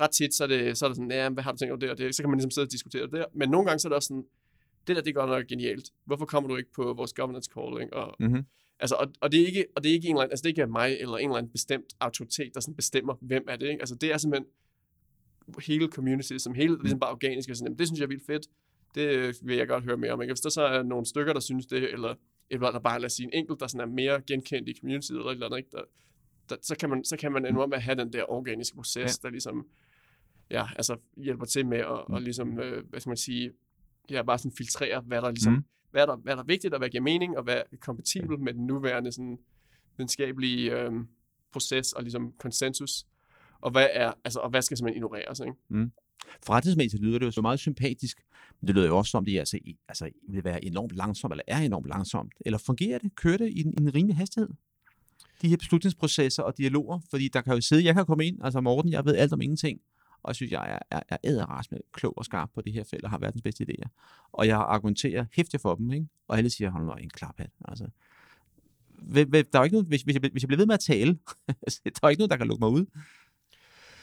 Ret 0.01 0.09
tit, 0.11 0.33
så 0.33 0.43
er 0.43 0.47
det, 0.47 0.77
så 0.77 0.85
er 0.85 0.89
det 0.89 0.95
sådan, 0.97 1.11
ja, 1.11 1.29
hvad 1.29 1.43
har 1.43 1.51
du 1.51 1.57
tænkt 1.57 1.71
over 1.71 1.79
det 1.79 1.89
og 1.89 1.97
det? 1.97 2.15
Så 2.15 2.23
kan 2.23 2.29
man 2.29 2.37
ligesom 2.39 2.51
sidde 2.51 2.65
og 2.65 2.71
diskutere 2.71 3.03
det 3.03 3.11
der. 3.11 3.25
Men 3.35 3.49
nogle 3.49 3.65
gange, 3.67 3.79
så 3.79 3.87
er 3.87 3.89
det 3.89 3.95
også 3.95 4.07
sådan, 4.07 4.25
det 4.87 4.95
der, 4.95 5.01
det 5.01 5.09
er 5.09 5.13
godt 5.13 5.29
nok 5.29 5.47
genialt. 5.47 5.89
Hvorfor 6.05 6.25
kommer 6.25 6.49
du 6.49 6.55
ikke 6.55 6.71
på 6.75 6.93
vores 6.93 7.13
governance 7.13 7.49
call? 7.53 7.81
Ikke? 7.81 7.93
Og, 7.95 8.15
Mm-hmm. 8.19 8.45
altså, 8.79 8.95
og, 8.95 9.07
og, 9.21 9.31
det 9.31 9.41
er 9.41 9.45
ikke, 9.45 9.65
og 9.75 9.83
det 9.83 9.89
er 9.89 9.93
ikke 9.93 10.07
en 10.07 10.15
eller 10.15 10.21
anden, 10.21 10.31
altså 10.31 10.43
det 10.43 10.49
er 10.57 10.63
ikke 10.63 10.71
mig 10.71 10.97
eller 10.99 11.17
en 11.17 11.29
eller 11.29 11.37
anden 11.37 11.51
bestemt 11.51 11.85
autoritet, 11.99 12.51
der 12.53 12.59
sådan 12.59 12.75
bestemmer, 12.75 13.13
hvem 13.21 13.45
er 13.47 13.55
det. 13.55 13.67
Ikke? 13.67 13.79
Altså 13.81 13.95
det 13.95 14.11
er 14.13 14.17
simpelthen 14.17 14.49
hele 15.67 15.87
community, 15.87 16.37
som 16.37 16.53
hele, 16.53 16.77
ligesom 16.81 16.99
bare 16.99 17.11
organisk, 17.11 17.49
og 17.49 17.55
sådan, 17.55 17.77
det 17.77 17.87
synes 17.87 17.99
jeg 17.99 18.03
er 18.05 18.07
vildt 18.09 18.25
fedt. 18.25 18.47
Det 18.95 19.35
vil 19.43 19.57
jeg 19.57 19.67
godt 19.67 19.83
høre 19.83 19.97
mere 19.97 20.11
om. 20.11 20.21
Ikke? 20.21 20.31
Hvis 20.31 20.41
der 20.41 20.49
så 20.49 20.61
er 20.61 20.83
nogle 20.83 21.05
stykker, 21.05 21.33
der 21.33 21.39
synes 21.39 21.65
det, 21.65 21.93
eller 21.93 22.15
eller 22.51 22.71
der 22.71 22.79
bare, 22.79 22.99
lad 22.99 23.05
os 23.05 23.13
sige, 23.13 23.25
en 23.25 23.33
enkelt, 23.33 23.59
der 23.59 23.67
sådan 23.67 23.89
er 23.89 23.93
mere 23.93 24.21
genkendt 24.27 24.69
i 24.69 24.73
community, 24.79 25.11
eller 25.11 25.25
et 25.25 25.31
eller 25.31 25.45
andet, 25.45 25.57
ikke? 25.57 25.69
Der, 25.71 25.81
der, 26.49 26.55
så, 26.61 26.75
kan 26.77 26.89
man, 26.89 27.05
så 27.05 27.17
kan 27.17 27.31
man 27.31 27.45
ende 27.45 27.67
med 27.67 27.73
at 27.77 27.81
have 27.83 27.95
den 27.95 28.13
der 28.13 28.31
organiske 28.31 28.75
proces, 28.75 29.19
ja. 29.23 29.27
der 29.27 29.29
ligesom 29.31 29.67
ja, 30.51 30.65
altså 30.75 30.97
hjælper 31.17 31.45
til 31.45 31.65
med 31.65 31.77
at, 31.77 32.03
Mm. 32.07 32.13
og 32.13 32.21
ligesom, 32.21 32.59
øh, 32.59 32.83
hvad 32.89 32.99
skal 32.99 33.09
man 33.09 33.17
sige, 33.17 33.51
ja, 34.11 34.23
bare 34.23 34.37
sådan 34.37 34.51
filtrere, 34.57 35.01
hvad 35.01 35.21
der 35.21 35.31
ligesom, 35.31 35.53
Mm. 35.53 35.57
mm. 35.57 35.65
hvad, 35.91 36.07
der, 36.07 36.15
hvad 36.15 36.33
der 36.35 36.41
er 36.41 36.45
vigtigt, 36.45 36.73
og 36.73 36.79
hvad 36.79 36.89
giver 36.89 37.03
mening, 37.03 37.37
og 37.37 37.43
hvad 37.43 37.55
er 37.55 37.77
kompatibelt 37.81 38.41
med 38.41 38.53
den 38.53 38.65
nuværende 38.65 39.11
sådan, 39.11 39.37
videnskabelige 39.97 40.71
øh, 40.71 40.91
proces 41.53 41.93
og 41.93 42.03
ligesom 42.03 42.33
konsensus, 42.39 43.05
og 43.61 43.71
hvad 43.71 43.87
er, 43.93 44.13
altså, 44.23 44.39
og 44.39 44.49
hvad 44.49 44.61
skal 44.61 44.77
simpelthen 44.77 44.97
ignoreres, 45.03 45.39
ikke? 45.39 45.53
Forretningsmæssigt 46.45 47.03
lyder 47.03 47.19
det 47.19 47.25
jo 47.25 47.31
så 47.31 47.41
meget 47.41 47.59
sympatisk, 47.59 48.21
men 48.61 48.67
det 48.67 48.75
lyder 48.75 48.87
jo 48.87 48.97
også 48.97 49.11
som, 49.11 49.25
det 49.25 49.39
altså, 49.39 49.59
altså, 49.87 50.09
vil 50.29 50.43
være 50.43 50.65
enormt 50.65 50.91
langsomt, 50.91 51.33
eller 51.33 51.43
er 51.47 51.57
enormt 51.57 51.87
langsomt. 51.87 52.33
Eller 52.45 52.57
fungerer 52.57 52.99
det? 52.99 53.15
Kører 53.15 53.37
det 53.37 53.49
i 53.49 53.59
en, 53.59 53.73
en 53.81 53.95
rimelig 53.95 54.17
hastighed? 54.17 54.49
De 55.41 55.49
her 55.49 55.57
beslutningsprocesser 55.57 56.43
og 56.43 56.57
dialoger, 56.57 56.99
fordi 57.09 57.27
der 57.27 57.41
kan 57.41 57.53
jo 57.53 57.61
sidde, 57.61 57.85
jeg 57.85 57.95
kan 57.95 58.05
komme 58.05 58.25
ind, 58.25 58.43
altså 58.43 58.61
Morten, 58.61 58.91
jeg 58.91 59.05
ved 59.05 59.15
alt 59.15 59.33
om 59.33 59.41
ingenting, 59.41 59.79
og 60.23 60.35
synes, 60.35 60.51
jeg 60.51 60.71
er, 60.71 60.97
er, 60.97 61.01
er 61.09 61.17
æderras 61.23 61.71
med 61.71 61.79
klog 61.93 62.17
og 62.17 62.25
skarp 62.25 62.49
på 62.55 62.61
det 62.61 62.73
her 62.73 62.83
felt, 62.83 63.03
og 63.03 63.09
har 63.09 63.17
verdens 63.17 63.41
bedste 63.41 63.65
idéer. 63.69 63.87
Og 64.31 64.47
jeg 64.47 64.57
argumenterer 64.57 65.25
hæftigt 65.33 65.61
for 65.61 65.75
dem, 65.75 65.91
ikke? 65.91 66.07
og 66.27 66.37
alle 66.37 66.49
siger, 66.49 66.69
hold 66.69 66.85
nu 66.85 66.93
en 66.93 67.09
klaphat. 67.09 67.49
Altså, 67.67 67.87
der 69.13 69.25
er 69.53 69.59
jo 69.59 69.63
ikke 69.63 69.73
noget, 69.73 69.87
hvis, 69.87 70.01
hvis, 70.01 70.15
jeg, 70.15 70.29
hvis 70.31 70.43
jeg 70.43 70.47
bliver 70.47 70.57
ved 70.59 70.65
med 70.65 70.73
at 70.73 70.79
tale, 70.79 71.11
der 71.85 71.99
er 72.03 72.09
ikke 72.09 72.19
noget, 72.19 72.31
der 72.31 72.37
kan 72.37 72.47
lukke 72.47 72.61
mig 72.61 72.69
ud. 72.69 72.85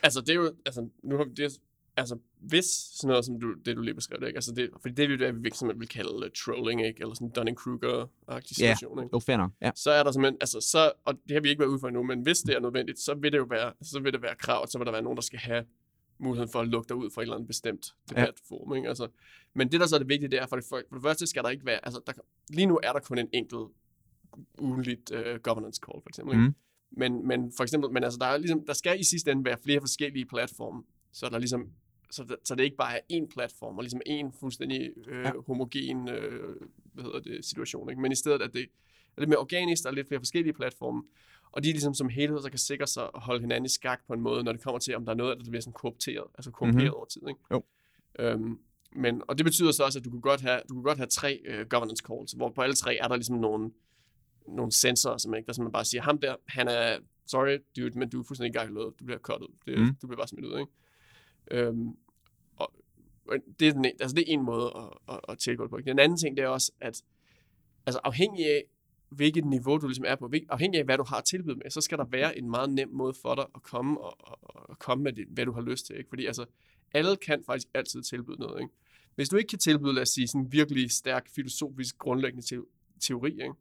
Altså, 0.03 0.21
det 0.21 0.31
er 0.31 0.35
jo, 0.35 0.53
altså, 0.67 0.89
nu 1.03 1.17
har 1.17 1.25
vi 1.25 1.31
det, 1.31 1.61
altså, 1.97 2.19
hvis 2.41 2.65
sådan 2.65 3.09
noget 3.09 3.25
som 3.25 3.41
du, 3.41 3.55
det, 3.65 3.77
du 3.77 3.83
lige 3.83 3.95
beskrev, 3.95 4.21
det, 4.21 4.27
ikke? 4.27 4.37
Altså, 4.37 4.53
det, 4.53 4.71
fordi 4.81 4.95
det 4.95 5.05
er 5.05 5.09
jo 5.09 5.17
det, 5.17 5.45
vi 5.45 5.51
simpelthen 5.55 5.81
vil 5.81 5.89
kalde 5.89 6.15
uh, 6.17 6.29
trolling, 6.45 6.87
ikke? 6.87 7.01
Eller 7.01 7.15
sådan 7.15 7.33
Dunning-Kruger-agtig 7.39 8.61
Ja. 8.61 8.75
situation, 8.75 8.99
ikke? 8.99 9.11
Jo, 9.13 9.19
fair 9.19 9.37
nok. 9.37 9.51
Ja. 9.63 9.71
så 9.75 9.91
er 9.91 10.03
der 10.03 10.13
simpelthen, 10.13 10.39
altså 10.41 10.61
så, 10.61 10.93
og 11.05 11.15
det 11.29 11.35
har 11.35 11.41
vi 11.41 11.49
ikke 11.49 11.61
været 11.61 11.71
ude 11.71 11.81
for 11.81 11.89
endnu, 11.89 12.03
men 12.03 12.21
hvis 12.21 12.39
det 12.39 12.57
er 12.57 12.61
nødvendigt, 12.61 12.99
så 12.99 13.15
vil 13.15 13.33
det 13.33 13.39
jo 13.39 13.47
være, 13.51 13.73
så 13.83 14.01
vil 14.01 14.13
det 14.13 14.23
være 14.23 14.35
krav, 14.35 14.67
så 14.67 14.79
vil 14.79 14.87
der 14.87 14.93
være 14.93 15.03
nogen, 15.03 15.17
der 15.17 15.23
skal 15.23 15.39
have 15.39 15.65
muligheden 16.19 16.53
for 16.53 16.61
at 16.61 16.69
lukke 16.69 16.89
dig 16.89 16.97
ud 16.97 17.11
fra 17.11 17.23
et 17.23 17.25
eller 17.25 17.35
andet 17.35 17.47
bestemt 17.47 17.95
debatforum, 18.11 18.75
ikke? 18.75 18.89
Altså, 18.89 19.09
men 19.55 19.73
det, 19.73 19.81
der 19.81 19.87
så 19.87 19.95
er 19.97 19.99
det 19.99 20.09
vigtige, 20.09 20.31
det 20.31 20.43
er, 20.43 20.47
for 20.47 20.57
det, 20.57 20.65
for, 20.69 20.83
for 20.89 20.97
det 20.97 21.03
første 21.03 21.27
skal 21.27 21.43
der 21.43 21.49
ikke 21.49 21.67
være, 21.67 21.85
altså 21.85 22.01
der, 22.07 22.13
lige 22.51 22.67
nu 22.67 22.81
er 22.83 22.93
der 22.93 23.01
kun 23.01 23.19
en 23.19 23.29
enkelt 23.33 23.71
ugenligt 24.59 25.11
uh, 25.11 25.41
governance 25.43 25.81
call, 25.87 26.03
for 26.03 26.09
eksempel, 26.09 26.35
ikke? 26.35 26.45
Mhm. 26.45 26.55
Men, 26.91 27.27
men 27.29 27.53
for 27.57 27.63
eksempel, 27.63 27.91
men 27.91 28.05
altså, 28.05 28.19
der, 28.19 28.27
er 28.27 28.37
ligesom, 28.37 28.67
der 28.67 28.73
skal 28.73 29.01
i 29.01 29.05
sidste 29.05 29.31
ende 29.31 29.45
være 29.45 29.59
flere 29.59 29.81
forskellige 29.81 30.27
platforme, 30.27 30.83
så 31.13 31.29
der 31.29 31.39
ligesom, 31.39 31.71
så, 32.11 32.25
det, 32.25 32.37
så 32.45 32.55
det 32.55 32.65
ikke 32.65 32.77
bare 32.77 32.97
er 32.97 33.01
én 33.13 33.27
platform, 33.35 33.77
og 33.77 33.83
ligesom 33.83 34.01
én 34.09 34.41
fuldstændig 34.41 34.91
øh, 35.07 35.23
Ja. 35.23 35.29
ja. 35.29 35.33
homogen 35.47 36.09
øh, 36.09 36.57
hvad 36.93 37.05
hedder 37.05 37.21
det, 37.21 37.45
situation, 37.45 37.91
ikke? 37.91 38.03
men 38.03 38.13
i 38.13 38.15
stedet 38.15 38.43
at 38.43 38.53
det 38.53 38.63
er 39.17 39.21
lidt 39.21 39.29
mere 39.29 39.39
organisk, 39.39 39.83
der 39.83 39.91
er 39.91 39.95
lidt 39.95 40.09
flere 40.09 40.21
forskellige 40.21 40.53
platforme, 40.53 41.03
og 41.57 41.63
de 41.65 41.69
ligesom 41.73 41.95
som 41.95 42.09
helhed 42.09 42.41
så 42.43 42.51
kan 42.51 42.59
sikre 42.59 42.87
sig 42.87 43.03
at 43.15 43.21
holde 43.21 43.41
hinanden 43.41 43.65
i 43.67 43.69
skak 43.69 44.01
på 44.07 44.13
en 44.13 44.21
måde, 44.21 44.45
når 44.45 44.53
det 44.53 44.63
kommer 44.63 44.79
til, 44.79 44.97
om 44.97 45.05
der 45.05 45.13
er 45.13 45.17
noget, 45.17 45.39
der 45.39 45.45
bliver 45.51 45.61
sådan 45.61 45.73
korrupteret, 45.73 46.25
altså 46.35 46.51
korrumperet 46.51 46.75
Mhm. 46.77 46.85
mm-hmm. 46.85 46.97
over 46.97 47.05
tid. 47.07 47.23
Ikke? 47.29 47.41
Jo. 47.51 47.63
Øhm, 48.19 48.59
men, 48.93 49.23
og 49.29 49.39
det 49.39 49.45
betyder 49.45 49.73
så 49.73 49.85
også, 49.85 49.99
at 49.99 50.05
du 50.05 50.11
kunne 50.11 50.21
godt 50.21 50.41
have, 50.41 50.61
du 50.69 50.75
kunne 50.75 50.83
godt 50.85 50.99
have 50.99 51.07
tre 51.07 51.41
øh, 51.45 51.67
governance 51.69 52.03
calls, 52.07 52.33
hvor 52.33 52.51
på 52.51 52.63
alle 52.63 52.75
tre 52.75 52.97
er 52.97 53.09
der 53.09 53.17
ligesom 53.17 53.37
nogle, 53.37 53.71
nogle 54.49 54.73
sensorer, 54.73 55.19
som 55.19 55.35
ikke, 55.35 55.47
der 55.47 55.53
simpelthen 55.53 55.73
bare 55.73 55.85
siger, 55.85 56.03
ham 56.03 56.19
der, 56.19 56.37
han 56.49 56.69
er, 56.69 56.99
sorry 57.27 57.59
dude, 57.77 57.99
men 57.99 58.09
du 58.11 58.21
er 58.21 58.25
fuldstændig 58.25 58.53
gakkelød, 58.55 58.93
du 59.01 59.05
bliver 59.05 59.19
cuttet, 59.19 59.49
det, 59.67 59.79
Mm. 59.79 59.97
du 60.03 60.07
bliver 60.07 60.17
bare 60.19 60.29
smidt 60.29 60.45
ud, 60.47 60.59
ikke? 60.59 60.73
Øhm, 61.51 61.89
og, 62.57 62.73
og 63.29 63.37
det, 63.61 63.69
er 63.69 63.73
den, 63.73 63.85
altså 63.85 64.15
det 64.15 64.21
er 64.29 64.33
en 64.33 64.43
måde 64.43 64.73
at, 64.77 65.15
at, 65.15 65.21
at 65.29 65.39
tilgå 65.39 65.63
det 65.63 65.71
på. 65.71 65.79
Den 65.81 65.99
anden 65.99 66.19
ting, 66.19 66.37
det 66.37 66.43
er 66.45 66.49
også, 66.49 66.73
at 66.81 67.03
altså 67.87 68.01
afhængig 68.05 68.47
af, 68.47 68.65
hvilket 69.17 69.45
niveau 69.45 69.77
du 69.77 69.87
ligesom 69.87 70.05
er 70.09 70.17
på, 70.17 70.33
afhængig 70.49 70.79
af, 70.79 70.85
hvad 70.85 70.99
du 70.99 71.05
har 71.09 71.21
tilbydet 71.21 71.59
med, 71.59 71.71
så 71.71 71.81
skal 71.81 71.99
der 71.99 72.05
være 72.05 72.39
en 72.39 72.51
meget 72.51 72.71
nem 72.71 72.89
måde 72.93 73.15
for 73.23 73.35
dig 73.35 73.45
at 73.55 73.63
komme 73.63 74.01
og, 74.01 74.17
og, 74.19 74.69
og 74.71 74.79
komme 74.79 75.05
med 75.05 75.13
det, 75.13 75.27
hvad 75.31 75.47
du 75.47 75.53
har 75.53 75.61
lyst 75.61 75.87
til. 75.87 75.97
Ikke? 75.97 76.09
Fordi 76.09 76.27
altså, 76.27 76.45
alle 76.93 77.17
kan 77.17 77.43
faktisk 77.47 77.69
altid 77.75 78.03
tilbyde 78.03 78.37
noget. 78.41 78.61
Ikke? 78.61 78.73
Hvis 79.15 79.29
du 79.29 79.37
ikke 79.37 79.49
kan 79.49 79.59
tilbyde, 79.59 79.95
lad 79.95 80.03
os 80.03 80.09
sige, 80.09 80.29
sådan 80.29 80.41
en 80.41 80.53
virkelig 80.53 80.91
stærk 80.91 81.29
filosofisk 81.35 81.99
grundlæggende 81.99 82.47
te- 82.47 82.67
teori, 83.01 83.31
ikke? 83.31 83.55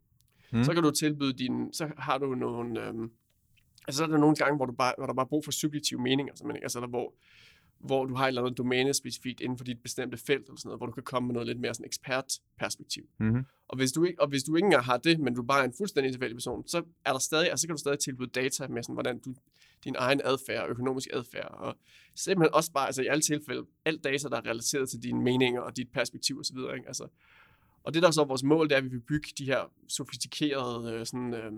Mm. 0.51 0.64
Så 0.64 0.74
kan 0.74 0.84
du 0.84 0.91
tilbyde 0.91 1.34
din, 1.34 1.74
så 1.74 1.91
har 1.97 2.18
du 2.18 2.36
nogle, 2.36 2.88
øhm, 2.88 3.12
altså 3.88 3.97
så 3.97 4.03
er 4.03 4.08
der 4.08 4.18
nogle 4.18 4.36
gange, 4.36 4.56
hvor, 4.56 4.66
du 4.66 4.74
bare, 4.74 4.93
hvor 4.97 5.06
der 5.06 5.14
bare 5.14 5.26
er 5.26 5.30
brug 5.30 5.45
for 5.45 5.51
subjektive 5.51 6.01
meninger, 6.01 6.36
simpelthen, 6.36 6.56
ikke? 6.56 6.66
altså 6.66 6.80
der, 6.80 6.88
hvor, 6.88 7.14
hvor 7.86 8.06
du 8.06 8.16
har 8.16 8.24
et 8.24 8.28
eller 8.28 8.42
andet 8.42 8.58
domæne 8.58 8.94
specifikt 8.94 9.42
inden 9.42 9.58
for 9.58 9.66
dit 9.66 9.80
bestemte 9.84 10.18
felt, 10.18 10.46
eller 10.46 10.58
sådan 10.58 10.70
noget, 10.70 10.80
hvor 10.80 10.86
du 10.86 10.92
kan 10.92 11.04
komme 11.04 11.28
med 11.28 11.34
noget 11.34 11.48
lidt 11.48 11.60
mere 11.60 11.74
sådan 11.74 11.86
ekspertperspektiv. 11.86 13.04
Mm-hmm. 13.20 13.46
Og 13.68 13.78
hvis, 13.78 13.92
du 13.92 14.04
ikke, 14.04 14.22
og 14.22 14.28
hvis 14.28 14.44
du 14.44 14.56
ikke 14.56 14.66
engang 14.66 14.84
har 14.84 14.98
det, 14.98 15.20
men 15.20 15.36
du 15.36 15.44
bare 15.44 15.60
er 15.60 15.64
en 15.64 15.74
fuldstændig 15.78 16.14
tilfældig 16.14 16.36
person, 16.36 16.68
så 16.68 16.84
er 17.06 17.12
der 17.12 17.20
stadig, 17.20 17.50
altså, 17.50 17.62
så 17.62 17.68
kan 17.68 17.76
du 17.76 17.80
stadig 17.80 18.00
tilbyde 18.00 18.30
data 18.30 18.68
med, 18.68 18.84
sådan, 18.84 18.94
hvordan 18.94 19.20
du, 19.20 19.36
din 19.84 19.96
egen 19.98 20.22
adfærd, 20.24 20.70
økonomisk 20.70 21.08
adfærd, 21.14 21.52
og 21.52 21.78
simpelthen 22.16 22.54
også 22.54 22.72
bare, 22.72 22.86
altså 22.86 23.02
i 23.02 23.08
alle 23.08 23.22
tilfælde, 23.22 23.66
alt 23.86 24.04
data, 24.04 24.28
der 24.28 24.38
er 24.38 24.46
relateret 24.46 24.90
til 24.90 25.04
dine 25.04 25.22
meninger 25.22 25.62
og 25.62 25.78
dit 25.78 25.90
perspektiv 25.94 26.40
osv., 26.40 26.58
ikke? 26.58 26.88
Altså, 26.88 27.08
og 27.84 27.94
det 27.94 28.02
der 28.02 28.08
er 28.08 28.12
så 28.12 28.22
er 28.22 28.26
vores 28.26 28.44
mål, 28.44 28.70
det 28.70 28.74
er, 28.74 28.78
at 28.78 28.84
vi 28.84 28.90
vil 28.90 29.00
bygge 29.00 29.28
de 29.38 29.46
her 29.46 29.72
sofistikerede, 29.88 30.94
øh, 30.94 31.06
sådan, 31.06 31.34
øh, 31.34 31.52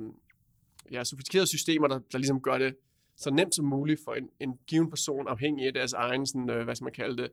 ja, 0.92 1.04
sofistikerede 1.04 1.48
systemer, 1.48 1.88
der, 1.88 2.00
der 2.12 2.18
ligesom 2.18 2.42
gør 2.42 2.58
det 2.58 2.76
så 3.18 3.32
nemt 3.32 3.56
som 3.56 3.66
muligt 3.66 4.02
for 4.06 4.14
en, 4.14 4.30
en 4.40 4.60
given 4.68 4.90
person, 4.90 5.28
afhængig 5.28 5.68
af 5.68 5.74
deres 5.74 5.94
egen, 5.94 6.26
sådan, 6.26 6.50
øh, 6.50 6.64
hvad 6.64 6.76
skal 6.76 6.84
man 6.84 6.94
kalde 6.94 7.18
det, 7.24 7.32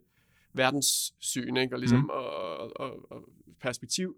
verdenssyn, 0.53 1.57
ikke? 1.57 1.75
Og, 1.75 1.79
ligesom, 1.79 1.99
mm. 1.99 2.09
og, 2.09 2.27
og, 2.57 2.81
og, 2.81 3.13
og 3.13 3.29
perspektiv. 3.61 4.17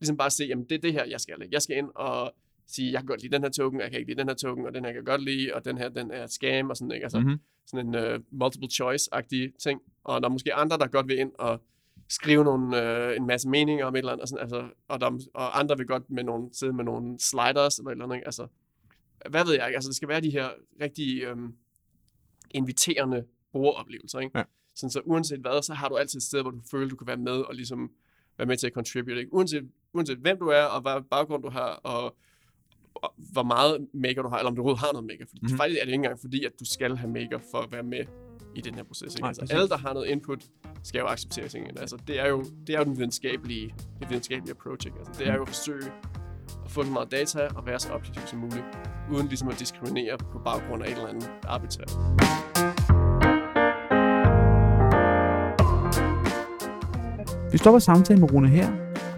Ligesom 0.00 0.16
bare 0.16 0.30
se, 0.30 0.44
jamen 0.44 0.64
det 0.64 0.74
er 0.74 0.78
det 0.78 0.92
her, 0.92 1.04
jeg 1.04 1.20
skal. 1.20 1.42
ikke? 1.42 1.54
Jeg 1.54 1.62
skal 1.62 1.76
ind 1.76 1.88
og 1.94 2.32
sige, 2.66 2.92
jeg 2.92 3.00
kan 3.00 3.06
godt 3.06 3.22
lide 3.22 3.34
den 3.34 3.42
her 3.42 3.50
token, 3.50 3.80
jeg 3.80 3.90
kan 3.90 4.00
ikke 4.00 4.10
lide 4.10 4.20
den 4.20 4.28
her 4.28 4.34
token, 4.34 4.66
og 4.66 4.74
den 4.74 4.84
her 4.84 4.92
kan 4.92 4.96
jeg 4.96 5.06
godt 5.06 5.22
lide, 5.22 5.54
og 5.54 5.64
den 5.64 5.78
her, 5.78 5.88
den 5.88 6.10
er 6.10 6.26
scam, 6.26 6.70
og 6.70 6.76
sådan, 6.76 6.92
ikke? 6.92 7.04
Altså, 7.04 7.20
Mm-hmm. 7.20 7.38
sådan 7.66 7.94
en 7.94 8.14
uh, 8.14 8.20
multiple 8.30 8.68
choice-agtig 8.72 9.58
ting. 9.58 9.80
Og 10.04 10.20
der 10.20 10.28
er 10.28 10.32
måske 10.32 10.54
andre, 10.54 10.78
der 10.78 10.86
godt 10.86 11.08
vil 11.08 11.18
ind 11.18 11.32
og 11.38 11.60
skrive 12.08 12.44
nogle, 12.44 12.66
uh, 12.66 13.16
en 13.16 13.26
masse 13.26 13.48
meninger 13.48 13.84
om 13.86 13.94
et 13.94 13.98
eller 13.98 14.12
andet, 14.12 14.22
og, 14.22 14.28
sådan, 14.28 14.42
altså, 14.42 14.68
og, 14.88 15.00
der, 15.00 15.18
og 15.34 15.58
andre 15.58 15.76
vil 15.76 15.86
godt 15.86 16.10
med 16.10 16.24
nogle, 16.24 16.48
sidde 16.52 16.72
med 16.72 16.84
nogle 16.84 17.18
sliders 17.20 17.78
eller 17.78 17.90
et 17.90 17.92
eller 17.92 18.04
andet. 18.04 18.16
ikke? 18.16 18.26
Altså, 18.26 18.46
hvad 19.30 19.44
ved 19.44 19.54
jeg? 19.54 19.64
Altså, 19.74 19.88
det 19.88 19.96
skal 19.96 20.08
være 20.08 20.20
de 20.20 20.30
her 20.30 20.48
rigtige, 20.82 21.28
øhm, 21.28 21.54
inviterende 22.50 23.24
brugeroplevelser. 23.52 24.18
Ikke? 24.20 24.38
Ja. 24.38 24.44
Sådan, 24.74 24.90
så 24.90 25.00
uanset 25.04 25.40
hvad, 25.40 25.62
så 25.62 25.74
har 25.74 25.88
du 25.88 25.96
altid 25.96 26.16
et 26.16 26.22
sted, 26.22 26.42
hvor 26.42 26.50
du 26.50 26.60
føler, 26.70 26.88
du 26.88 26.96
kan 26.96 27.06
være 27.06 27.16
med 27.16 27.32
og 27.32 27.54
ligesom 27.54 27.90
være 28.38 28.46
med 28.46 28.56
til 28.56 28.66
at 28.66 28.72
contribute. 28.72 29.18
Ikke? 29.18 29.34
Uanset, 29.34 29.70
uanset 29.94 30.18
hvem 30.18 30.38
du 30.38 30.46
er, 30.46 30.62
og 30.62 30.80
hvad 30.80 31.02
baggrund 31.10 31.42
du 31.42 31.50
har, 31.50 31.68
og, 31.68 32.16
og 32.94 33.14
hvor 33.16 33.42
meget 33.42 33.86
maker 33.94 34.22
du 34.22 34.28
har, 34.28 34.38
eller 34.38 34.50
om 34.50 34.56
du 34.56 34.62
overhovedet 34.62 34.80
har 34.80 34.92
noget 34.92 35.06
maker. 35.06 35.26
Fordi 35.26 35.38
Mhm. 35.42 35.46
mm-hmm. 35.46 35.58
faktisk 35.58 35.78
er 35.80 35.84
det 35.84 35.92
ikke 35.92 35.94
engang 35.94 36.20
fordi, 36.20 36.44
at 36.44 36.52
du 36.60 36.64
skal 36.64 36.96
have 36.96 37.10
maker 37.12 37.38
for 37.50 37.58
at 37.58 37.72
være 37.72 37.82
med 37.82 38.04
i 38.54 38.60
den 38.60 38.74
her 38.74 38.82
proces. 38.82 39.14
Ikke? 39.14 39.20
Nej, 39.20 39.28
altså, 39.28 39.46
alle, 39.50 39.68
der 39.68 39.76
har 39.76 39.92
noget 39.92 40.06
input, 40.06 40.44
skal 40.82 40.98
jo 40.98 41.06
acceptere 41.06 41.48
tingene. 41.48 41.80
Altså, 41.80 41.96
det 42.06 42.20
er 42.20 42.28
jo, 42.28 42.44
det 42.66 42.74
er 42.74 42.78
jo 42.78 42.84
den 42.84 42.96
videnskabelige, 42.96 43.74
det 44.00 44.08
videnskabelige 44.10 44.50
approach. 44.50 44.86
Ikke? 44.86 44.98
Altså, 44.98 45.12
det 45.18 45.28
er 45.28 45.34
jo 45.34 45.42
at 45.42 45.48
forsøge 45.48 45.92
at 46.66 46.72
få 46.72 46.84
så 46.84 46.90
meget 46.90 47.10
data 47.10 47.38
og 47.54 47.66
være 47.66 47.78
så 47.78 47.88
objektiv 47.92 48.22
som 48.26 48.38
muligt, 48.38 48.64
uden 49.12 49.26
ligesom 49.26 49.48
at 49.48 49.58
diskriminere 49.58 50.18
på 50.18 50.38
baggrund 50.44 50.82
af 50.82 50.86
et 50.86 50.92
eller 50.92 51.08
andet 51.08 51.30
arbitrært. 51.48 51.90
Vi 57.52 57.58
stopper 57.58 57.78
samtalen 57.78 58.20
med 58.20 58.32
Rune 58.32 58.48
her, 58.48 58.68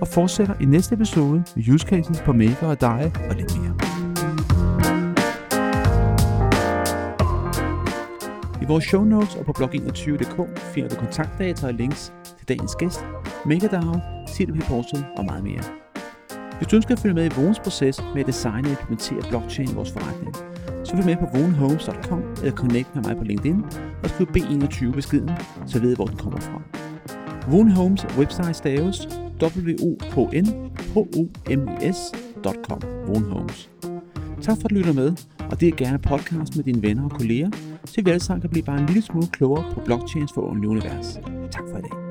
og 0.00 0.08
fortsætter 0.08 0.54
i 0.60 0.64
næste 0.64 0.94
episode 0.94 1.44
med 1.56 1.68
use 1.68 1.86
cases 1.86 2.20
på 2.20 2.32
Maker 2.32 2.66
og 2.66 2.80
dig 2.80 3.12
og 3.28 3.34
lidt 3.34 3.58
mere. 3.58 3.74
I 8.62 8.64
vores 8.68 8.84
show 8.84 9.04
notes 9.04 9.34
og 9.34 9.44
på 9.44 9.52
blog21.dk 9.58 10.58
finder 10.58 10.88
du 10.88 10.96
kontaktdata 10.96 11.66
og 11.66 11.74
links 11.74 12.12
til 12.38 12.48
dagens 12.48 12.74
gæst, 12.74 13.04
MakerDAO, 13.46 13.94
CWP 14.28 14.64
Portal 14.68 15.04
og 15.16 15.24
meget 15.24 15.44
mere. 15.44 15.87
Hvis 16.58 16.68
du 16.68 16.76
ønsker 16.76 16.94
at 16.94 17.00
følge 17.00 17.14
med 17.14 17.24
i 17.24 17.34
Vogens 17.36 17.58
proces 17.58 18.04
med 18.14 18.20
at 18.20 18.26
designe 18.26 18.68
og 18.68 18.70
implementere 18.70 19.28
blockchain 19.28 19.70
i 19.70 19.74
vores 19.74 19.92
forretning, 19.92 20.36
så 20.84 20.96
følg 20.96 21.06
med 21.06 21.16
på 21.16 21.26
vogenhomes.com 21.34 22.22
eller 22.42 22.52
connect 22.52 22.94
med 22.94 23.02
mig 23.04 23.16
på 23.16 23.24
LinkedIn 23.24 23.64
og 24.02 24.10
skriv 24.10 24.26
B21 24.36 24.90
beskeden, 24.90 25.30
så 25.66 25.80
ved 25.80 25.88
jeg, 25.88 25.96
hvor 25.96 26.06
den 26.06 26.16
kommer 26.16 26.40
fra. 26.40 26.62
Vogen 27.50 27.70
Homes 27.70 28.06
website 28.18 28.54
staves 28.54 29.08
w 29.42 29.74
o 29.82 29.96
h 30.30 30.36
n 30.36 30.46
h 30.94 30.96
o 30.98 31.04
m 31.50 31.68
e 31.82 31.92
s.com. 31.92 32.80
Woon 33.08 33.24
Homes. 33.24 33.70
Tak 34.42 34.56
for 34.60 34.64
at 34.64 34.72
lytte 34.72 34.92
med, 34.92 35.12
og 35.50 35.60
det 35.60 35.68
er 35.68 35.76
gerne 35.76 35.98
podcast 35.98 36.56
med 36.56 36.64
dine 36.64 36.82
venner 36.82 37.04
og 37.04 37.10
kolleger, 37.10 37.50
så 37.84 38.02
vi 38.04 38.10
alle 38.10 38.20
sammen 38.20 38.40
kan 38.40 38.50
blive 38.50 38.64
bare 38.64 38.80
en 38.80 38.86
lille 38.86 39.02
smule 39.02 39.26
klogere 39.26 39.64
på 39.74 39.80
blockchains 39.80 40.32
forunderlige 40.34 40.70
univers. 40.70 41.18
Tak 41.50 41.62
for 41.70 41.78
i 41.78 41.80
dag. 41.80 42.07